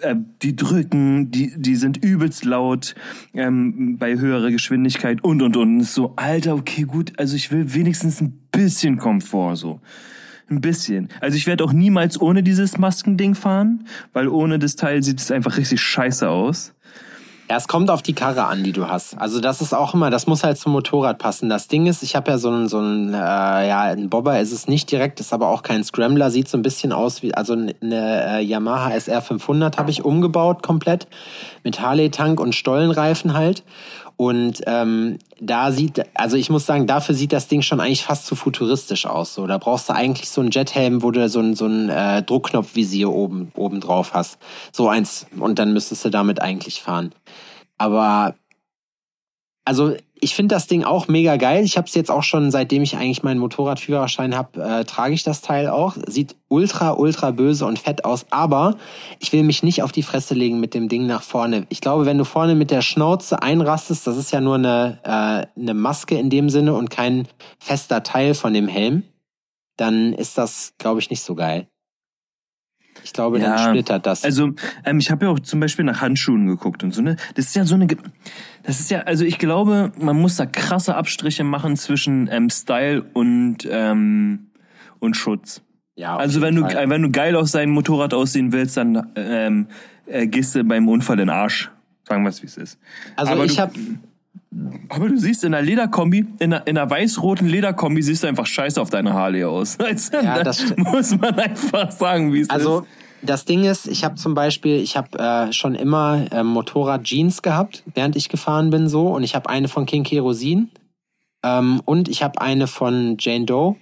äh, 0.00 0.16
die 0.42 0.56
drücken, 0.56 1.30
die, 1.30 1.52
die 1.56 1.76
sind 1.76 1.96
übelst 2.02 2.44
laut 2.44 2.94
ähm, 3.34 3.98
bei 3.98 4.18
höherer 4.18 4.50
Geschwindigkeit 4.50 5.22
und 5.22 5.42
und 5.42 5.56
und. 5.56 5.82
So, 5.84 6.14
Alter, 6.16 6.54
okay, 6.54 6.82
gut, 6.82 7.12
also 7.18 7.36
ich 7.36 7.52
will 7.52 7.72
wenigstens 7.74 8.20
ein 8.20 8.32
bisschen 8.52 8.98
Komfort 8.98 9.56
so. 9.56 9.80
Ein 10.48 10.60
bisschen. 10.60 11.08
Also 11.20 11.36
ich 11.36 11.46
werde 11.46 11.62
auch 11.62 11.72
niemals 11.72 12.20
ohne 12.20 12.42
dieses 12.42 12.76
Maskending 12.76 13.36
fahren, 13.36 13.84
weil 14.12 14.26
ohne 14.26 14.58
das 14.58 14.74
Teil 14.74 15.00
sieht 15.04 15.20
es 15.20 15.30
einfach 15.30 15.56
richtig 15.56 15.80
scheiße 15.80 16.28
aus. 16.28 16.74
Ja, 17.50 17.56
es 17.56 17.66
kommt 17.66 17.90
auf 17.90 18.00
die 18.00 18.12
Karre 18.12 18.44
an, 18.44 18.62
die 18.62 18.70
du 18.70 18.86
hast. 18.86 19.18
Also 19.18 19.40
das 19.40 19.60
ist 19.60 19.74
auch 19.74 19.92
immer, 19.92 20.08
das 20.08 20.28
muss 20.28 20.44
halt 20.44 20.56
zum 20.56 20.70
Motorrad 20.70 21.18
passen. 21.18 21.48
Das 21.48 21.66
Ding 21.66 21.86
ist, 21.86 22.04
ich 22.04 22.14
habe 22.14 22.30
ja 22.30 22.38
so 22.38 22.48
ein, 22.48 22.68
so 22.68 22.78
ein, 22.78 23.12
äh, 23.12 23.16
ja, 23.16 23.80
ein 23.80 24.08
Bobber 24.08 24.38
ist 24.38 24.52
es 24.52 24.68
nicht 24.68 24.88
direkt, 24.88 25.18
ist 25.18 25.32
aber 25.32 25.48
auch 25.48 25.64
kein 25.64 25.82
Scrambler, 25.82 26.30
sieht 26.30 26.46
so 26.46 26.56
ein 26.56 26.62
bisschen 26.62 26.92
aus 26.92 27.24
wie, 27.24 27.34
also 27.34 27.54
eine 27.54 27.74
äh, 27.82 28.40
Yamaha 28.40 28.92
SR 28.92 29.20
500 29.20 29.78
habe 29.78 29.90
ich 29.90 30.04
umgebaut 30.04 30.62
komplett 30.62 31.08
mit 31.64 31.80
Harley-Tank 31.80 32.38
und 32.38 32.54
Stollenreifen 32.54 33.34
halt. 33.34 33.64
Und 34.20 34.60
ähm, 34.66 35.16
da 35.40 35.72
sieht, 35.72 36.04
also 36.12 36.36
ich 36.36 36.50
muss 36.50 36.66
sagen, 36.66 36.86
dafür 36.86 37.14
sieht 37.14 37.32
das 37.32 37.48
Ding 37.48 37.62
schon 37.62 37.80
eigentlich 37.80 38.04
fast 38.04 38.26
zu 38.26 38.36
futuristisch 38.36 39.06
aus. 39.06 39.32
So, 39.32 39.46
da 39.46 39.56
brauchst 39.56 39.88
du 39.88 39.94
eigentlich 39.94 40.28
so 40.28 40.42
einen 40.42 40.50
Jethelm, 40.50 41.02
wo 41.02 41.10
du 41.10 41.26
so 41.30 41.40
ein, 41.40 41.54
so 41.54 41.64
ein 41.64 41.88
äh, 41.88 42.22
Druckknopfvisier 42.22 43.08
oben, 43.10 43.50
oben 43.56 43.80
drauf 43.80 44.12
hast. 44.12 44.38
So 44.72 44.90
eins. 44.90 45.26
Und 45.38 45.58
dann 45.58 45.72
müsstest 45.72 46.04
du 46.04 46.10
damit 46.10 46.42
eigentlich 46.42 46.82
fahren. 46.82 47.14
Aber 47.78 48.34
also 49.64 49.96
ich 50.20 50.34
finde 50.34 50.54
das 50.54 50.66
Ding 50.66 50.84
auch 50.84 51.08
mega 51.08 51.36
geil. 51.36 51.64
Ich 51.64 51.76
habe 51.76 51.86
es 51.86 51.94
jetzt 51.94 52.10
auch 52.10 52.22
schon, 52.22 52.50
seitdem 52.50 52.82
ich 52.82 52.96
eigentlich 52.96 53.22
meinen 53.22 53.40
Motorradführerschein 53.40 54.36
habe, 54.36 54.62
äh, 54.62 54.84
trage 54.84 55.14
ich 55.14 55.22
das 55.22 55.40
Teil 55.40 55.68
auch. 55.68 55.96
Sieht 56.06 56.36
ultra, 56.48 56.92
ultra 56.92 57.30
böse 57.30 57.64
und 57.64 57.78
fett 57.78 58.04
aus. 58.04 58.26
Aber 58.30 58.76
ich 59.18 59.32
will 59.32 59.42
mich 59.42 59.62
nicht 59.62 59.82
auf 59.82 59.92
die 59.92 60.02
Fresse 60.02 60.34
legen 60.34 60.60
mit 60.60 60.74
dem 60.74 60.88
Ding 60.88 61.06
nach 61.06 61.22
vorne. 61.22 61.66
Ich 61.70 61.80
glaube, 61.80 62.06
wenn 62.06 62.18
du 62.18 62.24
vorne 62.24 62.54
mit 62.54 62.70
der 62.70 62.82
Schnauze 62.82 63.42
einrastest, 63.42 64.06
das 64.06 64.16
ist 64.16 64.30
ja 64.30 64.40
nur 64.40 64.56
eine, 64.56 64.98
äh, 65.02 65.60
eine 65.60 65.74
Maske 65.74 66.18
in 66.18 66.28
dem 66.28 66.50
Sinne 66.50 66.74
und 66.74 66.90
kein 66.90 67.26
fester 67.58 68.02
Teil 68.02 68.34
von 68.34 68.52
dem 68.52 68.68
Helm, 68.68 69.04
dann 69.76 70.12
ist 70.12 70.36
das, 70.36 70.74
glaube 70.78 71.00
ich, 71.00 71.08
nicht 71.08 71.22
so 71.22 71.34
geil. 71.34 71.66
Ich 73.04 73.12
glaube, 73.12 73.38
dann 73.38 73.52
Ja, 73.52 73.68
splittert 73.68 74.06
das. 74.06 74.24
Also, 74.24 74.52
ähm, 74.84 74.98
ich 74.98 75.10
habe 75.10 75.26
ja 75.26 75.30
auch 75.32 75.40
zum 75.40 75.60
Beispiel 75.60 75.84
nach 75.84 76.00
Handschuhen 76.00 76.46
geguckt 76.46 76.82
und 76.84 76.92
so, 76.92 77.02
ne? 77.02 77.16
Das 77.34 77.46
ist 77.46 77.56
ja 77.56 77.64
so 77.64 77.74
eine. 77.74 77.86
Ge- 77.86 77.98
Das 78.62 78.80
ist 78.80 78.90
ja, 78.90 79.00
also 79.00 79.24
ich 79.24 79.38
glaube, 79.38 79.92
man 79.98 80.18
muss 80.20 80.36
da 80.36 80.46
krasse 80.46 80.94
Abstriche 80.94 81.44
machen 81.44 81.76
zwischen 81.76 82.28
ähm, 82.30 82.50
Style 82.50 83.02
und, 83.14 83.58
ähm, 83.70 84.50
und 84.98 85.16
Schutz. 85.16 85.62
ja, 85.96 86.14
auf 86.16 86.20
Also 86.20 86.40
wenn 86.42 86.54
du, 86.56 86.62
Fall. 86.62 86.88
wenn 86.90 87.02
du 87.02 87.10
geil 87.10 87.36
aus 87.36 87.52
deinem 87.52 87.70
Motorrad 87.72 88.12
aussehen 88.14 88.52
willst, 88.52 88.76
dann 88.76 89.10
ähm, 89.16 89.66
äh, 90.06 90.26
gehst 90.26 90.54
du 90.54 90.62
beim 90.64 90.88
Unfall 90.88 91.14
in 91.20 91.26
den 91.28 91.30
Arsch. 91.30 91.70
Sagen 92.06 92.22
wir 92.24 92.28
es, 92.30 92.42
wie 92.42 92.46
es 92.46 92.56
ist. 92.56 92.78
also 93.16 93.32
aber 93.32 93.44
ich 93.44 93.58
habe 93.60 93.72
Aber 94.88 95.08
du 95.08 95.16
siehst 95.16 95.44
in 95.44 95.52
der 95.52 95.62
Lederkombi, 95.62 96.26
in 96.40 96.50
der, 96.50 96.66
in 96.66 96.74
der 96.74 96.90
weiß-roten 96.90 97.46
Lederkombi 97.46 98.02
siehst 98.02 98.24
du 98.24 98.26
einfach 98.26 98.46
scheiße 98.46 98.80
auf 98.80 98.90
deiner 98.90 99.14
Harley 99.14 99.44
aus. 99.44 99.78
Also, 99.84 100.16
Ja, 100.16 100.42
das 100.42 100.74
muss 100.76 101.16
man 101.16 101.38
einfach 101.38 101.90
sagen, 101.92 102.32
wie 102.32 102.40
es 102.40 102.50
Also 102.50 102.80
ist. 102.80 102.88
das 103.22 103.44
Ding 103.44 103.62
ist, 103.64 103.86
ich 103.86 104.02
habe 104.04 104.16
zum 104.16 104.34
Beispiel, 104.34 104.76
ich 104.80 104.96
habe 104.96 105.18
äh, 105.18 105.52
schon 105.52 105.76
immer 105.76 106.24
ähm, 106.32 106.48
Motorrad-Jeans 106.48 107.42
gehabt, 107.42 107.84
während 107.94 108.16
ich 108.16 108.28
gefahren 108.28 108.70
bin 108.70 108.88
so. 108.88 109.08
Und 109.08 109.22
ich 109.22 109.36
habe 109.36 109.48
eine 109.48 109.68
von 109.68 109.86
King 109.86 110.02
Kerosin 110.02 110.70
ähm, 111.44 111.80
und 111.84 112.08
ich 112.08 112.24
habe 112.24 112.40
eine 112.40 112.66
von 112.66 113.16
Jane 113.20 113.44
Doe. 113.44 113.76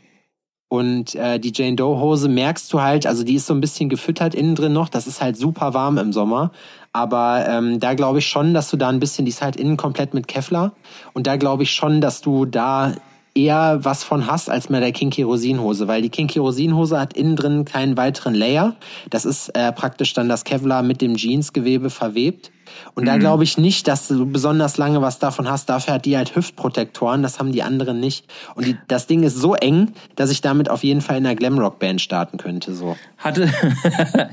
Und 0.70 1.14
äh, 1.14 1.40
die 1.40 1.52
Jane 1.54 1.76
Doe 1.76 1.98
Hose 1.98 2.28
merkst 2.28 2.70
du 2.74 2.82
halt, 2.82 3.06
also 3.06 3.24
die 3.24 3.36
ist 3.36 3.46
so 3.46 3.54
ein 3.54 3.60
bisschen 3.62 3.88
gefüttert 3.88 4.34
innen 4.34 4.54
drin 4.54 4.74
noch. 4.74 4.90
Das 4.90 5.06
ist 5.06 5.22
halt 5.22 5.38
super 5.38 5.72
warm 5.72 5.96
im 5.96 6.12
Sommer. 6.12 6.52
Aber 6.98 7.46
ähm, 7.48 7.78
da 7.78 7.94
glaube 7.94 8.18
ich 8.18 8.26
schon, 8.26 8.54
dass 8.54 8.70
du 8.70 8.76
da 8.76 8.88
ein 8.88 8.98
bisschen, 8.98 9.24
die 9.24 9.30
ist 9.30 9.40
halt 9.40 9.54
innen 9.54 9.76
komplett 9.76 10.14
mit 10.14 10.26
Kevlar. 10.26 10.72
Und 11.12 11.28
da 11.28 11.36
glaube 11.36 11.62
ich 11.62 11.70
schon, 11.70 12.00
dass 12.00 12.20
du 12.22 12.44
da 12.44 12.94
eher 13.36 13.78
was 13.84 14.02
von 14.02 14.26
hast 14.26 14.50
als 14.50 14.68
mit 14.68 14.82
der 14.82 14.90
Kinky 14.90 15.22
Rosin-Hose, 15.22 15.86
weil 15.86 16.02
die 16.02 16.08
Kinky 16.08 16.40
Rosin-Hose 16.40 16.98
hat 16.98 17.12
innen 17.12 17.36
drin 17.36 17.64
keinen 17.64 17.96
weiteren 17.96 18.34
Layer. 18.34 18.74
Das 19.10 19.24
ist 19.24 19.50
äh, 19.50 19.70
praktisch 19.70 20.12
dann 20.12 20.28
das 20.28 20.42
Kevlar 20.42 20.82
mit 20.82 21.00
dem 21.00 21.14
Jeansgewebe 21.14 21.88
verwebt. 21.88 22.50
Und 22.94 23.06
da 23.06 23.16
glaube 23.16 23.44
ich 23.44 23.58
nicht, 23.58 23.86
dass 23.86 24.08
du 24.08 24.26
besonders 24.26 24.76
lange 24.76 25.00
was 25.00 25.20
davon 25.20 25.48
hast. 25.48 25.68
Dafür 25.68 25.94
hat 25.94 26.04
die 26.04 26.16
halt 26.16 26.34
Hüftprotektoren, 26.34 27.22
das 27.22 27.38
haben 27.38 27.52
die 27.52 27.62
anderen 27.62 28.00
nicht. 28.00 28.26
Und 28.56 28.66
die, 28.66 28.76
das 28.88 29.06
Ding 29.06 29.22
ist 29.22 29.36
so 29.36 29.54
eng, 29.54 29.92
dass 30.16 30.30
ich 30.30 30.40
damit 30.40 30.68
auf 30.68 30.82
jeden 30.82 31.00
Fall 31.00 31.18
in 31.18 31.26
einer 31.26 31.36
Glamrock-Band 31.36 32.00
starten 32.00 32.38
könnte. 32.38 32.74
So. 32.74 32.96
Hatte. 33.18 33.48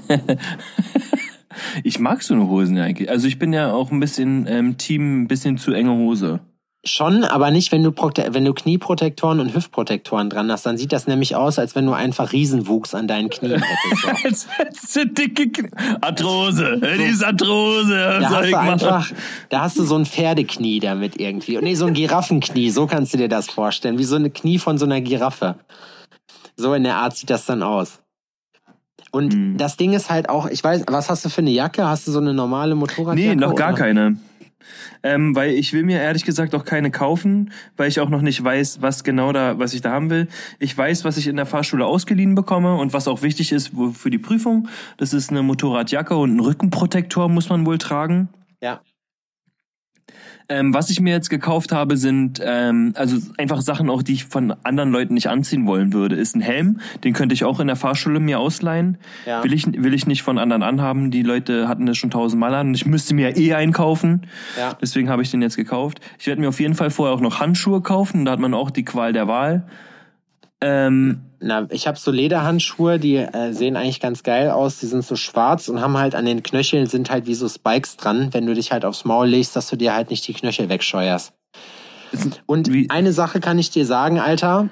ich 1.83 1.99
mag 1.99 2.23
so 2.23 2.33
eine 2.33 2.47
Hosen 2.47 2.77
eigentlich. 2.77 3.09
Also 3.09 3.27
ich 3.27 3.39
bin 3.39 3.53
ja 3.53 3.73
auch 3.73 3.91
ein 3.91 3.99
bisschen 3.99 4.45
ähm, 4.47 4.77
Team, 4.77 5.23
ein 5.23 5.27
bisschen 5.27 5.57
zu 5.57 5.71
enge 5.73 5.91
Hose. 5.91 6.39
Schon, 6.87 7.23
aber 7.23 7.49
nicht, 7.49 7.71
wenn 7.71 7.81
du, 7.81 7.91
Prote 7.91 8.27
wenn 8.33 8.45
du 8.45 8.53
Knieprotektoren 8.53 9.39
und 9.39 9.55
Hüftprotektoren 9.55 10.29
dran 10.29 10.51
hast. 10.51 10.67
Dann 10.67 10.77
sieht 10.77 10.91
das 10.91 11.07
nämlich 11.07 11.35
aus, 11.35 11.57
als 11.57 11.73
wenn 11.73 11.87
du 11.87 11.93
einfach 11.93 12.31
Riesenwuchs 12.31 12.93
an 12.93 13.07
deinen 13.07 13.31
Knien 13.31 13.59
hättest. 13.59 14.05
Als 14.23 14.47
hättest 14.51 14.95
du 14.95 15.07
dicke 15.07 15.49
Knie. 15.49 15.71
Arthrose. 16.01 16.79
Die 16.79 17.03
ist 17.05 17.23
Arthrose. 17.23 18.19
Da 18.21 18.29
hast 18.29 18.51
du 18.51 18.59
einfach, 18.59 19.11
da 19.49 19.61
hast 19.61 19.79
du 19.79 19.83
so 19.83 19.95
ein 19.95 20.05
Pferdeknie 20.05 20.79
damit 20.79 21.19
irgendwie. 21.19 21.57
Und 21.57 21.63
nee, 21.63 21.73
so 21.73 21.87
ein 21.87 21.95
Giraffenknie, 21.95 22.69
so 22.69 22.85
kannst 22.85 23.15
du 23.15 23.17
dir 23.17 23.29
das 23.29 23.49
vorstellen. 23.49 23.97
Wie 23.97 24.03
so 24.03 24.17
eine 24.17 24.29
Knie 24.29 24.59
von 24.59 24.77
so 24.77 24.85
einer 24.85 25.01
Giraffe. 25.01 25.55
So 26.55 26.75
in 26.75 26.83
der 26.83 26.97
Art 26.97 27.17
sieht 27.17 27.31
das 27.31 27.47
dann 27.47 27.63
aus. 27.63 27.99
Und 29.15 29.33
Mhm. 29.33 29.55
das 29.57 29.77
Ding 29.77 29.93
ist 29.93 30.09
halt 30.09 30.27
auch, 30.27 30.45
ich 30.45 30.61
weiß, 30.61 30.83
was 30.87 31.09
hast 31.09 31.23
du 31.23 31.29
für 31.29 31.39
eine 31.39 31.51
Jacke? 31.51 31.87
Hast 31.87 32.05
du 32.05 32.11
so 32.11 32.19
eine 32.19 32.33
normale 32.33 32.75
Motorradjacke? 32.75 33.29
Nee, 33.29 33.35
noch 33.35 33.55
gar 33.55 33.69
oder? 33.69 33.77
keine. 33.77 34.17
Ähm, 35.03 35.33
weil 35.37 35.51
ich 35.51 35.71
will 35.71 35.83
mir 35.83 36.01
ehrlich 36.01 36.25
gesagt 36.25 36.53
auch 36.53 36.65
keine 36.65 36.91
kaufen, 36.91 37.51
weil 37.77 37.87
ich 37.87 38.01
auch 38.01 38.09
noch 38.09 38.21
nicht 38.21 38.43
weiß, 38.43 38.81
was 38.81 39.05
genau 39.05 39.31
da, 39.31 39.57
was 39.57 39.73
ich 39.73 39.79
da 39.79 39.91
haben 39.91 40.09
will. 40.09 40.27
Ich 40.59 40.77
weiß, 40.77 41.05
was 41.05 41.15
ich 41.15 41.27
in 41.27 41.37
der 41.37 41.45
Fahrschule 41.45 41.85
ausgeliehen 41.85 42.35
bekomme 42.35 42.75
und 42.75 42.91
was 42.91 43.07
auch 43.07 43.21
wichtig 43.21 43.53
ist 43.53 43.71
für 43.93 44.09
die 44.09 44.17
Prüfung. 44.17 44.67
Das 44.97 45.13
ist 45.13 45.29
eine 45.29 45.43
Motorradjacke 45.43 46.17
und 46.17 46.35
ein 46.35 46.39
Rückenprotektor 46.41 47.29
muss 47.29 47.47
man 47.47 47.65
wohl 47.65 47.77
tragen. 47.77 48.27
Ja. 48.61 48.81
Ähm, 50.47 50.73
was 50.73 50.89
ich 50.89 50.99
mir 50.99 51.11
jetzt 51.11 51.29
gekauft 51.29 51.71
habe, 51.71 51.97
sind 51.97 52.39
ähm, 52.43 52.93
also 52.95 53.17
einfach 53.37 53.61
Sachen 53.61 53.89
auch, 53.89 54.03
die 54.03 54.13
ich 54.13 54.25
von 54.25 54.53
anderen 54.63 54.91
Leuten 54.91 55.15
nicht 55.15 55.27
anziehen 55.27 55.65
wollen 55.65 55.91
würde. 55.91 56.15
Ist 56.15 56.35
ein 56.35 56.41
Helm, 56.41 56.79
den 57.03 57.13
könnte 57.13 57.33
ich 57.33 57.43
auch 57.43 57.59
in 57.59 57.67
der 57.67 57.75
Fahrschule 57.75 58.19
mir 58.19 58.39
ausleihen. 58.39 58.97
Ja. 59.25 59.43
Will 59.43 59.53
ich 59.53 59.65
will 59.65 59.93
ich 59.93 60.05
nicht 60.05 60.21
von 60.21 60.37
anderen 60.37 60.61
anhaben. 60.61 61.09
Die 61.09 61.23
Leute 61.23 61.67
hatten 61.67 61.85
das 61.85 61.97
schon 61.97 62.11
tausendmal 62.11 62.53
an. 62.53 62.67
und 62.67 62.75
Ich 62.75 62.85
müsste 62.85 63.15
mir 63.15 63.35
eh 63.37 63.53
einkaufen. 63.53 64.21
Ja. 64.57 64.77
Deswegen 64.79 65.09
habe 65.09 65.21
ich 65.23 65.31
den 65.31 65.41
jetzt 65.41 65.55
gekauft. 65.55 65.99
Ich 66.19 66.27
werde 66.27 66.41
mir 66.41 66.49
auf 66.49 66.59
jeden 66.59 66.75
Fall 66.75 66.91
vorher 66.91 67.15
auch 67.15 67.21
noch 67.21 67.39
Handschuhe 67.39 67.81
kaufen. 67.81 68.25
Da 68.25 68.31
hat 68.31 68.39
man 68.39 68.53
auch 68.53 68.69
die 68.69 68.85
Qual 68.85 69.13
der 69.13 69.27
Wahl. 69.27 69.63
Ähm, 70.61 71.21
Na, 71.39 71.67
ich 71.69 71.85
habe 71.85 71.97
so 71.97 72.11
Lederhandschuhe, 72.11 72.97
die 72.97 73.17
äh, 73.17 73.51
sehen 73.51 73.75
eigentlich 73.75 73.99
ganz 73.99 74.23
geil 74.23 74.49
aus. 74.49 74.79
Die 74.79 74.85
sind 74.87 75.05
so 75.05 75.15
schwarz 75.15 75.67
und 75.67 75.81
haben 75.81 75.97
halt 75.97 76.15
an 76.15 76.25
den 76.25 76.43
Knöcheln 76.43 76.87
sind 76.87 77.09
halt 77.09 77.27
wie 77.27 77.35
so 77.35 77.47
Spikes 77.47 77.97
dran, 77.97 78.33
wenn 78.33 78.45
du 78.45 78.53
dich 78.53 78.71
halt 78.71 78.85
aufs 78.85 79.05
Maul 79.05 79.27
legst, 79.27 79.55
dass 79.55 79.69
du 79.69 79.75
dir 79.75 79.93
halt 79.93 80.09
nicht 80.09 80.27
die 80.27 80.33
Knöchel 80.33 80.69
wegscheuerst. 80.69 81.33
Und 82.45 82.71
eine 82.89 83.13
Sache 83.13 83.39
kann 83.39 83.59
ich 83.59 83.69
dir 83.71 83.85
sagen, 83.85 84.19
Alter. 84.19 84.69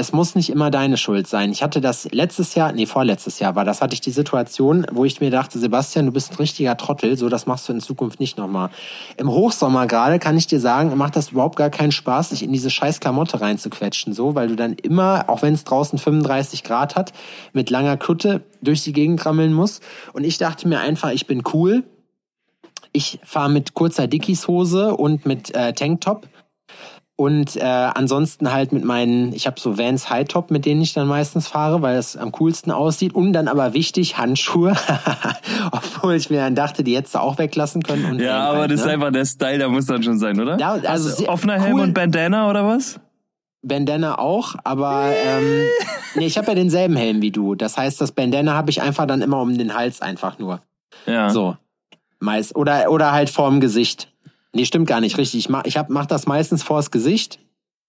Es 0.00 0.14
muss 0.14 0.34
nicht 0.34 0.48
immer 0.48 0.70
deine 0.70 0.96
Schuld 0.96 1.26
sein. 1.26 1.52
Ich 1.52 1.62
hatte 1.62 1.82
das 1.82 2.08
letztes 2.10 2.54
Jahr, 2.54 2.72
nee, 2.72 2.86
vorletztes 2.86 3.38
Jahr 3.38 3.54
war 3.54 3.66
das, 3.66 3.82
hatte 3.82 3.92
ich 3.92 4.00
die 4.00 4.12
Situation, 4.12 4.86
wo 4.90 5.04
ich 5.04 5.20
mir 5.20 5.30
dachte, 5.30 5.58
Sebastian, 5.58 6.06
du 6.06 6.12
bist 6.12 6.32
ein 6.32 6.36
richtiger 6.36 6.74
Trottel, 6.78 7.18
so 7.18 7.28
das 7.28 7.44
machst 7.44 7.68
du 7.68 7.74
in 7.74 7.80
Zukunft 7.80 8.18
nicht 8.18 8.38
nochmal. 8.38 8.70
Im 9.18 9.30
Hochsommer 9.30 9.86
gerade 9.86 10.18
kann 10.18 10.38
ich 10.38 10.46
dir 10.46 10.58
sagen, 10.58 10.96
macht 10.96 11.16
das 11.16 11.32
überhaupt 11.32 11.56
gar 11.56 11.68
keinen 11.68 11.92
Spaß, 11.92 12.30
sich 12.30 12.42
in 12.42 12.50
diese 12.50 12.70
scheiß 12.70 13.00
Klamotte 13.00 13.42
reinzuquetschen, 13.42 14.14
so, 14.14 14.34
weil 14.34 14.48
du 14.48 14.56
dann 14.56 14.72
immer, 14.72 15.24
auch 15.26 15.42
wenn 15.42 15.52
es 15.52 15.64
draußen 15.64 15.98
35 15.98 16.64
Grad 16.64 16.96
hat, 16.96 17.12
mit 17.52 17.68
langer 17.68 17.98
Kutte 17.98 18.40
durch 18.62 18.82
die 18.82 18.94
Gegend 18.94 19.26
rammeln 19.26 19.52
musst. 19.52 19.82
Und 20.14 20.24
ich 20.24 20.38
dachte 20.38 20.66
mir 20.66 20.80
einfach, 20.80 21.10
ich 21.10 21.26
bin 21.26 21.42
cool. 21.52 21.84
Ich 22.92 23.20
fahre 23.22 23.50
mit 23.50 23.74
kurzer 23.74 24.06
Dickies-Hose 24.06 24.96
und 24.96 25.26
mit 25.26 25.54
äh, 25.54 25.74
Tanktop 25.74 26.26
Und 27.20 27.54
äh, 27.56 27.60
ansonsten 27.60 28.50
halt 28.50 28.72
mit 28.72 28.82
meinen, 28.82 29.34
ich 29.34 29.46
habe 29.46 29.60
so 29.60 29.76
Vans 29.76 30.08
High 30.08 30.26
Top, 30.26 30.50
mit 30.50 30.64
denen 30.64 30.80
ich 30.80 30.94
dann 30.94 31.06
meistens 31.06 31.48
fahre, 31.48 31.82
weil 31.82 31.98
es 31.98 32.16
am 32.16 32.32
coolsten 32.32 32.70
aussieht. 32.70 33.14
Und 33.14 33.34
dann 33.34 33.46
aber 33.46 33.74
wichtig, 33.74 34.16
Handschuhe. 34.16 34.74
Obwohl 35.70 36.14
ich 36.14 36.30
mir 36.30 36.38
dann 36.38 36.54
dachte, 36.54 36.82
die 36.82 36.96
hättest 36.96 37.16
du 37.16 37.18
auch 37.18 37.36
weglassen 37.36 37.82
können. 37.82 38.06
Und 38.06 38.20
Ja, 38.20 38.48
aber 38.48 38.60
halt, 38.60 38.70
das 38.70 38.80
ist 38.80 38.86
ne? 38.86 38.92
einfach 38.92 39.12
der 39.12 39.26
Style, 39.26 39.58
der 39.58 39.68
muss 39.68 39.84
dann 39.84 40.02
schon 40.02 40.18
sein, 40.18 40.40
oder? 40.40 40.58
Ja, 40.58 40.70
also 40.70 41.10
sehr 41.10 41.28
Offener 41.28 41.60
Helm 41.60 41.74
cool. 41.74 41.80
und 41.82 41.92
Bandana 41.92 42.48
oder 42.48 42.64
was? 42.66 42.98
Bandana 43.60 44.18
auch, 44.18 44.54
aber 44.64 45.12
ähm, 45.22 45.66
nee, 46.14 46.24
ich 46.24 46.38
habe 46.38 46.46
ja 46.46 46.54
denselben 46.54 46.96
Helm 46.96 47.20
wie 47.20 47.32
du. 47.32 47.54
Das 47.54 47.76
heißt, 47.76 48.00
das 48.00 48.12
Bandana 48.12 48.54
habe 48.54 48.70
ich 48.70 48.80
einfach 48.80 49.04
dann 49.04 49.20
immer 49.20 49.42
um 49.42 49.58
den 49.58 49.74
Hals 49.74 50.00
einfach 50.00 50.38
nur. 50.38 50.62
Ja. 51.04 51.28
So. 51.28 51.54
Meist. 52.18 52.56
Oder, 52.56 52.90
oder 52.90 53.12
halt 53.12 53.28
vorm 53.28 53.60
Gesicht. 53.60 54.10
Nee, 54.52 54.64
stimmt 54.64 54.88
gar 54.88 55.00
nicht 55.00 55.18
richtig. 55.18 55.40
Ich 55.40 55.48
mach, 55.48 55.64
ich 55.64 55.76
hab, 55.76 55.90
mach 55.90 56.06
das 56.06 56.26
meistens 56.26 56.62
vors 56.62 56.90
Gesicht. 56.90 57.38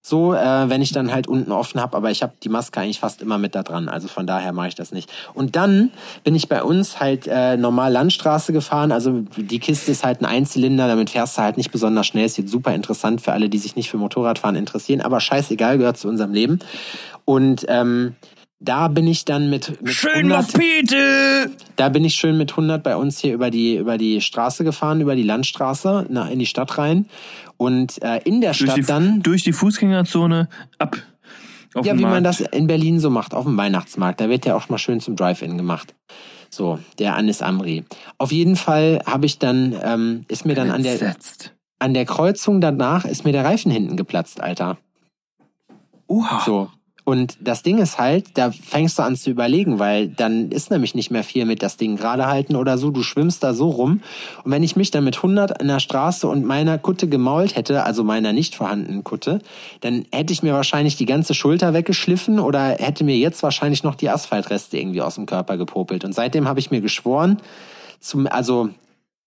So, 0.04 0.34
äh, 0.34 0.68
wenn 0.68 0.82
ich 0.82 0.92
dann 0.92 1.14
halt 1.14 1.28
unten 1.28 1.52
offen 1.52 1.80
habe, 1.80 1.96
aber 1.96 2.10
ich 2.10 2.24
habe 2.24 2.34
die 2.42 2.50
Maske 2.50 2.80
eigentlich 2.80 3.00
fast 3.00 3.22
immer 3.22 3.38
mit 3.38 3.54
da 3.54 3.62
dran. 3.62 3.88
Also 3.88 4.08
von 4.08 4.26
daher 4.26 4.52
mache 4.52 4.70
ich 4.70 4.76
das 4.76 4.92
nicht. 4.92 5.12
Und 5.36 5.56
dann 5.56 5.92
bin 6.24 6.34
ich 6.34 6.50
bei 6.50 6.64
uns 6.64 7.00
halt 7.00 7.28
äh, 7.28 7.56
normal 7.56 7.92
Landstraße 7.92 8.52
gefahren. 8.52 8.92
Also 8.92 9.24
die 9.38 9.60
Kiste 9.60 9.92
ist 9.92 10.04
halt 10.04 10.22
ein 10.22 10.26
Einzylinder, 10.26 10.88
damit 10.88 11.12
fährst 11.12 11.38
du 11.38 11.44
halt 11.44 11.58
nicht 11.58 11.72
besonders 11.72 12.08
schnell. 12.08 12.26
Ist 12.26 12.40
jetzt 12.40 12.50
super 12.50 12.74
interessant 12.74 13.22
für 13.22 13.32
alle, 13.32 13.48
die 13.48 13.60
sich 13.60 13.76
nicht 13.76 13.92
für 13.92 13.98
Motorradfahren 13.98 14.56
interessieren, 14.56 15.02
aber 15.02 15.20
scheißegal, 15.20 15.78
gehört 15.78 15.98
zu 15.98 16.08
unserem 16.08 16.34
Leben. 16.34 16.60
Und 17.24 17.66
ähm, 17.70 18.16
da 18.62 18.88
bin 18.88 19.08
ich 19.08 19.26
dann 19.26 19.50
mit, 19.50 19.82
mit 19.82 19.94
Schön 19.94 20.32
100 20.32 20.40
auf 20.40 20.54
Pete! 20.54 21.52
da 21.76 21.90
bin 21.90 22.06
ich 22.06 22.16
schön 22.16 22.38
mit 22.38 22.52
100 22.52 22.84
bei 22.84 22.96
uns 22.96 23.20
hier 23.20 23.34
über 23.34 23.50
die 23.50 23.76
über 23.76 23.98
die 23.98 24.22
Straße 24.22 24.64
gefahren, 24.64 25.02
über 25.02 25.16
die 25.16 25.24
Landstraße 25.24 26.06
nach, 26.10 26.30
in 26.30 26.40
die 26.40 26.46
Stadt 26.46 26.78
rein 26.78 27.08
und 27.58 28.02
äh, 28.04 28.20
in 28.24 28.40
der 28.40 28.52
Durch 28.52 28.62
Stadt 28.62 28.78
die, 28.78 28.84
dann 28.84 29.22
durch 29.22 29.44
die 29.44 29.54
Fußgängerzone 29.54 30.48
ab. 30.78 30.98
Auf 31.74 31.86
ja, 31.86 31.94
den 31.94 32.00
wie 32.00 32.04
man 32.04 32.24
Markt. 32.24 32.42
das 32.42 32.42
in 32.42 32.68
Berlin 32.68 33.00
so 33.00 33.10
macht, 33.10 33.34
auf 33.34 33.46
dem 33.46 33.58
Weihnachtsmarkt. 33.58 34.20
Da 34.20 34.30
wird 34.30 34.46
ja 34.46 34.56
auch 34.56 34.68
mal 34.70 34.78
schön 34.78 35.00
zum 35.00 35.16
Drive-In 35.16 35.58
gemacht. 35.58 35.96
So, 36.50 36.80
der 37.00 37.16
Anis 37.16 37.42
Amri. 37.42 37.86
Auf 38.18 38.34
jeden 38.34 38.58
Fall 38.58 39.02
habe 39.06 39.26
ich 39.26 39.40
dann, 39.40 39.74
ähm, 39.82 40.26
ist 40.28 40.46
mir 40.46 40.54
dann 40.54 40.70
an 40.70 40.84
der, 40.84 41.16
an 41.80 41.94
der 41.94 42.06
Kreuzung 42.06 42.60
danach, 42.60 43.06
ist 43.06 43.24
mir 43.24 43.32
der 43.32 43.46
Reifen 43.46 43.72
hinten 43.72 43.96
geplatzt, 43.96 44.42
Alter. 44.42 44.78
Oha. 46.08 46.44
So. 46.46 46.70
Und 47.12 47.36
das 47.42 47.62
Ding 47.62 47.78
ist 47.80 48.00
halt, 48.00 48.38
da 48.38 48.52
fängst 48.52 48.98
du 48.98 49.04
an 49.04 49.18
zu 49.18 49.30
überlegen, 49.30 49.80
weil 49.80 50.08
dann 50.08 50.50
ist 50.50 50.72
nämlich 50.72 50.96
nicht 50.96 51.12
mehr 51.12 51.26
viel 51.26 51.44
mit 51.44 51.62
das 51.62 51.76
Ding 51.76 51.98
gerade 51.98 52.28
halten 52.28 52.56
oder 52.56 52.78
so. 52.78 52.90
Du 52.90 53.04
schwimmst 53.04 53.44
da 53.44 53.54
so 53.54 53.68
rum. 53.68 54.00
Und 54.46 54.52
wenn 54.52 54.64
ich 54.64 54.78
mich 54.78 54.92
dann 54.92 55.04
mit 55.04 55.18
100 55.18 55.62
in 55.62 55.68
der 55.68 55.82
Straße 55.82 56.26
und 56.26 56.46
meiner 56.46 56.78
Kutte 56.78 57.10
gemault 57.10 57.58
hätte, 57.58 57.84
also 57.84 58.06
meiner 58.06 58.32
nicht 58.32 58.56
vorhandenen 58.56 59.04
Kutte, 59.04 59.40
dann 59.82 60.06
hätte 60.14 60.32
ich 60.32 60.42
mir 60.42 60.54
wahrscheinlich 60.54 60.96
die 60.96 61.06
ganze 61.06 61.34
Schulter 61.34 61.74
weggeschliffen 61.74 62.40
oder 62.40 62.78
hätte 62.80 63.04
mir 63.04 63.18
jetzt 63.18 63.44
wahrscheinlich 63.44 63.84
noch 63.84 63.96
die 63.96 64.10
Asphaltreste 64.10 64.78
irgendwie 64.78 65.02
aus 65.02 65.16
dem 65.16 65.26
Körper 65.26 65.58
gepopelt. 65.58 66.06
Und 66.06 66.16
seitdem 66.16 66.48
habe 66.48 66.62
ich 66.62 66.72
mir 66.72 66.80
geschworen, 66.80 67.42
zum, 68.00 68.26
also 68.26 68.70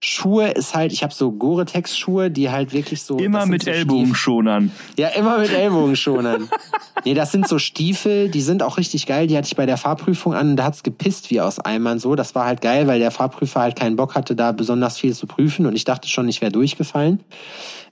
Schuhe 0.07 0.51
ist 0.51 0.75
halt, 0.75 0.93
ich 0.93 1.03
habe 1.03 1.15
so 1.15 1.33
Gore-Tex-Schuhe, 1.33 2.31
die 2.31 2.51
halt 2.51 2.75
wirklich 2.75 3.03
so. 3.03 3.17
Immer 3.17 3.47
mit 3.47 3.65
so 3.65 3.71
Ellbogenschonern. 3.71 4.71
ja, 4.99 5.09
immer 5.09 5.39
mit 5.39 5.51
Ellbogenschonern. 5.51 6.51
nee, 7.07 7.15
das 7.15 7.33
sind 7.33 7.49
so 7.49 7.59
Stiefel, 7.59 8.29
die 8.29 8.43
sind 8.43 8.63
auch 8.63 8.77
richtig 8.77 9.07
geil. 9.07 9.27
Die 9.29 9.35
hatte 9.35 9.47
ich 9.47 9.57
bei 9.57 9.65
der 9.65 9.79
Fahrprüfung 9.79 10.35
an 10.35 10.51
und 10.51 10.57
da 10.57 10.65
hat's 10.65 10.83
gepisst 10.83 11.31
wie 11.31 11.41
aus 11.41 11.59
Eimern 11.59 11.99
so. 11.99 12.17
Das 12.17 12.35
war 12.35 12.45
halt 12.45 12.61
geil, 12.61 12.87
weil 12.87 12.99
der 12.99 13.11
Fahrprüfer 13.11 13.61
halt 13.61 13.77
keinen 13.77 13.97
Bock 13.97 14.15
hatte, 14.15 14.37
da 14.37 14.53
besonders 14.53 14.99
viel 14.99 15.15
zu 15.15 15.27
prüfen 15.27 15.65
und 15.65 15.75
ich 15.75 15.85
dachte 15.85 16.07
schon, 16.07 16.29
ich 16.29 16.43
wäre 16.43 16.53
durchgefallen. 16.53 17.21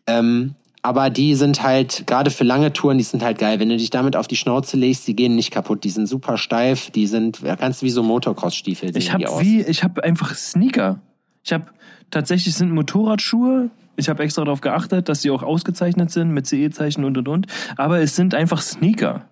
Ähm, 0.07 0.55
aber 0.83 1.09
die 1.09 1.35
sind 1.35 1.63
halt, 1.63 2.07
gerade 2.07 2.31
für 2.31 2.45
lange 2.45 2.75
Touren, 2.75 2.99
die 2.99 3.05
sind 3.05 3.23
halt 3.23 3.39
geil. 3.39 3.59
Wenn 3.59 3.71
du 3.71 3.79
dich 3.79 3.89
damit 3.89 4.17
auf 4.17 4.27
die 4.27 4.37
Schnauze 4.37 4.77
legst, 4.77 5.09
die 5.09 5.17
gehen 5.17 5.35
nicht 5.35 5.51
kaputt. 5.51 5.83
Die 5.85 5.91
sind 5.91 6.09
super 6.09 6.37
steif, 6.37 6.91
die 6.91 7.07
sind 7.07 7.41
ja, 7.41 7.55
ganz 7.55 7.81
wie 7.81 7.91
so 7.91 8.03
Motocross-Stiefel 8.03 8.95
Ich 8.99 9.13
habe 9.15 9.25
wie, 9.41 9.63
ich 9.63 9.83
habe 9.83 10.05
einfach 10.05 10.35
Sneaker. 10.35 11.01
Ich 11.43 11.53
habe 11.53 11.67
tatsächlich 12.13 12.55
sind 12.55 12.71
Motorradschuhe. 12.71 13.71
Ich 13.97 14.09
habe 14.09 14.23
extra 14.23 14.45
darauf 14.45 14.61
geachtet, 14.61 15.09
dass 15.09 15.23
sie 15.23 15.31
auch 15.31 15.43
ausgezeichnet 15.43 16.11
sind 16.11 16.31
mit 16.31 16.47
CE-Zeichen 16.47 17.05
und 17.05 17.19
und 17.19 17.29
und. 17.29 17.47
Aber 17.77 18.01
es 18.01 18.15
sind 18.15 18.35
einfach 18.35 18.63
Sneaker. 18.63 19.27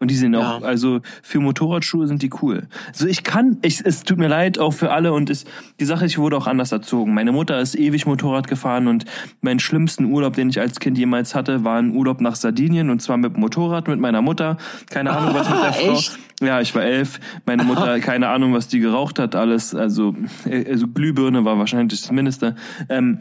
Und 0.00 0.12
die 0.12 0.14
sind 0.14 0.34
auch, 0.36 0.60
Ja. 0.60 0.66
also 0.66 1.00
für 1.22 1.40
Motorradschuhe 1.40 2.06
sind 2.06 2.22
die 2.22 2.30
cool. 2.40 2.68
Also 2.86 3.08
ich 3.08 3.24
kann, 3.24 3.58
ich, 3.62 3.84
es 3.84 4.04
tut 4.04 4.18
mir 4.18 4.28
leid 4.28 4.58
auch 4.60 4.72
für 4.72 4.92
alle 4.92 5.12
und 5.12 5.28
es, 5.28 5.44
die 5.80 5.84
Sache, 5.84 6.06
ich 6.06 6.18
wurde 6.18 6.36
auch 6.36 6.46
anders 6.46 6.70
erzogen. 6.70 7.14
Meine 7.14 7.32
Mutter 7.32 7.60
ist 7.60 7.74
ewig 7.74 8.06
Motorrad 8.06 8.46
gefahren 8.46 8.86
und 8.86 9.06
meinen 9.40 9.58
schlimmsten 9.58 10.04
Urlaub, 10.04 10.34
den 10.34 10.50
ich 10.50 10.60
als 10.60 10.78
Kind 10.78 10.98
jemals 10.98 11.34
hatte, 11.34 11.64
war 11.64 11.78
ein 11.80 11.96
Urlaub 11.96 12.20
nach 12.20 12.36
Sardinien 12.36 12.90
und 12.90 13.02
zwar 13.02 13.16
mit 13.16 13.36
Motorrad 13.36 13.88
mit 13.88 13.98
meiner 13.98 14.22
Mutter. 14.22 14.56
Keine 14.88 15.10
Ahnung, 15.16 15.34
was 15.34 15.50
mit 15.50 15.62
der 15.62 15.72
Frau. 15.72 15.92
Echt? 15.94 16.18
Ja, 16.40 16.60
ich 16.60 16.72
war 16.76 16.82
elf. 16.84 17.18
Meine 17.46 17.64
Mutter, 17.64 17.98
keine 17.98 18.28
Ahnung, 18.28 18.52
was 18.54 18.68
die 18.68 18.78
geraucht 18.78 19.18
hat, 19.18 19.34
alles. 19.34 19.74
Also, 19.74 20.14
äh, 20.44 20.64
also 20.70 20.86
Glühbirne 20.86 21.44
war 21.44 21.58
wahrscheinlich 21.58 22.00
das 22.00 22.12
Mindeste. 22.12 22.54
Ähm, 22.88 23.18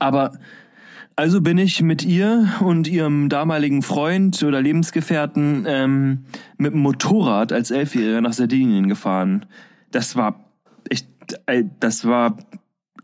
aber 0.00 0.32
also 1.16 1.40
bin 1.40 1.56
ich 1.56 1.82
mit 1.82 2.04
ihr 2.04 2.46
und 2.60 2.86
ihrem 2.86 3.30
damaligen 3.30 3.82
Freund 3.82 4.42
oder 4.42 4.60
Lebensgefährten 4.60 5.64
ähm, 5.66 6.24
mit 6.58 6.74
dem 6.74 6.80
Motorrad 6.80 7.52
als 7.52 7.70
Elfjähriger 7.70 8.20
nach 8.20 8.34
Sardinien 8.34 8.86
gefahren. 8.86 9.46
Das 9.90 10.14
war 10.14 10.44
echt, 10.90 11.08
äh, 11.46 11.64
das 11.80 12.04
war 12.04 12.36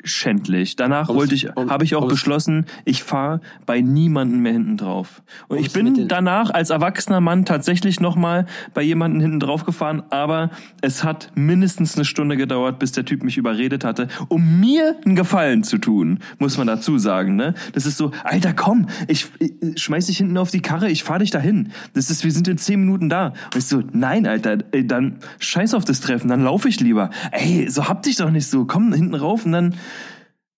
schändlich. 0.03 0.77
Danach 0.77 1.09
Ums- 1.09 1.19
wollte 1.21 1.35
ich, 1.35 1.49
habe 1.49 1.85
ich 1.85 1.95
auch 1.95 2.03
ums- 2.03 2.13
beschlossen, 2.15 2.67
ich 2.85 3.03
fahre 3.03 3.41
bei 3.67 3.81
niemandem 3.81 4.41
mehr 4.41 4.53
hinten 4.53 4.77
drauf. 4.77 5.23
Und 5.49 5.59
ich 5.59 5.73
bin 5.73 6.09
danach 6.09 6.51
als 6.51 6.71
erwachsener 6.71 7.21
Mann 7.21 7.45
tatsächlich 7.45 8.01
nochmal 8.01 8.47
bei 8.75 8.83
jemandem 8.83 9.21
hinten 9.21 9.41
drauf 9.41 9.65
gefahren, 9.65 10.03
aber 10.11 10.51
es 10.81 11.05
hat 11.05 11.31
mindestens 11.35 11.97
eine 11.97 12.05
Stunde 12.05 12.37
gedauert, 12.37 12.79
bis 12.79 12.93
der 12.93 13.05
Typ 13.05 13.23
mich 13.23 13.37
überredet 13.37 13.85
hatte, 13.85 14.09
um 14.29 14.61
mir 14.61 14.97
einen 15.05 15.17
Gefallen 15.17 15.65
zu 15.65 15.79
tun, 15.79 16.19
muss 16.39 16.59
man 16.59 16.67
dazu 16.67 16.99
sagen. 16.99 17.37
Ne? 17.37 17.55
Das 17.73 17.87
ist 17.87 17.97
so, 17.97 18.11
Alter, 18.25 18.53
komm, 18.53 18.89
ich, 19.09 19.27
ich 19.39 19.81
schmeiß 19.83 20.07
dich 20.07 20.19
hinten 20.19 20.37
auf 20.39 20.51
die 20.51 20.61
Karre, 20.61 20.91
ich 20.91 21.05
fahr 21.05 21.19
dich 21.19 21.31
dahin. 21.31 21.71
Das 21.95 22.11
ist, 22.11 22.25
wir 22.25 22.33
sind 22.33 22.49
in 22.49 22.59
zehn 22.59 22.81
Minuten 22.81 23.09
da. 23.09 23.29
Und 23.29 23.57
ich 23.57 23.67
so, 23.67 23.83
nein, 23.93 24.27
Alter, 24.27 24.59
ey, 24.73 24.87
dann 24.87 25.19
scheiß 25.39 25.75
auf 25.75 25.85
das 25.85 26.01
Treffen, 26.01 26.29
dann 26.29 26.43
laufe 26.45 26.69
ich 26.69 26.81
lieber. 26.81 27.11
Ey, 27.31 27.69
so 27.71 27.89
hab 27.89 28.03
dich 28.03 28.17
doch 28.17 28.31
nicht 28.31 28.47
so, 28.47 28.65
komm 28.65 28.93
hinten 28.93 29.15
rauf 29.15 29.45
und 29.47 29.53
dann, 29.53 29.75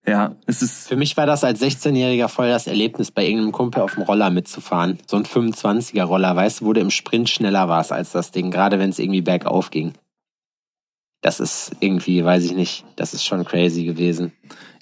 ja, 0.07 0.35
es 0.47 0.61
ist, 0.61 0.89
Für 0.89 0.97
mich 0.97 1.17
war 1.17 1.27
das 1.27 1.45
als 1.45 1.63
16-Jähriger 1.63 2.29
voll 2.29 2.49
das 2.49 2.67
Erlebnis, 2.67 3.11
bei 3.11 3.25
irgendeinem 3.25 3.53
Kumpel 3.53 3.83
auf 3.83 3.95
dem 3.95 4.03
Roller 4.03 4.31
mitzufahren. 4.31 4.99
So 5.07 5.17
ein 5.17 5.25
25er 5.25 6.05
Roller, 6.05 6.37
weißt 6.37 6.61
du, 6.61 6.67
wo 6.67 6.73
du 6.75 6.81
im 6.81 6.91
Sprint 6.91 7.31
schneller 7.31 7.69
warst 7.69 7.91
als 7.91 8.13
das 8.13 8.31
Ding, 8.31 8.51
gerade 8.51 8.79
wenn 8.79 8.91
es 8.91 8.99
irgendwie 8.99 9.23
bergauf 9.23 9.71
ging. 9.71 9.95
Das 11.23 11.41
ist 11.41 11.73
irgendwie, 11.81 12.23
weiß 12.23 12.45
ich 12.45 12.55
nicht, 12.55 12.85
das 12.97 13.15
ist 13.15 13.25
schon 13.25 13.47
crazy 13.47 13.85
gewesen. 13.85 14.33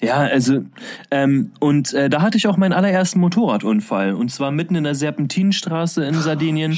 Ja, 0.01 0.17
also 0.17 0.65
ähm, 1.09 1.53
und 1.61 1.93
äh, 1.93 2.09
da 2.09 2.21
hatte 2.21 2.35
ich 2.35 2.47
auch 2.47 2.57
meinen 2.57 2.73
allerersten 2.73 3.21
Motorradunfall 3.21 4.13
und 4.13 4.29
zwar 4.29 4.51
mitten 4.51 4.75
in 4.75 4.83
der 4.83 4.95
Serpentinenstraße 4.95 6.03
in 6.03 6.15
Sardinien. 6.15 6.77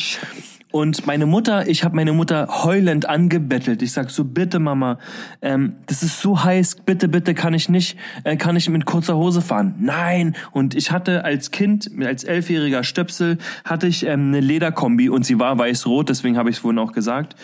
Und 0.75 1.07
meine 1.07 1.25
Mutter, 1.25 1.69
ich 1.69 1.85
habe 1.85 1.95
meine 1.95 2.11
Mutter 2.11 2.49
heulend 2.65 3.07
angebettelt. 3.07 3.81
Ich 3.81 3.93
sag 3.93 4.09
so, 4.09 4.25
bitte 4.25 4.59
Mama, 4.59 4.99
ähm, 5.41 5.77
das 5.85 6.03
ist 6.03 6.19
so 6.19 6.43
heiß, 6.43 6.81
bitte, 6.85 7.07
bitte 7.07 7.33
kann 7.33 7.53
ich 7.53 7.69
nicht, 7.69 7.97
äh, 8.25 8.35
kann 8.35 8.57
ich 8.57 8.67
mit 8.67 8.85
kurzer 8.85 9.15
Hose 9.15 9.41
fahren? 9.41 9.75
Nein. 9.79 10.35
Und 10.51 10.75
ich 10.75 10.91
hatte 10.91 11.23
als 11.23 11.51
Kind, 11.51 11.89
als 12.03 12.25
elfjähriger 12.25 12.83
Stöpsel, 12.83 13.37
hatte 13.63 13.87
ich 13.87 14.05
ähm, 14.05 14.27
eine 14.27 14.41
Lederkombi 14.41 15.07
und 15.07 15.25
sie 15.25 15.39
war 15.39 15.57
weiß-rot, 15.57 16.09
deswegen 16.09 16.37
habe 16.37 16.49
ich 16.49 16.57
es 16.57 16.61
vorhin 16.61 16.79
auch 16.79 16.91
gesagt. 16.91 17.37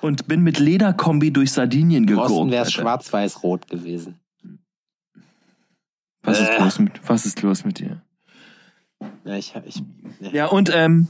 Und 0.00 0.28
bin 0.28 0.42
mit 0.42 0.60
Lederkombi 0.60 1.32
durch 1.32 1.50
Sardinien 1.50 2.06
Im 2.06 2.16
Osten 2.16 2.52
wäre 2.52 2.70
schwarz-weiß-rot 2.70 3.66
gewesen. 3.66 4.20
Was 6.22 6.38
ist 6.40 6.50
Äh. 6.50 6.62
los 6.62 6.78
mit, 6.78 6.92
was 7.08 7.26
ist 7.26 7.42
los 7.42 7.64
mit 7.64 7.80
dir? 7.80 8.02
Ja, 9.24 9.34
ich, 9.36 9.52
ich, 9.66 9.82
ja. 10.20 10.30
Ja, 10.30 10.46
und 10.46 10.72
ähm, 10.74 11.08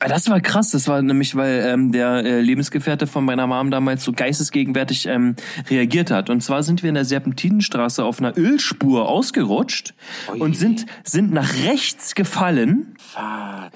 das 0.00 0.28
war 0.28 0.40
krass. 0.40 0.70
Das 0.70 0.88
war 0.88 1.02
nämlich, 1.02 1.34
weil 1.36 1.64
ähm, 1.66 1.92
der 1.92 2.24
äh, 2.24 2.40
Lebensgefährte 2.40 3.06
von 3.06 3.24
meiner 3.24 3.46
Mom 3.46 3.70
damals 3.70 4.04
so 4.04 4.12
geistesgegenwärtig 4.12 5.06
ähm, 5.06 5.36
reagiert 5.70 6.10
hat. 6.10 6.30
Und 6.30 6.42
zwar 6.42 6.62
sind 6.62 6.82
wir 6.82 6.88
in 6.88 6.94
der 6.94 7.04
Serpentinenstraße 7.04 8.04
auf 8.04 8.18
einer 8.18 8.36
Ölspur 8.36 9.08
ausgerutscht 9.08 9.94
Ui. 10.32 10.40
und 10.40 10.56
sind 10.56 10.86
sind 11.04 11.32
nach 11.32 11.54
rechts 11.64 12.14
gefallen. 12.14 12.94
Fuck. 12.98 13.72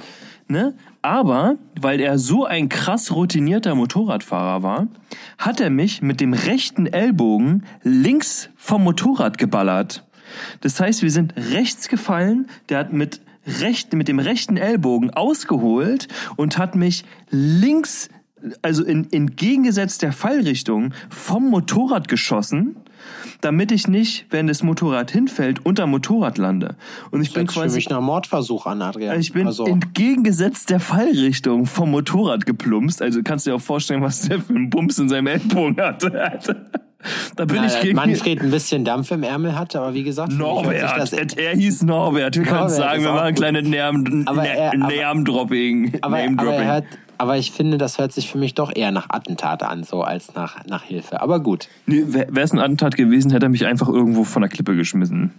Ne? 0.48 0.74
Aber 1.02 1.56
weil 1.78 2.00
er 2.00 2.18
so 2.18 2.44
ein 2.44 2.68
krass 2.68 3.12
routinierter 3.12 3.74
Motorradfahrer 3.74 4.62
war, 4.62 4.88
hat 5.36 5.60
er 5.60 5.70
mich 5.70 6.02
mit 6.02 6.20
dem 6.20 6.32
rechten 6.32 6.86
Ellbogen 6.86 7.64
links 7.82 8.48
vom 8.56 8.82
Motorrad 8.82 9.38
geballert. 9.38 10.04
Das 10.60 10.80
heißt, 10.80 11.02
wir 11.02 11.10
sind 11.10 11.34
rechts 11.36 11.88
gefallen, 11.88 12.48
der 12.68 12.78
hat 12.78 12.92
mit, 12.92 13.20
recht, 13.60 13.92
mit 13.92 14.08
dem 14.08 14.18
rechten 14.18 14.56
Ellbogen 14.56 15.10
ausgeholt 15.10 16.08
und 16.36 16.58
hat 16.58 16.74
mich 16.74 17.04
links 17.30 18.08
also 18.62 18.84
in, 18.84 19.12
entgegengesetzt 19.12 20.02
der 20.02 20.12
Fallrichtung 20.12 20.94
vom 21.08 21.50
Motorrad 21.50 22.08
geschossen, 22.08 22.76
damit 23.40 23.72
ich 23.72 23.88
nicht, 23.88 24.26
wenn 24.30 24.46
das 24.46 24.62
Motorrad 24.62 25.10
hinfällt, 25.10 25.64
unter 25.64 25.86
Motorrad 25.86 26.38
lande. 26.38 26.76
Und 27.10 27.22
ich 27.22 27.28
Das 27.28 27.34
bin 27.34 27.46
quasi 27.46 27.76
mich 27.76 27.88
nach 27.88 28.00
Mordversuch 28.00 28.66
an, 28.66 28.82
Adrian. 28.82 29.18
ich 29.20 29.32
bin 29.32 29.46
also, 29.46 29.66
entgegengesetzt 29.66 30.70
der 30.70 30.80
Fallrichtung 30.80 31.66
vom 31.66 31.90
Motorrad 31.90 32.46
geplumpst. 32.46 33.02
Also 33.02 33.20
kannst 33.22 33.46
du 33.46 33.50
dir 33.50 33.56
auch 33.56 33.60
vorstellen, 33.60 34.02
was 34.02 34.22
der 34.22 34.40
für 34.40 34.54
einen 34.54 34.70
Bums 34.70 34.98
in 34.98 35.08
seinem 35.08 35.26
Ellbogen 35.28 35.76
hatte. 35.80 36.66
Da 37.36 37.44
bin 37.44 37.62
ich 37.62 37.76
äh, 37.76 37.82
gegen 37.82 37.94
Manfred 37.96 38.40
ein 38.42 38.50
bisschen 38.50 38.84
Dampf 38.84 39.12
im 39.12 39.22
Ärmel 39.22 39.56
hatte, 39.56 39.78
aber 39.78 39.94
wie 39.94 40.02
gesagt, 40.02 40.32
Norbert. 40.32 40.74
Er, 41.36 41.54
hieß 41.56 41.84
Norbert. 41.84 42.36
Wir 42.36 42.42
können 42.42 42.68
sagen, 42.68 43.02
wir 43.04 43.10
machen 43.12 43.20
eine 43.22 43.30
gut. 43.34 43.38
kleine 43.38 43.62
Name- 43.62 44.22
Aber 44.26 44.42
er- 44.44 44.70
aber- 44.70 44.76
Name-Dropping. 44.78 45.92
Name-Dropping. 46.02 46.52
er 46.58 46.64
hört, 46.74 46.84
aber 47.18 47.36
ich 47.36 47.50
finde, 47.50 47.78
das 47.78 47.98
hört 47.98 48.12
sich 48.12 48.30
für 48.30 48.38
mich 48.38 48.54
doch 48.54 48.74
eher 48.74 48.92
nach 48.92 49.10
Attentat 49.10 49.62
an, 49.62 49.84
so 49.84 50.02
als 50.02 50.34
nach, 50.34 50.64
nach 50.66 50.84
Hilfe. 50.84 51.20
Aber 51.20 51.40
gut. 51.40 51.68
Nee, 51.86 52.04
Wäre 52.06 52.40
es 52.40 52.52
ein 52.52 52.58
Attentat 52.58 52.96
gewesen, 52.96 53.30
hätte 53.32 53.46
er 53.46 53.50
mich 53.50 53.66
einfach 53.66 53.88
irgendwo 53.88 54.24
von 54.24 54.42
der 54.42 54.48
Klippe 54.48 54.76
geschmissen. 54.76 55.34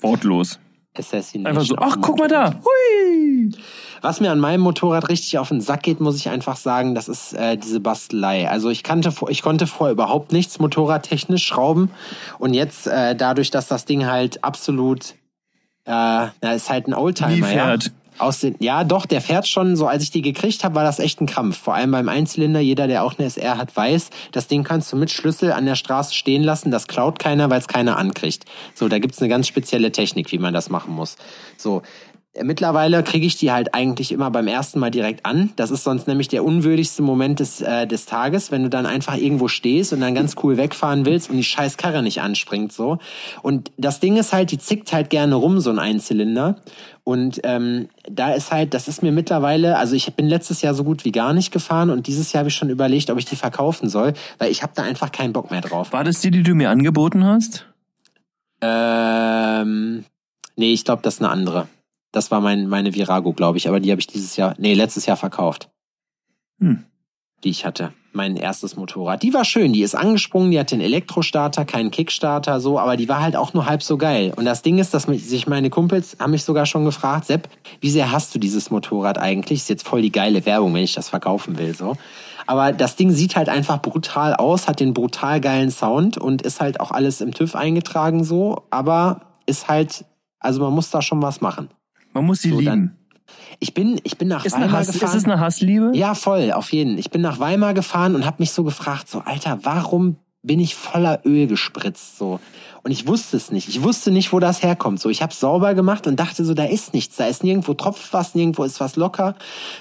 Wortlos. 0.00 0.58
Einfach 1.46 1.62
so, 1.62 1.76
ach, 1.78 1.96
guck 2.00 2.18
mal 2.18 2.28
da. 2.28 2.54
Hui. 2.54 3.52
Was 4.00 4.20
mir 4.20 4.32
an 4.32 4.40
meinem 4.40 4.60
Motorrad 4.62 5.08
richtig 5.08 5.38
auf 5.38 5.48
den 5.48 5.60
Sack 5.60 5.82
geht, 5.82 6.00
muss 6.00 6.16
ich 6.16 6.28
einfach 6.28 6.56
sagen, 6.56 6.94
das 6.94 7.08
ist 7.08 7.32
äh, 7.34 7.56
diese 7.56 7.78
Bastelei. 7.80 8.48
Also 8.48 8.70
ich 8.70 8.82
kannte, 8.82 9.12
ich 9.28 9.42
konnte 9.42 9.66
vorher 9.66 9.92
überhaupt 9.92 10.32
nichts 10.32 10.58
motorradtechnisch 10.58 11.44
schrauben 11.44 11.90
und 12.38 12.54
jetzt 12.54 12.86
äh, 12.86 13.14
dadurch, 13.14 13.50
dass 13.50 13.68
das 13.68 13.84
Ding 13.84 14.06
halt 14.06 14.42
absolut, 14.42 15.14
äh, 15.84 15.90
na, 16.40 16.52
ist 16.52 16.70
halt 16.70 16.88
ein 16.88 16.94
Oldtimer, 16.94 17.30
Nie 17.30 17.54
ja. 17.54 17.78
Aus 18.18 18.40
den, 18.40 18.56
ja, 18.58 18.84
doch, 18.84 19.06
der 19.06 19.20
fährt 19.20 19.46
schon 19.46 19.76
so. 19.76 19.86
Als 19.86 20.02
ich 20.02 20.10
die 20.10 20.22
gekriegt 20.22 20.64
habe, 20.64 20.74
war 20.74 20.84
das 20.84 20.98
echt 20.98 21.20
ein 21.20 21.26
Kampf. 21.26 21.58
Vor 21.58 21.74
allem 21.74 21.90
beim 21.90 22.08
Einzylinder. 22.08 22.60
Jeder, 22.60 22.86
der 22.86 23.04
auch 23.04 23.18
eine 23.18 23.26
SR 23.26 23.58
hat, 23.58 23.76
weiß, 23.76 24.10
das 24.32 24.48
Ding 24.48 24.64
kannst 24.64 24.92
du 24.92 24.96
mit 24.96 25.10
Schlüssel 25.10 25.52
an 25.52 25.66
der 25.66 25.74
Straße 25.74 26.14
stehen 26.14 26.42
lassen. 26.42 26.70
Das 26.70 26.88
klaut 26.88 27.18
keiner, 27.18 27.50
weil 27.50 27.60
es 27.60 27.68
keiner 27.68 27.96
ankriegt. 27.96 28.44
So, 28.74 28.88
da 28.88 28.98
gibt's 28.98 29.20
eine 29.20 29.28
ganz 29.28 29.46
spezielle 29.46 29.92
Technik, 29.92 30.32
wie 30.32 30.38
man 30.38 30.54
das 30.54 30.70
machen 30.70 30.94
muss. 30.94 31.16
So. 31.56 31.82
Mittlerweile 32.40 33.02
kriege 33.02 33.26
ich 33.26 33.36
die 33.36 33.50
halt 33.50 33.74
eigentlich 33.74 34.12
immer 34.12 34.30
beim 34.30 34.46
ersten 34.46 34.78
Mal 34.78 34.90
direkt 34.90 35.24
an. 35.24 35.50
Das 35.56 35.70
ist 35.70 35.82
sonst 35.82 36.06
nämlich 36.06 36.28
der 36.28 36.44
unwürdigste 36.44 37.02
Moment 37.02 37.40
des, 37.40 37.60
äh, 37.62 37.86
des 37.86 38.06
Tages, 38.06 38.52
wenn 38.52 38.62
du 38.62 38.68
dann 38.68 38.86
einfach 38.86 39.16
irgendwo 39.16 39.48
stehst 39.48 39.92
und 39.92 40.00
dann 40.00 40.14
ganz 40.14 40.36
cool 40.42 40.56
wegfahren 40.56 41.06
willst 41.06 41.30
und 41.30 41.36
die 41.36 41.44
scheiß 41.44 41.78
Karre 41.78 42.02
nicht 42.02 42.20
anspringt 42.20 42.72
so. 42.72 42.98
Und 43.42 43.72
das 43.76 43.98
Ding 43.98 44.16
ist 44.16 44.32
halt, 44.32 44.50
die 44.50 44.58
zickt 44.58 44.92
halt 44.92 45.10
gerne 45.10 45.34
rum, 45.34 45.58
so 45.58 45.70
ein 45.70 45.78
Einzylinder. 45.78 46.56
Und 47.02 47.40
ähm, 47.44 47.88
da 48.08 48.34
ist 48.34 48.52
halt, 48.52 48.74
das 48.74 48.86
ist 48.86 49.02
mir 49.02 49.10
mittlerweile, 49.10 49.78
also 49.78 49.96
ich 49.96 50.12
bin 50.14 50.28
letztes 50.28 50.60
Jahr 50.60 50.74
so 50.74 50.84
gut 50.84 51.06
wie 51.06 51.12
gar 51.12 51.32
nicht 51.32 51.50
gefahren 51.50 51.88
und 51.88 52.06
dieses 52.06 52.32
Jahr 52.32 52.40
habe 52.40 52.50
ich 52.50 52.56
schon 52.56 52.70
überlegt, 52.70 53.08
ob 53.10 53.18
ich 53.18 53.24
die 53.24 53.36
verkaufen 53.36 53.88
soll, 53.88 54.12
weil 54.36 54.50
ich 54.50 54.62
habe 54.62 54.74
da 54.76 54.82
einfach 54.82 55.10
keinen 55.10 55.32
Bock 55.32 55.50
mehr 55.50 55.62
drauf. 55.62 55.92
War 55.94 56.04
das 56.04 56.20
die, 56.20 56.30
die 56.30 56.42
du 56.42 56.54
mir 56.54 56.68
angeboten 56.68 57.24
hast? 57.24 57.64
Ähm, 58.60 60.04
nee, 60.56 60.74
ich 60.74 60.84
glaube, 60.84 61.00
das 61.02 61.14
ist 61.14 61.22
eine 61.22 61.30
andere. 61.30 61.66
Das 62.12 62.30
war 62.30 62.40
mein, 62.40 62.68
meine 62.68 62.94
Virago, 62.94 63.32
glaube 63.32 63.58
ich, 63.58 63.68
aber 63.68 63.80
die 63.80 63.90
habe 63.90 64.00
ich 64.00 64.06
dieses 64.06 64.36
Jahr, 64.36 64.54
nee, 64.58 64.74
letztes 64.74 65.06
Jahr 65.06 65.16
verkauft. 65.16 65.70
Hm. 66.58 66.84
Die 67.44 67.50
ich 67.50 67.64
hatte. 67.64 67.92
Mein 68.12 68.36
erstes 68.36 68.74
Motorrad. 68.74 69.22
Die 69.22 69.34
war 69.34 69.44
schön, 69.44 69.72
die 69.72 69.82
ist 69.82 69.94
angesprungen, 69.94 70.50
die 70.50 70.58
hat 70.58 70.70
den 70.70 70.80
Elektrostarter, 70.80 71.64
keinen 71.66 71.90
Kickstarter, 71.90 72.58
so, 72.58 72.78
aber 72.78 72.96
die 72.96 73.08
war 73.08 73.20
halt 73.20 73.36
auch 73.36 73.52
nur 73.52 73.66
halb 73.66 73.82
so 73.82 73.98
geil. 73.98 74.32
Und 74.34 74.46
das 74.46 74.62
Ding 74.62 74.78
ist, 74.78 74.94
dass 74.94 75.06
mich, 75.06 75.28
sich 75.28 75.46
meine 75.46 75.70
Kumpels 75.70 76.16
haben 76.18 76.30
mich 76.30 76.42
sogar 76.42 76.66
schon 76.66 76.84
gefragt, 76.84 77.26
Sepp, 77.26 77.48
wie 77.80 77.90
sehr 77.90 78.10
hast 78.10 78.34
du 78.34 78.38
dieses 78.38 78.70
Motorrad 78.70 79.18
eigentlich? 79.18 79.60
Ist 79.60 79.68
jetzt 79.68 79.86
voll 79.86 80.02
die 80.02 80.10
geile 80.10 80.46
Werbung, 80.46 80.74
wenn 80.74 80.82
ich 80.82 80.94
das 80.94 81.10
verkaufen 81.10 81.58
will, 81.58 81.74
so. 81.74 81.96
Aber 82.48 82.72
das 82.72 82.96
Ding 82.96 83.10
sieht 83.10 83.36
halt 83.36 83.50
einfach 83.50 83.82
brutal 83.82 84.34
aus, 84.34 84.68
hat 84.68 84.80
den 84.80 84.94
brutal 84.94 85.38
geilen 85.38 85.70
Sound 85.70 86.16
und 86.16 86.40
ist 86.40 86.62
halt 86.62 86.80
auch 86.80 86.90
alles 86.90 87.20
im 87.20 87.34
TÜV 87.34 87.54
eingetragen 87.54 88.24
so, 88.24 88.62
aber 88.70 89.20
ist 89.44 89.68
halt, 89.68 90.06
also 90.40 90.62
man 90.62 90.72
muss 90.72 90.88
da 90.88 91.02
schon 91.02 91.20
was 91.20 91.42
machen. 91.42 91.68
Man 92.12 92.24
muss 92.24 92.42
sie 92.42 92.50
So, 92.50 92.58
lieben. 92.58 92.66
dann- 92.66 92.94
Ich 93.60 93.74
bin, 93.74 94.00
ich 94.04 94.16
bin 94.18 94.28
nach 94.28 94.44
Ist, 94.44 94.52
Weimar 94.54 94.72
Hass, 94.72 94.88
ist 94.88 95.00
gefahren. 95.00 95.16
es 95.18 95.24
eine 95.24 95.40
Hassliebe? 95.40 95.90
Ja, 95.94 96.14
voll, 96.14 96.52
auf 96.52 96.72
jeden. 96.72 96.96
Ich 96.98 97.10
bin 97.10 97.20
nach 97.20 97.40
Weimar 97.40 97.74
gefahren 97.74 98.14
und 98.14 98.24
habe 98.24 98.36
mich 98.40 98.52
so 98.52 98.64
gefragt, 98.64 99.08
so 99.08 99.20
Alter, 99.20 99.58
warum 99.64 100.16
bin 100.42 100.60
ich 100.60 100.74
voller 100.76 101.20
Öl 101.26 101.46
gespritzt 101.46 102.18
so? 102.18 102.40
Und 102.82 102.90
ich 102.90 103.06
wusste 103.06 103.36
es 103.36 103.50
nicht. 103.50 103.68
Ich 103.68 103.82
wusste 103.82 104.10
nicht, 104.10 104.32
wo 104.32 104.38
das 104.40 104.62
herkommt. 104.62 105.00
So, 105.00 105.08
ich 105.10 105.22
habe 105.22 105.34
sauber 105.34 105.74
gemacht 105.74 106.06
und 106.06 106.18
dachte 106.18 106.44
so, 106.44 106.54
da 106.54 106.64
ist 106.64 106.94
nichts. 106.94 107.16
Da 107.16 107.26
ist 107.26 107.44
nirgendwo 107.44 107.74
tropft 107.74 108.12
was, 108.12 108.34
nirgendwo 108.34 108.64
ist 108.64 108.80
was 108.80 108.96
locker. 108.96 109.34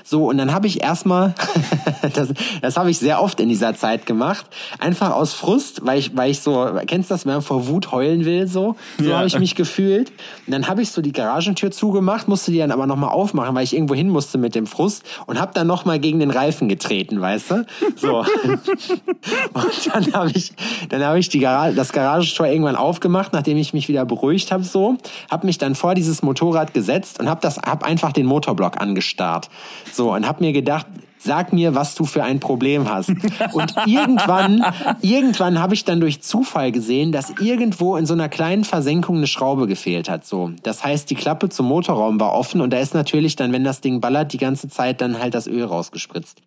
So 0.04 0.28
und 0.30 0.38
dann 0.38 0.54
habe 0.54 0.68
ich 0.68 0.82
erstmal, 0.84 1.34
das, 2.14 2.30
das 2.62 2.78
habe 2.78 2.90
ich 2.90 2.98
sehr 3.00 3.22
oft 3.22 3.40
in 3.40 3.50
dieser 3.50 3.76
Zeit 3.76 4.06
gemacht, 4.06 4.46
einfach 4.80 5.12
aus 5.12 5.34
Frust, 5.34 5.86
weil 5.86 6.00
ich, 6.00 6.16
weil 6.16 6.32
ich 6.32 6.42
so, 6.42 6.70
kennst 6.88 7.10
du 7.10 7.14
das, 7.14 7.26
wenn 7.26 7.34
man 7.34 7.42
vor 7.42 7.68
Wut 7.68 7.92
heulen 7.92 8.26
will, 8.26 8.48
so, 8.48 8.76
so 8.98 9.06
Ja. 9.06 9.18
habe 9.18 9.28
ich 9.28 9.38
mich 9.40 9.56
gefühlt. 9.56 10.10
Und 10.46 10.52
dann 10.54 10.68
habe 10.68 10.82
ich 10.82 10.92
so 10.92 11.02
die 11.02 11.12
Garagentür 11.12 11.72
zugemacht, 11.72 12.28
musste 12.28 12.52
die 12.52 12.58
dann 12.58 12.72
aber 12.72 12.88
nochmal 12.88 13.10
aufmachen, 13.12 13.56
weil 13.56 13.64
ich 13.64 13.74
irgendwo 13.74 13.96
hin 13.96 14.10
musste 14.10 14.38
mit 14.38 14.56
dem 14.56 14.68
Frust 14.68 15.04
und 15.26 15.40
habe 15.40 15.52
dann 15.54 15.68
nochmal 15.68 16.00
gegen 16.00 16.20
den 16.20 16.32
Reifen 16.32 16.68
getreten, 16.70 17.22
weißt 17.22 17.52
du? 17.52 17.66
So. 17.96 18.20
und 19.54 19.90
dann 19.94 20.14
habe 20.14 20.32
ich, 20.34 20.54
dann 20.90 21.04
habe 21.04 21.20
ich 21.20 21.30
die 21.30 21.40
Gara 21.40 21.72
das 21.72 21.92
Garagentor 21.94 22.48
irgendwann 22.48 22.76
aufgemacht, 22.76 22.87
nachdem 23.32 23.58
ich 23.58 23.74
mich 23.74 23.88
wieder 23.88 24.06
beruhigt 24.06 24.52
habe, 24.52 24.64
so, 24.64 24.98
habe 25.30 25.46
mich 25.46 25.58
dann 25.58 25.76
vor 25.76 25.96
dieses 25.96 26.22
Motorrad 26.22 26.74
gesetzt 26.74 27.20
und 27.20 27.30
habe 27.30 27.42
das, 27.42 27.58
habe 27.58 27.86
einfach 27.86 28.12
den 28.12 28.26
Motorblock 28.26 28.80
angestarrt, 28.80 29.50
so 29.92 30.14
und 30.14 30.28
habe 30.28 30.44
mir 30.44 30.54
gedacht, 30.54 30.86
sag 31.20 31.54
mir, 31.54 31.76
was 31.76 31.96
du 31.96 32.06
für 32.06 32.24
ein 32.24 32.40
Problem 32.40 32.90
hast. 32.90 33.10
Und 33.10 33.76
irgendwann, 33.86 34.64
irgendwann 35.02 35.60
habe 35.60 35.74
ich 35.74 35.86
dann 35.86 36.00
durch 36.00 36.22
Zufall 36.22 36.72
gesehen, 36.72 37.12
dass 37.12 37.34
irgendwo 37.40 37.98
in 37.98 38.06
so 38.06 38.14
einer 38.14 38.30
kleinen 38.30 38.64
Versenkung 38.64 39.18
eine 39.18 39.28
Schraube 39.28 39.68
gefehlt 39.68 40.10
hat. 40.10 40.26
So, 40.26 40.52
das 40.64 40.84
heißt, 40.84 41.10
die 41.10 41.16
Klappe 41.16 41.50
zum 41.50 41.68
Motorraum 41.68 42.20
war 42.20 42.34
offen 42.34 42.62
und 42.62 42.72
da 42.72 42.80
ist 42.80 42.94
natürlich 42.94 43.36
dann, 43.36 43.52
wenn 43.52 43.64
das 43.64 43.82
Ding 43.82 44.02
ballert, 44.02 44.34
die 44.34 44.38
ganze 44.38 44.70
Zeit 44.70 45.02
dann 45.02 45.20
halt 45.20 45.34
das 45.34 45.48
Öl 45.48 45.64
rausgespritzt. 45.64 46.42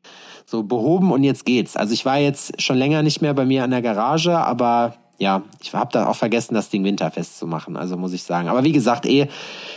So 0.46 0.62
behoben 0.64 1.12
und 1.12 1.22
jetzt 1.22 1.44
geht's. 1.44 1.76
Also 1.76 1.92
ich 1.92 2.04
war 2.04 2.18
jetzt 2.18 2.60
schon 2.60 2.76
länger 2.76 3.02
nicht 3.02 3.22
mehr 3.22 3.34
bei 3.34 3.44
mir 3.44 3.62
an 3.62 3.70
der 3.70 3.82
Garage, 3.82 4.36
aber 4.36 4.94
ja, 5.20 5.42
ich 5.62 5.74
habe 5.74 5.92
da 5.92 6.06
auch 6.06 6.16
vergessen, 6.16 6.54
das 6.54 6.70
Ding 6.70 6.82
winterfest 6.82 7.38
zu 7.38 7.46
machen, 7.46 7.76
also 7.76 7.98
muss 7.98 8.14
ich 8.14 8.22
sagen. 8.22 8.48
Aber 8.48 8.64
wie 8.64 8.72
gesagt, 8.72 9.04
eh, 9.04 9.28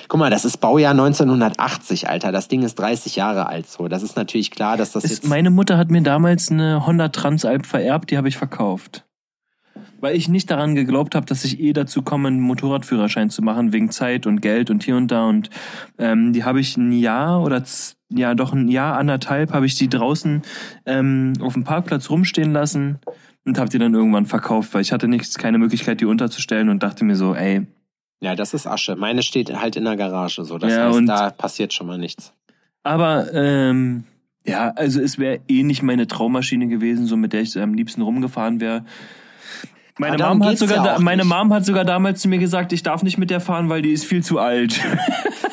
guck 0.08 0.18
mal, 0.18 0.30
das 0.30 0.46
ist 0.46 0.58
Baujahr 0.58 0.92
1980, 0.92 2.08
Alter. 2.08 2.32
Das 2.32 2.48
Ding 2.48 2.64
ist 2.64 2.76
30 2.80 3.18
Jahre 3.18 3.48
alt, 3.48 3.68
so. 3.68 3.90
Das 3.90 4.04
ist 4.04 4.16
natürlich 4.16 4.52
klar, 4.52 4.78
dass 4.78 4.94
das 4.94 5.04
Ist, 5.04 5.12
jetzt. 5.12 5.28
meine 5.28 5.50
Mutter 5.50 5.78
hat 5.78 5.92
mir 5.92 6.02
damals 6.02 6.50
eine 6.50 6.88
Honda 6.88 7.10
Transalp 7.10 7.66
vererbt, 7.66 8.10
die 8.10 8.18
habe 8.18 8.30
ich 8.30 8.38
verkauft. 8.38 9.04
Weil 10.00 10.16
ich 10.16 10.30
nicht 10.30 10.50
daran 10.50 10.76
geglaubt 10.76 11.14
habe, 11.14 11.26
dass 11.26 11.44
ich 11.44 11.60
eh 11.60 11.74
dazu 11.74 12.04
komme, 12.04 12.30
einen 12.30 12.40
Motorradführerschein 12.40 13.30
zu 13.30 13.42
machen, 13.42 13.74
wegen 13.74 13.92
Zeit 13.92 14.26
und 14.26 14.42
Geld 14.42 14.70
und 14.70 14.84
hier 14.84 14.96
und 14.96 15.10
da. 15.10 15.26
Und 15.28 15.50
ähm, 15.98 16.32
die 16.32 16.46
habe 16.46 16.62
ich 16.62 16.78
ein 16.78 16.94
Jahr 16.94 17.44
oder 17.44 17.64
ja 18.10 18.34
doch 18.34 18.54
ein 18.54 18.70
Jahr, 18.70 18.96
anderthalb, 18.98 19.52
habe 19.52 19.66
ich 19.66 19.76
die 19.76 19.90
draußen 19.90 20.42
ähm, 20.86 21.34
auf 21.42 21.54
dem 21.54 21.66
Parkplatz 21.66 22.10
rumstehen 22.10 22.54
lassen 22.54 23.00
und 23.46 23.58
habe 23.60 23.70
die 23.70 23.78
dann 23.80 23.94
irgendwann 23.94 24.26
verkauft, 24.26 24.74
weil 24.74 24.82
ich 24.82 24.92
hatte 24.92 25.08
nichts, 25.08 25.38
keine 25.38 25.58
Möglichkeit, 25.58 26.00
die 26.02 26.06
unterzustellen 26.06 26.70
und 26.70 26.82
dachte 26.84 27.04
mir 27.06 27.16
so, 27.16 27.36
ey, 27.36 27.66
Ja, 28.22 28.36
das 28.36 28.54
ist 28.54 28.66
Asche. 28.68 28.96
Meine 28.96 29.22
steht 29.24 29.54
halt 29.54 29.76
in 29.76 29.84
der 29.84 29.98
Garage, 29.98 30.46
so. 30.46 30.58
Das 30.58 30.72
Ja, 30.72 30.88
heißt, 30.88 30.98
und- 30.98 31.08
da 31.08 31.30
passiert 31.30 31.74
schon 31.74 31.88
mal 31.88 31.98
nichts. 31.98 32.34
Aber 32.84 33.34
ähm, 33.34 34.04
ja, 34.46 34.72
also 34.76 35.00
es 35.02 35.18
wäre 35.18 35.40
eh 35.48 35.64
nicht 35.64 35.84
meine 35.84 36.06
Traummaschine 36.08 36.68
gewesen, 36.68 37.06
so 37.06 37.16
mit 37.18 37.32
der 37.34 37.42
ich 37.42 37.58
am 37.60 37.74
liebsten 37.74 38.02
rumgefahren 38.02 38.60
wäre. 38.60 38.84
Meine, 40.00 40.14
Aber 40.14 40.18
darum 40.18 40.38
Mom 40.40 40.48
hat 40.48 40.58
sogar, 40.58 40.86
ja 40.86 41.00
meine 41.00 41.24
nicht. 41.24 41.32
Mom 41.34 41.54
hat 41.54 41.66
sogar 41.66 41.86
damals 41.86 42.22
zu 42.22 42.28
mir 42.28 42.40
gesagt, 42.40 42.74
ich 42.74 42.82
darf 42.84 43.04
nicht 43.04 43.18
mit 43.18 43.30
der 43.30 43.40
fahren, 43.40 43.70
weil 43.70 43.82
die 43.82 43.92
ist 43.92 44.06
viel 44.06 44.24
zu 44.24 44.40
alt. 44.40 44.80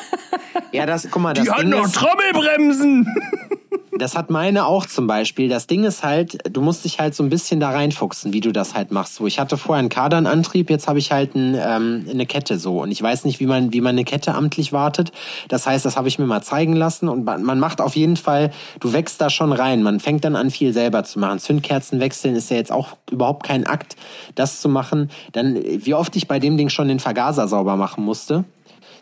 Ja, 0.71 0.85
das, 0.85 1.07
guck 1.11 1.21
mal, 1.21 1.33
das 1.33 1.45
Die 1.45 1.51
hat 1.51 1.65
noch 1.65 1.85
ist, 1.85 1.95
Trommelbremsen. 1.95 3.07
das 3.97 4.15
hat 4.15 4.29
meine 4.29 4.65
auch 4.65 4.85
zum 4.85 5.05
Beispiel. 5.05 5.49
Das 5.49 5.67
Ding 5.67 5.83
ist 5.83 6.03
halt, 6.03 6.37
du 6.49 6.61
musst 6.61 6.85
dich 6.85 6.99
halt 6.99 7.13
so 7.13 7.23
ein 7.23 7.29
bisschen 7.29 7.59
da 7.59 7.71
reinfuchsen, 7.71 8.31
wie 8.31 8.39
du 8.39 8.51
das 8.51 8.73
halt 8.73 8.91
machst. 8.91 9.15
So, 9.15 9.27
ich 9.27 9.39
hatte 9.39 9.57
vorher 9.57 9.79
einen 9.79 9.89
Kardanantrieb, 9.89 10.69
jetzt 10.69 10.87
habe 10.87 10.99
ich 10.99 11.11
halt 11.11 11.35
ein, 11.35 11.55
ähm, 11.55 12.05
eine 12.09 12.25
Kette 12.25 12.57
so. 12.57 12.81
Und 12.81 12.91
ich 12.91 13.01
weiß 13.01 13.25
nicht, 13.25 13.39
wie 13.39 13.45
man, 13.45 13.73
wie 13.73 13.81
man 13.81 13.95
eine 13.95 14.05
Kette 14.05 14.33
amtlich 14.33 14.71
wartet. 14.71 15.11
Das 15.49 15.67
heißt, 15.67 15.85
das 15.85 15.97
habe 15.97 16.07
ich 16.07 16.19
mir 16.19 16.25
mal 16.25 16.41
zeigen 16.41 16.73
lassen. 16.73 17.09
Und 17.09 17.25
man 17.25 17.59
macht 17.59 17.81
auf 17.81 17.95
jeden 17.95 18.17
Fall, 18.17 18.51
du 18.79 18.93
wächst 18.93 19.19
da 19.19 19.29
schon 19.29 19.51
rein. 19.51 19.83
Man 19.83 19.99
fängt 19.99 20.23
dann 20.23 20.37
an, 20.37 20.51
viel 20.51 20.71
selber 20.71 21.03
zu 21.03 21.19
machen. 21.19 21.39
Zündkerzen 21.39 21.99
wechseln 21.99 22.35
ist 22.35 22.49
ja 22.49 22.57
jetzt 22.57 22.71
auch 22.71 22.97
überhaupt 23.11 23.45
kein 23.45 23.67
Akt, 23.67 23.97
das 24.35 24.61
zu 24.61 24.69
machen. 24.69 25.11
Dann, 25.33 25.55
wie 25.55 25.93
oft 25.93 26.15
ich 26.15 26.29
bei 26.29 26.39
dem 26.39 26.55
Ding 26.55 26.69
schon 26.69 26.87
den 26.87 26.99
Vergaser 26.99 27.47
sauber 27.47 27.75
machen 27.75 28.05
musste. 28.05 28.45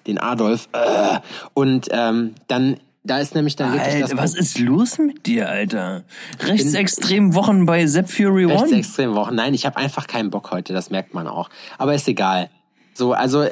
Den 0.10 0.18
Adolf. 0.18 0.68
Äh, 0.74 1.20
und 1.54 1.88
ähm, 1.92 2.34
dann, 2.48 2.78
da 3.04 3.20
ist 3.20 3.36
nämlich 3.36 3.56
dann 3.56 3.74
wirklich 3.74 4.02
das 4.02 4.12
Alter, 4.12 4.24
was 4.24 4.36
ist 4.36 4.58
los 4.58 4.98
mit 4.98 5.28
dir, 5.28 5.48
Alter? 5.48 6.04
Rechtsextrem 6.40 7.36
Wochen 7.36 7.68
bei 7.68 7.86
Sepp 7.86 8.10
Fury 8.10 8.46
One? 8.46 8.56
Rechtsextrem 8.56 9.14
Wochen. 9.14 9.36
Nein, 9.36 9.54
ich 9.54 9.68
habe 9.68 9.78
einfach 9.78 10.08
keinen 10.08 10.32
Bock 10.32 10.52
heute, 10.52 10.74
das 10.74 10.90
merkt 10.90 11.14
man 11.14 11.28
auch. 11.28 11.50
Aber 11.78 11.94
ist 11.94 12.08
egal. 12.08 12.50
So, 12.96 13.14
also 13.14 13.46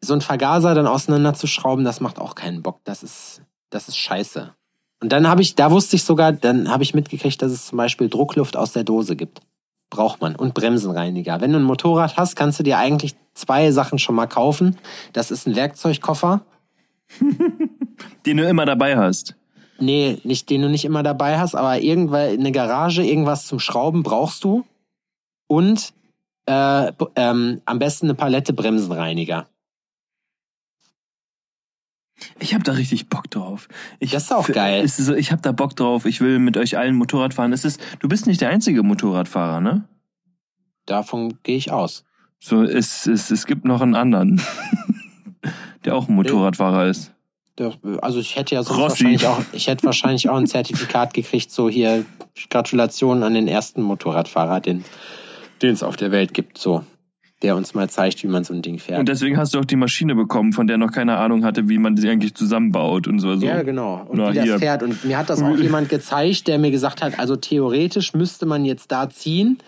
so 0.00 0.14
ein 0.14 0.20
Vergaser 0.20 0.74
dann 0.74 0.86
auseinanderzuschrauben, 0.86 1.84
das 1.84 2.00
macht 2.00 2.20
auch 2.20 2.36
keinen 2.36 2.62
Bock. 2.62 2.80
Das 2.84 3.02
ist, 3.02 3.42
das 3.70 3.88
ist 3.88 3.96
scheiße. 3.96 4.54
Und 5.00 5.12
dann 5.12 5.28
habe 5.28 5.42
ich, 5.42 5.56
da 5.56 5.72
wusste 5.72 5.96
ich 5.96 6.04
sogar, 6.04 6.32
dann 6.32 6.70
habe 6.70 6.84
ich 6.84 6.94
mitgekriegt, 6.94 7.42
dass 7.42 7.50
es 7.50 7.66
zum 7.66 7.78
Beispiel 7.78 8.08
Druckluft 8.08 8.56
aus 8.56 8.72
der 8.72 8.84
Dose 8.84 9.16
gibt. 9.16 9.40
Braucht 9.90 10.20
man. 10.20 10.34
Und 10.36 10.54
Bremsenreiniger. 10.54 11.40
Wenn 11.40 11.52
du 11.52 11.58
ein 11.58 11.64
Motorrad 11.64 12.16
hast, 12.16 12.36
kannst 12.36 12.58
du 12.58 12.62
dir 12.62 12.78
eigentlich 12.78 13.14
zwei 13.34 13.70
Sachen 13.70 13.98
schon 13.98 14.14
mal 14.14 14.26
kaufen. 14.26 14.76
Das 15.12 15.30
ist 15.30 15.46
ein 15.46 15.56
Werkzeugkoffer. 15.56 16.44
Den 18.26 18.36
du 18.36 18.48
immer 18.48 18.66
dabei 18.66 18.96
hast. 18.96 19.36
Nee, 19.78 20.18
nicht, 20.24 20.48
den 20.48 20.62
du 20.62 20.70
nicht 20.70 20.86
immer 20.86 21.02
dabei 21.02 21.38
hast, 21.38 21.54
aber 21.54 21.80
irgendwann 21.80 22.30
eine 22.30 22.50
Garage, 22.50 23.02
irgendwas 23.02 23.46
zum 23.46 23.58
Schrauben 23.58 24.02
brauchst 24.02 24.42
du. 24.42 24.64
Und 25.48 25.92
äh, 26.46 26.92
ähm, 27.14 27.60
am 27.64 27.78
besten 27.78 28.06
eine 28.06 28.14
Palette 28.14 28.52
Bremsenreiniger. 28.52 29.46
Ich 32.38 32.54
habe 32.54 32.64
da 32.64 32.72
richtig 32.72 33.08
Bock 33.08 33.30
drauf. 33.30 33.68
Ich, 33.98 34.10
Das 34.10 34.24
ist 34.24 34.32
auch 34.32 34.48
geil. 34.48 34.84
Ist 34.84 34.96
so, 34.96 35.14
ich 35.14 35.32
habe 35.32 35.42
da 35.42 35.52
Bock 35.52 35.76
drauf. 35.76 36.06
Ich 36.06 36.20
will 36.20 36.38
mit 36.38 36.56
euch 36.56 36.78
allen 36.78 36.94
Motorrad 36.94 37.34
fahren. 37.34 37.52
Es 37.52 37.64
ist, 37.64 37.80
du 38.00 38.08
bist 38.08 38.26
nicht 38.26 38.40
der 38.40 38.48
einzige 38.48 38.82
Motorradfahrer, 38.82 39.60
ne? 39.60 39.84
Davon 40.86 41.38
gehe 41.42 41.56
ich 41.56 41.72
aus. 41.72 42.04
So, 42.38 42.62
es, 42.62 43.06
es, 43.06 43.30
es 43.30 43.46
gibt 43.46 43.64
noch 43.64 43.80
einen 43.80 43.94
anderen, 43.94 44.40
der 45.84 45.94
auch 45.94 46.08
ein 46.08 46.14
Motorradfahrer 46.14 46.86
ist. 46.86 47.12
Also 48.02 48.20
ich 48.20 48.36
hätte 48.36 48.54
ja 48.54 48.62
sonst 48.62 48.78
Rossi. 48.78 49.04
wahrscheinlich 49.04 49.26
auch, 49.26 49.40
ich 49.52 49.66
hätte 49.66 49.84
wahrscheinlich 49.84 50.28
auch 50.28 50.36
ein 50.36 50.46
Zertifikat 50.46 51.14
gekriegt, 51.14 51.50
so 51.50 51.70
hier 51.70 52.04
Gratulation 52.50 53.22
an 53.22 53.32
den 53.32 53.48
ersten 53.48 53.80
Motorradfahrer, 53.80 54.60
den, 54.60 54.84
den 55.62 55.72
es 55.72 55.82
auf 55.82 55.96
der 55.96 56.10
Welt 56.10 56.34
gibt, 56.34 56.58
so. 56.58 56.84
Der 57.42 57.54
uns 57.54 57.74
mal 57.74 57.88
zeigt, 57.90 58.22
wie 58.22 58.28
man 58.28 58.44
so 58.44 58.54
ein 58.54 58.62
Ding 58.62 58.78
fährt. 58.78 58.98
Und 58.98 59.08
deswegen 59.10 59.36
hast 59.36 59.52
du 59.52 59.58
auch 59.58 59.64
die 59.64 59.76
Maschine 59.76 60.14
bekommen, 60.14 60.52
von 60.54 60.66
der 60.66 60.78
noch 60.78 60.90
keine 60.90 61.18
Ahnung 61.18 61.44
hatte, 61.44 61.68
wie 61.68 61.76
man 61.76 61.96
sie 61.96 62.08
eigentlich 62.08 62.34
zusammenbaut 62.34 63.06
und 63.06 63.18
so. 63.18 63.36
so. 63.36 63.44
Ja, 63.44 63.62
genau. 63.62 64.06
Und 64.08 64.18
Na, 64.18 64.30
wie 64.30 64.36
das 64.36 64.44
hier. 64.44 64.58
fährt. 64.58 64.82
Und 64.82 65.04
mir 65.04 65.18
hat 65.18 65.28
das 65.28 65.42
auch 65.42 65.56
jemand 65.58 65.90
gezeigt, 65.90 66.48
der 66.48 66.58
mir 66.58 66.70
gesagt 66.70 67.02
hat, 67.02 67.18
also 67.18 67.36
theoretisch 67.36 68.14
müsste 68.14 68.46
man 68.46 68.64
jetzt 68.64 68.90
da 68.90 69.10
ziehen. 69.10 69.58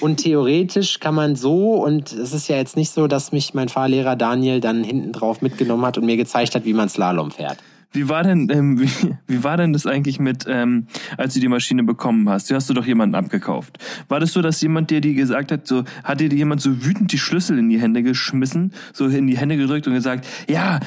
Und 0.00 0.16
theoretisch 0.16 0.98
kann 0.98 1.14
man 1.14 1.36
so, 1.36 1.74
und 1.74 2.12
es 2.12 2.32
ist 2.32 2.48
ja 2.48 2.56
jetzt 2.56 2.76
nicht 2.76 2.90
so, 2.90 3.06
dass 3.06 3.30
mich 3.30 3.54
mein 3.54 3.68
Fahrlehrer 3.68 4.16
Daniel 4.16 4.60
dann 4.60 4.82
hinten 4.82 5.12
drauf 5.12 5.40
mitgenommen 5.40 5.86
hat 5.86 5.96
und 5.98 6.04
mir 6.04 6.16
gezeigt 6.16 6.56
hat, 6.56 6.64
wie 6.64 6.74
man 6.74 6.88
Slalom 6.88 7.30
fährt. 7.30 7.58
Wie 7.94 8.08
war 8.08 8.24
denn, 8.24 8.48
ähm, 8.50 8.80
wie, 8.80 8.90
wie 9.28 9.44
war 9.44 9.56
denn 9.56 9.72
das 9.72 9.86
eigentlich 9.86 10.18
mit, 10.18 10.46
ähm, 10.48 10.88
als 11.16 11.34
du 11.34 11.40
die 11.40 11.48
Maschine 11.48 11.84
bekommen 11.84 12.28
hast? 12.28 12.50
Du 12.50 12.54
hast 12.56 12.68
du 12.68 12.74
doch 12.74 12.86
jemanden 12.86 13.14
abgekauft. 13.14 13.78
War 14.08 14.18
das 14.18 14.32
so, 14.32 14.42
dass 14.42 14.60
jemand 14.60 14.90
dir 14.90 15.00
die 15.00 15.14
gesagt 15.14 15.52
hat, 15.52 15.66
so, 15.66 15.84
hat 16.02 16.20
dir 16.20 16.28
jemand 16.28 16.60
so 16.60 16.84
wütend 16.84 17.12
die 17.12 17.18
Schlüssel 17.18 17.56
in 17.58 17.70
die 17.70 17.80
Hände 17.80 18.02
geschmissen, 18.02 18.72
so 18.92 19.06
in 19.06 19.28
die 19.28 19.38
Hände 19.38 19.56
gedrückt 19.56 19.86
und 19.86 19.94
gesagt, 19.94 20.26
ja, 20.48 20.80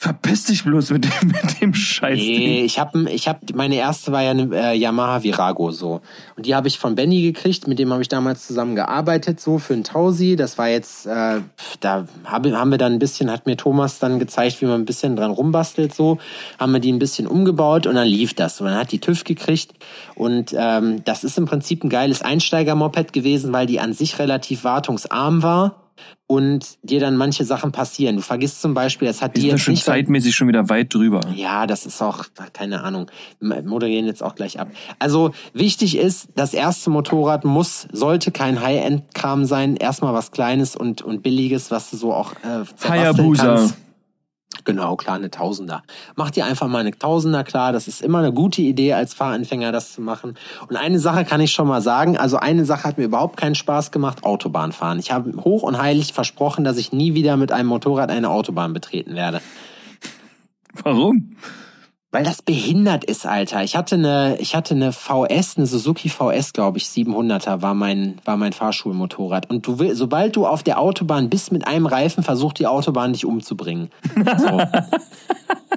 verpiss 0.00 0.44
dich 0.44 0.62
bloß 0.62 0.90
mit 0.90 1.04
dem, 1.04 1.12
mit 1.28 1.60
dem 1.60 1.74
Scheiß. 1.74 2.16
Nee, 2.16 2.62
ich 2.64 2.78
habe 2.78 3.10
ich 3.10 3.26
hab, 3.26 3.40
meine 3.54 3.74
erste 3.74 4.12
war 4.12 4.22
ja 4.22 4.30
eine 4.30 4.48
äh, 4.54 4.76
Yamaha 4.76 5.24
Virago 5.24 5.72
so. 5.72 6.00
Und 6.36 6.46
die 6.46 6.54
habe 6.54 6.68
ich 6.68 6.78
von 6.78 6.94
Benny 6.94 7.22
gekriegt, 7.22 7.66
mit 7.66 7.80
dem 7.80 7.92
habe 7.92 8.00
ich 8.00 8.08
damals 8.08 8.46
zusammen 8.46 8.76
gearbeitet, 8.76 9.40
so 9.40 9.58
für 9.58 9.74
ein 9.74 9.82
Tausi. 9.82 10.36
Das 10.36 10.56
war 10.56 10.68
jetzt, 10.68 11.06
äh, 11.06 11.40
da 11.80 12.06
hab, 12.24 12.46
haben 12.46 12.70
wir 12.70 12.78
dann 12.78 12.92
ein 12.92 12.98
bisschen, 13.00 13.28
hat 13.28 13.46
mir 13.46 13.56
Thomas 13.56 13.98
dann 13.98 14.20
gezeigt, 14.20 14.60
wie 14.62 14.66
man 14.66 14.80
ein 14.80 14.84
bisschen 14.84 15.16
dran 15.16 15.32
rumbastelt, 15.32 15.92
so. 15.92 16.18
Haben 16.60 16.72
wir 16.72 16.80
die 16.80 16.92
ein 16.92 17.00
bisschen 17.00 17.26
umgebaut 17.26 17.88
und 17.88 17.96
dann 17.96 18.06
lief 18.06 18.34
das. 18.34 18.60
Und 18.60 18.68
dann 18.68 18.76
hat 18.76 18.92
die 18.92 19.00
TÜV 19.00 19.24
gekriegt. 19.24 19.72
Und 20.14 20.54
ähm, 20.56 21.04
das 21.04 21.24
ist 21.24 21.38
im 21.38 21.46
Prinzip 21.46 21.82
ein 21.82 21.90
geiles 21.90 22.22
Einsteiger-Moped 22.22 23.12
gewesen, 23.12 23.52
weil 23.52 23.66
die 23.66 23.80
an 23.80 23.94
sich 23.94 24.20
relativ 24.20 24.62
wartungsarm 24.62 25.42
war. 25.42 25.87
Und 26.26 26.78
dir 26.82 27.00
dann 27.00 27.16
manche 27.16 27.44
Sachen 27.44 27.72
passieren. 27.72 28.16
Du 28.16 28.22
vergisst 28.22 28.60
zum 28.60 28.74
Beispiel, 28.74 29.08
es 29.08 29.22
hat 29.22 29.36
die 29.36 29.40
sind 29.40 29.50
jetzt 29.50 29.62
schon 29.62 29.72
nicht 29.72 29.84
zeitmäßig 29.84 30.34
schon 30.34 30.46
wieder 30.46 30.68
weit 30.68 30.92
drüber. 30.92 31.20
ja, 31.34 31.66
das 31.66 31.86
ist 31.86 32.02
auch, 32.02 32.26
keine 32.52 32.82
Ahnung, 32.82 33.10
wir 33.40 33.62
moderieren 33.62 34.06
jetzt 34.06 34.22
auch 34.22 34.34
gleich 34.34 34.60
ab. 34.60 34.68
Also 34.98 35.32
wichtig 35.54 35.96
ist, 35.96 36.28
das 36.34 36.52
erste 36.52 36.90
Motorrad 36.90 37.44
muss, 37.44 37.88
sollte 37.92 38.30
kein 38.30 38.60
High-End-Kram 38.60 39.46
sein, 39.46 39.76
erstmal 39.76 40.12
was 40.12 40.30
Kleines 40.30 40.76
und, 40.76 41.00
und 41.00 41.22
Billiges, 41.22 41.70
was 41.70 41.90
du 41.90 41.96
so 41.96 42.12
auch 42.12 42.32
äh, 42.32 42.64
Hayabusa. 42.86 43.44
kannst. 43.56 43.74
Genau, 44.64 44.96
klar, 44.96 45.16
eine 45.16 45.30
Tausender. 45.30 45.82
Mach 46.16 46.30
dir 46.30 46.46
einfach 46.46 46.68
mal 46.68 46.78
eine 46.78 46.90
Tausender 46.90 47.44
klar. 47.44 47.72
Das 47.72 47.86
ist 47.86 48.02
immer 48.02 48.18
eine 48.18 48.32
gute 48.32 48.62
Idee, 48.62 48.94
als 48.94 49.14
Fahranfänger 49.14 49.72
das 49.72 49.92
zu 49.92 50.00
machen. 50.00 50.36
Und 50.68 50.76
eine 50.76 50.98
Sache 50.98 51.24
kann 51.24 51.40
ich 51.40 51.52
schon 51.52 51.68
mal 51.68 51.82
sagen. 51.82 52.16
Also 52.16 52.38
eine 52.38 52.64
Sache 52.64 52.84
hat 52.84 52.98
mir 52.98 53.04
überhaupt 53.04 53.36
keinen 53.36 53.54
Spaß 53.54 53.90
gemacht, 53.90 54.24
Autobahn 54.24 54.72
fahren. 54.72 54.98
Ich 54.98 55.12
habe 55.12 55.32
hoch 55.44 55.62
und 55.62 55.78
heilig 55.78 56.12
versprochen, 56.12 56.64
dass 56.64 56.76
ich 56.78 56.92
nie 56.92 57.14
wieder 57.14 57.36
mit 57.36 57.52
einem 57.52 57.68
Motorrad 57.68 58.10
eine 58.10 58.30
Autobahn 58.30 58.72
betreten 58.72 59.14
werde. 59.14 59.40
Warum? 60.82 61.36
Weil 62.10 62.24
das 62.24 62.40
behindert 62.40 63.04
ist, 63.04 63.26
Alter. 63.26 63.62
Ich 63.64 63.76
hatte 63.76 63.96
eine, 63.96 64.38
ich 64.40 64.54
hatte 64.56 64.74
eine 64.74 64.92
VS, 64.92 65.58
eine 65.58 65.66
Suzuki 65.66 66.08
VS, 66.08 66.54
glaube 66.54 66.78
ich, 66.78 66.84
700er 66.86 67.60
war 67.60 67.74
mein, 67.74 68.14
war 68.24 68.38
mein 68.38 68.54
Fahrschulmotorrad. 68.54 69.50
Und 69.50 69.66
du 69.66 69.78
will, 69.78 69.94
sobald 69.94 70.34
du 70.34 70.46
auf 70.46 70.62
der 70.62 70.80
Autobahn 70.80 71.28
bist 71.28 71.52
mit 71.52 71.66
einem 71.66 71.84
Reifen, 71.84 72.22
versucht 72.24 72.58
die 72.60 72.66
Autobahn 72.66 73.12
dich 73.12 73.26
umzubringen. 73.26 73.90
So. 74.38 74.58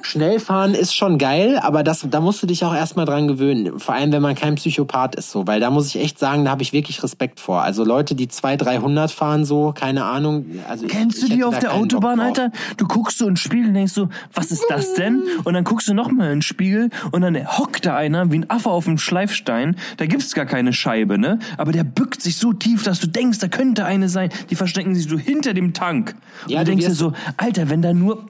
Schnellfahren 0.03 0.73
ist 0.73 0.95
schon 0.95 1.17
geil, 1.19 1.59
aber 1.61 1.83
das, 1.83 2.05
da 2.09 2.21
musst 2.21 2.41
du 2.41 2.47
dich 2.47 2.65
auch 2.65 2.73
erstmal 2.73 3.05
dran 3.05 3.27
gewöhnen. 3.27 3.77
Vor 3.77 3.93
allem, 3.93 4.11
wenn 4.11 4.21
man 4.21 4.33
kein 4.35 4.55
Psychopath 4.55 5.15
ist, 5.15 5.29
so. 5.31 5.45
Weil 5.45 5.59
da 5.59 5.69
muss 5.69 5.87
ich 5.87 6.01
echt 6.01 6.17
sagen, 6.17 6.45
da 6.45 6.51
habe 6.51 6.63
ich 6.63 6.73
wirklich 6.73 7.03
Respekt 7.03 7.39
vor. 7.39 7.61
Also 7.61 7.83
Leute, 7.83 8.15
die 8.15 8.27
200, 8.27 8.67
300 8.67 9.11
fahren, 9.11 9.45
so, 9.45 9.73
keine 9.73 10.05
Ahnung. 10.05 10.45
Also 10.67 10.85
ich- 10.85 10.91
Kennst 10.91 11.17
ich 11.17 11.23
du 11.23 11.27
die 11.29 11.35
hätte 11.35 11.47
auf 11.47 11.59
der 11.59 11.73
Autobahn. 11.75 12.19
Alter? 12.19 12.51
Du 12.77 12.87
guckst 12.87 13.19
so 13.19 13.25
in 13.27 13.31
den 13.33 13.37
Spiegel 13.37 13.67
und 13.67 13.73
denkst 13.75 13.93
so, 13.93 14.09
was 14.33 14.51
ist 14.51 14.65
das 14.69 14.93
denn? 14.95 15.21
Und 15.43 15.53
dann 15.53 15.63
guckst 15.65 15.87
du 15.87 15.93
nochmal 15.93 16.20
in 16.23 16.29
den 16.29 16.41
Spiegel 16.41 16.89
und 17.11 17.21
dann 17.21 17.35
hockt 17.57 17.85
da 17.85 17.95
einer 17.95 18.31
wie 18.31 18.39
ein 18.39 18.49
Affe 18.49 18.69
auf 18.69 18.85
dem 18.85 18.97
Schleifstein. 18.97 19.75
Da 19.97 20.05
gibt's 20.05 20.33
gar 20.33 20.45
keine 20.45 20.73
Scheibe, 20.73 21.17
ne? 21.17 21.39
Aber 21.57 21.71
der 21.71 21.83
bückt 21.83 22.21
sich 22.21 22.37
so 22.37 22.53
tief, 22.53 22.83
dass 22.83 22.99
du 22.99 23.07
denkst, 23.07 23.39
da 23.39 23.47
könnte 23.47 23.85
eine 23.85 24.09
sein. 24.09 24.29
Die 24.49 24.55
verstecken 24.55 24.95
sich 24.95 25.07
so 25.07 25.17
hinter 25.17 25.53
dem 25.53 25.73
Tank. 25.73 26.15
Und 26.43 26.51
Ja, 26.51 26.59
du 26.59 26.65
denkst 26.65 26.85
dir 26.85 26.93
so, 26.93 27.13
Alter, 27.37 27.69
wenn 27.69 27.81
da 27.81 27.93
nur, 27.93 28.29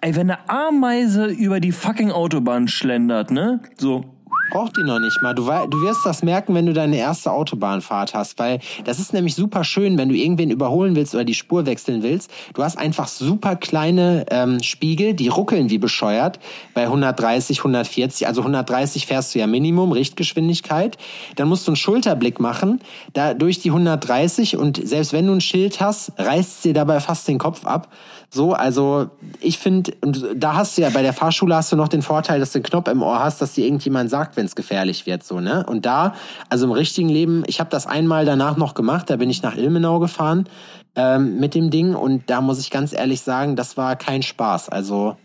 ey, 0.00 0.14
wenn 0.16 0.30
eine 0.30 0.48
Ameise 0.48 1.26
über 1.26 1.60
die 1.60 1.72
fucking 1.72 2.10
Autobahn 2.10 2.68
schlendert, 2.68 3.30
ne? 3.30 3.60
So, 3.76 4.13
Braucht 4.50 4.76
die 4.76 4.82
noch 4.84 4.98
nicht 4.98 5.22
mal. 5.22 5.34
Du, 5.34 5.44
du 5.44 5.82
wirst 5.82 6.04
das 6.04 6.22
merken, 6.22 6.54
wenn 6.54 6.66
du 6.66 6.72
deine 6.72 6.96
erste 6.96 7.32
Autobahnfahrt 7.32 8.14
hast, 8.14 8.38
weil 8.38 8.60
das 8.84 8.98
ist 8.98 9.12
nämlich 9.12 9.34
super 9.34 9.64
schön, 9.64 9.98
wenn 9.98 10.08
du 10.08 10.14
irgendwen 10.14 10.50
überholen 10.50 10.96
willst 10.96 11.14
oder 11.14 11.24
die 11.24 11.34
Spur 11.34 11.66
wechseln 11.66 12.02
willst. 12.02 12.30
Du 12.54 12.62
hast 12.62 12.78
einfach 12.78 13.08
super 13.08 13.56
kleine 13.56 14.26
ähm, 14.30 14.62
Spiegel, 14.62 15.14
die 15.14 15.28
ruckeln 15.28 15.70
wie 15.70 15.78
bescheuert 15.78 16.38
bei 16.74 16.82
130, 16.82 17.58
140. 17.58 18.26
Also 18.26 18.42
130 18.42 19.06
fährst 19.06 19.34
du 19.34 19.38
ja 19.38 19.46
Minimum, 19.46 19.92
Richtgeschwindigkeit. 19.92 20.98
Dann 21.36 21.48
musst 21.48 21.66
du 21.66 21.72
einen 21.72 21.76
Schulterblick 21.76 22.40
machen, 22.40 22.80
da 23.12 23.34
durch 23.34 23.60
die 23.60 23.70
130 23.70 24.56
und 24.56 24.86
selbst 24.86 25.12
wenn 25.12 25.26
du 25.26 25.32
ein 25.32 25.40
Schild 25.40 25.80
hast, 25.80 26.12
reißt 26.18 26.64
dir 26.64 26.74
dabei 26.74 27.00
fast 27.00 27.26
den 27.28 27.38
Kopf 27.38 27.64
ab. 27.64 27.88
So, 28.34 28.52
also 28.52 29.10
ich 29.40 29.58
finde, 29.58 29.92
und 30.00 30.26
da 30.34 30.56
hast 30.56 30.76
du 30.76 30.82
ja 30.82 30.90
bei 30.90 31.02
der 31.02 31.12
Fahrschule 31.12 31.54
hast 31.54 31.70
du 31.70 31.76
noch 31.76 31.86
den 31.86 32.02
Vorteil, 32.02 32.40
dass 32.40 32.50
du 32.50 32.58
einen 32.58 32.64
Knopf 32.64 32.88
im 32.88 33.00
Ohr 33.00 33.20
hast, 33.20 33.40
dass 33.40 33.52
dir 33.52 33.64
irgendjemand 33.64 34.10
sagt, 34.10 34.36
wenn 34.36 34.44
es 34.44 34.56
gefährlich 34.56 35.06
wird, 35.06 35.22
so 35.22 35.38
ne. 35.38 35.64
Und 35.68 35.86
da, 35.86 36.14
also 36.48 36.66
im 36.66 36.72
richtigen 36.72 37.08
Leben, 37.08 37.44
ich 37.46 37.60
habe 37.60 37.70
das 37.70 37.86
einmal 37.86 38.24
danach 38.24 38.56
noch 38.56 38.74
gemacht, 38.74 39.08
da 39.08 39.14
bin 39.14 39.30
ich 39.30 39.44
nach 39.44 39.56
Ilmenau 39.56 40.00
gefahren 40.00 40.48
ähm, 40.96 41.38
mit 41.38 41.54
dem 41.54 41.70
Ding 41.70 41.94
und 41.94 42.28
da 42.28 42.40
muss 42.40 42.58
ich 42.58 42.72
ganz 42.72 42.92
ehrlich 42.92 43.20
sagen, 43.20 43.54
das 43.54 43.76
war 43.76 43.94
kein 43.94 44.24
Spaß. 44.24 44.68
Also 44.68 45.16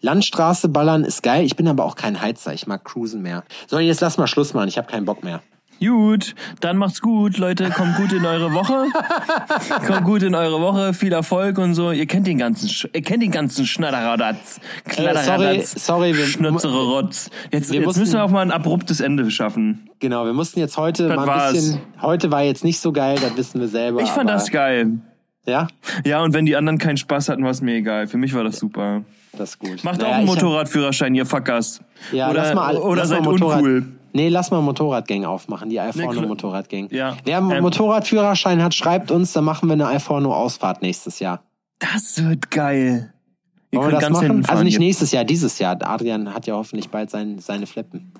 Landstraße 0.00 0.68
ballern 0.68 1.02
ist 1.02 1.24
geil, 1.24 1.44
ich 1.44 1.56
bin 1.56 1.66
aber 1.66 1.84
auch 1.84 1.96
kein 1.96 2.22
Heizer, 2.22 2.54
ich 2.54 2.68
mag 2.68 2.84
Cruisen 2.84 3.22
mehr. 3.22 3.42
So, 3.66 3.80
jetzt 3.80 4.00
lass 4.00 4.18
mal 4.18 4.28
Schluss 4.28 4.54
machen, 4.54 4.68
ich 4.68 4.78
habe 4.78 4.86
keinen 4.86 5.04
Bock 5.04 5.24
mehr. 5.24 5.42
Gut, 5.84 6.34
dann 6.60 6.76
macht's 6.76 7.00
gut, 7.00 7.38
Leute. 7.38 7.70
Kommt 7.70 7.96
gut 7.96 8.12
in 8.12 8.24
eure 8.24 8.52
Woche. 8.52 8.86
Kommt 9.86 10.04
gut 10.04 10.22
in 10.22 10.34
eure 10.34 10.60
Woche. 10.60 10.94
Viel 10.94 11.12
Erfolg 11.12 11.58
und 11.58 11.74
so. 11.74 11.90
Ihr 11.90 12.06
kennt 12.06 12.26
den 12.26 12.38
ganzen, 12.38 12.68
Sch 12.68 12.86
ihr 12.92 13.02
kennt 13.02 13.22
den 13.22 13.30
ganzen 13.32 13.66
Schnatteradatz. 13.66 14.60
Kladderadatz. 14.84 15.74
Äh, 15.74 15.78
sorry, 15.78 16.16
wir- 16.16 16.26
Schnutzere 16.26 16.82
Rotz. 16.84 17.30
Jetzt, 17.50 17.70
wir 17.70 17.78
jetzt 17.78 17.86
mussten- 17.86 18.00
müssen 18.00 18.14
wir 18.14 18.24
auch 18.24 18.30
mal 18.30 18.42
ein 18.42 18.50
abruptes 18.52 19.00
Ende 19.00 19.28
schaffen. 19.30 19.88
Genau, 19.98 20.24
wir 20.24 20.32
mussten 20.32 20.60
jetzt 20.60 20.76
heute 20.76 21.08
Das 21.08 21.16
mal 21.16 21.28
ein 21.28 21.52
bisschen. 21.52 21.80
Heute 22.00 22.30
war 22.30 22.42
jetzt 22.42 22.64
nicht 22.64 22.78
so 22.80 22.92
geil, 22.92 23.18
das 23.20 23.36
wissen 23.36 23.60
wir 23.60 23.68
selber. 23.68 24.02
Ich 24.02 24.10
fand 24.10 24.28
das 24.30 24.50
geil. 24.50 24.98
Ja, 25.44 25.66
Ja, 26.04 26.22
und 26.22 26.34
wenn 26.34 26.46
die 26.46 26.54
anderen 26.54 26.78
keinen 26.78 26.96
Spaß 26.96 27.28
hatten, 27.28 27.42
war 27.42 27.50
es 27.50 27.60
mir 27.62 27.74
egal. 27.74 28.06
Für 28.06 28.16
mich 28.16 28.32
war 28.34 28.44
das 28.44 28.58
super. 28.60 29.02
das 29.36 29.50
ist 29.50 29.58
gut. 29.58 29.82
Macht 29.82 30.00
Naja, 30.00 30.10
auch 30.12 30.16
einen 30.18 30.24
ich 30.28 30.30
hab- 30.30 30.42
Motorradführerschein, 30.42 31.14
ihr 31.16 31.26
Fuckers. 31.26 31.80
Ja, 32.12 32.30
oder 32.30 32.54
mal, 32.54 32.76
oder 32.76 33.06
seid 33.06 33.26
uncool. 33.26 33.86
Nee, 34.12 34.28
lass 34.28 34.50
mal 34.50 34.60
Motorradgang 34.60 35.24
aufmachen, 35.24 35.70
die 35.70 35.80
Alforno 35.80 36.12
klar. 36.12 36.26
Motorradgang. 36.26 36.88
Ja. 36.90 37.16
Wer 37.24 37.38
einen 37.38 37.50
Ähm, 37.50 37.62
Motorradführerschein 37.62 38.62
hat, 38.62 38.74
schreibt 38.74 39.10
uns, 39.10 39.32
dann 39.32 39.44
machen 39.44 39.68
wir 39.68 39.74
eine 39.74 39.86
Alforno 39.86 40.34
Ausfahrt 40.34 40.82
nächstes 40.82 41.18
Jahr. 41.18 41.42
Das 41.78 42.22
wird 42.22 42.50
geil. 42.50 43.12
Ihr 43.70 43.80
Wollen 43.80 43.92
wir 43.92 44.00
das 44.00 44.10
machen? 44.10 44.44
Also 44.46 44.64
nicht 44.64 44.78
nächstes 44.78 45.12
Jahr, 45.12 45.24
dieses 45.24 45.58
Jahr. 45.58 45.78
Adrian 45.82 46.34
hat 46.34 46.46
ja 46.46 46.54
hoffentlich 46.54 46.90
bald 46.90 47.10
sein, 47.10 47.38
seine 47.38 47.66
Flippen. 47.66 48.12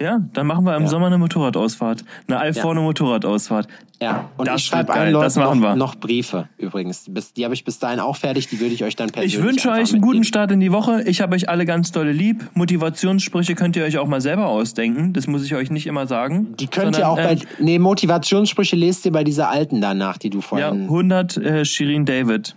Ja, 0.00 0.20
dann 0.32 0.46
machen 0.46 0.64
wir 0.64 0.76
im 0.76 0.86
Sommer 0.86 1.06
eine 1.08 1.18
Motorradausfahrt. 1.18 2.04
Eine 2.28 2.38
Alforno 2.38 2.82
Motorradausfahrt. 2.82 3.66
Ja, 4.00 4.30
und 4.36 4.46
Das 4.46 4.60
ich 4.60 4.66
schreibe 4.66 4.92
allen 4.92 5.12
das 5.12 5.34
Leuten 5.34 5.48
machen 5.48 5.60
noch, 5.60 5.68
wir. 5.70 5.76
noch 5.76 5.94
Briefe 5.96 6.48
übrigens. 6.56 7.06
Bis, 7.08 7.32
die 7.32 7.44
habe 7.44 7.54
ich 7.54 7.64
bis 7.64 7.80
dahin 7.80 7.98
auch 7.98 8.14
fertig, 8.14 8.46
die 8.46 8.60
würde 8.60 8.72
ich 8.74 8.84
euch 8.84 8.94
dann 8.94 9.10
persönlich 9.10 9.34
Ich 9.34 9.42
wünsche 9.42 9.70
euch 9.72 9.92
einen 9.92 10.00
guten. 10.02 10.22
Start 10.22 10.52
in 10.52 10.60
die 10.60 10.70
Woche. 10.70 11.02
Ich 11.06 11.20
habe 11.20 11.34
euch 11.34 11.48
alle 11.48 11.64
ganz 11.64 11.90
dolle 11.90 12.12
lieb. 12.12 12.48
Motivationssprüche 12.54 13.56
könnt 13.56 13.74
ihr 13.74 13.82
euch 13.84 13.98
auch 13.98 14.06
mal 14.06 14.20
selber 14.20 14.46
ausdenken. 14.46 15.14
Das 15.14 15.26
muss 15.26 15.44
ich 15.44 15.56
euch 15.56 15.70
nicht 15.72 15.88
immer 15.88 16.06
sagen. 16.06 16.54
Die 16.60 16.68
könnt 16.68 16.96
ihr 16.96 17.02
Sondern, 17.04 17.10
auch 17.10 17.16
bei, 17.16 17.32
ähm, 17.32 17.40
nee, 17.58 17.78
Motivationssprüche 17.80 18.76
lest 18.76 19.04
ihr 19.04 19.10
bei 19.10 19.24
dieser 19.24 19.50
alten 19.50 19.80
danach, 19.80 20.16
die 20.16 20.30
du 20.30 20.38
Ja, 20.38 20.42
vorhin, 20.42 20.82
100 20.82 21.36
äh, 21.38 21.64
Shirin 21.64 22.04
David. 22.04 22.54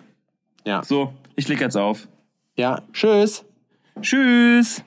ja. 0.64 0.84
So, 0.84 1.12
ich 1.36 1.48
leg 1.48 1.60
jetzt 1.60 1.76
auf. 1.76 2.08
ja. 2.56 2.82
Tschüss. 2.94 3.44
Tschüss. 4.02 4.84